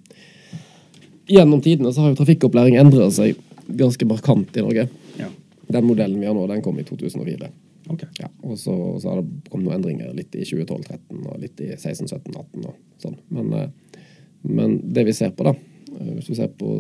Gjennom 1.25 1.63
tidene 1.65 1.89
så 1.89 2.03
har 2.03 2.11
jo 2.13 2.19
trafikkopplæring 2.19 2.75
endra 2.77 3.07
seg 3.09 3.39
ganske 3.81 4.05
markant 4.05 4.59
i 4.61 4.65
Norge. 4.65 4.83
Ja. 5.17 5.31
Den 5.73 5.87
modellen 5.89 6.19
vi 6.21 6.29
har 6.29 6.35
nå, 6.37 6.43
den 6.51 6.61
kom 6.61 6.77
i 6.77 6.85
2004. 6.85 7.49
Ok. 7.89 8.05
Ja, 8.19 8.29
og 8.43 8.59
så, 8.59 8.75
så 9.01 9.11
har 9.11 9.21
det 9.21 9.51
kommet 9.51 9.69
noen 9.69 9.79
endringer 9.79 10.13
litt 10.17 10.35
i 10.37 10.45
2012-13 10.47 11.27
og 11.29 11.41
litt 11.43 11.61
i 11.61 11.71
16-17-18 11.75 12.69
og 12.69 12.79
sånn. 13.03 13.17
Men, 13.29 13.53
eh, 13.59 14.01
men 14.49 14.79
det 14.97 15.05
vi 15.09 15.17
ser 15.17 15.35
på, 15.37 15.47
da, 15.49 15.55
eh, 15.99 16.13
hvis 16.17 16.31
du 16.31 16.39
ser 16.39 16.53
på 16.57 16.79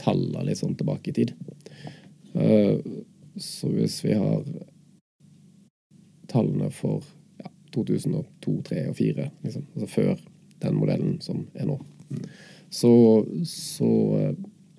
tallene 0.00 0.46
litt 0.46 0.60
sånn 0.60 0.76
tilbake 0.78 1.10
i 1.10 1.16
tid 1.18 1.34
eh, 2.32 2.78
Så 3.36 3.68
hvis 3.74 3.98
vi 4.04 4.14
har 4.16 4.46
tallene 6.30 6.70
for 6.72 7.02
ja, 7.42 7.50
2002, 7.74 8.22
2003 8.46 8.84
og 8.86 8.94
2004, 8.94 9.30
liksom, 9.46 9.66
altså 9.74 9.90
før 9.90 10.14
den 10.62 10.76
modellen 10.78 11.16
som 11.24 11.42
er 11.58 11.66
nå, 11.66 11.76
så, 12.70 12.90
så 13.48 13.88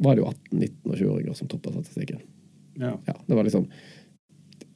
var 0.01 0.15
det 0.15 0.23
jo 0.23 0.29
18-, 0.29 0.61
19- 0.61 0.91
og 0.93 0.95
20-åringer 0.95 1.35
som 1.35 1.49
toppa 1.51 1.73
statistikken. 1.73 2.21
Ja. 2.79 2.93
Ja, 3.05 3.15
det 3.25 3.35
var 3.35 3.43
liksom 3.43 3.67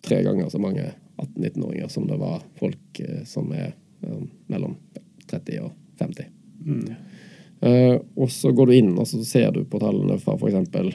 tre 0.05 0.21
ganger 0.23 0.49
så 0.49 0.61
mange 0.61 0.91
18-19-åringer 1.17 1.87
som 1.87 2.07
det 2.07 2.17
var 2.21 2.43
folk 2.59 2.99
eh, 2.99 3.23
som 3.25 3.51
er 3.55 3.73
eh, 4.01 4.23
mellom 4.51 4.77
30 5.29 5.59
og 5.65 5.71
50. 5.99 6.31
Mm. 6.65 6.87
Uh, 7.65 7.97
og 8.19 8.29
så 8.31 8.51
går 8.51 8.67
du 8.67 8.73
inn 8.75 8.89
og 8.99 9.07
så 9.07 9.21
ser 9.25 9.53
du 9.55 9.61
på 9.65 9.79
tallene 9.81 10.17
fra 10.21 10.35
eksempel 10.35 10.89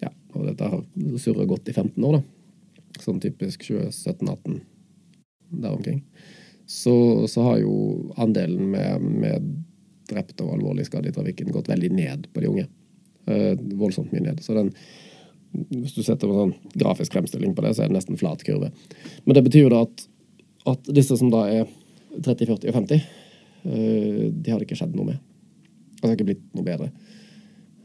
ja, 0.00 0.12
og 0.32 0.46
dette 0.46 0.68
har 0.70 0.84
surret 1.18 1.48
godt 1.50 1.68
i 1.68 1.74
15 1.74 2.04
år, 2.06 2.20
da. 2.20 3.00
Sånn 3.02 3.18
typisk 3.20 3.64
2017-18 3.66 4.60
der 5.60 5.74
omkring. 5.74 6.04
Så, 6.70 6.94
så 7.28 7.42
har 7.42 7.58
jo 7.64 7.74
andelen 8.20 8.70
med, 8.70 9.02
med 9.02 9.50
drepte 10.10 10.46
og 10.46 10.54
alvorlig 10.54 10.86
skadde 10.86 11.10
i 11.10 11.14
trafikken 11.14 11.50
gått 11.52 11.70
veldig 11.70 11.90
ned 11.96 12.28
på 12.32 12.44
de 12.44 12.50
unge. 12.52 12.66
Uh, 13.26 13.58
voldsomt 13.80 14.14
mye 14.14 14.28
ned. 14.28 14.42
Så 14.44 14.54
den, 14.56 14.70
hvis 15.52 15.94
du 15.96 16.02
setter 16.06 16.30
en 16.30 16.38
sånn 16.38 16.78
grafisk 16.78 17.14
fremstilling 17.16 17.54
på 17.56 17.64
det, 17.64 17.74
så 17.74 17.84
er 17.84 17.90
det 17.90 17.96
nesten 17.98 18.18
flat 18.20 18.42
kurve. 18.46 18.70
Men 19.24 19.36
det 19.36 19.44
betyr 19.46 19.66
jo 19.66 19.72
da 19.72 19.82
at, 19.86 20.04
at 20.70 20.90
disse 20.94 21.16
som 21.18 21.32
da 21.32 21.44
er 21.50 21.64
30, 22.18 22.46
40 22.46 22.70
og 22.70 22.76
50, 22.78 23.00
eh, 23.64 24.26
de 24.30 24.52
har 24.52 24.60
det 24.60 24.68
ikke 24.68 24.78
skjedd 24.78 24.94
noe 24.98 25.12
med. 25.12 25.22
Altså 26.00 26.02
det 26.04 26.10
har 26.10 26.18
ikke 26.18 26.28
blitt 26.30 26.46
noe 26.56 26.66
bedre. 26.66 26.90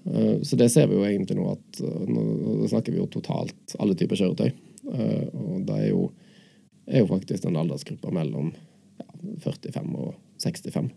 Eh, 0.06 0.36
Så 0.46 0.60
det 0.62 0.70
ser 0.74 0.90
vi 0.92 1.00
jo 1.00 1.08
egentlig 1.08 1.38
nå 1.40 1.48
at 1.56 1.82
eh, 1.82 2.06
Nå 2.10 2.70
snakker 2.70 2.94
vi 2.94 3.02
jo 3.02 3.10
totalt 3.12 3.76
alle 3.80 3.98
typer 3.98 4.22
kjøretøy. 4.22 4.54
Og 4.86 5.64
det 5.66 5.80
er 5.82 5.88
jo, 5.90 6.12
er 6.86 7.02
jo 7.02 7.10
faktisk 7.10 7.48
den 7.48 7.58
aldersgruppa 7.58 8.12
mellom 8.14 8.52
ja, 9.02 9.08
45 9.42 9.96
og 9.98 10.14
65. 10.44 10.92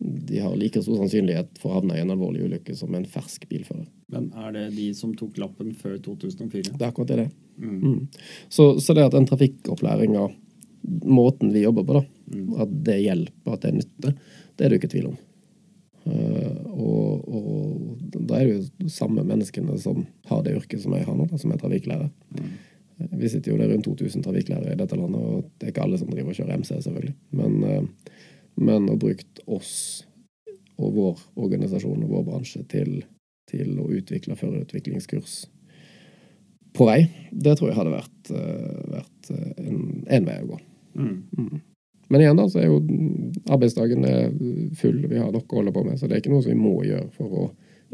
De 0.00 0.38
har 0.42 0.56
like 0.58 0.82
stor 0.82 0.96
sannsynlighet 0.98 1.58
for 1.62 1.70
å 1.70 1.74
havne 1.78 1.96
i 1.96 2.02
en 2.02 2.10
alvorlig 2.10 2.44
ulykke 2.48 2.74
som 2.76 2.94
en 2.98 3.06
fersk 3.08 3.46
bilfører. 3.48 3.86
Men 4.12 4.26
er 4.36 4.52
det 4.52 4.64
de 4.76 4.88
som 4.94 5.14
tok 5.16 5.38
lappen 5.40 5.72
før 5.78 5.96
2004? 6.02 6.74
Det 6.74 6.82
er 6.82 6.90
akkurat 6.90 7.12
det. 7.14 7.28
Mm. 7.58 7.76
Mm. 7.80 8.00
Så, 8.52 8.74
så 8.82 8.94
det 8.96 9.06
at 9.06 9.14
den 9.14 9.26
trafikkopplæringa, 9.30 10.26
måten 11.08 11.52
vi 11.54 11.62
jobber 11.64 11.86
på, 11.88 12.00
da, 12.00 12.04
Mm. 12.24 12.54
at 12.56 12.70
det 12.86 12.94
hjelper, 13.04 13.52
at 13.52 13.60
det 13.60 13.68
er 13.68 13.74
nytte, 13.76 14.10
det 14.56 14.64
er 14.64 14.70
det 14.72 14.76
jo 14.76 14.80
ikke 14.80 14.88
tvil 14.94 15.08
om. 15.10 15.16
Uh, 16.04 16.56
og, 16.72 17.26
og 17.28 18.20
da 18.28 18.38
er 18.38 18.46
det 18.48 18.54
jo 18.54 18.62
de 18.84 18.92
samme 18.92 19.24
menneskene 19.24 19.76
som 19.80 20.06
har 20.30 20.42
det 20.44 20.54
yrket 20.56 20.80
som 20.82 20.92
jeg 20.96 21.04
har 21.04 21.16
nå, 21.16 21.26
da, 21.30 21.36
som 21.40 21.52
er 21.52 21.60
trafikklærer. 21.60 22.08
Mm. 22.36 22.48
Eh, 23.00 23.12
Vi 23.20 23.28
sitter 23.32 23.52
jo 23.52 23.58
det 23.60 23.66
er 23.68 23.74
rundt 23.74 23.84
2000 23.88 24.24
trafikklærere 24.24 24.72
i 24.72 24.80
dette 24.80 24.96
landet, 24.96 25.20
og 25.20 25.44
det 25.58 25.68
er 25.68 25.72
ikke 25.74 25.84
alle 25.84 26.00
som 26.00 26.08
driver 26.12 26.32
og 26.32 26.38
kjører 26.40 26.60
MC, 26.60 26.72
selvfølgelig. 26.84 27.14
Men, 27.40 27.56
eh, 27.64 28.24
men 28.56 28.88
å 28.90 28.98
bruke 29.00 29.44
oss 29.46 30.04
og 30.78 30.94
vår 30.94 31.20
organisasjon 31.38 32.02
og 32.02 32.14
vår 32.16 32.24
bransje 32.28 32.64
til, 32.70 33.02
til 33.50 33.76
å 33.78 33.90
utvikle 33.94 34.36
førerutviklingskurs 34.38 35.44
på 36.74 36.88
vei, 36.88 37.04
det 37.30 37.54
tror 37.54 37.70
jeg 37.70 37.78
hadde 37.78 37.92
vært, 37.94 38.30
eh, 38.34 38.80
vært 38.96 39.28
eh, 39.30 39.50
en, 39.62 39.76
en 40.10 40.24
vei 40.26 40.40
å 40.42 40.48
gå. 40.48 40.56
Mm. 40.98 41.60
Men 42.10 42.22
igjen 42.24 42.40
da, 42.40 42.48
så 42.50 42.60
er 42.60 42.66
jo 42.66 42.80
arbeidsdagen 43.54 44.06
er 44.08 44.32
full, 44.78 44.98
vi 45.10 45.20
har 45.20 45.30
nok 45.32 45.52
å 45.54 45.60
holde 45.60 45.74
på 45.74 45.84
med, 45.86 46.00
så 46.00 46.08
det 46.10 46.16
er 46.16 46.24
ikke 46.24 46.34
noe 46.34 46.42
som 46.44 46.52
vi 46.52 46.58
må 46.58 46.74
gjøre 46.86 47.06
for 47.14 47.38
å 47.38 47.44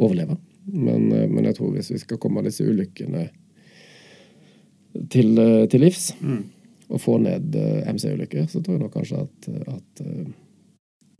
overleve. 0.00 0.38
Men, 0.72 1.10
eh, 1.12 1.28
men 1.28 1.50
jeg 1.50 1.58
tror 1.60 1.74
hvis 1.76 1.92
vi 1.92 2.00
skal 2.00 2.20
komme 2.22 2.44
disse 2.46 2.64
ulykkene 2.64 3.28
til, 5.12 5.36
til 5.70 5.84
livs, 5.84 6.14
Mm. 6.20 6.40
og 6.90 6.98
få 7.04 7.20
ned 7.22 7.54
MC-ulykker, 7.86 8.48
så 8.50 8.64
tror 8.64 8.78
jeg 8.78 8.82
nok 8.82 8.96
kanskje 8.96 9.20
at, 9.22 9.50
at 9.76 10.00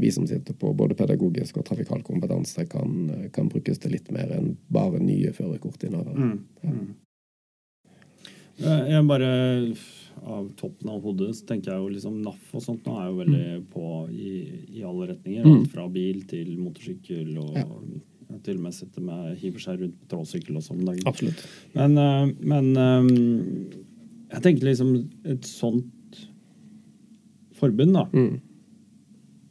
vi 0.00 0.10
som 0.14 0.26
sitter 0.26 0.54
på 0.56 0.72
både 0.76 0.96
pedagogisk 0.98 1.58
og 1.60 1.66
trafikal 1.68 2.02
kompetanse, 2.06 2.64
kan, 2.70 3.28
kan 3.34 3.48
brukes 3.52 3.78
til 3.82 3.92
litt 3.96 4.10
mer 4.14 4.32
enn 4.36 4.54
bare 4.72 5.00
nye 5.02 5.32
førerkortinnehavere. 5.36 6.16
Mm. 6.16 6.44
Mm. 6.64 6.94
Eh, 8.60 8.90
Jeg 8.92 9.06
bare 9.08 9.30
Av 10.20 10.50
toppen 10.58 10.90
av 10.92 11.00
hodet 11.00 11.30
så 11.38 11.46
tenker 11.48 11.70
jeg 11.72 11.80
jo 11.80 11.92
liksom 11.94 12.16
NAF 12.20 12.50
og 12.58 12.60
sånt 12.60 12.84
nå 12.84 12.92
er 13.00 13.06
jo 13.08 13.14
veldig 13.22 13.44
på 13.72 13.84
i, 14.12 14.32
i 14.76 14.82
alle 14.84 15.06
retninger. 15.14 15.46
Mm. 15.46 15.62
Fra 15.72 15.86
bil 15.88 16.18
til 16.28 16.50
motorsykkel 16.58 17.38
og 17.40 17.54
Ja. 17.56 17.64
jeg 18.34 18.42
til 18.44 18.58
og 18.58 18.62
med 18.66 18.74
sitter 18.76 19.00
med 19.06 19.38
hiver 19.40 19.62
seg 19.64 19.80
rundt 19.80 19.96
på 20.02 20.10
tråsykkel 20.12 20.58
og 20.60 20.62
sånn 20.66 20.82
om 20.82 20.90
dagen. 20.90 21.06
Absolutt. 21.08 21.40
Men, 21.74 21.96
eh, 21.96 22.34
men 22.52 22.68
eh, 22.76 23.80
jeg 24.34 24.42
tenker 24.44 24.68
liksom 24.68 24.92
et 25.24 25.48
sånt 25.48 26.20
forbund, 27.56 27.96
da. 27.96 28.04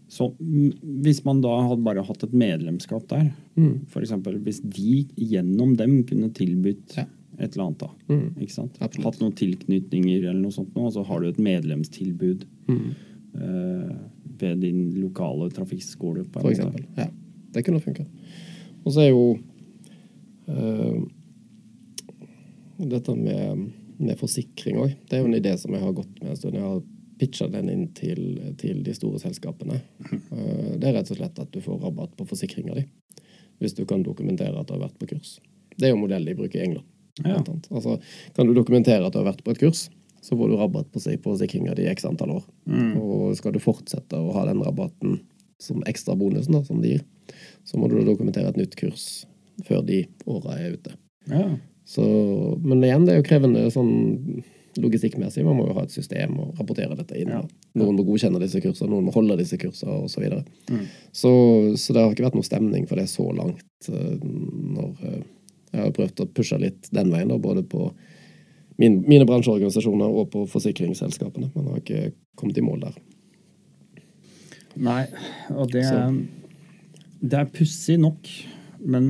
Så, 0.09 0.31
hvis 0.39 1.19
man 1.25 1.39
da 1.43 1.51
hadde 1.67 1.83
bare 1.85 2.01
hatt 2.03 2.23
et 2.25 2.31
medlemskap 2.33 3.07
der, 3.11 3.27
Mm. 3.55 3.85
eksempel, 4.01 4.39
hvis 4.41 4.59
de 4.63 5.03
gjennom 5.15 5.75
dem 5.77 6.03
kunne 6.03 6.29
tilbudt 6.33 6.95
Ja. 6.97 7.05
et 7.37 7.53
eller 7.55 7.65
annet, 7.67 7.77
da. 7.79 7.89
Mm. 8.09 8.35
Ikke 8.41 8.51
sant? 8.55 8.77
Absolutt. 8.81 9.05
Hatt 9.05 9.19
noen 9.21 9.35
tilknytninger 9.35 10.23
eller 10.29 10.39
noe 10.41 10.51
sånt, 10.51 10.71
og 10.75 10.91
så 10.93 11.03
har 11.05 11.19
du 11.21 11.27
et 11.29 11.37
medlemstilbud 11.37 12.45
Mm. 12.67 12.95
uh, 13.35 13.95
ved 14.39 14.61
din 14.61 14.81
lokale 15.01 15.49
trafikkskole. 15.51 16.25
For 16.31 16.41
måte. 16.41 16.55
eksempel. 16.57 16.85
Ja, 16.97 17.07
det 17.53 17.65
kunne 17.65 17.79
funka. 17.81 18.05
Og 18.85 18.91
så 18.93 19.01
er 19.01 19.09
jo 19.09 19.37
uh, 20.47 21.01
dette 22.79 23.15
med, 23.15 23.71
med 23.99 24.17
forsikring 24.19 24.77
òg. 24.79 24.93
Det 25.09 25.17
er 25.17 25.21
jo 25.23 25.27
en 25.29 25.39
idé 25.41 25.57
som 25.59 25.73
jeg 25.75 25.81
har 25.83 25.93
gått 25.93 26.21
med 26.21 26.31
en 26.31 26.35
stund. 26.39 26.53
Jeg 26.55 26.63
har 26.63 26.81
pitcha 27.19 27.49
den 27.51 27.69
inn 27.71 27.85
til, 27.97 28.21
til 28.61 28.81
de 28.85 28.95
store 28.95 29.21
selskapene. 29.21 29.81
Eh, 30.09 30.73
det 30.79 30.89
er 30.89 30.95
rett 30.99 31.11
og 31.11 31.19
slett 31.19 31.39
at 31.41 31.51
du 31.53 31.59
får 31.63 31.81
rabatt 31.83 32.15
på 32.17 32.27
forsikringa 32.29 32.77
di 32.77 32.85
hvis 33.59 33.73
du 33.75 33.81
kan 33.83 34.05
dokumentere 34.05 34.55
at 34.55 34.69
du 34.69 34.75
har 34.77 34.85
vært 34.85 34.99
på 35.01 35.09
kurs. 35.09 35.33
Det 35.75 35.89
er 35.89 35.91
jo 35.91 35.99
modell 35.99 36.23
de 36.23 36.35
bruker 36.37 36.61
i 36.61 36.63
England. 36.69 36.85
Ja. 37.25 37.41
Altså, 37.75 37.97
kan 38.35 38.47
du 38.47 38.53
dokumentere 38.55 39.03
at 39.03 39.11
du 39.11 39.19
har 39.19 39.27
vært 39.27 39.43
på 39.43 39.51
et 39.51 39.59
kurs, 39.59 39.89
så 40.23 40.37
får 40.39 40.51
du 40.51 40.55
rabatt 40.59 40.87
på, 40.93 41.01
på 41.01 41.33
forsikringa 41.33 41.75
di 41.75 41.83
i 41.83 41.91
x 41.91 42.07
antall 42.07 42.37
år. 42.37 42.45
Mm. 42.71 42.93
Og 42.99 43.35
skal 43.39 43.55
du 43.55 43.59
fortsette 43.63 44.15
å 44.15 44.31
ha 44.35 44.45
den 44.47 44.63
rabatten 44.63 45.19
som 45.59 45.83
ekstra 45.91 46.15
bonusen 46.15 46.55
da, 46.55 46.63
som 46.63 46.79
de 46.79 46.95
gir, 46.95 47.03
så 47.67 47.79
må 47.79 47.89
du 47.91 47.99
dokumentere 48.07 48.51
et 48.51 48.59
nytt 48.59 48.79
kurs 48.79 49.25
før 49.67 49.83
de 49.83 50.05
åra 50.29 50.55
er 50.55 50.77
ute. 50.79 50.95
Ja. 51.27 51.49
Så, 51.89 52.05
men 52.63 52.83
igjen, 52.85 53.05
det 53.07 53.15
er 53.15 53.19
jo 53.19 53.27
krevende 53.27 53.65
sånn 53.73 53.91
logistikkmessig. 54.83 55.43
Man 55.45 55.57
må 55.59 55.67
jo 55.69 55.75
ha 55.77 55.83
et 55.85 55.93
system 55.93 56.37
og 56.41 56.59
rapportere 56.59 56.97
dette 56.97 57.17
inn. 57.19 57.31
Ja. 57.33 57.41
Noen 57.79 57.97
må 57.97 58.05
godkjenne 58.07 58.41
disse 58.41 58.61
kursene, 58.63 58.91
noen 58.93 59.09
må 59.09 59.15
holde 59.15 59.37
disse 59.39 59.59
kursene 59.61 59.99
osv. 60.03 60.13
Så, 60.13 60.23
videre. 60.23 60.43
Mm. 60.69 60.85
så 61.11 61.33
Så 61.77 61.95
det 61.95 62.03
har 62.03 62.15
ikke 62.15 62.27
vært 62.27 62.39
noe 62.39 62.47
stemning 62.47 62.87
for 62.89 62.99
det 62.99 63.09
så 63.11 63.27
langt. 63.35 63.65
eh, 63.89 64.15
Når 64.79 65.03
eh, 65.03 65.21
jeg 65.73 65.83
har 65.83 65.93
prøvd 65.93 66.23
å 66.23 66.29
pushe 66.33 66.57
litt 66.57 66.89
den 66.95 67.11
veien, 67.13 67.29
da, 67.29 67.37
både 67.37 67.63
på 67.63 67.91
min, 68.79 69.01
mine 69.05 69.27
bransjeorganisasjoner 69.27 70.19
og 70.21 70.31
på 70.33 70.45
forsikringsselskapene, 70.49 71.51
men 71.53 71.71
har 71.73 71.81
ikke 71.83 72.11
kommet 72.39 72.57
i 72.57 72.65
mål 72.65 72.87
der. 72.87 72.99
Nei, 74.79 75.03
og 75.51 75.71
det 75.73 75.85
Så. 75.85 76.03
Det 77.19 77.35
er 77.35 77.49
pussig 77.51 77.97
nok, 77.99 78.29
men 78.79 79.09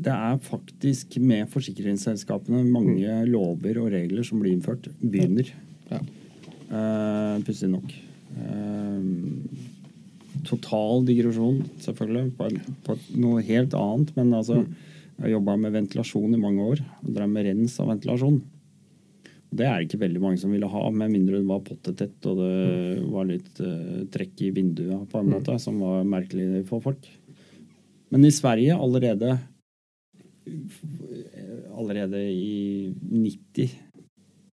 det 0.00 0.12
er 0.12 0.38
faktisk 0.44 1.18
med 1.20 1.48
forsikringsselskapene 1.52 2.62
mange 2.72 3.16
lover 3.28 3.82
og 3.82 3.90
regler 3.92 4.24
som 4.26 4.40
blir 4.40 4.54
innført, 4.54 4.88
begynner. 5.02 5.50
Ja. 5.90 6.00
Uh, 6.70 7.36
pussig 7.44 7.68
nok. 7.68 7.90
Uh, 8.38 9.02
total 10.46 11.04
digresjon, 11.08 11.60
selvfølgelig, 11.84 12.30
på, 12.38 12.48
på 12.86 12.96
noe 13.20 13.42
helt 13.44 13.76
annet. 13.76 14.14
Men 14.16 14.32
altså, 14.38 14.62
jeg 15.18 15.26
har 15.26 15.34
jobba 15.34 15.58
med 15.60 15.76
ventilasjon 15.76 16.32
i 16.32 16.40
mange 16.40 16.64
år. 16.64 16.80
Og 17.04 17.12
drev 17.18 17.28
med 17.28 17.50
rens 17.50 17.76
av 17.82 17.92
ventilasjon. 17.92 18.40
Det 19.50 19.66
er 19.66 19.82
ikke 19.82 19.98
veldig 20.00 20.20
mange 20.22 20.38
som 20.40 20.52
ville 20.54 20.68
ha, 20.70 20.82
med 20.94 21.10
mindre 21.10 21.40
det 21.40 21.48
var 21.48 21.64
pottetett 21.66 22.26
og 22.30 22.38
det 22.38 22.50
Mm. 22.70 23.06
var 23.10 23.24
litt 23.26 23.60
uh, 23.64 24.04
trekk 24.14 24.42
i 24.46 24.50
vinduet 24.54 25.08
på 25.10 25.18
en 25.18 25.30
måte, 25.32 25.56
som 25.58 25.80
var 25.82 26.04
merkelig 26.06 26.62
for 26.68 26.80
folk. 26.84 27.08
Men 28.14 28.24
i 28.26 28.30
Sverige 28.34 28.76
allerede 28.78 29.38
Allerede 31.76 32.20
i 32.30 32.94
90 33.10 33.70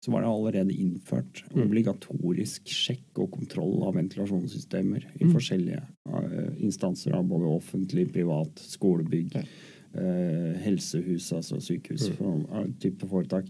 så 0.04 0.12
var 0.12 0.22
det 0.22 0.28
allerede 0.30 0.74
innført 0.78 1.42
Mm. 1.50 1.64
obligatorisk 1.66 2.68
sjekk 2.70 3.18
og 3.18 3.30
kontroll 3.32 3.82
av 3.88 3.94
ventilasjonssystemer 3.96 5.02
i 5.20 5.24
Mm. 5.24 5.32
forskjellige 5.32 5.82
eh, 6.06 6.52
instanser 6.62 7.14
av 7.14 7.24
både 7.26 7.44
offentlig, 7.56 8.12
privat, 8.12 8.54
skolebygg, 8.56 9.34
Ja. 9.34 9.42
eh, 10.00 10.54
helsehus, 10.62 11.32
altså 11.32 11.56
sykehus, 11.60 12.08
Mm. 12.10 12.16
for, 12.16 12.66
type 12.78 13.06
foretak. 13.08 13.46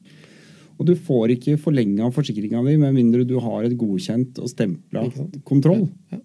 Og 0.79 0.87
du 0.87 0.95
får 0.95 1.31
ikke 1.37 1.59
forlenga 1.59 2.11
forsikringa 2.13 2.65
di 2.65 2.77
med 2.77 2.95
mindre 2.95 3.27
du 3.27 3.39
har 3.39 3.65
et 3.65 3.77
godkjent 3.77 4.39
og 4.39 4.49
stempla 4.49 5.11
kontroll. 5.45 5.91
Ja. 6.11 6.17
Ja. 6.17 6.19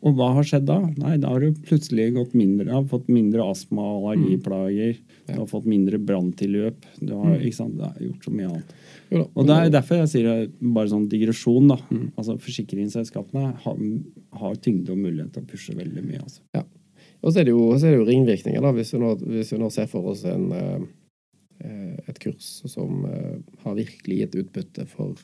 Og 0.00 0.14
hva 0.16 0.30
har 0.32 0.46
skjedd 0.48 0.64
da? 0.64 0.78
Nei, 0.96 1.18
da 1.20 1.28
har 1.28 1.42
du 1.44 1.52
plutselig 1.66 2.06
gått 2.14 2.32
mindre, 2.38 2.70
har 2.72 2.86
fått 2.88 3.10
mindre 3.12 3.44
astma 3.44 3.82
og 3.84 4.06
allergiplager. 4.14 4.96
Du 5.28 5.34
har 5.36 5.46
fått 5.50 5.66
mindre 5.68 5.98
branntilløp. 6.00 6.86
Du 7.04 7.12
har, 7.18 7.36
Mm. 7.36 7.98
gjort 8.00 8.24
så 8.24 8.30
mye 8.32 8.48
annet. 8.48 8.72
Og 9.36 9.46
det 9.46 9.56
er 9.56 9.70
derfor 9.70 9.96
jeg 10.00 10.08
sier 10.08 10.48
bare 10.62 10.88
sånn 10.88 11.08
digresjon, 11.08 11.68
da. 11.68 11.76
Mm. 11.90 12.12
Altså 12.16 12.38
Forsikringsselskapene 12.40 13.54
har, 13.60 13.76
har 14.32 14.54
tyngde 14.56 14.90
og 14.90 14.98
mulighet 14.98 15.32
til 15.34 15.42
å 15.42 15.46
pushe 15.46 15.74
veldig 15.76 16.02
mye. 16.06 16.22
altså. 16.22 16.40
Og 17.22 17.32
så 17.34 17.40
er 17.40 17.44
det 17.44 17.52
jo, 17.52 17.72
er 17.74 17.78
det 17.92 17.98
jo 17.98 18.08
ringvirkninger, 18.08 18.62
da, 18.62 18.72
hvis 18.72 18.94
vi 18.94 18.98
nå, 19.02 19.14
hvis 19.20 19.52
vi 19.52 19.58
nå 19.58 19.70
ser 19.70 19.86
for 19.86 20.08
oss 20.08 20.24
en, 20.24 20.50
eh, 20.52 20.80
eh, 21.60 21.96
et 22.08 22.18
kurs 22.18 22.62
som 22.64 23.04
eh, 23.04 23.36
har 23.64 23.74
virkelig 23.76 24.16
gitt 24.22 24.36
utbytte 24.46 24.86
for 24.88 25.14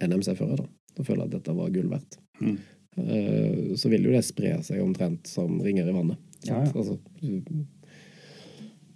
NMC-fører, 0.00 0.56
da. 0.62 0.66
Da 0.94 1.02
føler 1.02 1.24
jeg 1.24 1.34
at 1.34 1.36
dette 1.42 1.56
var 1.56 1.70
gull 1.74 1.88
verdt. 1.90 2.18
Mm. 2.40 2.58
Eh, 2.98 3.74
Så 3.78 3.88
vil 3.92 4.04
jo 4.08 4.12
det 4.12 4.24
spre 4.26 4.56
seg 4.66 4.80
omtrent 4.82 5.26
som 5.30 5.60
ringer 5.62 5.88
i 5.88 5.92
vannet. 5.94 6.18
Ja, 6.46 6.64
ja. 6.64 6.70
Altså, 6.74 6.98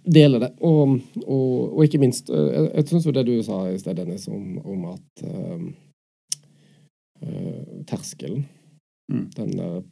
dele 0.03 0.39
det. 0.43 0.51
Og, 0.63 0.97
og, 1.23 1.77
og 1.77 1.83
ikke 1.85 1.99
minst, 2.01 2.29
eh, 2.29 2.49
jeg, 2.51 2.69
jeg 2.75 2.89
syns 2.91 3.05
jo 3.07 3.13
det 3.15 3.25
du 3.29 3.35
sa 3.45 3.61
i 3.71 3.77
sted, 3.79 3.95
Dennis, 4.01 4.27
om, 4.31 4.57
om 4.63 4.85
at 4.93 5.23
eh, 5.27 5.63
uh, 7.23 7.79
terskelen 7.89 8.43
Mm. 9.11 9.25
den 9.35 9.49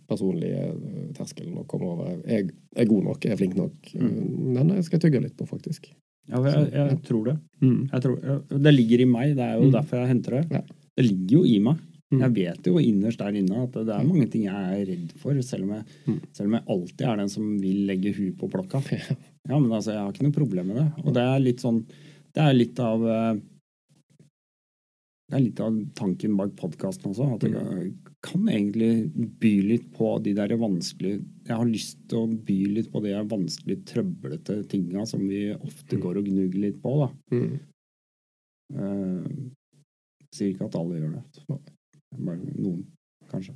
personlige 0.07 0.70
terskelen 1.18 1.57
å 1.59 1.66
komme 1.68 1.89
over 1.91 2.14
er, 2.32 2.45
er 2.80 2.86
god 2.88 3.03
nok, 3.09 3.26
er 3.28 3.36
flink 3.38 3.57
nok. 3.59 3.89
Mm. 3.91 4.53
Den 4.55 4.70
jeg 4.78 4.86
skal 4.88 4.95
jeg 4.97 5.03
tygge 5.03 5.20
litt 5.26 5.34
på, 5.38 5.43
faktisk. 5.49 5.89
Ja, 6.32 6.39
jeg, 6.45 6.70
jeg 6.72 6.95
tror 7.09 7.26
det. 7.28 7.34
Mm. 7.59 7.82
Jeg 7.91 8.05
tror, 8.05 8.16
det 8.64 8.72
ligger 8.74 9.03
i 9.03 9.07
meg. 9.12 9.34
Det 9.36 9.43
er 9.43 9.57
jo 9.59 9.68
Mm. 9.68 9.74
derfor 9.76 9.99
jeg 9.99 10.12
henter 10.14 10.38
det. 10.38 10.43
Ja. 10.55 10.62
Det 10.95 11.05
ligger 11.09 11.36
jo 11.36 11.43
i 11.43 11.57
meg. 11.68 11.84
Mm. 12.12 12.20
Jeg 12.26 12.34
vet 12.36 12.68
jo 12.68 12.74
innerst 12.82 13.22
der 13.24 13.38
inne 13.39 13.64
at 13.64 13.72
det 13.72 13.93
er 13.95 14.03
mange 14.03 14.26
ting 14.30 14.43
jeg 14.43 14.53
er 14.82 14.86
redd 14.89 15.14
for, 15.22 15.38
selv 15.47 15.64
om 15.64 15.70
jeg, 15.78 15.86
Mm. 16.07 16.18
selv 16.36 16.47
om 16.49 16.53
jeg 16.57 16.66
alltid 16.76 17.05
er 17.07 17.16
den 17.22 17.30
som 17.30 17.45
vil 17.62 17.86
legge 17.88 18.12
huet 18.18 18.38
på 18.38 18.49
plakka. 18.51 18.82
Ja. 19.49 19.57
Men 19.57 19.72
altså, 19.74 19.89
jeg 19.95 19.97
har 20.03 20.12
ikke 20.14 20.24
noe 20.28 20.36
problem 20.36 20.68
med 20.70 20.76
det. 20.78 20.89
Og 21.03 21.14
det 21.16 21.22
er 21.26 21.39
litt 21.41 21.62
sånn 21.64 21.80
Det 22.36 22.43
er 22.43 22.53
litt 22.53 22.78
av 22.80 23.01
eh, 23.09 23.39
Det 25.32 25.34
er 25.39 25.41
litt 25.47 25.59
av 25.66 25.80
tanken 25.97 26.36
bak 26.38 26.51
podkasten 26.59 27.09
også. 27.09 27.26
At 27.39 27.45
jeg 27.47 27.53
Mm. 27.55 27.95
kan 28.22 28.45
egentlig 28.51 29.09
by 29.39 29.51
litt 29.66 29.88
på 29.97 30.22
de 30.22 30.34
der 30.38 30.53
vanskelige 30.62 31.24
Jeg 31.47 31.55
har 31.57 31.66
lyst 31.66 31.97
til 32.07 32.20
å 32.20 32.45
by 32.45 32.59
litt 32.76 32.91
på 32.91 33.01
de 33.01 33.16
vanskelig 33.32 33.80
trøblete 33.89 34.59
tinga 34.70 35.07
som 35.07 35.24
vi 35.28 35.53
ofte 35.55 35.97
går 35.99 36.18
og 36.22 36.26
gnuger 36.30 36.59
litt 36.62 36.82
på, 36.84 36.93
da. 37.01 37.09
Mm. 37.34 37.59
Uh, 38.78 39.49
sier 40.32 40.53
ikke 40.53 40.66
at 40.70 40.76
alle 40.80 40.99
gjør 41.01 41.16
det. 41.18 41.59
Noen, 42.18 42.82
kanskje. 43.32 43.55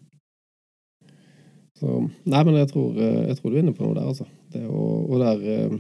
Så, 1.76 1.98
nei, 2.24 2.42
men 2.48 2.56
jeg 2.62 2.70
tror, 2.72 2.96
eh, 2.96 3.26
jeg 3.30 3.38
tror 3.40 3.52
du 3.52 3.58
er 3.58 3.64
inne 3.66 3.76
på 3.76 3.84
noe 3.84 3.98
der, 3.98 4.08
altså. 4.08 4.28
Det, 4.54 4.64
og, 4.64 5.10
og 5.12 5.20
der 5.20 5.38
eh, 5.52 5.74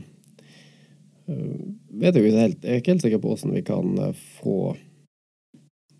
vet 1.95 2.17
jeg 2.19 2.33
helt 2.35 2.65
Jeg 2.65 2.73
er 2.73 2.81
ikke 2.81 2.91
helt 2.91 3.05
sikker 3.05 3.21
på 3.23 3.31
hvordan 3.31 3.55
vi 3.55 3.63
kan 3.65 4.01
få 4.41 4.57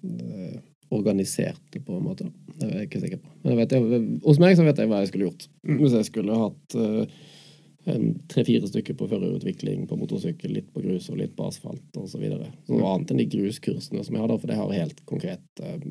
eh, 0.04 0.58
organisert 0.92 1.62
det 1.74 1.86
på 1.86 1.96
en 1.96 2.04
måte. 2.06 2.28
Det 2.60 2.68
er 2.68 2.76
jeg 2.82 2.90
ikke 2.90 3.04
sikker 3.06 3.24
på. 3.24 3.32
Men 3.42 3.56
jeg 3.56 3.62
vet, 3.62 3.78
jeg, 3.78 4.04
hos 4.26 4.42
meg 4.44 4.60
så 4.60 4.68
vet 4.68 4.84
jeg 4.84 4.92
hva 4.92 5.00
jeg 5.02 5.14
skulle 5.14 5.30
gjort. 5.30 5.48
Mm. 5.64 5.80
Hvis 5.80 5.96
jeg 5.96 6.10
skulle 6.12 6.44
hatt 6.44 6.76
en 6.76 7.16
tre-fire 7.86 8.68
stykker 8.68 8.96
på 8.98 9.08
førerutvikling 9.10 9.84
på 9.90 9.98
motorsykkel, 10.00 10.54
litt 10.58 10.72
på 10.74 10.82
grus 10.82 11.10
og 11.14 11.20
litt 11.20 11.36
på 11.38 11.46
asfalt 11.46 11.98
osv. 12.02 12.24
Noe 12.26 12.88
annet 12.90 13.12
enn 13.14 13.22
de 13.22 13.28
gruskursene 13.30 14.02
som 14.06 14.16
jeg 14.16 14.24
har, 14.24 14.32
da, 14.32 14.38
for 14.42 14.50
det 14.50 14.58
har 14.58 14.72
helt 14.74 15.04
konkrete 15.06 15.68
eh, 15.70 15.84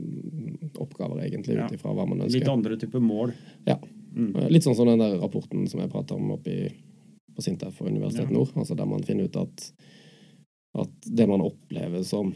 oppgaver, 0.83 1.23
egentlig, 1.23 1.61
ut 1.61 1.77
ifra 1.77 1.95
hva 1.95 2.07
man 2.11 2.25
ønsker. 2.25 2.41
Litt 2.41 2.51
andre 2.51 2.79
typer 2.81 3.05
mål. 3.05 3.35
Ja. 3.69 3.79
Mm. 4.15 4.33
Eh, 4.33 4.49
Litt 4.51 4.67
sånn 4.67 4.75
som 4.79 4.91
den 4.91 5.03
der 5.03 5.21
rapporten 5.23 5.69
som 5.71 5.85
jeg 5.85 5.93
prata 5.93 6.19
om 6.19 6.33
oppe 6.35 6.73
på 7.35 7.45
Sintef 7.47 7.79
og 7.83 7.91
Universitetet 7.91 8.31
Ja. 8.31 8.39
Nord, 8.41 8.57
altså 8.59 8.75
der 8.79 8.91
man 8.91 9.07
finner 9.07 9.31
ut 9.31 9.39
at, 9.39 9.69
at 10.83 11.09
det 11.21 11.29
man 11.31 11.47
opplever 11.47 12.03
som 12.07 12.35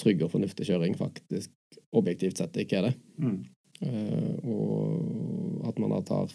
trygg 0.00 0.24
og 0.24 0.32
fornuftig 0.32 0.68
kjøring, 0.68 0.96
faktisk 0.96 1.52
objektivt 1.96 2.40
sett 2.40 2.56
ikke 2.60 2.80
er 2.80 2.88
det. 2.90 2.94
Mm. 3.20 3.38
Uh, 3.76 4.34
og 4.48 5.68
at 5.68 5.78
man 5.80 5.92
da 5.92 6.00
tar, 6.04 6.32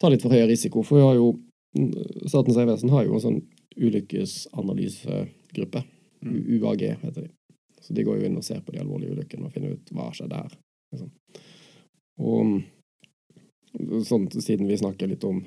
tar 0.00 0.12
litt 0.12 0.24
for 0.24 0.32
høy 0.32 0.44
risiko. 0.48 0.84
For 0.84 1.00
vi 1.00 1.04
har 1.04 1.18
jo 1.20 1.28
Statens 1.74 2.56
vegvesen 2.56 2.92
har 2.94 3.02
jo 3.06 3.16
en 3.16 3.24
sånn 3.24 3.40
ulykkesanalysegruppe. 3.74 5.80
Mm. 6.24 6.38
UAG 6.56 6.82
heter 7.02 7.22
de. 7.24 7.30
Så 7.82 7.90
de 7.96 8.04
går 8.06 8.20
jo 8.20 8.26
inn 8.28 8.40
og 8.40 8.46
ser 8.46 8.60
på 8.64 8.72
de 8.72 8.80
alvorlige 8.80 9.14
ulykkene 9.16 9.46
og 9.48 9.52
finner 9.52 9.74
ut 9.76 9.86
hva 9.92 10.06
skjedde 10.14 10.36
her. 10.38 10.52
Liksom. 10.94 11.10
Og 12.24 12.44
sånn 14.06 14.26
siden 14.38 14.70
vi 14.70 14.80
snakker 14.80 15.06
litt 15.10 15.24
om 15.26 15.38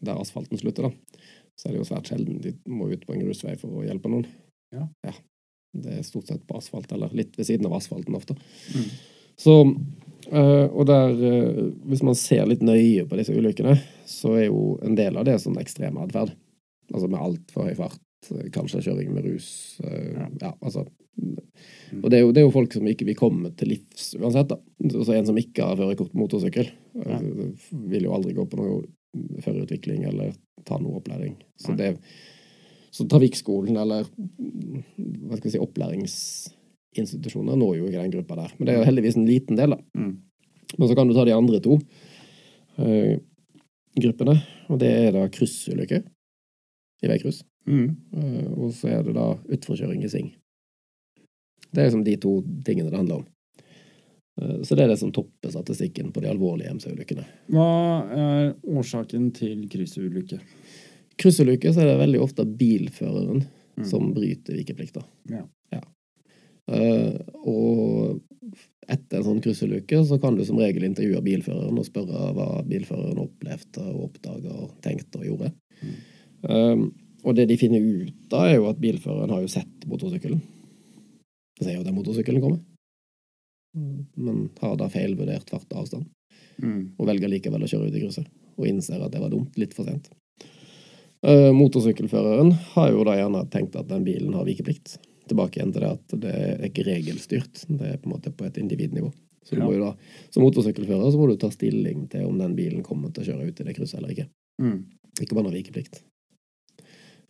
der 0.00 0.16
asfalten 0.16 0.58
slutter, 0.58 0.88
da, 0.88 1.20
så 1.56 1.68
er 1.68 1.74
det 1.74 1.82
jo 1.82 1.88
svært 1.88 2.10
sjelden 2.10 2.40
de 2.42 2.52
må 2.70 2.88
ut 2.90 3.06
på 3.06 3.14
en 3.14 3.24
grusvei 3.24 3.56
for 3.60 3.76
å 3.76 3.84
hjelpe 3.86 4.10
noen. 4.12 4.26
Ja. 4.74 4.88
Det 5.76 5.98
er 5.98 6.06
stort 6.06 6.30
sett 6.30 6.46
på 6.48 6.56
asfalt, 6.58 6.92
eller 6.94 7.12
litt 7.16 7.36
ved 7.38 7.48
siden 7.48 7.68
av 7.68 7.76
asfalten 7.78 8.16
ofte. 8.16 8.36
Mm. 8.72 8.88
Så, 9.36 9.54
øh, 10.32 10.66
og 10.72 10.86
der, 10.88 11.12
uh, 11.14 11.62
hvis 11.90 12.02
man 12.06 12.14
ser 12.18 12.46
litt 12.48 12.62
nøye 12.64 13.06
på 13.08 13.18
disse 13.18 13.34
ulykkene, 13.36 13.76
så 14.08 14.34
er 14.38 14.48
jo 14.48 14.76
en 14.86 14.96
del 14.98 15.16
av 15.16 15.26
det 15.28 15.38
sånn 15.42 15.58
ekstrem 15.60 15.98
atferd. 16.02 16.34
Altså 16.92 17.08
med 17.10 17.20
altfor 17.20 17.66
høy 17.68 17.74
fart, 17.78 18.00
øh, 18.32 18.46
kanskje 18.54 18.84
kjøring 18.86 19.12
med 19.14 19.26
rus. 19.30 19.48
Uh, 19.84 20.12
Ja. 20.16 20.28
ja. 20.42 20.52
altså. 20.60 20.86
Og 22.02 22.10
det 22.12 22.18
er, 22.18 22.22
jo, 22.26 22.32
det 22.34 22.42
er 22.42 22.44
jo 22.44 22.52
folk 22.52 22.74
som 22.76 22.86
ikke 22.90 23.06
vil 23.08 23.16
komme 23.16 23.50
til 23.56 23.70
livs 23.72 24.10
uansett. 24.20 24.50
da. 24.50 24.58
Så 24.92 25.14
en 25.14 25.26
som 25.26 25.38
ikke 25.40 25.64
har 25.64 25.78
førerkort 25.78 26.12
motorsykkel, 26.14 26.68
Ja. 27.06 27.20
vil 27.72 28.04
jo 28.04 28.12
aldri 28.12 28.34
gå 28.36 28.44
på 28.44 28.58
noe 28.60 28.82
førerutvikling 29.40 30.04
eller 30.04 30.34
ta 30.64 30.76
noe 30.78 30.98
opplæring. 31.00 31.36
Så, 31.56 31.72
det, 31.78 31.94
så 32.92 33.06
trafikkskolen 33.08 33.76
eller 33.80 34.04
hva 34.04 35.38
skal 35.38 35.48
jeg 35.50 35.54
si, 35.56 35.62
opplæringsinstitusjoner 36.96 37.56
når 37.56 37.76
jo 37.76 37.88
ikke 37.88 38.02
den 38.02 38.14
gruppa 38.14 38.36
der. 38.36 38.52
Men 38.56 38.66
det 38.66 38.74
er 38.74 38.80
jo 38.80 38.88
heldigvis 38.88 39.16
en 39.16 39.26
liten 39.26 39.56
del, 39.56 39.74
da. 39.74 39.78
Mm. 39.96 40.22
Men 40.78 40.88
så 40.88 40.96
kan 40.96 41.08
du 41.08 41.14
ta 41.14 41.24
de 41.24 41.34
andre 41.34 41.60
to 41.60 41.78
uh, 42.78 43.14
gruppene, 43.96 44.36
og 44.68 44.80
det 44.80 44.90
er 44.90 45.12
da 45.14 45.28
kryssulykker 45.28 46.02
i 47.02 47.10
veikryss. 47.10 47.44
Mm. 47.66 47.96
Uh, 48.14 48.50
og 48.56 48.74
så 48.74 48.90
er 48.96 49.06
det 49.06 49.14
da 49.16 49.34
utforkjøring 49.56 50.04
i 50.04 50.10
sving. 50.10 50.34
Det 51.70 51.82
er 51.82 51.88
liksom 51.88 52.04
de 52.06 52.16
to 52.20 52.38
tingene 52.64 52.90
det 52.90 53.00
handler 53.00 53.22
om. 53.22 53.26
Uh, 54.40 54.62
så 54.62 54.76
det 54.76 54.86
er 54.86 54.94
det 54.94 55.00
som 55.00 55.12
topper 55.14 55.52
statistikken 55.52 56.12
på 56.12 56.24
de 56.24 56.30
alvorlige 56.32 56.72
MC-ulykkene. 56.76 57.26
Hva 57.52 57.68
er 58.16 58.50
årsaken 58.66 59.30
til 59.36 59.68
kryssulykke? 59.72 60.40
Kryssulykke 61.16 61.72
så 61.72 61.82
er 61.82 61.92
det 61.92 62.00
veldig 62.02 62.24
ofte 62.24 62.44
bilføreren 62.44 63.46
Mm. 63.76 63.84
som 63.84 64.14
bryter 64.14 64.54
vikeplikta. 64.54 65.04
Ja. 65.28 65.48
Eh, 66.66 67.14
og 67.46 68.20
etter 68.86 69.18
en 69.18 69.26
sånn 69.26 69.42
krysseluke 69.42 70.00
så 70.06 70.18
kan 70.22 70.36
du 70.38 70.44
som 70.46 70.58
regel 70.58 70.86
intervjue 70.86 71.22
bilføreren 71.26 71.78
og 71.78 71.86
spørre 71.86 72.30
hva 72.36 72.48
bilføreren 72.66 73.22
opplevde 73.22 73.82
og 73.90 74.04
oppdaga 74.10 74.54
og 74.54 74.76
tenkte 74.84 75.20
og 75.22 75.26
gjorde. 75.30 75.52
Um, 76.46 76.88
og 77.26 77.34
det 77.34 77.48
de 77.50 77.56
finner 77.58 77.82
ut 77.82 78.14
da, 78.30 78.44
er 78.46 78.60
jo 78.60 78.68
at 78.70 78.78
bilføreren 78.82 79.32
har 79.34 79.42
jo 79.42 79.50
sett 79.50 79.86
motorsykkelen. 79.90 80.42
sier 81.60 81.74
jo 81.74 81.80
at 81.80 81.88
den 81.88 81.96
motorsykkelen 81.96 82.42
kommer. 82.44 82.60
Men 84.16 84.50
har 84.60 84.76
da 84.78 84.88
feilvurdert 84.92 85.50
fart 85.50 85.66
og 85.72 85.82
avstand, 85.84 86.06
Mm. 86.56 86.92
og 86.96 87.06
velger 87.06 87.28
likevel 87.28 87.64
å 87.64 87.68
kjøre 87.68 87.90
ut 87.90 87.96
i 87.96 88.00
krysset. 88.00 88.28
Og 88.56 88.66
innser 88.66 89.02
at 89.04 89.12
det 89.12 89.20
var 89.20 89.28
dumt, 89.28 89.56
litt 89.60 89.74
for 89.76 89.84
sent. 89.84 90.08
Uh, 91.26 91.50
motorsykkelføreren 91.52 92.52
har 92.76 92.92
jo 92.92 93.04
da 93.04 93.16
gjerne 93.18 93.42
tenkt 93.50 93.76
at 93.76 93.88
den 93.90 94.04
bilen 94.06 94.32
har 94.32 94.46
vikeplikt. 94.46 94.96
Tilbake 95.26 95.58
igjen 95.58 95.72
til 95.74 95.82
det 95.82 95.90
at 95.90 96.16
det 96.22 96.34
er 96.34 96.66
ikke 96.68 96.84
regelstyrt, 96.86 97.62
det 97.68 97.86
er 97.92 97.96
på 97.98 98.06
en 98.10 98.14
måte 98.16 98.30
på 98.34 98.46
et 98.46 98.58
individnivå. 98.62 99.12
Så 99.46 99.54
du 99.54 99.60
Ja. 99.60 99.66
må 99.66 99.74
jo 99.74 99.84
da, 99.84 99.94
som 100.30 100.42
motorsykkelfører 100.42 101.12
så 101.12 101.18
må 101.18 101.28
du 101.28 101.36
ta 101.36 101.50
stilling 101.50 102.08
til 102.10 102.26
om 102.26 102.38
den 102.38 102.54
bilen 102.56 102.82
kommer 102.82 103.12
til 103.14 103.22
å 103.22 103.26
kjøre 103.30 103.48
ut 103.48 103.60
i 103.60 103.64
det 103.64 103.76
krysset 103.76 103.98
eller 103.98 104.14
ikke. 104.14 104.28
Mm. 104.62 104.84
Ikke 105.22 105.34
bare 105.34 105.52
vikeplikt. 105.54 106.02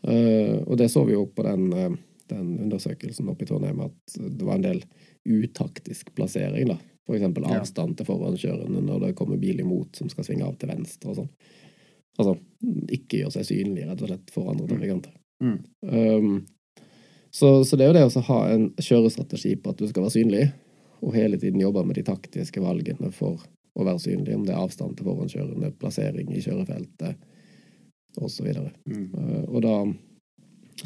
Uh, 0.07 0.63
og 0.69 0.77
det 0.79 0.91
så 0.93 1.05
vi 1.07 1.17
jo 1.17 1.27
på 1.27 1.43
den 1.43 1.73
uh, 1.73 1.97
den 2.29 2.59
undersøkelsen 2.67 3.29
oppe 3.31 3.45
i 3.45 3.49
Trondheim 3.49 3.81
at 3.87 4.17
det 4.19 4.45
var 4.47 4.59
en 4.59 4.67
del 4.67 4.83
utaktisk 5.27 6.13
plassering. 6.15 6.69
da. 6.69 6.79
For 7.07 7.15
eksempel 7.17 7.45
Ja. 7.47 7.61
avstand 7.61 7.97
til 7.97 8.07
forankjørende 8.07 8.83
når 8.83 9.01
det 9.07 9.15
kommer 9.17 9.37
bil 9.39 9.61
imot 9.61 9.97
som 9.97 10.09
skal 10.09 10.25
svinge 10.25 10.45
av 10.47 10.59
til 10.59 10.69
venstre 10.69 11.11
og 11.11 11.17
sånn. 11.17 11.31
Altså 12.19 12.39
ikke 12.91 13.21
gjøre 13.21 13.33
seg 13.33 13.45
synlig, 13.45 13.87
rett 13.87 14.03
og 14.03 14.09
slett, 14.09 14.31
for 14.31 14.51
andre 14.51 14.67
trafikanter. 14.67 15.13
Mm. 15.43 15.59
Um, 15.83 16.47
så, 17.37 17.51
så 17.68 17.76
det 17.76 17.84
er 17.84 17.91
jo 17.91 17.97
det 17.99 18.07
å 18.07 18.24
ha 18.30 18.39
en 18.55 18.70
kjørestrategi 18.80 19.57
på 19.61 19.72
at 19.72 19.80
du 19.82 19.89
skal 19.91 20.07
være 20.07 20.14
synlig, 20.14 20.47
og 21.05 21.12
hele 21.16 21.37
tiden 21.41 21.61
jobbe 21.61 21.84
med 21.84 21.99
de 21.99 22.05
taktiske 22.07 22.62
valgene 22.64 23.11
for 23.12 23.43
å 23.76 23.84
være 23.84 24.01
synlig, 24.01 24.37
om 24.39 24.47
det 24.47 24.55
er 24.55 24.62
avstand 24.62 24.97
til 24.97 25.09
forhåndskjørende, 25.11 25.74
plassering 25.80 26.32
i 26.32 26.41
kjørefeltet 26.41 27.18
osv. 28.24 28.49
Mm. 28.89 29.09
Uh, 29.12 29.43
og 29.51 29.62
da 29.66 29.76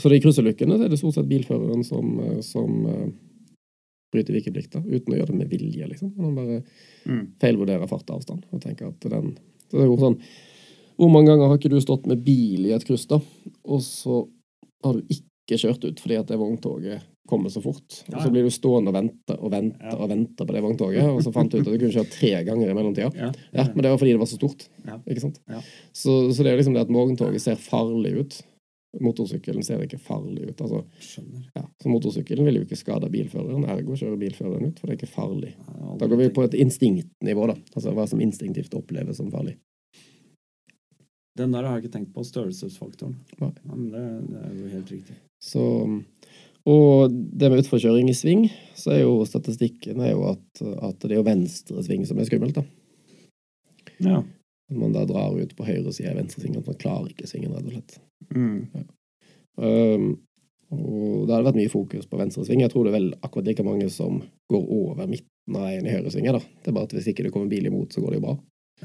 Så 0.01 0.11
det 0.11 0.21
i 0.21 0.23
kryssulykkene 0.23 0.79
så 0.79 0.87
er 0.87 0.91
det 0.91 0.99
stort 0.99 1.17
sett 1.17 1.31
bilføreren 1.31 1.85
som, 1.87 2.11
uh, 2.19 2.41
som 2.47 2.83
uh, 2.87 3.07
bryter 4.11 4.35
vikeplikta, 4.35 4.83
uten 4.83 5.15
å 5.15 5.21
gjøre 5.21 5.31
det 5.31 5.39
med 5.39 5.51
vilje, 5.55 5.87
liksom. 5.93 6.15
Han 6.19 6.35
bare 6.39 6.63
Mm. 7.01 7.33
feilvurderer 7.41 7.89
fart 7.89 8.11
og 8.11 8.19
avstand. 8.19 8.43
Og 8.53 8.61
tenker 8.61 8.91
at 8.91 9.07
den 9.09 9.31
så 9.71 9.79
det 9.79 9.87
er 9.87 9.89
jo 9.89 9.97
sånn 9.97 10.19
Hvor 11.01 11.09
mange 11.09 11.31
ganger 11.31 11.49
har 11.49 11.57
ikke 11.57 11.71
du 11.73 11.79
stått 11.81 12.05
med 12.11 12.21
bil 12.27 12.67
i 12.69 12.75
et 12.77 12.85
kryss, 12.85 13.07
da, 13.09 13.17
og 13.65 13.81
så 13.81 14.27
har 14.85 14.99
du 14.99 15.07
ikke 15.09 15.30
kjørt 15.59 15.85
ut 15.89 16.03
fordi 16.03 16.19
at 16.21 16.29
det 16.31 16.39
vogntoget 16.39 17.07
kommer 17.31 17.51
så 17.51 17.63
fort? 17.63 18.03
Og 18.11 18.21
så 18.23 18.31
blir 18.31 18.47
du 18.47 18.51
stående 18.55 18.93
og 18.93 18.97
vente 18.97 19.37
og 19.39 19.51
vente 19.53 19.95
og 19.97 20.11
vente 20.11 20.47
på 20.47 20.55
det 20.55 20.63
vogntoget, 20.65 21.09
og 21.11 21.23
så 21.25 21.33
fant 21.35 21.51
du 21.51 21.59
ut 21.59 21.67
at 21.67 21.73
du 21.73 21.79
kunne 21.79 21.95
kjøre 21.95 22.13
tre 22.13 22.33
ganger 22.47 22.71
i 22.71 22.77
mellomtida. 22.77 23.11
Ja. 23.17 23.67
Men 23.75 23.83
det 23.83 23.91
var 23.93 23.99
fordi 24.03 24.15
det 24.15 24.23
var 24.23 24.31
så 24.31 24.39
stort. 24.39 24.69
Ikke 25.07 25.25
sant? 25.25 25.41
Ja. 25.51 25.63
Så, 25.93 26.21
så 26.35 26.47
det 26.47 26.53
er 26.53 26.61
liksom 26.61 26.77
det 26.77 26.87
at 26.87 26.95
vogntoget 26.95 27.43
ser 27.43 27.59
farlig 27.61 28.15
ut. 28.21 28.41
Motorsykkelen 28.99 29.63
ser 29.63 29.83
ikke 29.85 30.01
farlig 30.03 30.49
ut. 30.51 30.61
altså 30.61 30.83
ja, 31.55 31.63
Så 31.83 31.89
motorsykkelen 31.93 32.47
vil 32.49 32.59
jo 32.59 32.65
ikke 32.67 32.79
skade 32.79 33.11
bilføreren, 33.13 33.63
ergo 33.71 33.95
kjører 33.95 34.19
bilføreren 34.19 34.73
ut, 34.73 34.81
for 34.81 34.91
det 34.91 34.97
er 34.97 34.99
ikke 34.99 35.15
farlig. 35.15 35.53
Da 36.01 36.09
går 36.11 36.19
vi 36.25 36.31
på 36.35 36.43
et 36.49 36.59
instinktnivå, 36.59 37.47
da. 37.53 37.55
Altså 37.77 37.95
hva 37.95 38.09
som 38.11 38.23
instinktivt 38.25 38.75
oppleves 38.75 39.23
som 39.23 39.31
farlig. 39.31 39.61
Den 41.39 41.55
der 41.55 41.63
har 41.63 41.79
jeg 41.79 41.87
ikke 41.87 41.97
tenkt 42.01 42.15
på, 42.17 42.27
størrelsesfaktoren. 42.27 43.15
Ja, 43.39 43.53
men 43.71 43.91
det, 43.95 44.07
det 44.33 44.41
er 44.43 44.55
jo 44.59 44.73
helt 44.75 44.91
riktig. 44.91 45.21
Så 45.41 45.65
Og 46.69 47.11
det 47.11 47.49
med 47.49 47.63
utforkjøring 47.63 48.11
i 48.13 48.17
sving, 48.17 48.45
så 48.77 48.93
er 48.95 49.03
jo 49.03 49.25
statistikken 49.27 50.03
er 50.05 50.13
jo 50.13 50.27
at, 50.35 50.61
at 50.61 50.99
det 51.03 51.15
er 51.15 51.21
jo 51.23 51.27
venstre 51.27 51.85
sving 51.87 52.05
som 52.07 52.21
er 52.21 52.29
skummelt, 52.29 52.61
da. 52.61 52.65
Ja. 54.05 54.21
At 54.71 54.77
man 54.79 54.93
da 54.95 55.07
drar 55.09 55.35
ut 55.35 55.55
på 55.57 55.67
høyre 55.67 55.93
side 55.93 56.13
av 56.13 56.21
venstre 56.21 56.45
sving, 56.45 56.59
at 56.61 56.69
man 56.69 56.79
klarer 56.81 57.09
ikke 57.11 57.29
svingen, 57.31 57.55
rett 57.57 57.65
og 57.65 57.73
slett. 57.75 57.97
Mm. 58.37 58.85
Um, 59.57 60.05
og 60.71 61.27
det 61.27 61.35
hadde 61.35 61.47
vært 61.49 61.59
mye 61.59 61.73
fokus 61.73 62.07
på 62.07 62.21
venstre 62.21 62.45
sving. 62.47 62.63
Jeg 62.63 62.71
tror 62.73 62.87
det 62.87 62.93
er 62.93 62.99
vel 63.01 63.09
akkurat 63.19 63.49
like 63.49 63.65
mange 63.67 63.89
som 63.91 64.21
går 64.53 64.69
over 64.77 65.09
midten 65.11 65.57
av 65.57 65.67
veien 65.67 65.89
i 65.89 65.95
høyre 65.97 66.13
sving. 66.13 66.29
da. 66.31 66.39
Det 66.39 66.71
er 66.71 66.77
bare 66.77 66.91
at 66.91 66.95
hvis 66.95 67.09
ikke 67.11 67.27
det 67.27 67.33
kommer 67.35 67.51
bil 67.51 67.67
imot, 67.67 67.91
så 67.93 68.05
går 68.05 68.15
det 68.15 68.21
jo 68.21 68.27
bra. 68.29 68.37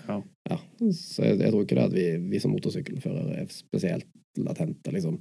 Ja. 0.07 0.17
Ja, 0.49 0.57
så 0.91 1.27
jeg, 1.27 1.37
jeg 1.43 1.51
tror 1.51 1.67
ikke 1.67 1.77
det 1.77 1.85
at 1.85 1.93
vi, 1.95 2.07
vi 2.31 2.41
som 2.41 2.51
motorsykkelførere 2.55 3.37
er 3.43 3.51
spesielt 3.53 4.09
latente, 4.41 4.91
liksom 4.91 5.19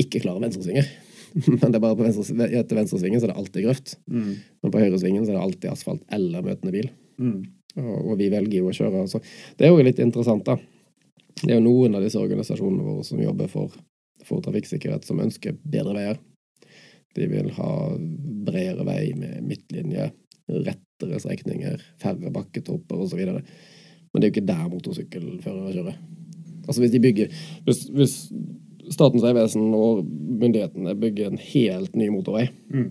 ikke 0.00 0.22
klare 0.24 0.42
venstresvinger. 0.44 0.88
Men 1.58 1.66
det 1.66 1.76
er 1.76 1.84
bare 1.84 1.98
på 1.98 2.06
venstre, 2.06 2.48
etter 2.48 2.78
venstresvingen 2.78 3.20
så 3.20 3.28
er 3.28 3.34
det 3.34 3.40
alltid 3.42 3.66
grøft. 3.66 3.94
Mm. 4.10 4.32
Men 4.62 4.72
på 4.74 4.82
høyresvingen 4.82 5.24
så 5.24 5.32
er 5.32 5.38
det 5.38 5.44
alltid 5.44 5.70
asfalt 5.72 6.04
eller 6.14 6.44
møtende 6.46 6.74
bil. 6.74 6.90
Mm. 7.20 7.38
Og, 7.78 7.96
og 7.98 8.18
vi 8.20 8.30
velger 8.32 8.62
jo 8.62 8.70
å 8.70 8.74
kjøre. 8.74 9.04
Så 9.10 9.20
det 9.58 9.68
er 9.68 9.74
jo 9.74 9.84
litt 9.84 10.00
interessant, 10.02 10.48
da. 10.48 10.56
Det 11.38 11.52
er 11.52 11.60
jo 11.60 11.66
noen 11.66 11.94
av 11.94 12.02
disse 12.02 12.18
organisasjonene 12.18 12.86
våre 12.86 13.04
som 13.06 13.20
jobber 13.22 13.50
for, 13.52 13.74
for 14.26 14.42
trafikksikkerhet, 14.42 15.06
som 15.06 15.20
ønsker 15.22 15.58
bedre 15.62 15.94
veier. 15.94 16.22
De 17.16 17.26
vil 17.30 17.50
ha 17.56 17.72
bredere 18.48 18.86
vei 18.86 19.02
med 19.18 19.42
midtlinje, 19.46 20.10
rettere 20.48 21.20
strekninger, 21.22 21.82
færre 22.02 22.32
bakketopper 22.34 23.04
osv. 23.04 23.20
Men 23.28 24.16
det 24.16 24.26
er 24.26 24.30
jo 24.30 24.34
ikke 24.36 24.48
der 24.48 24.70
motorsykkelførere 24.72 25.74
kjører. 25.76 25.98
Altså 26.68 26.82
hvis 26.82 26.92
de 26.92 27.00
bygger 27.00 27.30
Hvis, 27.64 27.86
hvis 27.96 28.14
Statens 28.94 29.24
vegvesen 29.24 29.68
og 29.76 30.04
myndighetene 30.08 30.94
bygger 30.98 31.32
en 31.32 31.40
helt 31.42 31.96
ny 31.98 32.08
motorvei, 32.14 32.48
Mm. 32.72 32.90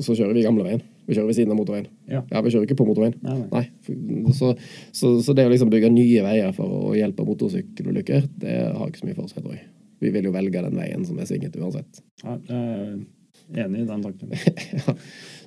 så 0.00 0.14
kjører 0.16 0.34
vi 0.36 0.46
gamleveien. 0.46 0.82
Vi 1.10 1.16
kjører 1.16 1.26
ved 1.26 1.34
siden 1.34 1.50
av 1.50 1.58
motorveien. 1.58 1.86
Ja. 2.06 2.20
vi 2.22 2.50
kjører 2.52 2.66
ikke 2.68 2.76
på 2.78 2.86
motorveien. 2.86 3.16
Nei, 3.24 3.34
nei. 3.50 3.62
Nei. 3.88 4.32
Så, 4.36 4.52
så, 4.94 5.16
så 5.24 5.34
det 5.34 5.46
å 5.48 5.50
liksom 5.50 5.72
bygge 5.72 5.90
nye 5.90 6.22
veier 6.22 6.52
for 6.54 6.70
å 6.70 6.92
hjelpe 6.94 7.26
motorsykkelulykker, 7.26 8.28
det 8.38 8.58
har 8.76 8.86
ikke 8.86 9.02
så 9.02 9.08
mye 9.08 9.16
for 9.18 9.26
seg, 9.32 9.42
tror 9.42 9.56
jeg. 9.56 9.64
Vi 10.00 10.12
vil 10.14 10.28
jo 10.28 10.34
velge 10.34 10.62
den 10.62 10.78
veien 10.78 11.02
som 11.04 11.18
er 11.18 11.26
svinget 11.28 11.58
uansett. 11.58 11.98
Ja, 12.22 12.36
jeg 12.46 13.58
er 13.58 13.64
enig 13.66 13.82
i 13.82 13.88
den 13.88 14.04
tanken. 14.06 14.30
ja. 14.78 14.94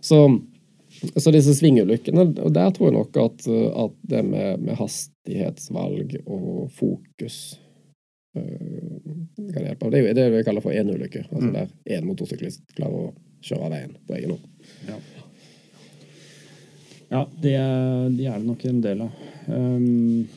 så, 0.04 0.20
så 1.16 1.34
disse 1.34 1.56
svingulykkene, 1.58 2.28
og 2.44 2.54
der 2.54 2.76
tror 2.76 2.90
jeg 2.90 2.98
nok 3.00 3.22
at, 3.24 3.48
at 3.86 3.96
det 4.12 4.24
med, 4.28 4.68
med 4.68 4.78
hastighetsvalg 4.82 6.18
og 6.26 6.68
fokus. 6.76 7.40
Det 8.34 10.00
er 10.00 10.08
jo 10.08 10.14
det 10.18 10.30
vi 10.34 10.44
kaller 10.46 10.64
for 10.64 10.74
enulykker. 10.74 11.28
Altså 11.32 11.50
Mm. 11.50 11.54
der 11.54 11.98
én 11.98 12.06
motorsyklist 12.08 12.64
klarer 12.76 13.10
å 13.10 13.14
kjøre 13.44 13.66
av 13.66 13.72
veien 13.72 13.98
på 14.08 14.16
egen 14.18 14.30
hånd. 14.32 14.46
Ja, 14.88 14.98
ja 17.12 17.28
det, 17.42 17.58
de 18.18 18.26
er 18.26 18.40
det 18.40 18.48
nok 18.48 18.66
en 18.66 18.82
del 18.82 19.02
av. 19.02 19.12
Um, 19.48 20.28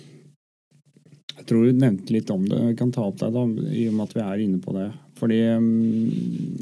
jeg 1.36 1.46
tror 1.46 1.64
du 1.64 1.72
nevnte 1.72 2.12
litt 2.12 2.30
om 2.30 2.44
det. 2.48 2.58
Jeg 2.70 2.76
kan 2.76 2.92
ta 2.92 3.06
opp 3.06 3.18
deg, 3.20 3.32
da, 3.32 3.44
i 3.72 3.88
og 3.88 3.94
med 3.94 4.08
at 4.08 4.14
vi 4.16 4.20
er 4.24 4.44
inne 4.44 4.60
på 4.60 4.74
det. 4.76 4.90
Fordi 5.16 5.40
um, 5.56 6.58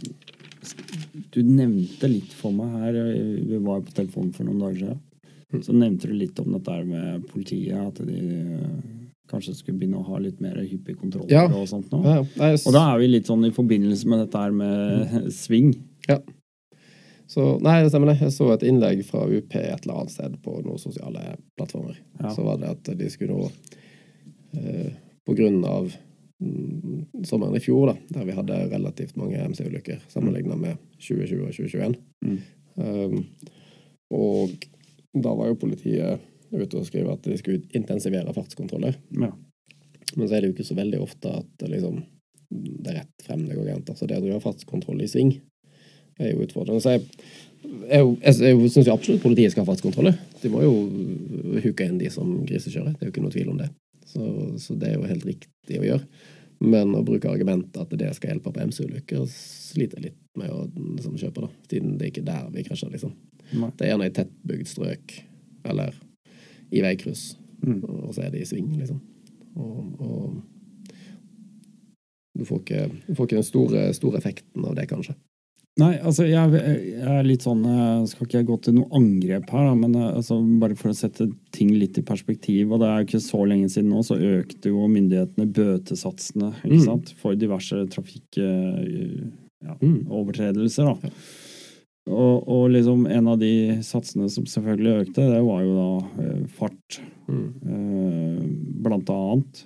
du 1.34 1.42
nevnte 1.42 2.08
litt 2.10 2.32
for 2.32 2.52
meg 2.54 2.70
her 2.78 2.92
Vi 2.94 3.58
var 3.58 3.80
på 3.82 3.94
telefonen 3.96 4.32
for 4.34 4.44
noen 4.46 4.60
dager 4.62 4.78
siden. 4.84 5.00
Så 5.62 5.72
nevnte 5.72 6.08
du 6.10 6.14
litt 6.18 6.38
om 6.42 6.52
dette 6.52 6.84
med 6.84 7.26
politiet. 7.30 7.78
At 7.78 8.00
de 8.06 8.20
kanskje 9.34 9.56
skulle 9.58 9.78
begynne 9.82 10.00
å 10.00 10.06
ha 10.08 10.20
litt 10.22 10.40
mer 10.44 10.56
hyppige 10.62 10.96
kontroller 11.02 11.34
Ja. 11.34 11.44
og 11.50 11.66
sånt 11.70 11.90
nå. 11.92 12.00
Ja, 12.06 12.22
nei, 12.40 12.52
Og 12.54 12.72
da 12.72 12.86
er 12.94 13.02
vi 13.02 13.10
litt 13.12 13.28
sånn 13.28 13.44
i 13.48 13.52
forbindelse 13.54 14.08
med 14.10 14.24
dette 14.24 14.40
her 14.46 14.54
med 14.54 15.28
sving. 15.42 15.74
Så, 17.26 17.44
nei, 17.64 17.78
det 17.82 17.88
stemmer 17.90 18.12
det. 18.12 18.18
Jeg 18.20 18.34
så 18.36 18.50
et 18.52 18.62
innlegg 18.68 19.00
fra 19.08 19.24
UP 19.26 19.54
et 19.56 19.84
eller 19.86 19.94
annet 19.96 20.12
sted 20.12 20.34
på 20.44 20.58
noen 20.62 20.78
sosiale 20.78 21.36
plattformer. 21.56 21.96
Ja. 22.20 22.30
Så 22.36 22.44
var 22.44 22.60
det 22.60 22.68
at 22.74 22.90
de 23.00 23.08
skulle 23.10 23.38
nå 23.38 23.46
eh, 24.60 24.90
På 25.24 25.32
grunn 25.34 25.62
av 25.64 25.88
mm, 26.44 27.24
sommeren 27.24 27.56
i 27.56 27.62
fjor, 27.64 27.88
da, 27.88 27.94
der 28.18 28.26
vi 28.28 28.36
hadde 28.36 28.58
relativt 28.74 29.16
mange 29.16 29.40
MC-ulykker 29.40 30.02
sammenlignet 30.12 30.60
med 30.60 30.76
2020 31.00 31.46
og 31.46 31.54
2021. 31.56 31.96
Mm. 32.28 32.38
Um, 32.76 33.16
og 34.12 34.66
da 35.16 35.32
var 35.38 35.48
jo 35.48 35.56
politiet 35.64 36.20
ute 36.62 36.78
og 36.78 36.86
skrev 36.88 37.10
at 37.12 37.26
de 37.26 37.38
skulle 37.40 37.64
intensivere 37.76 38.34
fartskontroller. 38.36 38.96
Ja. 39.18 39.32
Men 40.14 40.28
så 40.28 40.36
er 40.36 40.42
det 40.42 40.50
jo 40.50 40.54
ikke 40.54 40.68
så 40.68 40.76
veldig 40.78 41.00
ofte 41.02 41.32
at 41.40 41.64
liksom 41.66 42.02
det 42.54 42.92
er 42.92 43.00
rett 43.00 43.24
frem 43.26 43.42
det 43.48 43.56
går 43.56 43.70
gærent. 43.70 43.90
Altså 43.90 44.06
det 44.06 44.20
å 44.20 44.22
drive 44.22 44.42
fartskontroll 44.44 45.00
i 45.02 45.08
sving 45.10 45.32
er 46.20 46.30
jo 46.30 46.44
utfordrende. 46.44 46.82
Så 46.84 46.94
jeg, 46.94 47.06
jeg, 47.64 48.12
jeg, 48.20 48.36
jeg 48.44 48.70
syns 48.74 48.92
absolutt 48.92 49.24
politiet 49.24 49.54
skal 49.54 49.64
ha 49.64 49.72
fartskontroller. 49.72 50.18
De 50.42 50.52
må 50.52 50.62
jo 50.62 50.76
huke 51.64 51.88
inn 51.88 51.98
de 51.98 52.12
som 52.12 52.30
grisekjører. 52.46 52.94
Det 52.94 53.02
er 53.02 53.10
jo 53.10 53.14
ikke 53.14 53.24
noe 53.24 53.34
tvil 53.34 53.50
om 53.54 53.60
det. 53.60 53.70
Så, 54.06 54.22
så 54.62 54.78
det 54.78 54.92
er 54.92 54.98
jo 54.98 55.10
helt 55.10 55.26
riktig 55.26 55.80
å 55.80 55.86
gjøre. 55.88 56.06
Men 56.64 56.94
å 56.96 57.02
bruke 57.04 57.32
argumentet 57.32 57.80
at 57.82 57.92
det 57.98 58.12
skal 58.16 58.34
hjelpe 58.34 58.52
på 58.54 58.62
MC-ulykker, 58.70 59.24
sliter 59.28 59.98
jeg 59.98 60.12
litt 60.12 60.20
med 60.38 60.52
å 60.54 60.64
liksom, 60.70 61.16
kjøpe, 61.20 61.44
da. 61.44 61.50
Siden 61.70 61.96
det 61.98 62.06
er 62.06 62.12
ikke 62.12 62.26
der 62.28 62.46
vi 62.54 62.64
krasjer, 62.68 62.92
liksom. 62.94 63.14
Nei. 63.58 63.70
Det 63.74 63.86
er 63.86 63.92
gjerne 63.92 64.08
i 64.08 64.14
tettbygd 64.14 64.70
strøk, 64.70 65.16
eller 65.68 65.96
i 66.72 66.80
veikryss, 66.84 67.36
Mm. 67.64 67.80
og 67.84 68.12
så 68.14 68.22
er 68.26 68.30
det 68.30 68.40
i 68.42 68.44
sving, 68.44 68.74
liksom. 68.76 69.00
Og, 69.56 70.00
og 70.00 70.42
du 72.36 72.44
får 72.44 72.58
ikke, 72.60 72.90
du 73.06 73.14
får 73.14 73.24
ikke 73.28 73.36
den 73.38 73.42
store, 73.46 73.94
store 73.94 74.16
effekten 74.18 74.64
av 74.68 74.74
det, 74.76 74.88
kanskje. 74.90 75.14
Nei, 75.80 75.96
altså 76.06 76.22
jeg, 76.28 76.50
jeg 76.54 77.02
er 77.02 77.24
litt 77.26 77.42
sånn 77.42 77.64
eh, 77.66 78.04
Skal 78.06 78.26
ikke 78.28 78.38
jeg 78.38 78.46
gå 78.46 78.56
til 78.62 78.74
noe 78.76 78.86
angrep 78.94 79.48
her, 79.50 79.72
men 79.74 79.94
eh, 79.98 80.12
altså, 80.20 80.36
bare 80.60 80.76
for 80.78 80.92
å 80.92 80.94
sette 80.94 81.26
ting 81.56 81.72
litt 81.74 81.98
i 81.98 82.02
perspektiv. 82.06 82.70
og 82.70 82.78
Det 82.78 82.86
er 82.90 82.98
jo 83.00 83.06
ikke 83.08 83.20
så 83.24 83.40
lenge 83.48 83.66
siden 83.72 83.90
nå, 83.90 83.98
så 84.06 84.14
økte 84.14 84.70
jo 84.70 84.84
myndighetene 84.86 85.48
bøtesatsene 85.50 86.52
Mm. 86.62 87.02
for 87.18 87.34
diverse 87.34 87.74
trafikkovertredelser. 87.90 90.84
Mm. 90.84 91.02
da. 91.02 91.10
Og, 92.04 92.48
og 92.52 92.64
liksom 92.74 93.06
en 93.08 93.28
av 93.32 93.38
de 93.40 93.78
satsene 93.86 94.26
som 94.28 94.44
selvfølgelig 94.44 95.06
økte, 95.06 95.24
det 95.32 95.40
var 95.46 95.62
jo 95.64 95.76
da 95.78 96.24
eh, 96.24 96.42
fart, 96.58 97.00
Mm. 97.24 97.44
eh, 97.64 98.40
blant 98.84 99.08
annet. 99.08 99.62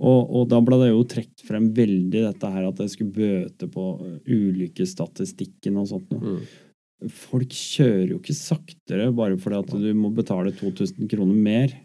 Og, 0.00 0.30
og 0.38 0.46
da 0.48 0.56
ble 0.64 0.78
det 0.80 0.86
jo 0.88 1.02
trukket 1.04 1.42
frem 1.44 1.66
veldig 1.76 2.22
dette 2.30 2.48
her 2.54 2.64
at 2.70 2.78
det 2.80 2.86
skulle 2.88 3.12
bøte 3.12 3.68
på 3.68 3.84
eh, 4.06 4.14
ulykkesstatistikken 4.32 5.76
og 5.82 5.88
sånt 5.90 6.08
noe. 6.14 6.38
Mm. 6.38 7.10
Folk 7.12 7.52
kjører 7.52 8.14
jo 8.14 8.18
ikke 8.22 8.34
saktere 8.38 9.10
bare 9.14 9.36
fordi 9.38 9.58
at 9.60 9.74
du 9.84 9.90
må 10.00 10.08
betale 10.16 10.54
2000 10.56 11.10
kroner 11.12 11.36
mer. 11.36 11.76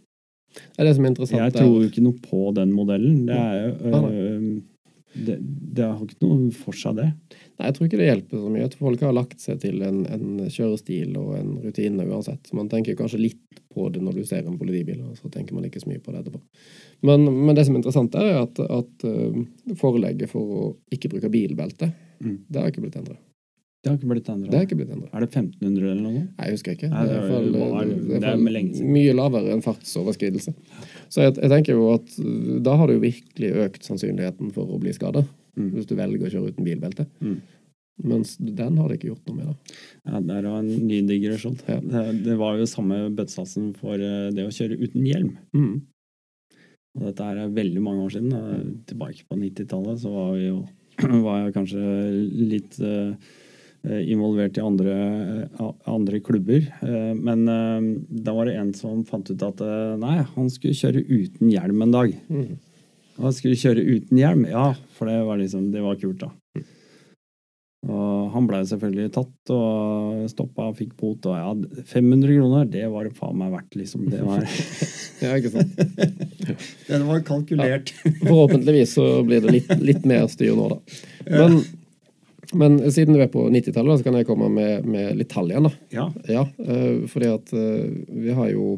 Det 0.55 0.79
er 0.79 0.87
det 0.87 0.95
som 0.95 1.03
er 1.05 1.11
interessant. 1.11 1.41
Jeg 1.41 1.55
tror 1.57 1.75
jo 1.81 1.89
ikke 1.89 2.05
noe 2.05 2.23
på 2.23 2.45
den 2.55 2.71
modellen. 2.77 3.25
Det 3.27 3.37
er 3.37 3.59
jo 3.67 4.03
øh, 4.07 4.47
Det, 5.13 5.35
det 5.77 5.83
har 5.85 5.99
ikke 6.07 6.23
noe 6.23 6.47
for 6.57 6.73
seg, 6.79 6.95
det. 6.97 7.09
Nei, 7.59 7.67
jeg 7.69 7.75
tror 7.77 7.87
ikke 7.87 7.99
det 8.01 8.07
hjelper 8.09 8.39
så 8.41 8.51
mye. 8.53 8.67
at 8.67 8.77
Folk 8.79 9.03
har 9.05 9.13
lagt 9.13 9.43
seg 9.43 9.59
til 9.61 9.83
en, 9.85 9.99
en 10.09 10.45
kjørestil 10.49 11.17
og 11.21 11.35
en 11.37 11.51
rutine 11.61 12.07
uansett. 12.09 12.47
Så 12.49 12.57
man 12.57 12.71
tenker 12.71 12.97
kanskje 12.97 13.21
litt 13.21 13.61
på 13.73 13.89
det 13.93 14.01
når 14.01 14.17
du 14.19 14.23
ser 14.29 14.47
en 14.47 14.57
politibil, 14.57 15.03
og 15.05 15.19
så 15.19 15.29
tenker 15.33 15.53
man 15.57 15.67
ikke 15.67 15.81
så 15.83 15.89
mye 15.91 16.01
på 16.01 16.13
det 16.13 16.23
etterpå. 16.23 16.41
Men, 17.05 17.27
men 17.29 17.57
det 17.57 17.67
som 17.67 17.75
er 17.75 17.81
interessant, 17.83 18.15
er 18.17 18.39
at, 18.41 18.63
at 18.63 19.05
uh, 19.05 19.75
forelegget 19.77 20.31
for 20.33 20.57
å 20.57 20.65
ikke 20.93 21.13
bruke 21.13 21.31
bilbelte, 21.33 21.91
Mm. 22.23 22.37
det 22.47 22.59
har 22.61 22.69
ikke 22.71 22.79
blitt 22.79 22.93
endret. 22.95 23.17
Det 23.83 23.89
har 23.91 23.97
ikke 23.97 24.07
blitt 24.07 24.23
Det 24.23 24.95
endra. 24.95 25.09
Er 25.11 25.25
det 25.25 25.35
1500 25.35 25.89
eller 25.91 26.01
noe? 26.05 26.21
Nei, 26.23 26.45
jeg 26.47 26.53
husker 26.55 26.75
ikke. 26.77 26.87
Nei, 26.87 27.01
det 27.03 27.09
det 27.11 27.17
er 27.19 27.31
fall, 27.33 27.47
det 27.51 27.63
er 27.65 27.89
i 27.89 28.19
det 28.21 28.29
er 28.29 28.91
mye 28.95 29.15
lavere 29.17 29.51
enn 29.51 29.63
fartsoverskridelse. 29.65 30.53
Så 31.11 31.25
jeg, 31.25 31.33
jeg 31.41 31.51
tenker 31.51 31.75
jo 31.75 31.89
at 31.97 32.13
uh, 32.15 32.61
da 32.63 32.77
har 32.79 32.87
det 32.87 32.95
jo 32.95 33.03
virkelig 33.03 33.49
økt 33.65 33.89
sannsynligheten 33.89 34.53
for 34.55 34.71
å 34.71 34.79
bli 34.79 34.93
skadet, 34.95 35.25
Mm. 35.53 35.69
hvis 35.75 35.89
du 35.89 35.93
velger 35.97 36.27
å 36.27 36.33
kjøre 36.33 36.53
uten 36.53 36.65
bilbelte. 36.65 37.07
Mm. 37.21 37.41
Mens 38.09 38.35
den 38.41 38.77
har 38.81 38.89
de 38.89 38.97
ikke 38.97 39.11
gjort 39.11 39.27
noe 39.29 39.37
med, 39.37 39.49
da. 39.51 39.79
Ja, 40.09 40.19
Det 40.19 40.37
er 40.39 40.47
en 40.49 40.69
ny 40.87 40.99
digresjon. 41.05 41.57
Ja. 41.69 41.77
Det, 41.79 42.03
det 42.25 42.37
var 42.39 42.57
jo 42.57 42.69
samme 42.69 43.03
bøttesatsen 43.13 43.73
for 43.77 44.01
eh, 44.01 44.31
det 44.33 44.47
å 44.47 44.53
kjøre 44.53 44.79
uten 44.81 45.05
hjelm. 45.05 45.35
Mm. 45.53 45.75
Og 46.97 47.05
dette 47.09 47.27
er 47.29 47.53
veldig 47.53 47.83
mange 47.85 48.05
år 48.05 48.15
siden. 48.15 48.81
Tilbake 48.89 49.27
på 49.29 49.37
90-tallet 49.37 50.01
så 50.01 50.13
var 50.13 50.35
jo 50.41 50.57
var 51.25 51.39
jeg 51.39 51.55
kanskje 51.55 51.85
litt 52.53 52.77
uh, 52.85 53.13
involvert 53.83 54.59
i 54.59 54.65
andre, 54.65 54.97
uh, 55.57 55.71
andre 55.89 56.21
klubber. 56.21 56.67
Uh, 56.85 57.13
men 57.17 57.47
da 58.09 58.35
var 58.37 58.49
det 58.49 58.59
en 58.59 58.69
som 58.77 59.01
fant 59.09 59.29
ut 59.29 59.47
at 59.47 59.63
nei, 60.01 60.19
han 60.35 60.53
skulle 60.53 60.77
kjøre 60.77 61.05
uten 61.09 61.49
hjelm 61.49 61.81
en 61.85 61.97
dag. 61.97 62.13
Mm. 62.29 62.53
Og 63.21 63.35
skulle 63.35 63.59
kjøre 63.59 63.83
uten 63.83 64.17
hjelm, 64.17 64.47
ja, 64.49 64.71
for 64.95 65.09
det 65.09 65.19
var 65.27 65.37
liksom, 65.41 65.69
det 65.73 65.83
var 65.85 65.99
kult, 66.01 66.23
da. 66.23 66.31
Og 67.83 68.29
han 68.31 68.45
blei 68.47 68.61
selvfølgelig 68.63 69.11
tatt 69.11 69.51
og 69.51 70.23
stoppa 70.31 70.69
og 70.69 70.77
fikk 70.77 70.93
bot. 70.99 71.25
Og 71.27 71.35
ja, 71.35 71.83
500 71.89 72.37
kroner, 72.37 72.67
det 72.71 72.85
var 72.93 73.09
det 73.09 73.17
faen 73.17 73.35
meg 73.41 73.51
verdt, 73.51 73.75
liksom. 73.75 74.05
Det 74.11 74.21
var, 74.23 74.45
Ja, 75.23 75.35
ikke 75.35 75.51
sant? 75.51 75.75
det 76.87 77.01
var 77.03 77.23
kalkulert. 77.27 77.91
Forhåpentligvis 78.21 78.95
så 78.95 79.07
blir 79.27 79.43
det 79.43 79.57
litt, 79.57 79.73
litt 79.83 80.07
mer 80.07 80.29
styr 80.31 80.55
nå, 80.55 80.69
da. 80.71 80.79
Men, 81.27 81.59
men 82.55 82.79
siden 82.87 83.17
du 83.17 83.23
er 83.25 83.31
på 83.33 83.49
90-tallet, 83.51 83.99
så 83.99 84.07
kan 84.07 84.19
jeg 84.19 84.29
komme 84.31 84.47
med, 84.53 84.87
med 84.87 85.19
litt 85.19 85.31
tall 85.35 85.51
igjen, 85.51 85.67
da. 85.67 85.75
Ja. 85.91 86.07
Ja, 86.31 86.47
eh, 86.63 87.03
fordi 87.11 87.33
at 87.35 87.51
eh, 87.51 87.91
vi 88.15 88.35
har 88.37 88.51
jo 88.55 88.77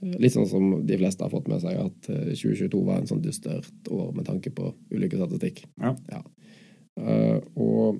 Litt 0.00 0.34
sånn 0.34 0.46
som 0.46 0.66
de 0.86 0.98
fleste 1.00 1.24
har 1.24 1.32
fått 1.32 1.48
med 1.50 1.62
seg, 1.62 1.78
at 1.80 2.10
eh, 2.12 2.34
2022 2.34 2.82
var 2.86 3.00
en 3.00 3.08
sånn 3.10 3.22
dystert 3.24 3.90
år 3.90 4.12
med 4.14 4.28
tanke 4.28 4.52
på 4.54 4.70
ulykkesstatistikk. 4.94 5.64
Ja. 5.82 6.22
Eh, 6.98 7.38
og, 7.58 7.98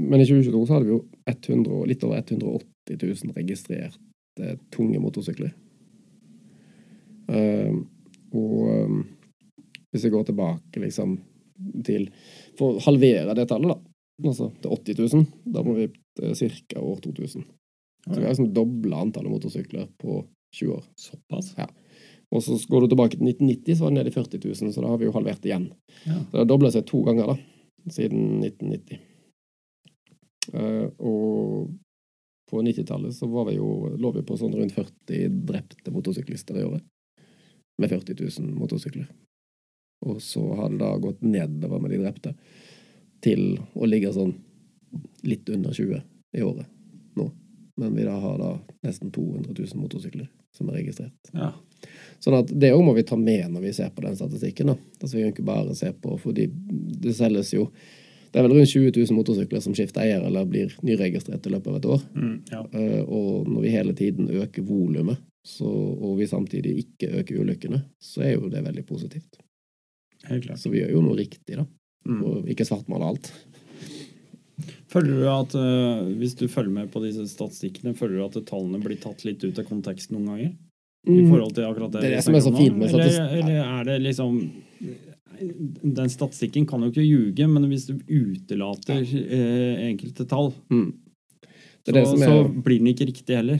men 0.00 0.22
i 0.22 0.28
2022 0.28 0.62
så 0.66 0.76
hadde 0.76 0.88
vi 0.88 0.94
jo 0.94 1.02
100, 1.26 1.80
litt 1.90 2.06
over 2.06 2.22
180 2.22 3.00
000 3.02 3.34
registrerte 3.38 4.54
tunge 4.74 5.02
motorsykler. 5.02 5.52
Uh, 7.30 7.76
og 8.34 8.54
eh, 8.70 8.94
hvis 9.90 10.06
vi 10.06 10.10
går 10.10 10.24
tilbake 10.26 10.80
liksom 10.82 11.12
til 11.86 12.08
For 12.58 12.78
å 12.78 12.82
halvere 12.88 13.34
det 13.36 13.44
tallet, 13.50 13.70
da, 13.70 14.28
altså 14.30 14.48
til 14.62 14.72
80 14.74 15.00
000, 15.14 15.24
da 15.54 15.62
må 15.66 15.74
vi 15.76 15.88
til 16.16 16.52
ca. 16.70 16.80
år 16.80 17.02
2000. 17.04 17.44
Så 18.06 18.16
vi 18.16 18.24
har 18.24 18.32
liksom 18.32 18.52
dobla 18.56 19.02
antallet 19.04 19.30
motorsykler 19.30 19.90
på 20.00 20.22
20 20.56 20.72
år. 20.72 20.84
Såpass? 20.98 21.54
Ja. 21.58 21.68
Og 22.30 22.42
så 22.42 22.58
går 22.68 22.80
du 22.84 22.92
tilbake 22.92 23.16
til 23.16 23.26
1990, 23.26 23.76
så 23.76 23.84
var 23.84 23.90
det 23.90 23.98
nede 23.98 24.10
i 24.10 24.14
40 24.14 24.40
000, 24.44 24.72
så 24.72 24.82
da 24.82 24.88
har 24.88 24.98
vi 24.98 25.08
jo 25.08 25.14
halvert 25.14 25.46
igjen. 25.46 25.72
Ja. 26.04 26.18
Så 26.18 26.30
det 26.32 26.42
har 26.42 26.50
dobla 26.50 26.70
seg 26.70 26.86
to 26.86 27.02
ganger 27.06 27.32
da, 27.32 27.36
siden 27.90 28.44
1990. 28.46 29.00
Uh, 30.50 30.86
og 30.98 31.72
på 32.50 32.62
90-tallet 32.66 33.14
så 33.14 33.26
var 33.30 33.48
vi 33.50 33.56
jo, 33.58 33.96
lå 33.98 34.12
vi 34.14 34.22
på 34.26 34.38
sånn 34.38 34.54
rundt 34.54 34.74
40 34.74 35.42
drepte 35.50 35.94
motorsyklister 35.94 36.58
i 36.58 36.64
året. 36.66 36.86
Med 37.80 37.90
40 37.90 38.18
000 38.18 38.54
motorsykler. 38.58 39.06
Og 40.06 40.22
så 40.22 40.42
har 40.54 40.70
det 40.70 40.80
da 40.80 40.90
gått 41.00 41.22
nedover 41.22 41.82
med 41.82 41.94
de 41.94 42.00
drepte 42.02 42.34
til 43.24 43.58
å 43.74 43.88
ligge 43.88 44.12
sånn 44.14 44.32
litt 45.26 45.48
under 45.52 45.74
20 45.76 46.00
i 46.38 46.42
året 46.42 46.66
nå. 47.18 47.26
Men 47.80 47.96
vi 47.96 48.06
da 48.06 48.16
har 48.20 48.38
da 48.40 48.50
nesten 48.86 49.12
200 49.12 49.54
000 49.54 49.80
motorsykler 49.80 50.28
som 50.56 50.68
er 50.70 50.80
registrert. 50.80 51.32
Ja. 51.34 51.52
Sånn 52.20 52.36
at 52.36 52.50
det 52.52 52.72
òg 52.76 52.82
må 52.84 52.92
vi 52.96 53.06
ta 53.08 53.16
med 53.16 53.48
når 53.54 53.64
vi 53.64 53.72
ser 53.72 53.90
på 53.94 54.04
den 54.04 54.16
statistikken. 54.18 54.72
da. 54.72 54.76
Altså 55.00 55.16
Vi 55.16 55.22
kan 55.24 55.32
ikke 55.32 55.46
bare 55.48 55.74
se 55.78 55.92
på 55.92 56.18
fordi 56.20 56.50
det 57.00 57.14
selges 57.16 57.54
jo 57.54 57.70
Det 58.30 58.38
er 58.38 58.44
vel 58.46 58.52
rundt 58.60 58.70
20 58.70 58.92
000 58.94 59.16
motorsykler 59.16 59.60
som 59.64 59.74
skifter 59.74 60.04
eier 60.04 60.22
eller 60.22 60.44
blir 60.46 60.70
nyregistrert 60.86 61.46
i 61.46 61.50
løpet 61.50 61.66
av 61.66 61.76
et 61.80 61.86
år. 61.90 62.02
Mm, 62.14 62.36
ja. 62.52 62.60
Eh, 62.78 63.00
Og 63.02 63.48
når 63.48 63.64
vi 63.64 63.72
hele 63.74 63.94
tiden 63.98 64.28
øker 64.30 64.62
volumet, 64.62 65.18
og 65.66 66.12
vi 66.18 66.28
samtidig 66.30 66.76
ikke 66.84 67.08
øker 67.18 67.40
ulykkene, 67.40 67.80
så 67.98 68.22
er 68.22 68.36
jo 68.36 68.48
det 68.48 68.62
veldig 68.62 68.84
positivt. 68.86 69.40
Så 70.54 70.70
vi 70.70 70.78
gjør 70.78 70.92
jo 70.92 71.02
noe 71.02 71.16
riktig, 71.18 71.56
da. 71.56 71.66
Mm. 72.06 72.22
Og 72.22 72.46
ikke 72.54 72.68
svartmale 72.68 73.08
alt. 73.10 73.32
Føler 74.90 75.20
du 75.20 75.26
at 75.30 75.54
eh, 75.54 76.00
Hvis 76.18 76.34
du 76.40 76.46
følger 76.50 76.72
med 76.74 76.90
på 76.90 77.02
disse 77.04 77.26
statistikkene, 77.30 77.92
føler 77.98 78.18
du 78.18 78.24
at 78.26 78.38
tallene 78.48 78.80
blir 78.82 78.98
tatt 79.02 79.22
litt 79.28 79.42
ut 79.46 79.58
av 79.62 79.68
kontekst 79.68 80.10
noen 80.14 80.26
ganger? 80.32 80.50
I 81.08 81.22
forhold 81.24 81.54
til 81.56 81.64
akkurat 81.64 81.94
det 81.94 82.00
Mm. 82.00 82.04
Det 82.04 82.10
er 82.10 82.16
det 82.18 82.24
som 82.26 82.34
er 82.34 82.42
så 82.44 82.50
fint 82.56 82.76
med 82.76 82.90
eller, 82.90 83.06
statistikk- 83.08 83.38
eller 83.40 83.60
er 83.80 83.84
det 83.88 84.00
liksom 84.04 84.40
Den 85.96 86.10
statistikken 86.12 86.66
kan 86.68 86.82
jo 86.84 86.90
ikke 86.90 87.06
ljuge, 87.06 87.46
men 87.48 87.64
hvis 87.70 87.86
du 87.88 87.94
utelater 88.04 89.00
eh, 89.00 89.86
enkelte 89.90 90.26
tall, 90.28 90.52
Mm. 90.70 90.90
Det 91.86 91.96
er 91.96 92.04
så, 92.04 92.16
så 92.20 92.62
blir 92.62 92.76
den 92.78 92.90
ikke 92.92 93.06
riktig 93.08 93.34
heller. 93.38 93.58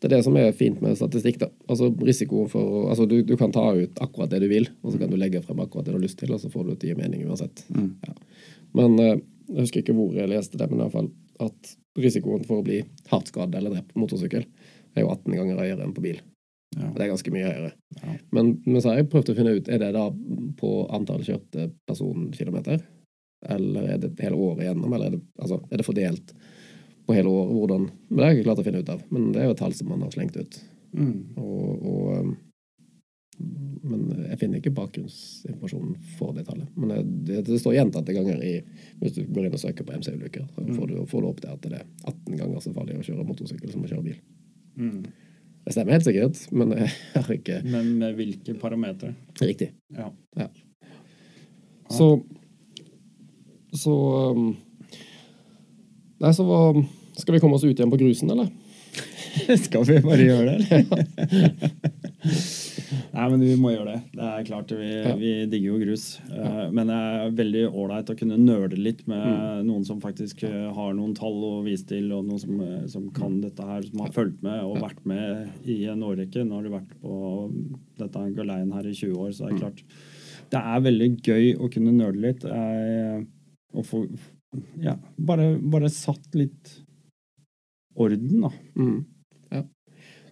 Det 0.00 0.08
er 0.08 0.16
det 0.16 0.24
som 0.26 0.34
er 0.36 0.50
fint 0.52 0.80
med 0.82 0.96
statistikk. 0.98 1.38
da. 1.38 1.46
Altså 1.70 1.92
risiko 2.04 2.48
for 2.50 2.88
altså 2.90 3.06
du, 3.08 3.22
du 3.22 3.36
kan 3.38 3.52
ta 3.54 3.68
ut 3.72 3.94
akkurat 4.02 4.28
det 4.30 4.40
du 4.42 4.48
vil, 4.50 4.66
og 4.82 4.92
så 4.92 4.98
kan 4.98 5.08
du 5.12 5.16
legge 5.16 5.40
frem 5.44 5.60
akkurat 5.62 5.86
det 5.86 5.94
du 5.94 5.98
har 6.00 6.02
lyst 6.02 6.18
til, 6.18 6.32
og 6.34 6.40
så 6.42 6.50
får 6.50 6.66
du 6.66 6.74
til 6.74 6.90
å 6.90 6.92
gi 6.96 6.98
mening 6.98 7.22
uansett. 7.30 7.62
Mm. 7.70 7.92
Ja. 8.02 8.16
Men 8.74 8.98
eh, 8.98 9.16
jeg 9.46 9.62
husker 9.62 9.82
ikke 9.82 9.96
hvor 9.96 10.14
jeg 10.16 10.30
leste 10.30 10.58
det, 10.58 10.68
men 10.70 10.80
i 10.80 10.86
hvert 10.86 10.96
fall 10.96 11.10
at 11.46 11.76
risikoen 12.00 12.44
for 12.46 12.60
å 12.60 12.66
bli 12.66 12.80
hardt 13.10 13.30
skadd 13.30 13.54
eller 13.54 13.74
drept 13.74 13.92
på 13.92 14.00
motorsykkel 14.02 14.44
er 14.96 15.04
jo 15.04 15.12
18 15.12 15.36
ganger 15.36 15.60
høyere 15.60 15.84
enn 15.84 15.94
på 15.96 16.04
bil. 16.04 16.20
Ja. 16.76 16.90
Det 16.92 17.04
er 17.04 17.12
ganske 17.12 17.32
mye 17.32 17.46
høyere. 17.46 17.70
Ja. 18.00 18.16
Men, 18.36 18.52
men 18.66 18.80
så 18.82 18.90
har 18.90 19.00
jeg 19.00 19.10
prøvd 19.12 19.32
å 19.32 19.36
finne 19.38 19.54
ut 19.56 19.70
er 19.72 19.80
det 19.80 19.92
da 19.96 20.06
på 20.60 20.72
antall 20.96 21.24
kjørte 21.24 21.70
personkilometer, 21.88 22.82
eller 23.46 23.90
er 23.92 24.00
det 24.02 24.14
hele 24.24 24.38
året 24.40 24.64
igjennom, 24.64 24.92
eller 24.92 25.10
er 25.10 25.16
det, 25.16 25.22
altså, 25.38 25.60
er 25.70 25.80
det 25.80 25.86
fordelt 25.86 26.32
på 27.06 27.16
hele 27.16 27.30
året? 27.30 27.54
Hvordan? 27.54 27.86
Men 28.08 28.18
det 28.18 28.24
har 28.24 28.32
jeg 28.32 28.40
ikke 28.40 28.48
klart 28.48 28.62
å 28.62 28.66
finne 28.66 28.82
ut 28.82 28.92
av. 28.96 29.04
Men 29.12 29.28
det 29.32 29.42
er 29.42 29.48
jo 29.48 29.54
et 29.54 29.62
tall 29.62 29.76
som 29.78 29.92
man 29.92 30.02
har 30.04 30.12
slengt 30.16 30.38
ut. 30.40 30.58
Mm. 30.96 31.14
Og, 31.36 31.70
og, 31.76 32.02
um, 32.16 32.34
men 33.36 34.06
jeg 34.30 34.38
finner 34.40 34.60
ikke 34.60 34.72
bakgrunnsinformasjonen 34.76 35.96
for 36.16 36.32
det 36.36 36.46
tallet. 36.48 36.70
Men 36.78 37.10
det, 37.26 37.42
det, 37.46 37.58
står 37.60 37.76
gjentatte 37.76 38.14
ganger 38.16 38.40
i 38.42 38.54
Hvis 39.02 39.16
du 39.18 39.20
går 39.28 39.46
inn 39.46 39.56
og 39.56 39.62
søker 39.62 39.86
på 39.86 39.94
MC-ulykker, 40.00 40.46
så 40.54 40.64
får 40.72 40.90
du, 40.90 40.96
får 41.10 41.22
du 41.22 41.28
opp 41.28 41.42
det 41.44 41.52
at 41.52 41.66
det 41.66 41.80
er 41.80 41.86
18 42.08 42.40
ganger 42.40 42.64
så 42.64 42.72
farlig 42.74 42.98
å 42.98 43.04
kjøre 43.06 43.26
motorsykkel 43.28 43.72
som 43.72 43.84
å 43.84 43.90
kjøre 43.90 44.06
bil. 44.08 44.18
Mm. 44.80 45.00
Det 45.66 45.74
stemmer 45.74 45.96
helt 45.96 46.06
sikkert, 46.06 46.40
men 46.54 46.74
jeg 46.78 46.90
har 47.14 47.32
ikke 47.34 47.60
Men 47.66 47.92
med 48.00 48.18
hvilke 48.18 48.54
parametere? 48.60 49.16
riktig. 49.42 49.72
Ja. 49.96 50.10
Så 51.90 52.10
Så 53.76 53.94
um, 54.32 54.54
Nei, 56.22 56.32
så 56.32 56.46
hva 56.48 56.72
Skal 57.18 57.36
vi 57.36 57.40
komme 57.42 57.58
oss 57.58 57.64
ut 57.64 57.76
igjen 57.76 57.92
på 57.92 58.00
grusen, 58.00 58.30
eller? 58.32 58.48
Skal 59.66 59.84
vi 59.84 60.00
bare 60.04 60.24
gjøre 60.24 60.56
det, 60.56 60.80
eller? 60.80 61.70
Nei, 63.14 63.24
men 63.32 63.40
vi 63.42 63.54
må 63.58 63.70
gjøre 63.72 63.92
det. 63.94 64.00
Det 64.14 64.26
er 64.30 64.44
klart, 64.46 64.70
Vi, 64.78 64.90
Ja. 65.02 65.14
vi 65.16 65.30
digger 65.50 65.72
jo 65.72 65.78
grus. 65.80 66.04
Ja. 66.30 66.68
Men 66.70 66.86
det 66.90 66.96
er 66.96 67.30
veldig 67.40 67.62
ålreit 67.72 68.10
å 68.12 68.16
kunne 68.18 68.38
nøle 68.38 68.76
litt 68.78 69.06
med 69.08 69.24
Mm. 69.26 69.66
noen 69.66 69.84
som 69.84 70.00
faktisk 70.00 70.44
eh, 70.44 70.72
har 70.74 70.92
noen 70.94 71.14
tall 71.14 71.34
å 71.48 71.64
vise 71.64 71.86
til, 71.86 72.12
og 72.12 72.26
noen 72.26 72.38
som, 72.40 72.60
eh, 72.60 72.86
som 72.86 73.10
kan 73.10 73.40
dette 73.40 73.60
her, 73.64 73.82
som 73.82 74.00
har 74.00 74.10
fulgt 74.14 74.42
med 74.42 74.62
og 74.62 74.76
vært 74.82 75.04
med 75.06 75.48
i 75.66 75.84
en 75.90 76.00
årrekke. 76.02 76.44
Nå 76.46 76.52
har 76.54 76.62
du 76.62 76.70
vært 76.70 76.94
på 77.02 77.52
dette 77.98 78.34
galeien 78.36 78.72
her 78.72 78.86
i 78.86 78.92
20 78.94 79.16
år, 79.16 79.30
så 79.32 79.46
det 79.48 79.54
er 79.56 79.58
klart 79.64 79.82
Det 80.48 80.60
er 80.62 80.80
veldig 80.80 81.22
gøy 81.22 81.56
å 81.58 81.68
kunne 81.72 81.92
nøle 81.92 82.20
litt. 82.22 82.44
Og 83.74 83.84
få 83.84 84.06
ja, 84.80 84.94
bare, 85.18 85.58
bare 85.60 85.88
satt 85.90 86.32
litt 86.38 86.76
orden, 87.96 88.40
da. 88.42 88.50
Mm. 88.76 89.04
Ja. 89.50 89.62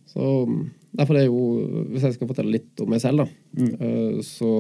Så 0.07 0.45
um, 0.47 0.71
derfor 0.97 1.17
er 1.19 1.27
jo 1.27 1.87
Hvis 1.91 2.03
jeg 2.03 2.15
skal 2.15 2.29
fortelle 2.31 2.53
litt 2.55 2.81
om 2.81 2.89
meg 2.91 3.01
selv, 3.03 3.25
da, 3.25 3.27
Mm. 3.55 3.75
eh, 3.81 4.21
så, 4.23 4.51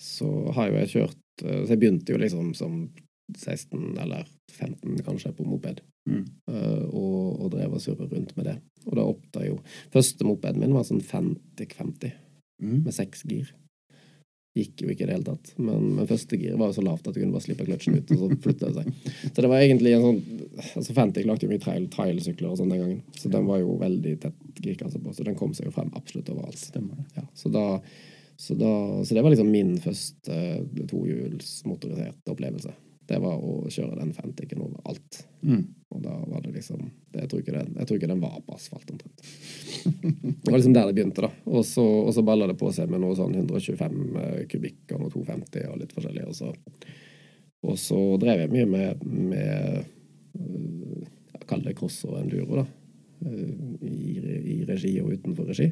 så 0.00 0.28
har 0.56 0.68
jo 0.70 0.78
jeg 0.78 0.88
kjørt 0.94 1.44
eh, 1.44 1.62
Så 1.64 1.68
jeg 1.74 1.80
begynte 1.82 2.12
jo 2.14 2.18
liksom 2.18 2.54
som 2.56 2.88
16 3.36 3.98
eller 4.00 4.24
15 4.52 5.02
kanskje 5.04 5.34
på 5.36 5.44
moped. 5.44 5.80
Mm. 6.08 6.24
eh, 6.48 6.84
Og, 6.88 7.40
og 7.44 7.50
drev 7.52 7.74
og 7.76 7.80
surra 7.84 8.06
rundt 8.08 8.34
med 8.36 8.46
det. 8.48 8.56
Og 8.86 8.96
da 8.96 9.02
oppdaget 9.04 9.50
jo 9.52 9.58
Første 9.92 10.24
mopeden 10.24 10.60
min 10.60 10.72
var 10.74 10.84
sånn 10.88 11.02
Fantic 11.04 11.74
50 11.76 12.12
Mm. 12.60 12.80
med 12.84 12.90
seks 12.92 13.20
gir. 13.22 13.52
Gikk 14.58 14.82
jo 14.84 14.90
ikke 14.92 15.04
i 15.04 15.08
det 15.08 15.14
hele 15.16 15.26
tatt. 15.26 15.52
Men, 15.56 15.92
men 15.96 16.08
første 16.10 16.38
gir 16.40 16.58
var 16.58 16.72
jo 16.72 16.78
så 16.78 16.84
lavt 16.84 17.06
at 17.06 17.14
du 17.16 17.20
kunne 17.20 17.34
bare 17.34 17.46
slippe 17.46 17.66
kløtsjen 17.68 17.98
ut, 17.98 18.12
og 18.14 18.22
så 18.22 18.40
flytta 18.44 18.70
det 18.72 18.82
seg. 18.82 19.14
Så 19.30 19.44
det 19.44 19.50
var 19.52 19.62
egentlig 19.62 19.94
en 19.96 20.04
sånn 20.04 20.20
altså 20.58 20.96
Fantic 20.96 21.26
lagde 21.28 21.46
jo 21.46 21.52
mye 21.52 21.62
trail, 21.62 21.86
trailsykler 21.92 22.50
og 22.50 22.58
sånn 22.60 22.72
den 22.72 22.82
gangen, 22.82 23.00
så 23.18 23.30
den 23.32 23.46
var 23.46 23.60
jo 23.62 23.76
veldig 23.78 24.14
tett 24.24 24.60
girkasse 24.64 25.00
på, 25.02 25.14
så 25.14 25.26
den 25.26 25.38
kom 25.38 25.54
seg 25.54 25.68
jo 25.68 25.74
frem 25.76 25.92
absolutt 25.98 26.30
overalt. 26.34 26.58
Stemmer. 26.58 27.04
Ja, 27.14 27.24
så, 27.38 27.52
da, 27.54 27.64
så, 28.34 28.56
da, 28.58 28.72
så 29.06 29.14
det 29.14 29.24
var 29.24 29.34
liksom 29.34 29.52
min 29.54 29.76
første 29.82 30.40
tohjulsmotoriserte 30.90 32.34
opplevelse. 32.34 32.74
Det 33.08 33.18
var 33.22 33.40
å 33.40 33.52
kjøre 33.72 33.96
den 33.96 34.12
Fanticen 34.12 34.60
overalt. 34.60 35.22
Mm. 35.40 35.62
Og 35.94 36.02
da 36.04 36.14
var 36.28 36.42
det 36.44 36.52
liksom 36.58 36.82
det, 36.84 37.22
jeg, 37.22 37.28
tror 37.30 37.42
ikke 37.42 37.54
den, 37.56 37.70
jeg 37.78 37.88
tror 37.88 38.00
ikke 38.00 38.10
den 38.10 38.20
var 38.20 38.40
på 38.44 38.56
asfalt 38.58 38.90
omtrent. 38.92 39.22
Det 40.42 40.50
var 40.52 40.58
liksom 40.58 40.74
der 40.76 40.88
det 40.88 40.96
begynte, 40.96 41.24
da. 41.24 41.30
Og 41.48 41.64
så, 41.64 41.84
og 41.84 42.10
så 42.14 42.24
balla 42.24 42.48
det 42.50 42.58
på 42.60 42.70
seg 42.74 42.90
med 42.92 43.00
noe 43.02 43.16
sånn 43.16 43.34
125 43.36 43.96
kubikk 44.52 44.92
og 44.94 45.04
noe 45.04 45.12
250 45.14 45.70
og 45.70 45.78
litt 45.80 45.94
forskjellig. 45.96 46.26
Og 46.28 46.36
så, 46.36 46.50
og 47.64 47.78
så 47.80 48.00
drev 48.20 48.44
jeg 48.44 48.52
mye 48.52 48.68
med, 48.68 49.06
med 49.08 49.88
jeg 51.32 51.48
kaller 51.48 51.70
det 51.70 51.76
cross 51.78 52.02
og 52.08 52.18
enduro, 52.20 52.60
da. 52.60 52.66
øh, 53.24 53.50
I, 53.88 54.18
I 54.56 54.58
regi 54.68 54.92
og 55.00 55.14
utenfor 55.16 55.48
regi. 55.48 55.70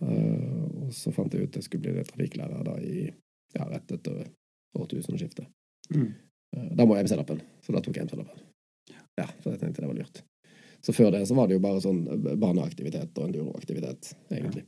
Og 0.00 0.92
så 0.96 1.12
fant 1.14 1.32
jeg 1.32 1.46
ut 1.46 1.56
jeg 1.56 1.64
skulle 1.66 1.92
bli 1.92 2.08
trafikklærer 2.08 2.64
da 2.66 2.76
i 2.80 3.06
ja, 3.06 3.68
rett 3.68 3.92
etter 3.96 4.26
årtusenskiftet. 4.76 5.48
Mm. 5.94 6.08
Uh, 6.56 6.70
da 6.78 6.86
må 6.86 6.96
jeg 6.96 7.08
MC-lappen, 7.08 7.42
så 7.64 7.74
da 7.74 7.82
tok 7.84 7.98
jeg 7.98 8.08
MC-lappen. 8.08 8.46
Ja, 9.16 9.28
for 9.40 9.52
jeg 9.54 9.62
tenkte 9.62 9.84
det 9.84 9.90
var 9.90 9.98
lurt. 9.98 10.22
Så 10.84 10.92
før 10.94 11.12
det 11.14 11.24
så 11.26 11.34
var 11.34 11.48
det 11.48 11.56
jo 11.56 11.64
bare 11.64 11.82
sånn 11.82 12.02
baneaktivitet 12.38 13.16
og 13.16 13.28
enduroaktivitet, 13.30 14.12
egentlig. 14.30 14.66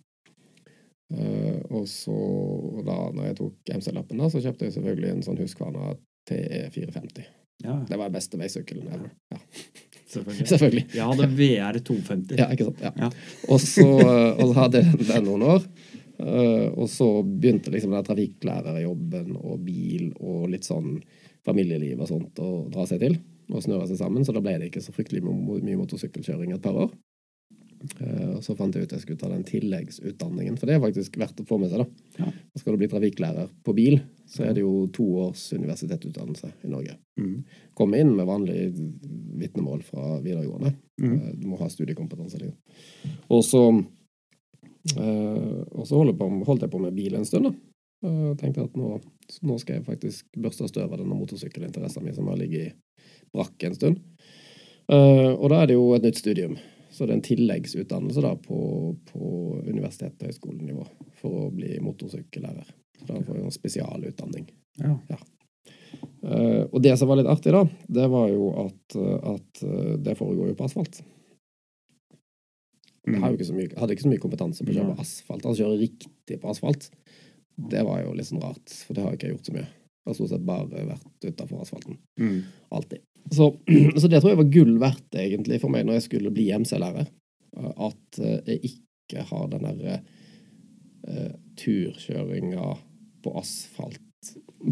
Uh, 1.08 1.60
og 1.72 1.86
så 1.88 2.14
da 2.84 2.96
når 3.16 3.30
jeg 3.30 3.36
tok 3.38 3.74
MC-lappen, 3.78 4.20
da, 4.20 4.30
så 4.32 4.42
kjøpte 4.44 4.66
jeg 4.68 4.76
selvfølgelig 4.76 5.12
en 5.14 5.26
sånn 5.26 5.38
Husqvarna 5.40 5.92
TE450. 6.28 7.28
Ja, 7.64 7.84
Det 7.88 7.96
var 7.96 8.10
den 8.10 8.14
beste 8.14 8.38
veisykkelen 8.38 8.88
ever. 8.88 9.10
Ja, 9.32 9.38
selvfølgelig. 10.14 10.48
selvfølgelig. 10.48 10.84
Jeg 10.94 11.06
hadde 11.12 11.30
VR 11.40 11.78
250. 11.90 12.36
Ja, 12.38 12.50
ikke 12.54 12.68
sant? 12.68 12.82
Ja. 12.84 12.92
Ja. 12.96 13.58
Så, 13.58 13.86
og 13.88 14.44
så 14.44 14.58
hadde 14.60 14.84
jeg 14.84 15.08
den 15.08 15.26
noen 15.26 15.46
år. 15.54 15.64
Eh, 16.22 16.68
og 16.68 16.86
så 16.92 17.08
begynte 17.22 17.72
liksom 17.74 17.94
den 17.96 18.06
trafikklærerjobben 18.06 19.34
og 19.38 19.64
bil 19.66 20.12
og 20.18 20.48
litt 20.52 20.68
sånn 20.68 20.96
familieliv 21.46 22.02
og 22.02 22.10
sånt 22.10 22.40
å 22.44 22.52
dra 22.72 22.86
seg 22.88 23.04
til 23.04 23.18
og 23.48 23.64
snøre 23.64 23.86
seg 23.88 24.00
sammen, 24.00 24.24
så 24.26 24.34
da 24.36 24.42
ble 24.44 24.58
det 24.60 24.68
ikke 24.68 24.82
så 24.84 24.92
fryktelig 24.92 25.22
mye, 25.24 25.62
mye 25.64 25.78
motorsykkelkjøring 25.80 26.52
et 26.52 26.64
par 26.64 26.76
år. 26.76 26.90
Uh, 27.78 28.34
og 28.34 28.40
så 28.42 28.56
fant 28.58 28.74
jeg 28.74 28.84
ut 28.84 28.90
at 28.90 28.96
jeg 28.96 29.04
skulle 29.04 29.20
ta 29.20 29.28
den 29.30 29.44
tilleggsutdanningen, 29.46 30.56
for 30.58 30.68
det 30.68 30.76
er 30.76 30.82
faktisk 30.82 31.18
verdt 31.20 31.42
å 31.42 31.46
få 31.46 31.60
med 31.62 31.70
seg. 31.70 31.84
da. 31.84 32.24
Ja. 32.24 32.30
Skal 32.58 32.74
du 32.74 32.80
bli 32.80 32.88
trafikklærer 32.90 33.52
på 33.64 33.74
bil, 33.76 34.00
så 34.28 34.48
er 34.48 34.56
det 34.56 34.64
jo 34.64 34.88
to 34.94 35.06
års 35.22 35.44
universitetsutdannelse 35.54 36.50
i 36.66 36.72
Norge. 36.72 36.96
Mm. 37.20 37.36
Komme 37.78 38.00
inn 38.02 38.10
med 38.18 38.26
vanlig 38.28 38.58
vitnemål 39.38 39.84
fra 39.86 40.18
videregående. 40.24 40.74
Mm. 41.00 41.14
Uh, 41.14 41.30
Du 41.38 41.46
må 41.52 41.60
ha 41.62 41.70
studiekompetanse. 41.70 42.42
Liksom. 42.42 43.14
Og 43.36 43.44
så, 43.46 43.62
eh, 44.96 45.58
og 45.72 45.86
så 45.88 45.98
holdt, 45.98 46.14
jeg 46.14 46.20
på, 46.20 46.30
holdt 46.48 46.64
jeg 46.66 46.72
på 46.72 46.82
med 46.82 46.96
bil 46.96 47.18
en 47.18 47.28
stund. 47.28 47.50
da. 47.50 47.54
Uh, 47.98 48.36
tenkte 48.38 48.62
at 48.62 48.76
nå, 48.78 48.92
nå 49.42 49.54
skal 49.58 49.78
jeg 49.80 49.86
faktisk 49.88 50.36
børste 50.38 50.68
støv 50.70 50.92
av 50.92 51.00
denne 51.00 51.16
motorsykkelinteressen 51.18 52.04
min 52.06 52.14
som 52.14 52.28
har 52.30 52.38
ligget 52.38 52.68
i 52.68 52.98
brakk 53.34 53.64
en 53.66 53.74
stund. 53.74 53.98
Uh, 54.86 55.34
og 55.34 55.48
da 55.50 55.62
er 55.62 55.70
det 55.70 55.78
jo 55.78 55.88
et 55.96 56.06
nytt 56.06 56.20
studium. 56.20 56.54
Så 56.94 57.04
det 57.04 57.12
er 57.12 57.18
en 57.18 57.26
tilleggsutdannelse 57.26 58.22
da 58.24 58.30
på, 58.40 58.60
på 59.10 59.32
universitet- 59.66 60.22
og 60.22 60.30
høyskolenivå 60.30 60.86
for 61.18 61.48
å 61.48 61.50
bli 61.54 61.74
motorsykkellærer. 61.84 62.70
Så 63.00 63.10
da 63.10 63.18
får 63.18 63.36
jeg 63.36 63.44
en 63.48 63.58
spesialutdanning. 63.58 64.46
Ja. 64.78 64.94
Eh, 66.22 66.64
og 66.64 66.80
det 66.82 66.94
som 66.98 67.10
var 67.10 67.20
litt 67.20 67.28
artig, 67.30 67.52
da, 67.54 67.64
det 67.98 68.08
var 68.10 68.30
jo 68.32 68.48
at, 68.64 68.96
at 69.34 69.62
det 70.02 70.16
foregår 70.18 70.50
jo 70.50 70.56
på 70.58 70.66
asfalt. 70.66 71.02
Jeg 73.14 73.22
har 73.22 73.32
jo 73.32 73.38
ikke 73.38 73.48
så 73.48 73.56
mye, 73.56 73.72
hadde 73.78 73.96
ikke 73.96 74.06
så 74.06 74.12
mye 74.12 74.22
kompetanse 74.22 74.64
på 74.64 74.72
å 74.72 74.76
kjøre 74.76 74.94
på 74.94 75.04
asfalt. 75.04 75.44
Altså 75.44 75.64
kjøre 75.64 75.80
riktig 75.80 76.38
på 76.42 76.52
asfalt. 76.52 76.88
Det 77.58 77.82
var 77.86 78.02
jo 78.04 78.14
litt 78.14 78.28
sånn 78.28 78.42
rart, 78.42 78.74
for 78.86 78.94
det 78.94 79.04
har 79.04 79.14
jeg 79.14 79.20
ikke 79.20 79.32
gjort 79.34 79.50
så 79.50 79.56
mye. 79.56 79.68
Jeg 79.68 80.10
har 80.10 80.16
stort 80.16 80.32
sett 80.32 80.44
bare 80.48 80.84
vært 80.88 81.26
utafor 81.28 81.62
asfalten. 81.64 81.98
Mm. 82.20 82.36
Alltid. 82.78 83.02
Så, 83.34 83.48
så 84.00 84.08
det 84.08 84.20
tror 84.20 84.32
jeg 84.32 84.40
var 84.40 84.52
gull 84.54 84.74
verdt, 84.80 85.08
egentlig, 85.20 85.60
for 85.62 85.74
meg 85.74 85.86
når 85.88 85.98
jeg 85.98 86.06
skulle 86.08 86.32
bli 86.34 86.48
MC-lærer. 86.54 87.10
At 87.58 88.20
eh, 88.22 88.38
jeg 88.46 88.72
ikke 88.72 89.24
har 89.30 89.48
den 89.50 89.64
derre 89.64 89.98
uh, 91.08 91.32
turkjøringa 91.58 92.66
på 93.24 93.32
asfalt 93.40 94.04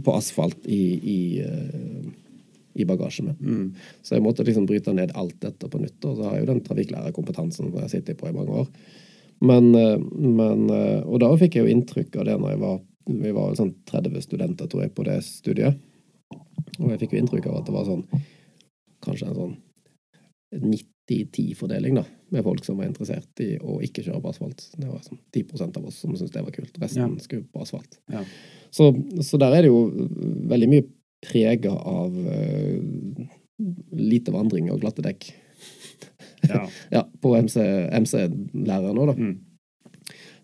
På 0.04 0.16
asfalt 0.18 0.66
i, 0.68 0.82
i, 0.98 1.20
eh, 1.40 1.95
i 2.76 2.86
bagasjen 2.88 3.30
min. 3.30 3.38
Mm. 3.40 3.66
Så 4.04 4.16
jeg 4.16 4.24
måtte 4.24 4.44
liksom 4.46 4.66
bryte 4.68 4.94
ned 4.94 5.14
alt 5.16 5.36
dette 5.42 5.68
på 5.72 5.80
nytt. 5.82 5.98
Og 6.04 6.18
så 6.18 6.28
har 6.28 6.36
jeg 6.36 6.44
jo 6.46 6.52
den 6.52 6.62
trafikklærerkompetansen 6.66 7.70
som 7.70 7.80
jeg 7.82 7.92
sittet 7.94 8.20
på 8.20 8.28
i 8.30 8.36
mange 8.36 8.62
år. 8.62 8.70
Men, 9.40 9.74
eh, 9.74 9.98
men 10.00 10.70
eh, 10.70 11.02
Og 11.04 11.20
da 11.20 11.28
fikk 11.36 11.58
jeg 11.58 11.66
jo 11.66 11.74
inntrykk 11.74 12.16
av 12.16 12.24
det 12.24 12.38
når 12.40 12.54
jeg 12.54 12.60
var 12.62 12.78
Vi 13.06 13.32
var 13.36 13.58
sånn 13.58 13.74
30 13.86 14.22
studenter, 14.24 14.66
tror 14.66 14.82
jeg, 14.86 14.94
på 14.96 15.04
det 15.06 15.18
studiet. 15.22 15.76
Og 16.80 16.90
jeg 16.90 17.02
fikk 17.04 17.12
jo 17.14 17.20
inntrykk 17.20 17.46
av 17.50 17.60
at 17.60 17.68
det 17.68 17.74
var 17.76 17.84
sånn 17.86 18.06
Kanskje 19.04 19.28
en 19.28 19.36
sånn 19.36 19.56
90-10-fordeling, 20.56 21.98
da, 21.98 22.04
med 22.34 22.44
folk 22.46 22.64
som 22.64 22.78
var 22.80 22.88
interessert 22.88 23.42
i 23.44 23.56
å 23.60 23.78
ikke 23.84 24.02
kjøre 24.06 24.22
på 24.22 24.30
asfalt. 24.32 24.62
Det 24.74 24.88
var 24.88 25.02
sånn 25.04 25.18
10% 25.34 25.78
av 25.78 25.88
oss 25.90 25.98
som 26.02 26.14
syntes 26.14 26.32
det 26.34 26.42
var 26.42 26.54
kult. 26.54 26.78
Resten 26.82 27.02
Ja. 27.02 27.22
skulle 27.22 27.46
på 27.52 27.62
asfalt. 27.62 27.98
Ja. 28.10 28.22
Så, 28.70 28.88
så 29.22 29.38
der 29.38 29.54
er 29.54 29.66
det 29.66 29.70
jo 29.70 30.08
veldig 30.50 30.68
mye 30.70 30.86
prega 31.24 31.72
av 31.72 32.12
uh, 32.12 33.26
lite 33.96 34.32
vandring 34.34 34.70
og 34.72 34.80
glatte 34.84 35.02
dekk. 35.06 35.30
Ja. 36.46 36.66
Ja, 36.94 37.00
på 37.22 37.32
MC-lærer 37.34 37.96
MC 37.98 38.20
nå, 38.94 39.06
da. 39.08 39.14
Mm. 39.16 39.38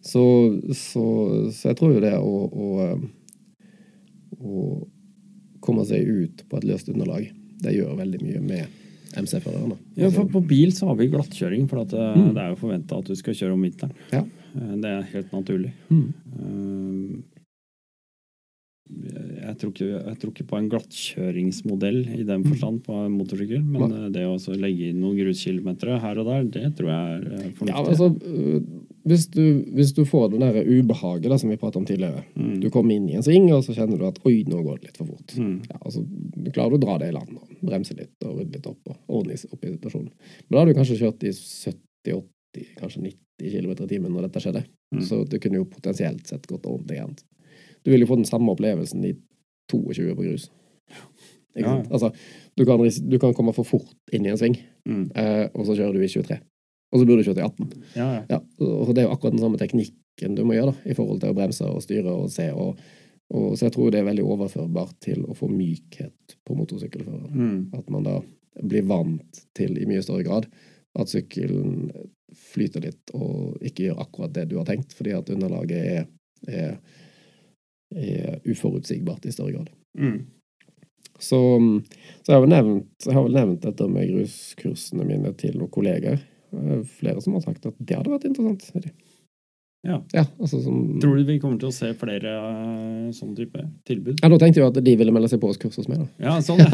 Så, 0.02 0.22
så, 0.74 1.02
så 1.54 1.68
jeg 1.70 1.76
tror 1.78 1.92
jo 1.94 2.00
det 2.02 2.14
å, 2.18 2.32
å, 2.50 2.70
eh, 2.82 3.04
å 4.42 4.62
komme 5.62 5.84
seg 5.86 6.08
ut 6.08 6.42
på 6.50 6.58
et 6.58 6.66
løst 6.66 6.90
underlag, 6.90 7.28
det 7.62 7.76
gjør 7.76 7.94
veldig 8.00 8.22
mye 8.24 8.40
med 8.42 8.80
MC-førerne. 9.22 9.76
Ja, 10.00 10.08
for 10.10 10.26
På 10.32 10.40
bil 10.42 10.72
så 10.74 10.88
har 10.90 10.98
vi 10.98 11.06
glattkjøring, 11.12 11.68
for 11.70 11.84
at 11.84 11.92
det, 11.94 12.08
Mm. 12.16 12.32
det 12.34 12.42
er 12.42 12.48
jo 12.50 12.60
forventa 12.64 12.98
at 12.98 13.06
du 13.12 13.14
skal 13.14 13.36
kjøre 13.38 13.54
om 13.54 13.62
vinteren. 13.62 13.94
Ja. 14.10 14.24
Eh, 14.56 14.74
Det 14.82 14.90
er 14.90 15.02
helt 15.12 15.30
naturlig. 15.36 15.70
Mm. 15.92 16.08
Eh, 16.34 16.91
Jeg 19.52 19.58
tror, 19.60 19.72
ikke, 19.74 19.88
jeg 20.08 20.18
tror 20.22 20.30
ikke 20.32 20.46
på 20.48 20.56
en 20.58 20.68
glattkjøringsmodell 20.72 21.98
i 22.16 22.22
den 22.28 22.44
forstand 22.46 22.78
på 22.86 22.94
en 23.04 23.12
motorsykkel, 23.18 23.60
men 23.64 23.82
Nei. 23.92 23.98
eh, 24.06 24.10
det 24.14 24.22
å 24.28 24.56
legge 24.56 24.88
inn 24.90 25.00
noen 25.02 25.18
gruskilometer 25.18 25.98
her 26.00 26.20
og 26.22 26.28
der, 26.30 26.46
det 26.54 26.70
tror 26.78 26.88
jeg 26.88 27.18
er 27.18 27.26
eh, 27.36 27.50
fornuftig. 27.58 27.74
Ja, 27.74 27.82
altså, 27.84 28.08
øh, 28.08 28.62
hvis 29.12 29.26
du, 29.34 29.42
hvis 29.76 29.92
du 29.96 30.02
får 30.08 30.30
det 30.32 30.40
der 30.44 30.58
ubehaget 30.68 31.28
da, 31.32 31.38
som 31.42 31.50
vi 31.52 31.58
pratet 31.60 31.80
om 31.82 31.86
tidligere, 31.88 32.24
Mm. 32.32 32.60
du 32.62 32.68
kommer 32.72 32.94
inn 32.96 33.08
i 33.10 33.16
en 33.18 33.22
sving, 33.26 33.50
og 33.52 33.64
så 33.66 33.74
kjenner 33.76 33.98
du 34.00 34.06
at 34.08 34.18
oi, 34.24 34.42
nå 34.48 34.62
går 34.64 34.78
det 34.80 34.88
litt 34.88 34.96
for 35.02 35.10
fort. 35.10 35.34
Mm. 35.36 35.58
Ja, 35.68 35.76
altså, 35.84 36.04
du 36.06 36.50
klarer 36.50 36.70
du 36.72 36.78
å 36.78 36.84
dra 36.86 36.98
det 37.02 37.10
i 37.10 37.16
land, 37.16 37.34
og 37.36 37.66
bremse 37.66 37.96
litt 37.98 38.24
og 38.24 38.38
rydde 38.40 38.56
litt 38.56 38.66
opp 38.70 38.88
og 38.94 38.96
ordne 39.20 39.36
opp 39.36 39.64
i 39.66 39.72
situasjonen. 39.74 40.12
Men 40.48 40.54
da 40.56 40.62
har 40.62 40.70
du 40.70 40.74
kanskje 40.78 41.00
kjørt 41.02 41.26
i 41.28 41.32
70-80, 41.34 42.72
kanskje 42.80 43.02
90 43.10 43.52
km 43.52 43.72
i 43.84 43.90
timen 43.90 44.12
når 44.14 44.28
dette 44.28 44.40
skjedde. 44.44 44.64
Mm. 44.94 45.02
Så 45.08 45.22
det 45.28 45.40
kunne 45.42 45.60
jo 45.60 45.68
potensielt 45.68 46.26
sett 46.30 46.46
gått 46.46 46.66
ordentlig 46.68 46.98
gærent. 47.00 47.22
Du 47.82 47.90
vil 47.90 48.04
jo 48.04 48.06
få 48.06 48.16
den 48.20 48.28
samme 48.28 48.52
opplevelsen 48.54 49.02
i 49.08 49.14
22 49.70 50.14
på 50.16 50.22
grus. 50.26 50.48
Ikke 51.56 51.68
Ja. 51.68 51.82
Altså, 51.92 52.08
du 52.56 52.64
kan, 52.64 52.80
du 52.80 53.18
kan 53.20 53.34
komme 53.36 53.52
for 53.52 53.64
fort 53.68 53.92
inn 54.12 54.24
i 54.26 54.30
en 54.32 54.38
sving, 54.40 54.56
Mm. 54.86 55.10
eh, 55.14 55.48
og 55.54 55.66
så 55.66 55.76
kjører 55.76 55.92
du 55.94 56.00
i 56.02 56.08
23. 56.08 56.38
Og 56.92 57.00
så 57.00 57.06
burde 57.06 57.22
du 57.22 57.28
kjørt 57.30 57.38
i 57.38 57.44
18. 57.46 57.68
Ja, 57.96 58.06
ja. 58.14 58.22
Ja, 58.30 58.38
og 58.60 58.94
det 58.94 59.02
er 59.02 59.06
jo 59.08 59.12
akkurat 59.14 59.32
den 59.36 59.40
samme 59.40 59.58
teknikken 59.60 60.34
du 60.36 60.44
må 60.44 60.54
gjøre 60.56 60.72
da, 60.72 60.90
i 60.90 60.94
forhold 60.94 61.20
til 61.20 61.30
å 61.30 61.36
bremse 61.36 61.64
og 61.64 61.82
styre 61.84 62.10
og 62.12 62.30
se. 62.30 62.50
Og, 62.52 62.80
og, 63.32 63.46
så 63.56 63.66
jeg 63.68 63.72
tror 63.76 63.90
det 63.92 64.00
er 64.00 64.08
veldig 64.10 64.24
overførbart 64.24 64.96
til 65.00 65.22
å 65.24 65.36
få 65.36 65.48
mykhet 65.48 66.36
på 66.44 66.56
motorsykkelføreren. 66.58 67.32
Mm. 67.32 67.70
At 67.78 67.88
man 67.90 68.02
da 68.08 68.18
blir 68.62 68.82
vant 68.84 69.40
til 69.56 69.78
i 69.80 69.86
mye 69.88 70.02
større 70.04 70.24
grad 70.26 70.48
at 70.98 71.08
sykkelen 71.08 71.90
flyter 72.36 72.84
litt 72.84 73.12
og 73.16 73.56
ikke 73.64 73.86
gjør 73.88 74.02
akkurat 74.04 74.32
det 74.34 74.48
du 74.50 74.58
har 74.58 74.66
tenkt, 74.68 74.92
fordi 74.92 75.14
at 75.16 75.30
underlaget 75.32 75.86
er, 75.86 76.06
er, 76.48 76.76
er 77.96 78.40
uforutsigbart 78.48 79.26
i 79.26 79.32
større 79.34 79.52
grad. 79.56 79.70
Mm. 79.98 80.20
Så, 81.22 81.38
så 82.26 82.32
jeg, 82.32 82.38
har 82.40 82.46
nevnt, 82.50 82.88
jeg 83.06 83.14
har 83.14 83.22
vel 83.28 83.36
nevnt 83.36 83.62
dette 83.62 83.86
med 83.88 84.08
gruskursene 84.10 85.04
mine 85.06 85.30
til 85.38 85.54
noen 85.60 85.70
kolleger. 85.70 86.18
Flere 86.98 87.20
som 87.22 87.36
har 87.38 87.44
sagt 87.46 87.66
at 87.66 87.74
det 87.78 87.96
hadde 87.96 88.10
vært 88.12 88.26
interessant. 88.28 88.66
Ja. 89.82 89.96
Ja, 90.14 90.22
altså 90.38 90.60
som, 90.62 91.00
Tror 91.02 91.16
du 91.18 91.24
vi 91.26 91.40
kommer 91.42 91.58
til 91.58 91.66
å 91.66 91.74
se 91.74 91.88
flere 91.98 92.30
uh, 92.38 93.08
sånn 93.14 93.32
type 93.34 93.58
tilbud? 93.88 94.20
ja, 94.22 94.28
nå 94.30 94.36
tenkte 94.38 94.60
jeg 94.60 94.70
at 94.70 94.78
de 94.86 94.92
ville 95.00 95.10
melde 95.14 95.26
seg 95.32 95.40
på 95.42 95.48
oss 95.50 95.58
kurs 95.58 95.74
hos 95.80 95.88
meg, 95.90 96.04
da. 96.04 96.06
Ja, 96.22 96.36
sånn, 96.38 96.60
ja. 96.62 96.68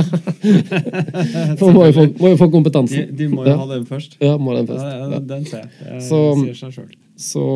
For 1.61 1.73
må 1.73 1.86
jo 1.89 1.95
få, 1.97 2.05
må 2.20 2.32
jo 2.35 2.40
få 2.40 2.51
kompetansen. 2.53 3.07
de, 3.09 3.16
de 3.23 3.28
må 3.32 3.47
jo 3.47 3.53
Ja. 3.55 3.57
ha 3.62 3.69
den 3.70 3.86
først. 3.89 4.19
Ja, 4.20 4.35
må 4.36 4.53
den 4.59 4.69
først. 4.69 4.85
Ja, 4.85 5.09
Ja. 5.15 5.20
den 5.20 5.45
ser 5.49 5.62
jeg. 5.65 5.70
Det 5.81 6.03
Så- 6.05 6.55
seg 6.61 6.73
sjøl. 6.77 6.90
Så, 7.19 7.47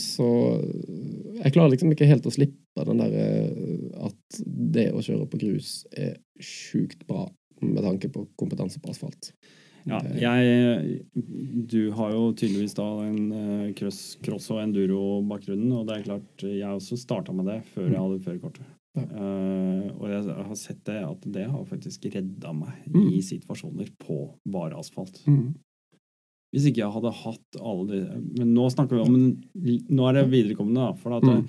så 0.00 0.30
jeg 1.42 1.54
klarer 1.54 1.74
liksom 1.74 1.92
ikke 1.94 2.08
helt 2.08 2.26
å 2.28 2.34
slippe 2.34 2.86
den 2.88 3.02
derre 3.02 3.26
at 4.08 4.40
det 4.46 4.88
å 4.92 5.02
kjøre 5.04 5.28
på 5.30 5.40
grus 5.42 5.78
er 5.92 6.16
sjukt 6.42 7.06
bra 7.08 7.26
med 7.62 7.82
tanke 7.84 8.10
på 8.12 8.26
kompetanse 8.38 8.80
på 8.82 8.92
asfalt. 8.92 9.32
Ja, 9.86 10.00
jeg, 10.18 11.02
du 11.70 11.92
har 11.94 12.10
jo 12.10 12.32
tydeligvis 12.34 12.74
da 12.74 12.86
en 13.04 13.20
uh, 13.30 13.66
cross, 13.78 14.16
cross 14.24 14.48
og 14.50 14.58
enduro-bakgrunnen, 14.64 15.70
og 15.78 15.86
det 15.86 16.00
er 16.00 16.08
klart 16.08 16.42
jeg 16.42 16.66
også 16.66 16.98
starta 16.98 17.34
med 17.36 17.46
det 17.52 17.60
før 17.70 17.86
jeg 17.92 18.00
hadde 18.00 18.24
førerkortet. 18.24 18.72
Ja. 18.96 19.04
Uh, 19.12 19.92
og 20.00 20.08
jeg 20.10 20.34
har 20.48 20.58
sett 20.58 20.80
det 20.88 20.98
at 21.04 21.28
det 21.36 21.46
har 21.52 21.68
faktisk 21.68 22.08
redda 22.10 22.50
meg 22.56 22.82
mm. 22.88 23.06
i 23.12 23.22
situasjoner 23.22 23.92
på 24.02 24.18
bare 24.50 24.80
asfalt. 24.80 25.20
Mm. 25.28 25.54
Hvis 26.54 26.68
ikke 26.70 26.84
jeg 26.84 26.94
hadde 26.94 27.10
hatt 27.12 27.56
alle 27.58 27.86
de 27.90 28.18
Men 28.38 28.52
nå 28.54 28.68
snakker 28.70 28.96
vi 28.96 29.02
om 29.02 29.16
Nå 29.98 30.04
er 30.08 30.20
det 30.20 30.28
viderekommende, 30.30 30.86
da. 30.86 31.00
For 31.00 31.16
at 31.18 31.26
mm 31.26 31.40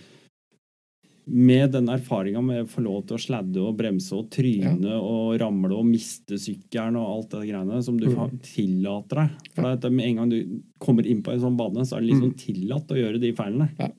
med 1.28 1.72
den 1.72 1.90
erfaringa 1.92 2.42
med 2.42 2.62
å 2.64 2.70
få 2.72 2.82
lov 2.86 3.02
til 3.08 3.18
å 3.18 3.20
sladde 3.20 3.60
og 3.60 3.76
bremse 3.76 4.16
og 4.16 4.30
tryne 4.32 4.94
ja. 4.94 5.00
og 5.00 5.36
ramle 5.42 5.76
og 5.76 5.88
miste 5.90 6.40
sykkelen 6.40 6.96
og 6.96 7.08
alt 7.12 7.34
det 7.34 7.50
greiene 7.50 7.82
som 7.84 7.98
du 8.00 8.08
mm. 8.08 8.38
tillater 8.48 9.22
deg. 9.26 9.50
For 9.58 9.68
at 9.74 9.88
Med 9.92 10.08
en 10.08 10.22
gang 10.22 10.32
du 10.32 10.38
kommer 10.84 11.08
inn 11.08 11.20
på 11.26 11.34
en 11.34 11.42
sånn 11.44 11.58
bane, 11.60 11.84
så 11.84 11.98
er 11.98 12.06
det 12.06 12.14
liksom 12.14 12.32
mm. 12.32 12.38
tillatt 12.40 12.94
å 12.96 13.00
gjøre 13.02 13.20
de 13.20 13.34
feilene. 13.36 13.68
Ja. 13.76 13.90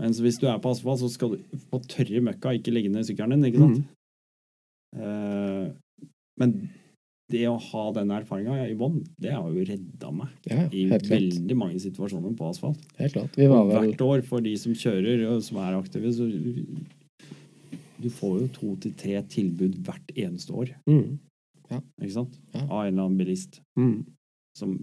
Mens 0.00 0.22
hvis 0.24 0.40
du 0.40 0.46
er 0.48 0.62
på 0.64 0.72
asfalt, 0.72 1.02
så 1.02 1.12
skal 1.12 1.34
du 1.34 1.58
på 1.68 1.82
tørre 1.84 2.24
møkka 2.24 2.54
ikke 2.56 2.72
legge 2.72 2.92
ned 2.94 3.04
sykkelen 3.08 3.36
din. 3.36 3.50
ikke 3.50 3.66
sant? 3.66 3.82
Mm. 3.82 5.02
Uh, 5.02 6.08
men 6.40 6.56
det 7.32 7.42
å 7.48 7.56
ha 7.56 7.84
den 7.96 8.12
erfaringa 8.14 8.66
i 8.68 8.76
bånn, 8.78 9.00
det 9.20 9.32
har 9.34 9.48
jo 9.48 9.64
redda 9.66 10.10
meg 10.14 10.48
ja, 10.48 10.66
i 10.68 10.84
veldig 10.90 11.46
klart. 11.48 11.58
mange 11.58 11.80
situasjoner 11.82 12.34
på 12.38 12.50
asfalt. 12.52 12.82
Helt 13.00 13.16
klart. 13.16 13.38
Vel... 13.38 13.54
Hvert 13.72 14.04
år 14.06 14.24
for 14.28 14.44
de 14.44 14.52
som 14.60 14.76
kjører 14.76 15.24
og 15.30 15.42
som 15.46 15.60
er 15.64 15.78
aktive, 15.78 16.12
så 16.14 16.28
du 18.02 18.10
får 18.10 18.40
jo 18.40 18.48
to 18.56 18.74
til 18.82 18.96
tre 18.98 19.20
tilbud 19.30 19.78
hvert 19.86 20.12
eneste 20.16 20.54
år. 20.56 20.74
Mm. 20.90 21.18
Ja. 21.70 21.80
Ikke 22.02 22.16
sant? 22.16 22.36
Ja. 22.52 22.66
Av 22.66 22.84
en 22.84 22.92
eller 22.92 23.06
annen 23.06 23.18
bilist. 23.20 23.60
Mm. 23.78 24.02
Som 24.58 24.76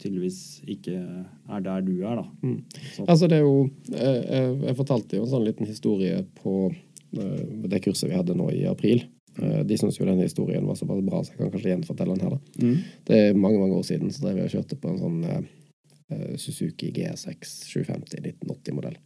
tydeligvis 0.00 0.40
ikke 0.70 0.96
er 0.98 1.64
der 1.64 1.84
du 1.86 1.92
er, 2.02 2.18
da. 2.18 2.24
Mm. 2.42 2.58
Altså, 3.06 3.28
det 3.30 3.38
er 3.38 3.44
jo 3.44 3.68
jeg, 3.92 4.16
jeg, 4.24 4.56
jeg, 4.66 4.76
fortalte 4.80 5.18
jo 5.18 5.26
en 5.26 5.32
sånn 5.34 5.46
liten 5.46 5.70
historie 5.70 6.22
på 6.40 6.56
uh, 6.72 7.42
det 7.70 7.82
kurset 7.84 8.10
vi 8.10 8.18
hadde 8.18 8.36
nå 8.38 8.50
i 8.54 8.64
april. 8.70 9.04
Eh, 9.42 9.60
de 9.66 9.78
syns 9.78 9.98
jo 9.98 10.06
den 10.06 10.22
historien 10.22 10.66
var 10.66 10.74
såpass 10.78 11.02
bra, 11.02 11.22
så 11.24 11.32
jeg 11.32 11.40
kan 11.40 11.50
kanskje 11.52 11.72
gjenfortelle 11.72 12.14
den 12.14 12.26
her. 12.26 12.36
da. 12.36 12.66
Mm. 12.66 12.76
Det 13.06 13.20
er 13.20 13.38
mange 13.38 13.58
mange 13.58 13.78
år 13.78 13.86
siden 13.86 14.12
så 14.12 14.26
drev 14.26 14.38
jeg 14.38 14.50
og 14.50 14.54
kjørte 14.56 14.78
på 14.80 14.92
en 14.92 15.00
sånn 15.00 15.24
uh, 15.26 16.36
Suzuki 16.38 16.92
GSX 16.94 17.56
750 17.72 18.22
1980-modell. 18.44 18.98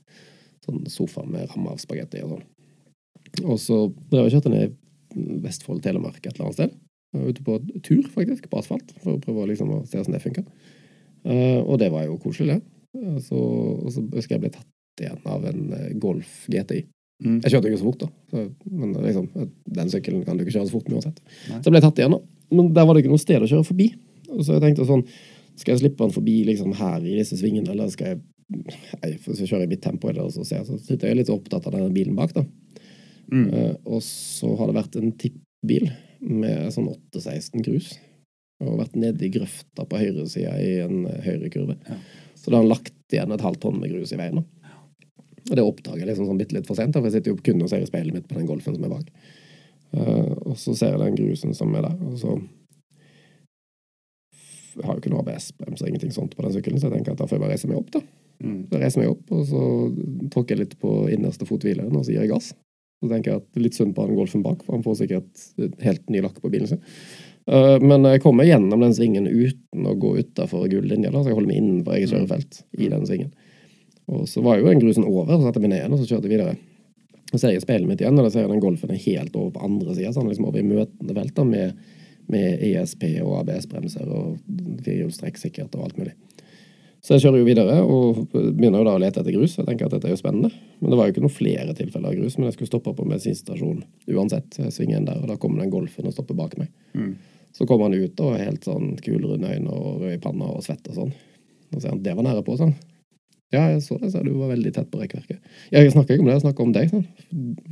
Sånn 0.67 0.85
sofa 0.93 1.25
med 1.25 1.49
ramme 1.49 1.73
av 1.73 1.81
spagetti 1.81 2.21
og 2.27 2.37
sånn. 2.37 2.45
Og 3.45 3.57
så 3.63 3.81
drev 4.11 4.27
jeg 4.27 4.33
og 4.33 4.37
kjørte 4.37 4.53
ned 4.53 4.69
i 4.69 5.41
Vestfold, 5.45 5.83
Telemark 5.85 6.21
et 6.21 6.35
eller 6.35 6.49
annet 6.49 6.59
sted. 6.59 6.77
Ute 7.17 7.45
på 7.45 7.55
tur, 7.87 8.05
faktisk, 8.13 8.51
på 8.51 8.61
asfalt, 8.61 8.91
for 9.01 9.17
å 9.17 9.23
prøve 9.23 9.47
liksom, 9.49 9.71
å 9.73 9.85
se 9.89 9.97
hvordan 9.97 10.19
det 10.19 10.25
funka. 10.27 10.45
Uh, 11.25 11.61
og 11.65 11.79
det 11.81 11.89
var 11.95 12.05
jo 12.05 12.21
koselig, 12.21 12.59
det. 12.59 12.75
Så, 13.25 13.39
og 13.39 13.89
så 13.95 14.03
husker 14.15 14.37
jeg 14.37 14.45
ble 14.45 14.53
tatt 14.53 15.03
igjen 15.03 15.25
av 15.29 15.45
en 15.49 15.73
Golf 16.03 16.45
GTI. 16.51 16.83
Mm. 17.19 17.39
Jeg 17.43 17.51
kjørte 17.51 17.70
ikke 17.70 17.81
så 17.81 17.89
fort, 17.89 18.03
da. 18.05 18.09
Så, 18.31 18.45
men 18.70 18.93
liksom, 19.03 19.27
den 19.78 19.90
sykkelen 19.90 20.23
kan 20.27 20.39
du 20.39 20.45
ikke 20.45 20.55
kjøre 20.55 20.69
så 20.69 20.77
fort 20.77 20.89
med 20.90 21.01
uansett. 21.01 21.19
Nei. 21.51 21.61
Så 21.65 21.73
jeg 21.74 21.85
tatt 21.85 22.03
igjen, 22.03 22.15
da. 22.15 22.20
Men 22.55 22.70
der 22.77 22.86
var 22.86 22.95
det 22.95 23.03
ikke 23.03 23.12
noe 23.12 23.23
sted 23.23 23.43
å 23.43 23.51
kjøre 23.51 23.66
forbi. 23.66 23.89
Så 24.28 24.55
jeg 24.55 24.61
tenkte 24.61 24.85
sånn 24.85 25.03
Skal 25.57 25.73
jeg 25.73 25.81
slippe 25.81 26.05
den 26.05 26.12
forbi 26.12 26.35
liksom 26.45 26.74
her 26.77 27.01
i 27.01 27.16
disse 27.16 27.39
svingene, 27.40 27.73
eller 27.73 27.89
skal 27.93 28.12
jeg 28.12 28.20
Nei, 28.49 29.11
hvis 29.24 29.43
jeg 29.43 29.51
kjøre 29.51 29.66
i 29.66 29.69
mitt 29.69 29.82
tempo, 29.85 30.09
eller 30.09 30.31
så, 30.32 30.40
så 30.40 30.77
sitter 30.81 31.11
jeg 31.11 31.19
litt 31.19 31.32
opptatt 31.32 31.66
av 31.69 31.74
denne 31.74 31.90
bilen 31.93 32.15
bak, 32.16 32.31
da. 32.32 32.47
Mm. 33.28 33.43
Uh, 33.53 33.74
og 33.85 33.99
så 34.01 34.55
har 34.57 34.70
det 34.70 34.77
vært 34.78 34.97
en 34.97 35.11
tippbil 35.20 35.90
med 36.24 36.70
sånn 36.73 36.89
816 36.89 37.66
grus. 37.66 37.90
Og 38.65 38.78
vært 38.81 38.97
nede 38.97 39.27
i 39.27 39.31
grøfta 39.35 39.85
på 39.85 40.01
høyresida 40.01 40.55
i 40.65 40.70
en 40.86 41.05
høyrekurve. 41.27 41.77
Ja. 41.90 41.99
Så 42.39 42.49
da 42.49 42.57
har 42.57 42.65
han 42.65 42.73
lagt 42.73 42.95
igjen 43.12 43.36
et 43.36 43.45
halvt 43.45 43.61
tonn 43.66 43.77
med 43.82 43.93
grus 43.93 44.15
i 44.16 44.19
veien. 44.23 44.40
da. 44.40 44.58
Og 45.47 45.55
det 45.56 45.65
oppdager 45.65 46.02
jeg 46.02 46.10
liksom 46.10 46.28
sånn 46.28 46.40
bitte 46.40 46.56
litt 46.56 46.69
for 46.69 46.78
sent, 46.78 46.97
for 46.97 47.09
jeg 47.09 47.19
sitter 47.19 47.35
jo 47.35 47.40
kun 47.40 47.65
og 47.65 47.70
ser 47.70 47.85
i 47.85 47.89
speilet 47.89 48.16
mitt 48.16 48.28
på 48.28 48.39
den 48.39 48.48
golfen 48.48 48.77
som 48.77 48.86
er 48.86 48.94
bak. 48.94 49.10
Uh, 49.97 50.35
og 50.51 50.56
så 50.60 50.74
ser 50.77 50.94
jeg 50.94 51.01
den 51.01 51.16
grusen 51.16 51.55
som 51.56 51.73
er 51.78 51.86
der, 51.86 51.98
og 52.05 52.16
så 52.20 52.36
jeg 54.78 54.86
har 54.86 54.94
jo 54.94 55.02
ikke 55.02 55.12
noe 55.12 55.24
ABS-brems 55.24 55.82
og 55.82 55.90
ingenting 55.90 56.15
sånt 56.15 56.36
på 56.39 56.44
den 56.44 56.55
sykkelen, 56.55 56.78
så 56.78 56.89
jeg 56.89 56.98
tenker 56.98 57.15
at 57.15 57.20
da 57.20 57.27
får 57.27 57.39
jeg 57.39 57.43
bare 57.44 57.55
reise 57.56 57.70
meg 57.70 57.81
opp, 57.81 57.89
da. 57.97 58.02
Mm. 58.39 58.59
Så 58.69 58.77
jeg 58.77 58.82
reiser 58.85 59.02
meg 59.02 59.10
opp, 59.10 59.32
og 59.35 59.47
så 59.48 59.62
tråkker 60.35 60.55
jeg 60.55 60.62
litt 60.62 60.77
på 60.82 60.93
innerste 61.15 61.48
fothvileren, 61.48 61.97
og 61.98 62.05
så 62.06 62.15
gir 62.15 62.23
jeg 62.23 62.32
gass. 62.32 62.52
Så 62.98 63.10
tenker 63.10 63.32
jeg 63.32 63.43
at 63.43 63.62
litt 63.62 63.78
synd 63.78 63.94
på 63.97 64.06
den 64.06 64.19
golfen 64.19 64.44
bak, 64.44 64.62
for 64.66 64.77
han 64.77 64.85
får 64.86 65.01
sikkert 65.01 65.48
helt 65.82 66.06
ny 66.12 66.23
lakk 66.23 66.39
på 66.43 66.52
bilen 66.52 66.70
sin. 66.70 66.82
Uh, 67.48 67.78
men 67.82 68.06
jeg 68.06 68.23
kommer 68.23 68.47
gjennom 68.47 68.82
den 68.85 68.94
svingen 68.94 69.27
uten 69.27 69.89
å 69.89 69.97
gå 69.98 70.15
utafor 70.20 70.69
gullinja, 70.70 71.10
så 71.15 71.31
jeg 71.31 71.39
holder 71.39 71.51
meg 71.51 71.62
innenfor 71.62 71.98
eget 71.98 72.15
kjørefelt 72.15 72.62
i 72.78 72.90
den 72.93 73.06
svingen. 73.09 73.32
Og 74.09 74.25
så 74.29 74.43
var 74.45 74.59
jo 74.59 74.69
den 74.69 74.81
grusen 74.83 75.07
over, 75.07 75.35
så 75.37 75.49
satte 75.49 75.63
vi 75.63 75.71
ned 75.71 75.83
igjen 75.83 75.95
og 75.95 76.01
så 76.01 76.09
kjørte 76.09 76.29
vi 76.29 76.37
videre. 76.37 76.57
Så 77.29 77.43
ser 77.43 77.53
jeg 77.53 77.65
speilet 77.65 77.89
mitt 77.91 78.01
igjen, 78.01 78.17
og 78.17 78.25
da 78.25 78.33
ser 78.33 78.47
jeg 78.47 78.53
den 78.55 78.63
Golfen 78.63 78.93
er 78.95 79.03
helt 79.03 79.35
over 79.37 79.53
på 79.53 79.65
andre 79.67 79.97
sida. 79.97 80.15
Sånn 80.17 80.31
liksom 80.31 80.49
over 80.49 80.63
i 80.63 80.65
møtende 80.65 81.17
felt 81.19 81.43
med, 81.45 81.83
med 82.33 82.65
ESP 82.71 83.05
og 83.21 83.43
ABS-bremser 83.43 84.09
og 84.09 84.39
firehjulstrekk 84.87 85.41
sikkert 85.41 85.77
og 85.77 85.89
alt 85.89 86.01
mulig. 86.01 86.17
Så 87.05 87.15
jeg 87.15 87.27
kjører 87.27 87.41
jo 87.41 87.47
videre 87.47 87.77
og 87.87 88.19
begynner 88.33 88.81
jo 88.81 88.87
da 88.89 88.95
å 88.97 89.01
lete 89.01 89.21
etter 89.23 89.35
grus. 89.37 89.55
Jeg 89.61 89.69
tenker 89.69 89.87
at 89.87 89.95
dette 89.95 90.09
er 90.09 90.17
jo 90.17 90.19
spennende. 90.19 90.51
Men 90.81 90.91
det 90.91 90.99
var 90.99 91.07
jo 91.07 91.15
ikke 91.15 91.23
noen 91.23 91.37
flere 91.37 91.77
tilfeller 91.79 92.11
av 92.11 92.19
grus, 92.19 92.35
men 92.39 92.49
jeg 92.49 92.57
skulle 92.57 92.73
stoppe 92.73 92.95
på 92.97 93.07
bensinstasjon 93.07 93.85
uansett. 94.17 94.59
Jeg 94.59 94.75
svinger 94.75 94.99
inn 94.99 95.07
der, 95.07 95.21
og 95.23 95.31
da 95.31 95.39
kommer 95.41 95.63
den 95.63 95.73
Golfen 95.73 96.09
og 96.11 96.17
stopper 96.17 96.37
bak 96.39 96.57
meg. 96.59 96.73
Mm. 96.99 97.15
Så 97.55 97.69
kommer 97.69 97.87
han 97.89 97.97
ut 97.97 98.21
og 98.25 98.37
helt 98.41 98.67
sånn 98.67 98.97
kulrunde 99.05 99.55
øyne 99.55 99.73
og 99.73 100.03
rød 100.03 100.17
i 100.17 100.21
panna 100.23 100.51
og 100.57 100.65
svett 100.67 100.91
og 100.91 100.99
sånn. 100.99 101.15
Og 101.71 101.79
sier 101.79 101.93
han 101.93 102.03
det 102.03 102.17
var 102.19 102.27
nære 102.27 102.45
på, 102.47 102.59
sånn. 102.59 102.75
Ja, 103.55 103.62
jeg 103.73 103.81
så 103.81 103.97
det, 103.97 104.11
sa 104.12 104.20
du 104.20 104.35
var 104.37 104.51
veldig 104.51 104.70
tett 104.77 104.91
på 104.93 104.99
rekkverket. 105.01 105.39
Ja, 105.73 105.81
jeg 105.81 105.95
snakker 105.95 106.15
ikke 106.15 106.25
om 106.25 106.29
det, 106.29 106.35
jeg 106.37 106.45
snakker 106.45 106.66
om 106.66 106.73
deg. 106.75 106.91
Sånn. 106.93 107.07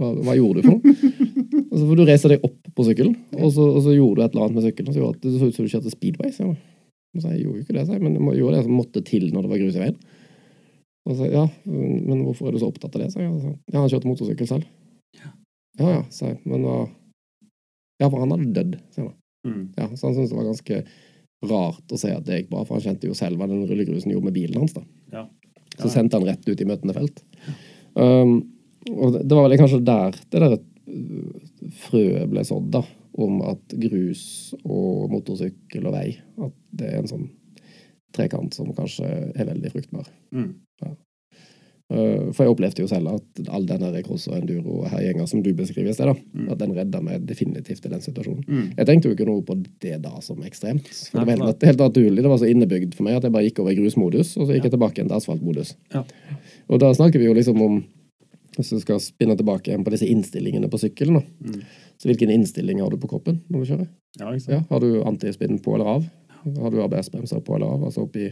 Hva, 0.01 0.13
hva, 0.25 0.37
gjorde 0.39 0.63
du 0.63 0.69
for 0.71 0.79
noe? 0.79 0.95
Og 1.71 1.75
så 1.77 1.83
får 1.83 1.99
du 1.99 2.05
reise 2.09 2.31
deg 2.33 2.47
opp 2.49 2.71
på 2.79 2.87
sykkelen, 2.87 3.17
og 3.37 3.51
så, 3.53 3.65
og 3.75 3.83
så 3.85 3.93
gjorde 3.93 4.17
du 4.17 4.23
et 4.25 4.35
eller 4.35 4.47
annet 4.47 4.57
med 4.57 4.65
sykkelen 4.65 4.95
som 4.95 5.03
gjorde 5.03 5.19
at 5.19 5.25
det 5.27 5.33
så 5.35 5.49
ut 5.49 5.57
som 5.57 5.67
du 5.67 5.73
kjørte 5.73 5.93
speedway. 5.93 6.31
Så. 6.33 6.47
jeg, 6.47 7.21
så 7.21 7.33
jeg 7.35 7.43
gjorde 7.43 7.63
ikke 7.65 7.77
det, 7.77 7.85
jeg, 7.91 8.03
men 8.05 8.17
jeg 8.17 8.41
gjorde 8.41 8.57
det 8.57 8.65
som 8.65 8.79
måtte 8.79 9.03
til 9.05 9.27
når 9.35 9.45
det 9.45 9.51
var 9.53 9.61
grus 9.61 9.77
i 9.77 9.83
veien. 9.83 9.99
Og 11.07 11.19
så, 11.19 11.29
ja, 11.31 11.45
men 11.67 12.25
hvorfor 12.25 12.49
er 12.49 12.57
du 12.57 12.63
så 12.63 12.71
opptatt 12.73 12.97
av 12.97 13.05
det? 13.05 13.11
sa 13.13 13.21
jeg. 13.23 13.35
Så, 13.43 13.53
ja, 13.73 13.79
han 13.79 13.93
kjørte 13.93 14.11
motorsykkel 14.11 14.49
selv. 14.51 14.71
Ja, 15.77 15.91
ja, 15.99 16.01
sa 16.15 16.33
jeg. 16.33 16.41
Men 16.49 16.65
da 16.65 16.77
Ja, 18.01 18.09
for 18.11 18.21
han 18.21 18.33
hadde 18.35 18.53
dødd, 18.57 18.79
sier 18.93 19.07
han. 19.07 19.15
Mm. 19.47 19.63
Ja, 19.77 19.87
så 19.93 20.09
han 20.09 20.17
syntes 20.17 20.33
det 20.33 20.37
var 20.41 20.49
ganske 20.49 20.81
rart 21.49 21.93
å 21.93 22.01
si 22.01 22.11
at 22.13 22.27
det 22.27 22.41
gikk 22.41 22.51
bra, 22.53 22.65
for 22.67 22.77
han 22.77 22.85
kjente 22.85 23.09
jo 23.09 23.17
selv 23.17 23.41
hva 23.41 23.49
den 23.49 23.65
rullegrusen 23.69 24.13
gjorde 24.13 24.29
med 24.29 24.37
bilen 24.37 24.61
hans. 24.61 24.75
da. 24.77 24.83
Ja. 25.13 25.23
Så 25.81 25.91
sendte 25.93 26.19
han 26.19 26.27
rett 26.29 26.47
ut 26.49 26.61
i 26.61 26.69
møtende 26.69 26.97
felt. 26.97 27.23
Um, 27.95 28.39
og 28.93 29.19
det 29.19 29.35
var 29.35 29.49
vel 29.49 29.59
kanskje 29.61 29.83
der 29.85 30.17
det 30.33 30.43
der 30.43 30.57
uh, 30.57 31.49
frøet 31.87 32.31
ble 32.31 32.45
sådd, 32.47 32.71
da. 32.77 32.85
Om 33.17 33.41
at 33.49 33.73
grus 33.81 34.55
og 34.61 35.09
motorsykkel 35.09 35.87
og 35.89 35.95
vei 35.95 36.11
At 36.45 36.53
det 36.77 36.91
er 36.91 36.99
en 37.01 37.09
sånn 37.09 37.31
trekant 38.13 38.53
som 38.57 38.69
kanskje 38.77 39.09
er 39.09 39.49
veldig 39.49 39.73
fruktbar. 39.73 40.09
Mm. 40.37 40.51
Ja. 40.85 40.93
Uh, 41.87 42.33
for 42.35 42.43
jeg 42.43 42.51
opplevde 42.51 42.83
jo 42.83 42.89
selv 42.91 43.13
at 43.13 43.49
all 43.55 43.67
denne 43.69 43.93
cross 44.03 44.25
og 44.27 44.35
enduro 44.41 44.81
her 44.91 45.05
gjenga 45.05 45.27
som 45.31 45.43
du 45.45 45.53
beskriver 45.55 45.93
i 45.93 45.95
sted, 45.95 46.09
mm. 46.35 46.49
at 46.51 46.59
den 46.59 46.73
redda 46.75 46.99
meg 47.05 47.27
definitivt 47.29 47.85
i 47.87 47.93
den 47.93 48.03
situasjonen. 48.03 48.43
Mm. 48.43 48.65
Jeg 48.73 48.89
tenkte 48.89 49.07
jo 49.07 49.15
ikke 49.15 49.29
noe 49.29 49.45
på 49.47 49.55
det 49.63 50.01
da 50.03 50.17
som 50.25 50.41
ekstremt. 50.43 50.89
For 50.91 51.21
det 51.21 51.29
var 51.29 51.45
helt, 51.45 51.67
helt, 51.69 51.85
naturlig. 51.85 52.25
Det 52.25 52.33
var 52.33 52.41
så 52.43 52.49
innebygd 52.51 52.97
for 52.99 53.07
meg 53.07 53.21
at 53.21 53.29
jeg 53.29 53.37
bare 53.37 53.47
gikk 53.47 53.61
over 53.63 53.71
i 53.71 53.79
grusmodus, 53.79 54.33
og 54.35 54.49
så 54.49 54.57
gikk 54.57 54.65
ja. 54.65 54.67
jeg 54.67 54.75
tilbake 54.75 54.99
igjen 54.99 55.13
til 55.13 55.19
asfaltmodus. 55.21 55.77
Ja. 55.95 56.03
Og 56.67 56.83
da 56.83 56.91
snakker 56.97 57.23
vi 57.23 57.29
jo 57.31 57.37
liksom 57.37 57.63
om 57.63 57.85
Hvis 58.57 58.71
du 58.73 58.79
skal 58.81 58.97
spinne 59.05 59.35
tilbake 59.37 59.69
igjen 59.69 59.83
på 59.85 59.93
disse 59.93 60.07
innstillingene 60.09 60.71
på 60.73 60.79
sykkelen, 60.81 61.19
mm. 61.21 61.59
så 62.01 62.09
hvilken 62.09 62.31
innstilling 62.33 62.79
har 62.81 62.89
du 62.89 62.97
på 62.97 63.11
kroppen 63.11 63.43
når 63.53 63.61
du 63.61 63.69
kjører? 63.69 63.89
Ja, 64.17 64.63
har 64.71 64.81
du 64.81 65.03
antispinn 65.05 65.59
på 65.61 65.75
eller 65.77 65.91
av? 65.99 66.07
Har 66.57 66.73
du 66.73 66.79
ABS-bremser 66.81 67.43
på 67.45 67.59
eller 67.59 67.75
av? 67.75 67.85
Altså 67.85 68.07
oppi 68.07 68.31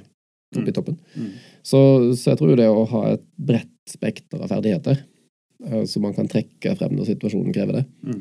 oppi 0.54 0.70
i 0.70 0.76
toppen. 0.76 0.98
Mm. 1.14 1.30
Så, 1.62 1.80
så, 2.14 2.30
jeg 2.32 2.40
tror 2.40 2.56
det 2.58 2.68
å 2.70 2.86
ha 2.90 3.02
et 3.14 3.24
bredt 3.36 3.72
spekter 3.90 4.42
av 4.42 4.52
ferdigheter 4.52 5.00
uh, 5.66 5.84
som 5.88 6.04
man 6.06 6.14
kan 6.16 6.28
trekke 6.30 6.74
frem 6.78 6.94
når 6.96 7.14
situasjonen 7.14 7.54
krever 7.56 7.80
det 7.80 7.84
mm. 8.06 8.20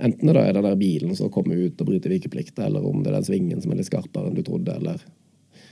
Enten 0.00 0.26
det 0.26 0.34
da 0.34 0.42
er 0.42 0.54
den 0.56 0.66
der 0.66 0.78
bilen 0.80 1.16
som 1.18 1.30
kommer 1.30 1.58
ut 1.58 1.80
og 1.82 1.86
bryter 1.86 2.10
vikeplikt, 2.10 2.58
eller 2.62 2.82
om 2.86 3.02
det 3.02 3.10
er 3.12 3.18
den 3.18 3.26
svingen 3.26 3.60
som 3.62 3.70
er 3.70 3.78
litt 3.78 3.88
skarpere 3.90 4.30
enn 4.30 4.38
du 4.38 4.42
trodde, 4.46 4.74
eller 4.74 5.02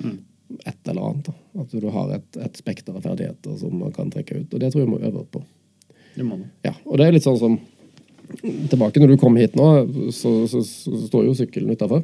mm. 0.05 0.17
et 0.61 0.91
eller 0.91 1.07
annet. 1.09 1.31
Da. 1.31 1.63
At 1.65 1.75
du 1.75 1.87
har 1.95 2.13
et, 2.15 2.39
et 2.45 2.61
spekter 2.61 2.95
av 2.99 3.07
ferdigheter 3.07 3.57
som 3.59 3.75
man 3.81 3.95
kan 3.97 4.13
trekke 4.15 4.37
ut. 4.43 4.53
Og 4.53 4.63
det 4.63 4.71
tror 4.71 4.83
jeg 4.83 4.91
vi 4.91 4.93
må 4.93 5.01
øve 5.01 5.25
på. 5.33 5.43
Det 6.15 6.27
må. 6.27 6.39
Ja, 6.67 6.75
og 6.85 7.01
det 7.01 7.09
er 7.09 7.17
litt 7.17 7.27
sånn 7.27 7.41
som 7.41 7.59
Tilbake 8.29 9.01
når 9.01 9.15
du 9.15 9.21
kom 9.21 9.39
hit 9.41 9.55
nå, 9.57 9.67
så, 10.13 10.31
så, 10.51 10.61
så, 10.61 10.91
står 11.07 11.31
jo 11.31 11.37
sykkelen 11.39 11.73
utafor. 11.73 12.03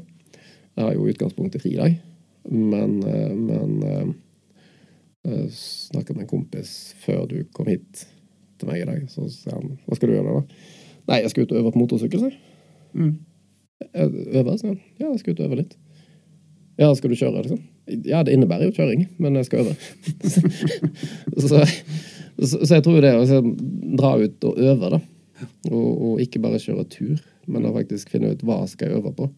Jeg 0.73 0.87
har 0.87 0.95
jo 0.97 1.09
utgangspunktet 1.13 1.61
fridag. 1.61 1.99
Men, 2.51 2.99
eh, 3.09 3.33
men, 3.35 3.83
eh, 3.83 4.13
Uh, 5.29 5.49
Snakka 5.51 6.13
med 6.13 6.27
en 6.27 6.29
kompis 6.29 6.95
før 7.01 7.23
du 7.29 7.39
kom 7.57 7.69
hit 7.71 8.03
til 8.61 8.69
meg 8.69 8.83
i 8.83 8.89
dag. 8.89 9.07
Så 9.09 9.25
sier 9.33 9.57
han 9.57 9.79
hva 9.87 9.97
skal 9.97 10.11
du 10.11 10.19
gjøre 10.19 10.35
da? 10.35 10.59
Nei, 11.09 11.23
jeg 11.23 11.33
skal 11.33 11.47
ut 11.47 11.55
og 11.55 11.61
øve 11.61 11.73
på 11.73 11.81
motorsykkel, 11.81 12.27
sier. 12.27 12.37
Mm. 12.93 13.15
Øve, 14.05 14.57
sier 14.61 14.75
han. 14.75 14.83
Ja, 15.01 15.09
jeg 15.09 15.23
skal 15.23 15.33
ut 15.33 15.41
og 15.41 15.49
øve 15.49 15.61
litt. 15.63 15.79
Ja, 16.81 16.91
skal 16.99 17.13
du 17.13 17.17
kjøre, 17.17 17.45
liksom? 17.45 17.63
Ja, 18.05 18.21
det 18.27 18.35
innebærer 18.35 18.69
jo 18.69 18.77
kjøring, 18.77 19.07
men 19.23 19.41
jeg 19.41 19.49
skal 19.49 19.65
øve. 19.65 19.75
så, 21.45 21.65
så, 21.65 22.57
så, 22.59 22.71
jeg 22.75 22.85
tror 22.85 23.01
det 23.01 23.15
å 23.15 23.21
liksom, 23.23 23.51
dra 23.97 24.15
ut 24.21 24.49
og 24.51 24.61
øve, 24.61 24.95
da, 24.97 25.03
og, 25.71 25.91
og, 25.93 26.23
ikke 26.25 26.43
bare 26.45 26.61
kjøre 26.61 26.89
tur, 26.93 27.21
men 27.49 27.69
å 27.69 27.75
faktisk 27.77 28.13
finne 28.13 28.33
ut 28.35 28.45
hva 28.45 28.65
skal 28.69 28.91
jeg 28.91 29.01
øve 29.01 29.13
på, 29.17 29.29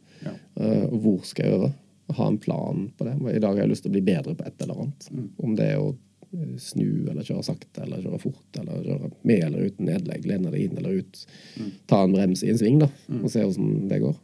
og 0.63 0.97
hvor 1.03 1.27
skal 1.29 1.47
jeg 1.47 1.59
øve, 1.59 1.75
ha 2.15 2.27
en 2.29 2.39
plan 2.39 2.91
på 2.97 3.05
det. 3.05 3.17
I 3.35 3.39
dag 3.43 3.55
har 3.57 3.63
jeg 3.65 3.69
lyst 3.71 3.83
til 3.83 3.91
å 3.91 3.97
bli 3.97 4.03
bedre 4.07 4.35
på 4.39 4.45
et 4.47 4.63
eller 4.63 4.75
annet. 4.83 5.09
Mm. 5.11 5.29
Om 5.39 5.55
det 5.59 5.65
er 5.73 5.79
å 5.83 5.89
eh, 6.33 6.57
snu 6.59 7.09
eller 7.11 7.23
kjøre 7.27 7.43
sakte 7.45 7.83
eller 7.83 8.03
kjøre 8.05 8.21
fort 8.23 8.61
eller 8.61 8.83
kjøre 8.85 9.11
med 9.27 9.43
eller 9.47 9.67
uten 9.71 9.87
nedlegg, 9.91 10.27
lene 10.27 10.51
det 10.55 10.61
inn 10.67 10.77
eller 10.79 11.01
ut, 11.03 11.27
Mm. 11.57 11.71
ta 11.87 12.03
en 12.05 12.13
brems 12.13 12.43
i 12.45 12.51
en 12.51 12.59
sving 12.59 12.79
da, 12.79 12.89
og 13.23 13.31
se 13.31 13.41
hvordan 13.43 13.89
det 13.89 14.01
går. 14.03 14.17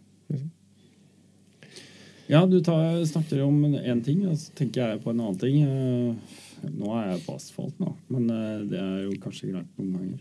Ja, 2.29 2.47
du 2.47 2.61
tar, 2.65 3.05
snakker 3.05 3.43
om 3.43 3.65
én 3.75 4.01
ting, 4.05 4.23
og 4.29 4.37
så 4.39 4.53
tenker 4.57 4.87
jeg 4.93 5.03
på 5.03 5.11
en 5.11 5.21
annen 5.21 5.39
ting. 5.41 5.63
Eh, 5.63 6.39
Nå 6.63 6.93
er 6.95 7.09
jeg 7.17 7.25
på 7.27 7.35
asfalt, 7.35 7.75
nå, 7.83 7.89
men 8.15 8.29
eh, 8.31 8.61
det 8.71 8.79
er 8.79 8.99
jo 9.09 9.17
kanskje 9.19 9.49
greit 9.51 9.73
noen 9.81 9.97
ganger. 9.97 10.21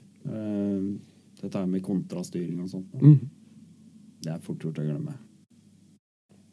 Dette 1.41 1.57
her 1.59 1.67
med 1.69 1.83
kontrastyring 1.85 2.59
og 2.63 2.69
sånt, 2.71 2.89
Mm. 3.01 3.19
det 4.25 4.31
er 4.33 4.39
fort 4.41 4.57
gjort 4.65 4.79
å 4.81 4.85
glemme. 4.87 5.13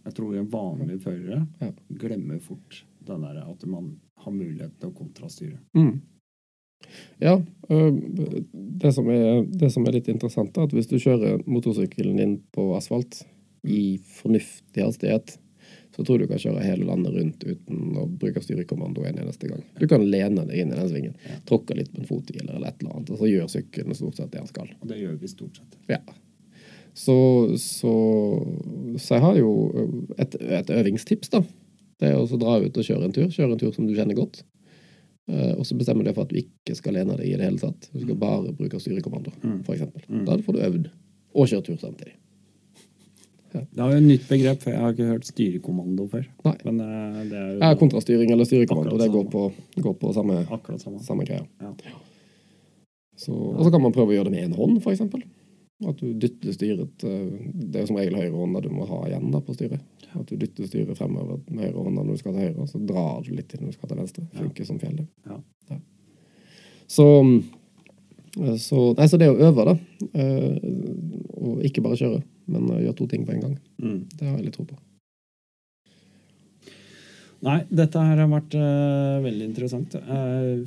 Jeg 0.04 0.14
tror 0.14 0.36
en 0.36 0.50
vanlig 0.52 1.00
førere 1.02 1.46
Ja. 1.60 1.72
glemmer 2.00 2.38
fort 2.40 2.84
den 3.08 3.24
der 3.24 3.42
at 3.42 3.66
man 3.66 3.96
har 4.16 4.32
mulighet 4.32 4.78
til 4.80 4.90
å 4.90 4.96
kontrastyre. 4.96 5.58
Mm. 5.76 6.00
Ja, 7.18 7.42
øh, 7.70 7.92
det 8.52 8.92
som, 8.94 9.08
er, 9.10 9.42
det 9.44 9.72
som 9.74 9.86
er 9.86 9.98
litt 9.98 10.08
interessant, 10.08 10.56
er 10.56 10.68
at 10.68 10.72
hvis 10.76 10.88
du 10.90 10.96
kjører 11.00 11.42
motorsykkelen 11.46 12.16
din 12.20 12.38
på 12.54 12.70
asfalt 12.76 13.24
i 13.66 13.98
fornuftig 14.20 14.84
hastighet, 14.84 15.38
så 15.96 16.04
tror 16.04 16.20
du 16.22 16.28
kan 16.30 16.38
kjøre 16.38 16.62
hele 16.62 16.86
landet 16.86 17.16
rundt 17.16 17.44
uten 17.44 17.96
å 17.98 18.04
bruke 18.06 18.40
styrekommando 18.44 19.02
en 19.08 19.18
eneste 19.24 19.50
gang. 19.50 19.64
Du 19.80 19.88
kan 19.90 20.04
lene 20.06 20.44
deg 20.46 20.62
inn 20.62 20.72
i 20.72 20.78
den 20.78 20.90
svingen, 20.92 21.16
tråkke 21.48 21.74
litt 21.74 21.90
på 21.94 22.04
en 22.04 22.08
fothviler 22.08 22.54
eller 22.54 22.70
et 22.70 22.80
eller 22.82 22.94
annet, 22.94 23.10
og 23.10 23.18
så 23.18 23.30
gjør 23.30 23.50
sykkelen 23.50 23.98
stort 23.98 24.20
sett 24.20 24.30
det 24.32 24.42
han 24.44 24.50
skal. 24.50 24.70
Og 24.78 24.88
det 24.92 25.00
gjør 25.02 25.18
vi 25.18 25.32
stort 25.32 25.58
sett. 25.58 25.78
Ja. 25.90 25.98
Så, 26.98 27.16
så, 27.62 27.94
så 28.98 29.16
jeg 29.18 29.22
har 29.22 29.38
jo 29.38 29.50
et, 30.18 30.34
et 30.42 30.70
øvingstips, 30.74 31.30
da. 31.30 31.42
Det 31.98 32.12
er 32.12 32.18
å 32.18 32.38
dra 32.38 32.58
ut 32.62 32.78
og 32.78 32.86
kjøre 32.86 33.06
en 33.06 33.14
tur. 33.14 33.28
Kjøre 33.30 33.54
en 33.54 33.60
tur 33.60 33.74
som 33.74 33.86
du 33.86 33.94
kjenner 33.94 34.18
godt. 34.18 34.42
Eh, 35.28 35.52
og 35.54 35.66
så 35.66 35.76
bestemmer 35.78 36.02
du 36.02 36.10
deg 36.10 36.16
for 36.16 36.26
at 36.26 36.32
du 36.32 36.38
ikke 36.40 36.76
skal 36.78 36.96
lene 36.98 37.18
deg 37.18 37.28
i 37.28 37.36
det 37.36 37.46
hele 37.46 37.60
tatt. 37.60 37.90
Du 37.92 38.00
skal 38.02 38.18
bare 38.18 38.54
bruke 38.56 38.80
styrekommando, 38.82 39.34
f.eks. 39.34 39.60
for 39.66 39.76
eksempel. 39.76 40.06
Mm. 40.08 40.24
Da 40.26 40.38
får 40.42 40.56
du 40.56 40.64
øvd 40.68 40.88
og 41.38 41.50
kjørt 41.52 41.68
tur 41.68 41.78
samtidig. 41.82 42.16
Det 43.48 43.80
er 43.80 43.92
jo 43.94 43.96
et 43.96 44.04
nytt 44.04 44.26
begrep, 44.28 44.60
for 44.60 44.74
jeg 44.74 44.80
har 44.82 44.92
ikke 44.92 45.08
hørt 45.08 45.28
styrekommando 45.28 46.04
før. 46.12 46.26
Nei. 46.44 46.54
Men 46.68 46.82
eh, 46.84 47.18
det 47.30 47.38
er 47.38 47.48
jo 47.48 47.58
Ja, 47.62 47.72
kontrastyring 47.80 48.32
eller 48.34 48.48
styrekommando, 48.48 48.98
det 49.00 49.10
går 49.14 49.26
på, 49.32 49.48
går 49.86 49.98
på 50.02 50.12
samme, 50.16 50.42
samme. 50.76 51.02
samme 51.04 51.26
greia. 51.28 51.46
Ja. 51.62 51.72
Så, 53.18 53.32
og 53.34 53.64
så 53.66 53.72
kan 53.74 53.82
man 53.82 53.94
prøve 53.94 54.14
å 54.14 54.18
gjøre 54.18 54.30
det 54.30 54.36
med 54.36 54.50
en 54.50 54.58
hånd, 54.58 54.80
for 54.84 54.94
eksempel. 54.94 55.24
At 55.86 56.00
du 56.00 56.10
dytter 56.18 56.54
styret 56.56 57.04
eh, 57.06 57.50
Det 57.54 57.78
er 57.78 57.84
som 57.86 57.98
regel 58.00 58.16
høyre 58.18 58.34
hånda 58.34 58.62
du 58.64 58.72
må 58.74 58.86
ha 58.88 59.04
igjen 59.06 59.28
da 59.30 59.40
på 59.44 59.54
styret. 59.54 59.84
At 60.08 60.26
du 60.26 60.34
dytter 60.40 60.66
styret 60.66 60.98
fremover 60.98 61.38
med 61.46 61.68
høyre 61.68 61.84
hånda 61.84 62.02
når 62.02 62.16
du 62.16 62.22
skal 62.24 62.34
til 62.34 62.48
høyre, 62.48 62.64
og 62.64 62.72
så 62.72 62.80
drar 62.82 63.22
du 63.22 63.30
litt 63.36 63.46
til 63.52 63.62
når 63.62 63.70
du 63.70 63.78
skal 63.78 63.92
til 63.92 64.00
venstre. 64.00 64.24
Ja. 64.32 64.40
Funker 64.40 64.68
som 64.68 64.80
fjellet. 64.82 65.06
Ja. 65.28 65.38
Så, 66.88 67.06
eh, 68.40 68.56
så 68.56 68.82
Nei, 68.98 69.06
så 69.06 69.20
det 69.20 69.30
å 69.30 69.38
øve, 69.38 69.68
da. 69.68 69.76
eh, 70.18 70.58
Og 71.38 71.62
ikke 71.68 71.84
bare 71.84 72.00
kjøre, 72.00 72.22
men 72.50 72.68
gjøre 72.74 72.98
to 72.98 73.06
ting 73.06 73.26
på 73.28 73.36
en 73.36 73.44
gang. 73.44 73.56
Mm. 73.78 74.00
Det 74.16 74.26
har 74.26 74.36
jeg 74.36 74.48
litt 74.48 74.58
tro 74.58 74.66
på. 74.66 74.78
Nei, 77.46 77.60
dette 77.70 78.02
her 78.02 78.18
har 78.18 78.30
vært 78.32 78.56
uh, 78.58 79.22
veldig 79.22 79.44
interessant. 79.46 79.94
Uh, 79.94 80.66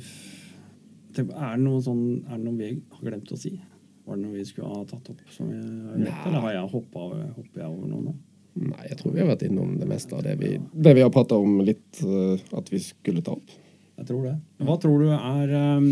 er, 1.12 1.26
det 1.26 1.60
noe 1.60 1.82
sånn, 1.84 2.22
noe 2.40 2.54
vi 2.56 2.70
har 2.94 3.02
glemt 3.04 3.34
å 3.34 3.36
si? 3.36 3.58
Var 4.04 4.16
det 4.16 4.22
noe 4.24 4.34
vi 4.34 4.44
skulle 4.44 4.68
ha 4.68 4.84
tatt 4.84 5.10
opp? 5.12 5.20
som 5.30 5.48
vi 5.48 5.56
har 5.56 5.96
gjort. 5.98 6.26
Eller 6.26 6.40
har 6.46 6.52
jeg 6.56 6.70
hoppa 6.72 7.04
over 7.06 7.86
noe 7.88 8.02
nå? 8.08 8.14
Nei, 8.62 8.82
jeg 8.90 8.98
tror 9.00 9.12
vi 9.14 9.20
har 9.22 9.28
vært 9.30 9.44
innom 9.46 9.76
det 9.80 9.86
meste 9.88 10.12
av 10.16 10.22
det 10.26 10.34
vi, 10.40 10.58
det 10.74 10.92
vi 10.98 11.00
har 11.04 11.10
prata 11.14 11.38
om 11.40 11.60
litt 11.64 12.02
uh, 12.04 12.34
at 12.58 12.66
vi 12.68 12.80
skulle 12.84 13.22
ta 13.24 13.32
opp. 13.38 13.54
Jeg 13.96 14.08
tror 14.10 14.26
det. 14.26 14.34
Hva 14.66 14.76
tror 14.82 15.00
du 15.00 15.08
er 15.14 15.54
um, 15.78 15.86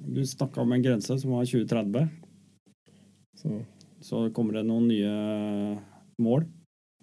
Du 0.00 0.22
snakka 0.24 0.62
om 0.62 0.72
en 0.72 0.82
grense 0.84 1.18
som 1.20 1.34
var 1.34 1.44
2030. 1.44 2.08
Så 3.42 3.60
Så 4.00 4.22
kommer 4.32 4.56
det 4.56 4.64
noen 4.64 4.86
nye 4.88 5.76
mål 6.24 6.46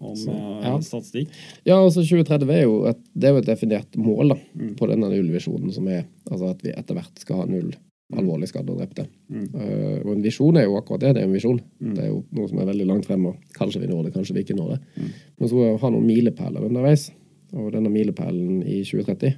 om 0.01 0.15
Så, 0.17 0.31
eh, 0.33 0.63
ja. 0.65 0.73
statistikk. 0.81 1.29
Ja, 1.65 1.77
altså 1.81 2.01
2030 2.05 2.49
er 2.53 2.63
jo 2.63 2.79
et, 2.89 2.99
det 3.13 3.29
er 3.29 3.35
jo 3.35 3.41
et 3.43 3.49
definert 3.49 3.95
mål 3.97 4.29
da, 4.33 4.37
Mm. 4.57 4.75
på 4.77 4.87
denne 4.89 5.09
nullvisjonen, 5.09 5.71
som 5.73 5.87
er 5.87 6.05
altså 6.31 6.49
at 6.53 6.61
vi 6.65 6.69
etter 6.73 6.97
hvert 6.97 7.17
skal 7.21 7.43
ha 7.43 7.45
null 7.49 7.71
alvorlig 8.15 8.47
skadde 8.47 8.71
og 8.71 8.79
drepte. 8.79 9.07
Mm. 9.27 9.47
Uh, 9.51 9.97
og 10.05 10.11
en 10.13 10.23
visjon 10.23 10.57
er 10.59 10.67
jo 10.67 10.77
akkurat 10.79 11.03
det. 11.03 11.13
Det 11.17 11.23
er 11.23 11.27
en 11.27 11.35
visjon. 11.35 11.59
Mm. 11.81 11.93
Det 11.95 12.03
er 12.05 12.11
jo 12.11 12.21
noe 12.37 12.51
som 12.51 12.61
er 12.61 12.69
veldig 12.69 12.87
langt 12.87 13.07
fremme. 13.09 13.33
og 13.33 13.57
Kanskje 13.57 13.81
vi 13.83 13.89
når 13.91 14.07
det, 14.07 14.13
kanskje 14.15 14.37
vi 14.37 14.45
ikke 14.45 14.57
når 14.57 14.75
det. 14.75 14.79
Mm. 14.95 15.09
Men 15.37 15.49
så 15.51 15.57
må 15.57 15.65
vi 15.65 15.81
ha 15.83 15.91
noen 15.91 16.07
milepæler 16.07 16.67
underveis. 16.69 17.09
Og 17.57 17.71
denne 17.75 17.91
milepælen 17.91 18.61
i 18.63 18.81
2030, 18.87 19.35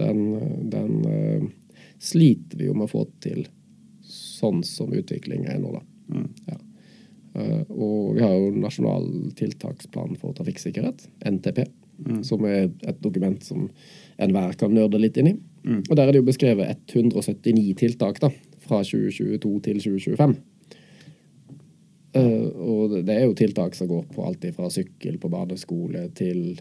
den, 0.00 0.20
den 0.72 0.92
uh, 1.04 1.48
sliter 2.00 2.60
vi 2.60 2.68
jo 2.68 2.76
med 2.76 2.88
å 2.88 2.92
få 2.92 3.06
til 3.24 3.46
sånn 4.10 4.64
som 4.66 4.92
utviklinga 4.96 5.52
er 5.52 5.60
nå, 5.62 5.72
da. 5.76 5.82
Mm. 6.10 6.28
Uh, 7.30 7.60
og 7.70 8.16
vi 8.16 8.24
har 8.24 8.32
jo 8.34 8.48
Nasjonal 8.58 9.04
tiltaksplan 9.38 10.16
for 10.18 10.34
trafikksikkerhet, 10.36 11.06
NTP, 11.30 11.64
Mm. 12.00 12.22
som 12.24 12.44
er 12.48 12.70
et 12.88 13.00
dokument 13.02 13.42
som 13.44 13.66
enhver 14.20 14.54
kan 14.56 14.72
nørde 14.72 15.00
litt 15.00 15.18
inn 15.20 15.32
i. 15.32 15.34
Mm. 15.64 15.82
Og 15.90 15.96
der 15.96 16.02
er 16.08 16.12
det 16.12 16.20
jo 16.22 16.28
beskrevet 16.30 16.76
179 16.88 17.74
tiltak 17.76 18.20
da, 18.20 18.30
fra 18.64 18.82
2022 18.82 19.60
til 19.66 19.80
2025. 19.80 20.36
Uh, 22.16 22.48
og 22.58 22.94
det- 23.06 23.14
er 23.14 23.26
jo 23.28 23.34
tiltak 23.38 23.74
som 23.78 23.86
går 23.88 24.06
på 24.14 24.24
alt 24.26 24.44
fra 24.56 24.66
sykkel 24.70 25.18
på 25.22 25.28
badeskole 25.30 26.08
til 26.18 26.58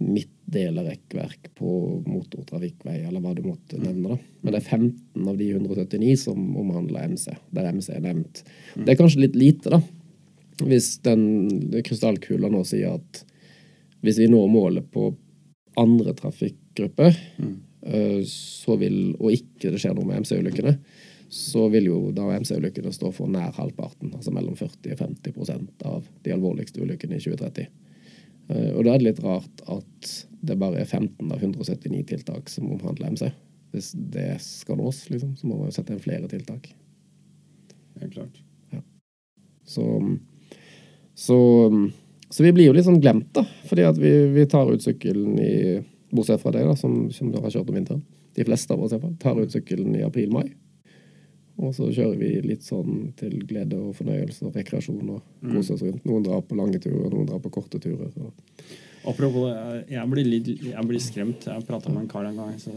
midtdelerekkverk 0.00 1.50
på 1.58 1.70
motortrafikkvei, 2.06 3.00
eller 3.08 3.20
hva 3.20 3.34
du 3.34 3.42
måtte 3.42 3.78
nevne. 3.82 4.14
da. 4.14 4.18
Men 4.42 4.52
det 4.54 4.60
er 4.62 4.68
15 4.78 5.28
av 5.28 5.36
de 5.36 5.48
179 5.52 6.16
som 6.22 6.56
omhandler 6.56 7.08
MC, 7.10 7.34
der 7.52 7.68
MC 7.72 7.90
er 7.96 8.00
nevnt. 8.00 8.42
Det 8.76 8.88
er 8.94 9.00
kanskje 9.02 9.20
litt 9.26 9.36
lite, 9.36 9.70
da. 9.74 9.80
Hvis 10.62 10.98
den 11.02 11.82
krystallkula 11.82 12.48
nå 12.50 12.64
sier 12.66 12.94
at 12.94 13.24
hvis 14.02 14.18
vi 14.18 14.28
når 14.30 14.48
målet 14.50 14.90
på 14.94 15.10
andre 15.76 16.14
trafikkgrupper, 16.14 17.16
Mm. 17.38 17.56
Eh, 17.86 18.22
så 18.28 18.76
vil, 18.80 19.14
og 19.18 19.34
ikke 19.34 19.72
det 19.74 19.82
skjer 19.82 19.96
noe 19.96 20.08
med 20.08 20.24
MC-ulykkene, 20.24 20.76
så 21.28 21.66
vil 21.72 21.90
jo 21.90 21.98
da 22.16 22.30
MC-ulykkene 22.38 22.92
stå 22.94 23.10
for 23.12 23.28
nær 23.30 23.52
halvparten, 23.58 24.14
altså 24.16 24.32
mellom 24.32 24.56
40 24.56 24.94
og 24.94 25.02
50 25.02 25.36
prosent 25.36 25.84
av 25.88 26.06
de 26.24 26.32
alvorligste 26.32 26.80
ulykkene 26.80 27.18
i 27.18 27.24
2030. 27.24 27.68
Eh, 28.48 28.70
Og 28.74 28.84
da 28.84 28.94
er 28.94 29.02
det 29.02 29.10
litt 29.10 29.22
rart 29.24 29.64
at 29.68 30.14
det 30.40 30.56
bare 30.58 30.80
er 30.80 30.88
15 30.88 31.28
av 31.28 31.42
179 31.42 32.04
tiltak 32.08 32.48
som 32.48 32.70
omhandler 32.72 33.12
MC. 33.12 33.30
Hvis 33.74 33.92
det 33.92 34.38
skal 34.40 34.78
nås, 34.80 35.10
liksom, 35.12 35.36
så 35.36 35.46
må 35.46 35.58
man 35.58 35.68
jo 35.68 35.76
sette 35.76 35.92
inn 35.92 36.00
flere 36.00 36.30
tiltak. 36.30 36.70
Helt 38.00 38.14
klart. 38.14 38.38
Så, 39.68 39.84
så, 41.14 41.36
så 42.30 42.42
vi 42.46 42.52
blir 42.56 42.70
jo 42.70 42.72
litt 42.76 42.86
sånn 42.86 43.02
glemt, 43.02 43.28
da. 43.36 43.44
Fordi 43.68 43.84
at 43.84 43.98
vi, 44.00 44.12
vi 44.32 44.46
tar 44.48 44.70
ut 44.72 44.84
sykkelen 44.84 45.36
i 45.42 45.56
Bortsett 46.10 46.40
fra 46.40 46.52
deg, 46.54 46.68
da, 46.68 46.76
som, 46.78 47.10
som 47.12 47.32
har 47.34 47.52
kjørt 47.52 47.68
om 47.68 47.76
vinteren. 47.76 48.04
De 48.38 48.46
fleste 48.46 48.72
av 48.74 48.82
oss 48.84 48.94
i 48.96 49.00
tar 49.20 49.40
ut 49.40 49.52
sykkelen 49.52 49.96
i 49.98 50.04
april-mai. 50.06 50.46
Og 51.58 51.72
så 51.74 51.88
kjører 51.90 52.18
vi 52.20 52.28
litt 52.44 52.62
sånn 52.62 53.08
til 53.18 53.40
glede 53.48 53.78
og 53.80 53.96
fornøyelse 53.98 54.46
og 54.46 54.54
rekreasjon 54.54 55.08
og 55.10 55.24
koser 55.42 55.74
oss 55.74 55.82
rundt. 55.82 56.04
Noen 56.06 56.26
drar 56.26 56.44
på 56.46 56.58
lange 56.58 56.78
turer, 56.78 57.08
noen 57.10 57.26
drar 57.26 57.40
på 57.42 57.50
korte 57.50 57.80
turer. 57.82 58.12
Og, 58.22 58.68
Apropos 59.08 59.48
det, 59.48 59.80
jeg 59.90 60.10
blir, 60.12 60.28
litt, 60.28 60.50
jeg 60.68 60.84
blir 60.86 61.02
skremt. 61.02 61.48
Jeg 61.50 61.66
prata 61.66 61.90
med 61.90 62.04
en 62.04 62.10
kar 62.12 62.28
en 62.28 62.38
gang. 62.38 62.54
Så 62.62 62.74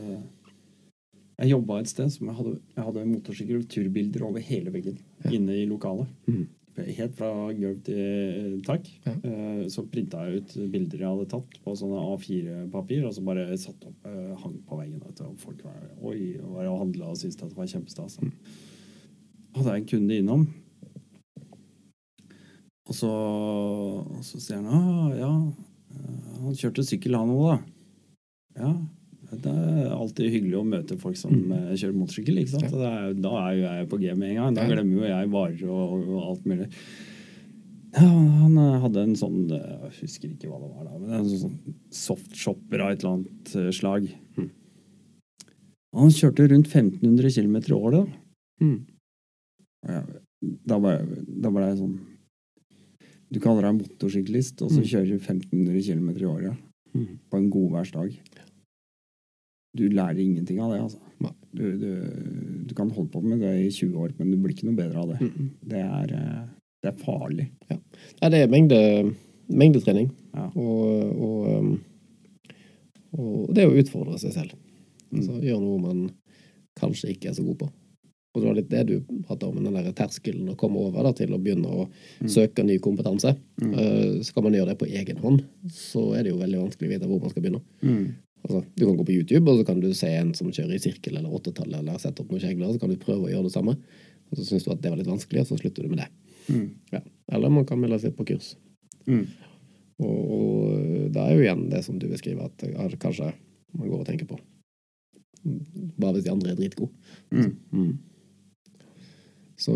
jeg 1.41 1.51
jobba 1.53 1.79
et 1.81 1.91
sted 1.91 2.09
som 2.13 2.31
jeg 2.31 2.37
hadde, 2.39 2.55
jeg 2.73 2.87
hadde 2.87 3.05
motorsykkel 3.11 3.61
og 3.61 3.69
turbilder 3.69 4.25
over 4.25 4.49
hele 4.49 4.73
veggen 4.73 4.97
inne 5.29 5.61
i 5.61 5.69
lokalet. 5.69 6.09
Mhm. 6.29 6.49
Helt 6.79 7.15
fra 7.17 7.29
gulv 7.51 7.81
til 7.83 8.61
tak. 8.65 8.87
Ja. 9.05 9.11
Eh, 9.27 9.67
Så 9.67 9.83
printa 9.91 10.23
jeg 10.25 10.41
ut 10.41 10.53
bilder 10.71 11.03
jeg 11.03 11.09
hadde 11.09 11.29
tatt 11.29 11.57
på 11.63 11.73
sånne 11.75 11.99
A4-papir, 12.13 13.05
og 13.05 13.13
så 13.13 13.23
bare 13.25 13.57
satt 13.59 13.83
opp, 13.85 14.07
eh, 14.07 14.31
hang 14.39 14.55
på 14.67 14.79
veggen. 14.79 15.01
vet 15.03 15.17
du, 15.17 15.23
Og 15.25 15.37
folk 15.37 15.63
var, 15.63 15.81
oi, 16.01 16.37
var 16.39 16.71
og 16.71 16.79
handla 16.85 17.11
og 17.11 17.17
syntes 17.17 17.35
det 17.35 17.57
var 17.57 17.67
kjempestas. 17.67 18.19
Mm. 18.21 18.31
Hadde 19.55 19.73
jeg 19.75 19.81
en 19.81 19.91
kunde 19.91 20.17
innom, 20.17 20.47
og 22.87 22.95
så, 22.95 23.11
og 23.11 24.23
så 24.23 24.39
sier 24.39 24.59
han 24.59 24.67
ah, 24.71 25.11
ja, 25.15 25.31
eh, 25.91 26.39
han 26.41 26.55
kjørte 26.55 26.83
sykkel 26.87 27.15
han 27.15 27.29
òg, 27.35 27.43
da. 27.51 27.59
Ja. 28.63 28.71
Det 29.31 29.51
er 29.51 29.93
alltid 29.95 30.27
hyggelig 30.33 30.57
å 30.59 30.65
møte 30.67 30.97
folk 30.99 31.15
som 31.15 31.31
mm. 31.31 31.51
kjører 31.79 31.95
motorsykkel. 31.95 32.41
ikke 32.41 32.51
sant? 32.57 32.73
Det 32.73 32.89
er, 32.89 33.13
da 33.23 33.31
er 33.45 33.53
jo 33.55 33.61
jeg 33.63 33.87
på 33.93 33.99
G 34.01 34.11
med 34.19 34.29
en 34.33 34.39
gang. 34.41 34.57
Da 34.57 34.65
glemmer 34.67 34.97
jo 34.99 35.07
jeg 35.07 35.29
varer 35.31 35.69
og, 35.71 35.93
og 36.01 36.25
alt 36.33 36.49
mulig. 36.51 36.67
Ja, 37.91 38.07
han 38.07 38.57
eh, 38.59 38.75
hadde 38.85 39.01
en 39.03 39.15
sånn 39.19 39.39
eh, 39.51 39.71
Jeg 39.89 39.95
husker 40.05 40.29
ikke 40.31 40.47
hva 40.51 40.59
det 40.61 40.69
var, 40.71 40.85
da, 40.87 40.99
men 40.99 41.15
en 41.17 41.25
sånn 41.31 41.57
softshopper 41.91 42.83
av 42.85 42.93
et 42.93 43.01
eller 43.03 43.17
annet 43.17 43.53
slag. 43.75 44.07
slag. 44.11 44.51
Han 45.91 46.13
kjørte 46.15 46.45
rundt 46.47 46.69
1500 46.71 47.33
km 47.35 47.57
i 47.59 47.75
året. 47.75 48.13
Mm. 48.63 48.77
Da 50.69 50.77
ble, 50.79 50.93
da 51.43 51.51
ble 51.51 51.65
jeg 51.67 51.79
sånn 51.81 51.97
Du 53.31 53.39
kaller 53.43 53.63
deg 53.67 53.77
motorsyklist, 53.79 54.61
og 54.63 54.71
så 54.71 54.81
Mm. 54.81 54.87
kjører 54.91 55.07
du 55.07 55.17
1500 55.19 55.83
km 55.87 56.09
i 56.19 56.25
året 56.27 56.57
Mm. 56.93 57.19
på 57.31 57.37
en 57.37 57.49
godværsdag. 57.49 58.17
Du 59.77 59.85
lærer 59.89 60.19
ingenting 60.19 60.59
av 60.59 60.73
det, 60.73 60.81
altså. 60.83 60.99
Du, 61.53 61.65
du, 61.77 61.89
du 62.67 62.73
kan 62.75 62.89
holde 62.95 63.11
på 63.11 63.21
med 63.23 63.39
det 63.43 63.51
i 63.65 63.69
20 63.71 63.97
år, 63.99 64.13
men 64.17 64.31
du 64.31 64.37
blir 64.39 64.53
ikke 64.55 64.67
noe 64.69 64.77
bedre 64.77 65.01
av 65.03 65.09
det. 65.11 65.19
Mm. 65.27 65.49
Det 65.73 65.81
er, 65.83 66.13
eh, 66.15 66.45
det 66.83 66.91
er 66.93 67.01
farlig. 67.03 67.45
Nei, 67.69 68.29
det 68.31 68.39
er 68.45 68.51
mengde, 68.51 68.79
mengdetrening. 69.51 70.07
Ja. 70.35 70.45
Og, 70.55 71.19
og, 71.27 71.49
um, 71.51 72.55
og 73.19 73.51
det 73.55 73.67
å 73.67 73.75
utfordre 73.75 74.17
seg 74.21 74.33
selv. 74.37 74.55
Mm. 75.11 75.19
Altså 75.19 75.37
gjøre 75.43 75.61
noe 75.65 75.83
man 75.83 76.01
kanskje 76.79 77.11
ikke 77.11 77.31
er 77.31 77.35
så 77.37 77.43
god 77.45 77.59
på. 77.65 77.69
Og 78.31 78.39
det 78.39 78.47
var 78.47 78.55
litt 78.61 78.69
det 78.71 78.81
du 78.87 78.93
pratet 79.27 79.43
om, 79.49 79.57
den 79.59 79.75
der 79.75 79.91
terskelen 79.91 80.53
å 80.53 80.55
komme 80.59 80.79
over 80.79 81.03
da, 81.03 81.11
til 81.17 81.33
å 81.35 81.39
begynne 81.43 81.67
å 81.67 81.87
Mm. 82.21 82.29
søke 82.31 82.63
ny 82.63 82.77
kompetanse. 82.79 83.33
Mm. 83.59 83.71
Uh, 83.75 84.21
skal 84.23 84.43
man 84.45 84.53
gjøre 84.55 84.71
det 84.71 84.77
på 84.79 84.87
egen 84.87 85.17
hånd, 85.19 85.41
så 85.73 86.13
er 86.15 86.23
det 86.23 86.31
jo 86.31 86.39
veldig 86.39 86.59
vanskelig 86.61 86.87
å 86.87 86.91
vite 86.93 87.07
hvor 87.09 87.19
man 87.23 87.31
skal 87.33 87.43
begynne. 87.43 87.61
Mm. 87.83 88.05
Altså, 88.41 88.63
du 88.75 88.85
kan 88.85 88.97
gå 88.97 89.05
på 89.05 89.15
YouTube, 89.19 89.51
og 89.51 89.59
så 89.59 89.67
kan 89.67 89.81
du 89.83 89.91
se 89.93 90.09
en 90.17 90.31
som 90.37 90.49
kjører 90.49 90.75
i 90.77 90.81
sirkel 90.81 91.17
eller 91.17 91.33
åttetall 91.37 91.75
eller 91.77 91.99
sette 92.01 92.23
opp 92.23 92.31
noen 92.33 92.41
kjegler, 92.41 92.73
så 92.73 92.81
kan 92.81 92.89
du 92.89 92.97
prøve 93.01 93.27
å 93.27 93.31
gjøre 93.31 93.47
det 93.47 93.53
samme. 93.53 93.75
Og 94.31 94.39
så 94.39 94.47
syns 94.47 94.65
du 94.65 94.71
at 94.73 94.81
det 94.81 94.91
var 94.91 94.99
litt 94.99 95.11
vanskelig, 95.11 95.43
og 95.43 95.51
så 95.51 95.59
slutter 95.59 95.85
du 95.85 95.91
med 95.91 96.01
det. 96.01 96.09
Mm. 96.47 96.67
Ja. 96.95 97.01
Eller 97.35 97.53
man 97.53 97.67
kan 97.69 97.79
melde 97.81 97.99
seg 98.01 98.15
på 98.17 98.25
kurs. 98.31 98.55
Mm. 99.05 99.25
Og, 100.01 100.19
og 100.37 101.11
det 101.13 101.21
er 101.21 101.35
jo 101.35 101.43
igjen 101.43 101.67
det 101.69 101.83
som 101.85 101.99
du 102.01 102.07
beskriver, 102.09 102.49
at 102.49 102.97
kanskje 103.01 103.29
man 103.77 103.91
går 103.91 104.01
og 104.01 104.07
tenker 104.09 104.29
på. 104.29 104.39
Bare 106.01 106.15
hvis 106.15 106.25
de 106.25 106.33
andre 106.33 106.53
er 106.53 106.57
dritgode. 106.57 106.91
Mm. 107.33 107.51
Mm. 107.71 107.91
Så, 109.61 109.75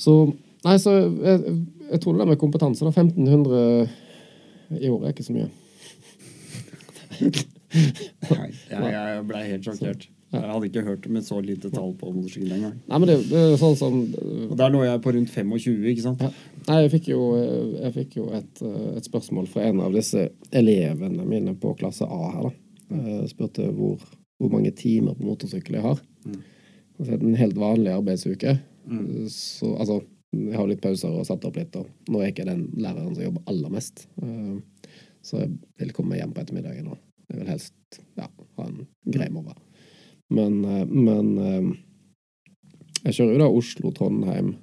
så 0.00 0.16
Nei, 0.62 0.76
så 0.78 0.92
jeg, 0.94 1.56
jeg 1.90 1.98
tror 1.98 2.14
det 2.14 2.20
der 2.22 2.28
med 2.30 2.38
kompetanse, 2.38 2.86
da. 2.86 2.92
1500 2.94 4.78
i 4.78 4.90
året 4.92 5.08
er 5.08 5.14
ikke 5.14 5.26
så 5.26 5.34
mye. 5.34 5.48
Nei, 7.22 8.48
jeg, 8.70 8.90
jeg 8.92 9.22
ble 9.28 9.44
helt 9.48 9.68
sjokkert. 9.68 10.08
Jeg 10.32 10.48
hadde 10.48 10.68
ikke 10.70 10.82
hørt 10.86 11.06
om 11.10 11.16
et 11.20 11.26
så 11.26 11.38
lite 11.44 11.68
tall 11.72 11.90
på 12.00 12.08
motorsykkel 12.14 12.54
engang. 12.56 12.76
Nei, 12.88 12.98
men 13.02 13.10
det, 13.10 13.16
det 13.28 13.40
er 13.50 13.58
sånn 13.60 13.74
som 13.76 13.98
Og 14.46 14.54
der 14.56 14.72
lå 14.72 14.80
jeg 14.86 15.02
på 15.04 15.12
rundt 15.12 15.28
25, 15.34 15.82
ikke 15.90 16.04
sant? 16.06 16.24
Nei, 16.68 16.78
jeg 16.86 16.92
fikk 16.94 17.10
jo, 17.12 17.20
jeg 17.76 17.92
fikk 17.98 18.16
jo 18.16 18.30
et, 18.38 18.62
et 18.96 19.08
spørsmål 19.10 19.50
fra 19.52 19.66
en 19.68 19.82
av 19.84 19.92
disse 19.92 20.24
elevene 20.56 21.26
mine 21.28 21.52
på 21.60 21.74
klasse 21.80 22.08
A 22.08 22.30
her, 22.32 22.48
da. 22.48 23.02
Jeg 23.02 23.28
spurte 23.34 23.68
hvor, 23.76 24.00
hvor 24.40 24.52
mange 24.52 24.72
timer 24.76 25.16
på 25.18 25.28
motorsykkel 25.28 25.76
jeg 25.78 25.84
har. 25.84 26.00
Mm. 26.24 26.40
Altså, 26.98 27.18
en 27.18 27.38
helt 27.42 27.60
vanlig 27.60 27.92
arbeidsuke. 27.92 28.56
Mm. 28.88 29.06
Så 29.32 29.74
altså 29.76 30.00
Jeg 30.32 30.56
har 30.56 30.68
litt 30.68 30.80
pauser 30.80 31.12
og 31.12 31.26
satt 31.28 31.44
opp 31.44 31.58
litt, 31.60 31.76
og 31.76 31.88
nå 32.08 32.20
er 32.22 32.30
jeg 32.30 32.38
ikke 32.38 32.48
den 32.48 32.62
læreren 32.80 33.12
som 33.12 33.24
jobber 33.26 33.52
aller 33.52 33.72
mest. 33.74 34.06
Eh, 34.24 34.54
Så 35.22 35.38
jeg 35.38 35.52
vil 35.78 35.92
komme 35.94 36.16
hjem 36.16 36.32
på 36.34 36.40
ettermiddagen 36.40 36.88
og 36.90 36.96
jeg 37.30 37.38
vil 37.38 37.48
helst 37.52 38.00
ja, 38.18 38.26
ha 38.58 38.66
en 38.66 38.86
grei 39.06 39.28
morgen. 39.32 39.58
Men, 40.32 40.64
eh, 40.64 40.84
men 40.86 41.32
eh, 41.38 41.72
jeg 43.04 43.14
kjører 43.18 43.32
jo 43.34 43.40
da 43.42 43.50
Oslo-Trondheim, 43.58 44.54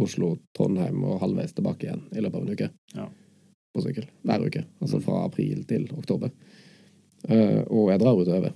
Oslo-Trondheim 0.00 1.02
og 1.06 1.20
halvveis 1.24 1.54
tilbake 1.56 1.88
igjen 1.88 2.04
i 2.14 2.22
løpet 2.22 2.36
av 2.40 2.46
en 2.46 2.54
uke. 2.54 2.70
Ja. 2.96 3.08
På 3.74 3.84
sykkel. 3.84 4.06
Hver 4.26 4.46
uke. 4.46 4.64
Altså 4.82 4.98
Mm. 4.98 5.02
fra 5.06 5.24
april 5.24 5.64
til 5.64 5.88
oktober. 5.96 6.30
Eh, 7.28 7.62
og 7.68 7.90
jeg 7.90 8.00
drar 8.00 8.16
ut 8.18 8.28
og 8.28 8.36
øver. 8.38 8.54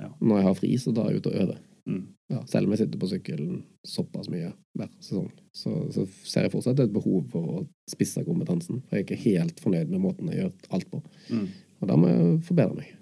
Ja. 0.00 0.10
Når 0.20 0.36
jeg 0.36 0.44
har 0.44 0.54
fri, 0.54 0.76
så 0.78 0.92
drar 0.94 1.10
jeg 1.10 1.16
ut 1.22 1.26
og 1.26 1.34
øver. 1.42 1.58
Mm. 1.86 2.06
Ja, 2.30 2.40
selv 2.46 2.66
om 2.66 2.72
jeg 2.72 2.78
sitter 2.78 2.98
på 2.98 3.08
sykkelen 3.10 3.62
såpass 3.86 4.28
mye 4.32 4.52
hver 4.74 4.88
sesong, 5.00 5.30
så, 5.52 5.92
så 5.92 6.06
ser 6.24 6.42
jeg 6.46 6.52
fortsatt 6.52 6.80
et 6.80 6.92
behov 6.92 7.26
for 7.30 7.42
å 7.60 7.66
spisse 7.90 8.24
kompetansen. 8.24 8.82
For 8.88 8.96
jeg 8.96 9.04
er 9.04 9.06
ikke 9.08 9.24
helt 9.30 9.60
fornøyd 9.60 9.90
med 9.90 10.00
måten 10.00 10.30
jeg 10.32 10.40
gjør 10.40 10.52
alt 10.70 10.90
på. 10.90 11.02
Mm. 11.30 11.48
Og 11.80 11.88
da 11.90 11.96
må 11.98 12.10
jeg 12.10 12.36
forbedre 12.46 12.78
meg. 12.78 12.92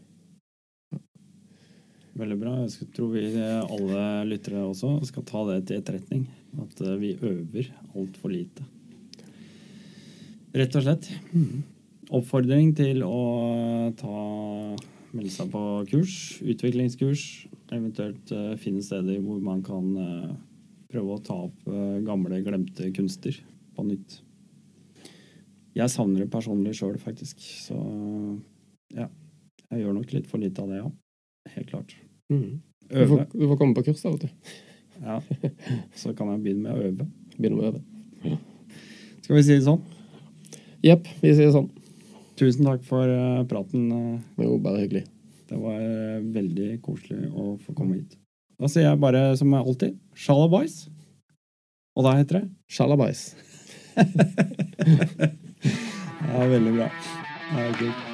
Veldig 2.18 2.38
bra. 2.38 2.54
Jeg 2.66 2.90
tror 2.92 3.12
vi 3.14 3.24
alle 3.40 4.06
lyttere 4.28 4.66
også 4.68 4.98
skal 5.08 5.24
ta 5.28 5.44
det 5.48 5.62
til 5.68 5.80
etterretning. 5.80 6.26
At 6.60 6.80
eh, 6.84 6.98
vi 7.00 7.14
øver 7.16 7.70
altfor 7.96 8.32
lite. 8.32 8.66
Rett 10.52 10.74
og 10.76 10.84
slett. 10.84 11.08
Oppfordring 12.12 12.74
til 12.76 13.00
å 13.06 13.20
ta 13.96 14.16
melde 15.12 15.32
seg 15.32 15.48
på 15.52 15.62
kurs, 15.88 16.16
utviklingskurs. 16.44 17.22
Eventuelt 17.72 18.32
eh, 18.36 18.52
finne 18.60 18.84
steder 18.84 19.20
hvor 19.24 19.40
man 19.44 19.62
kan 19.64 19.88
eh, 19.96 20.34
prøve 20.92 21.16
å 21.16 21.22
ta 21.24 21.38
opp 21.46 21.68
eh, 21.68 22.02
gamle, 22.04 22.42
glemte 22.44 22.90
kunster 22.96 23.38
på 23.76 23.86
nytt. 23.88 24.18
Jeg 25.72 25.88
savner 25.88 26.24
det 26.26 26.32
personlig 26.32 26.74
sjøl, 26.76 26.98
faktisk. 27.00 27.40
Så 27.40 27.78
ja. 28.96 29.08
Jeg 29.72 29.80
gjør 29.84 29.96
nok 29.96 30.12
litt 30.12 30.28
for 30.28 30.42
lite 30.42 30.62
av 30.62 30.68
det, 30.72 30.82
ja. 30.82 30.90
Helt 31.54 31.70
klart. 31.70 31.94
Mm. 32.32 32.60
Du, 32.88 33.06
får, 33.08 33.24
du 33.32 33.46
får 33.48 33.58
komme 33.60 33.76
på 33.76 33.84
kurs 33.86 34.02
da, 34.04 34.12
vet 34.12 34.26
du. 34.26 34.30
Ja. 35.02 35.16
Så 35.98 36.12
kan 36.16 36.28
jeg 36.34 36.42
begynne 36.44 36.66
med 36.66 36.72
å 36.76 36.90
øve. 36.90 37.06
Begynne 37.38 37.56
med 37.56 37.64
å 37.64 37.70
øve. 37.72 37.80
Skal 39.22 39.38
vi 39.38 39.44
si 39.46 39.56
det 39.56 39.64
sånn? 39.66 39.82
Jepp, 40.82 41.06
vi 41.22 41.32
sier 41.32 41.48
det 41.48 41.54
sånn. 41.54 41.70
Tusen 42.38 42.66
takk 42.66 42.82
for 42.86 43.06
eh, 43.06 43.42
praten. 43.48 43.86
eh. 43.92 44.20
Det 44.36 44.44
er 44.44 44.50
jo 44.50 44.58
bare 44.62 44.82
hyggelig. 44.82 45.04
Det 45.48 45.58
var 45.60 45.78
eh, 45.78 46.20
veldig 46.34 46.68
koselig 46.84 47.30
å 47.30 47.54
få 47.62 47.74
komme 47.76 48.00
hit. 48.00 48.16
Da 48.60 48.70
sier 48.70 48.88
jeg 48.88 49.02
bare 49.02 49.24
som 49.38 49.54
alltid 49.56 49.96
sjalabais. 50.18 50.84
Og 51.96 52.06
da 52.06 52.14
heter 52.16 52.40
det 52.40 52.46
Sjalabais. 52.72 53.34
er 56.32 56.48
veldig 56.54 56.72
bra. 56.78 56.88
Ja, 57.52 57.68
kult. 57.76 58.11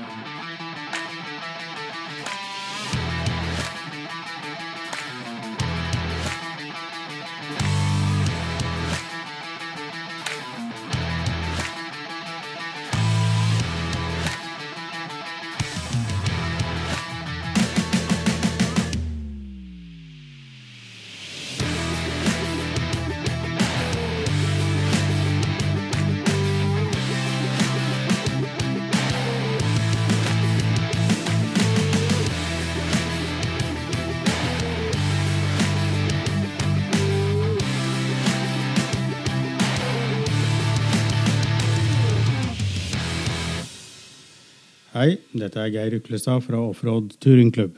Dette 45.43 45.61
er 45.63 45.71
Geir 45.75 45.97
Uklestad 45.99 46.43
fra 46.45 46.61
Offroad 46.61 47.15
Turingklubb. 47.23 47.77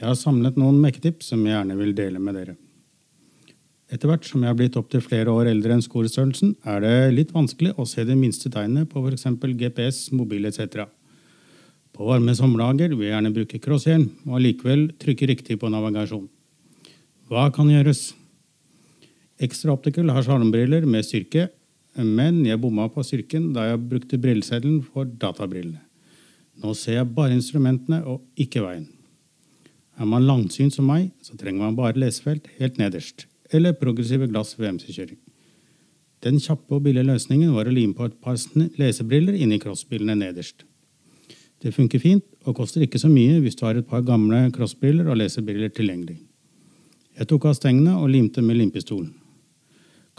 Jeg 0.00 0.06
har 0.08 0.16
samlet 0.16 0.56
noen 0.56 0.78
mekketips 0.80 1.32
som 1.32 1.42
jeg 1.44 1.52
gjerne 1.52 1.76
vil 1.76 1.90
dele 1.96 2.20
med 2.22 2.38
dere. 2.38 2.54
Etter 3.90 4.06
hvert 4.06 4.24
som 4.24 4.44
jeg 4.44 4.52
har 4.52 4.56
blitt 4.56 4.78
opptil 4.78 5.02
flere 5.02 5.32
år 5.34 5.50
eldre 5.50 5.74
enn 5.74 5.82
skolestørrelsen, 5.82 6.54
er 6.62 6.84
det 6.84 6.94
litt 7.16 7.34
vanskelig 7.34 7.74
å 7.74 7.84
se 7.90 8.04
de 8.06 8.14
minste 8.16 8.52
tegnene 8.54 8.86
på 8.88 9.02
f.eks. 9.02 9.26
GPS, 9.58 9.98
mobil 10.14 10.46
etc. 10.46 10.86
På 11.90 12.06
varme 12.06 12.36
sommerdager 12.38 12.94
vil 12.94 13.08
jeg 13.08 13.16
gjerne 13.16 13.34
bruke 13.34 13.60
crosshjelm 13.60 14.06
og 14.28 14.38
allikevel 14.38 14.86
trykke 15.02 15.30
riktig 15.32 15.58
på 15.60 15.72
navigasjon. 15.74 16.28
Hva 17.30 17.50
kan 17.54 17.68
gjøres? 17.70 18.12
Extra 19.42 19.74
Optical 19.74 20.14
har 20.14 20.24
sjarmbriller 20.24 20.86
med 20.86 21.04
styrke, 21.04 21.48
men 21.98 22.44
jeg 22.46 22.62
bomma 22.62 22.86
på 22.88 23.02
styrken 23.04 23.50
da 23.56 23.72
jeg 23.72 23.84
brukte 23.90 24.22
brilleseddelen 24.22 24.84
for 24.86 25.10
databrillene. 25.10 25.82
Nå 26.60 26.74
ser 26.76 26.98
jeg 26.98 27.12
bare 27.16 27.36
instrumentene 27.36 28.02
og 28.04 28.20
ikke 28.40 28.62
veien. 28.64 28.88
Er 30.00 30.08
man 30.08 30.24
langsynt 30.28 30.74
som 30.76 30.86
meg, 30.88 31.10
så 31.24 31.36
trenger 31.36 31.64
man 31.64 31.76
bare 31.76 31.98
lesefelt 31.98 32.48
helt 32.58 32.78
nederst, 32.80 33.26
eller 33.52 33.76
progressive 33.76 34.28
glass 34.30 34.54
ved 34.58 34.76
MC-kjøring. 34.76 35.18
Den 36.24 36.40
kjappe 36.40 36.76
og 36.76 36.84
billige 36.84 37.08
løsningen 37.08 37.52
var 37.56 37.68
å 37.68 37.72
lime 37.72 37.96
på 37.96 38.08
et 38.08 38.16
par 38.20 38.36
lesebriller 38.80 39.36
inni 39.36 39.60
crossbrillene 39.60 40.18
nederst. 40.20 40.66
Det 41.60 41.72
funker 41.76 42.00
fint 42.00 42.24
og 42.48 42.56
koster 42.56 42.84
ikke 42.84 43.00
så 43.00 43.08
mye 43.12 43.40
hvis 43.44 43.56
du 43.56 43.66
har 43.66 43.76
et 43.76 43.88
par 43.88 44.04
gamle 44.04 44.46
crossbriller 44.56 45.08
og 45.08 45.20
lesebriller 45.20 45.72
tilgjengelig. 45.76 46.18
Jeg 47.16 47.28
tok 47.28 47.50
av 47.50 47.56
stengene 47.56 47.98
og 48.00 48.08
limte 48.12 48.44
med 48.44 48.56
limpistolen. 48.56 49.12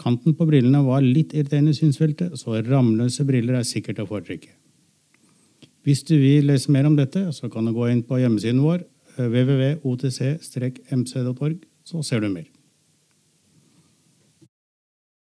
Kanten 0.02 0.34
på 0.38 0.46
brillene 0.46 0.82
var 0.86 1.02
litt 1.02 1.34
irriterende 1.34 1.74
i 1.74 1.78
synsfeltet, 1.78 2.34
så 2.38 2.58
ramløse 2.66 3.26
briller 3.26 3.58
er 3.58 3.66
sikkert 3.66 4.02
å 4.02 4.08
foretrekke. 4.08 4.50
Hvis 5.82 6.04
du 6.06 6.14
vil 6.14 6.46
lese 6.46 6.70
mer 6.70 6.86
om 6.86 6.94
dette, 6.96 7.32
så 7.34 7.48
kan 7.50 7.66
du 7.66 7.72
gå 7.74 7.88
inn 7.90 8.06
på 8.06 8.14
hjemmesiden 8.20 8.62
vår 8.62 8.84
eh, 9.18 9.26
www.otc-mc.org, 9.26 11.58
så 11.84 12.02
ser 12.06 12.20
du 12.22 12.28
mer. 12.30 12.46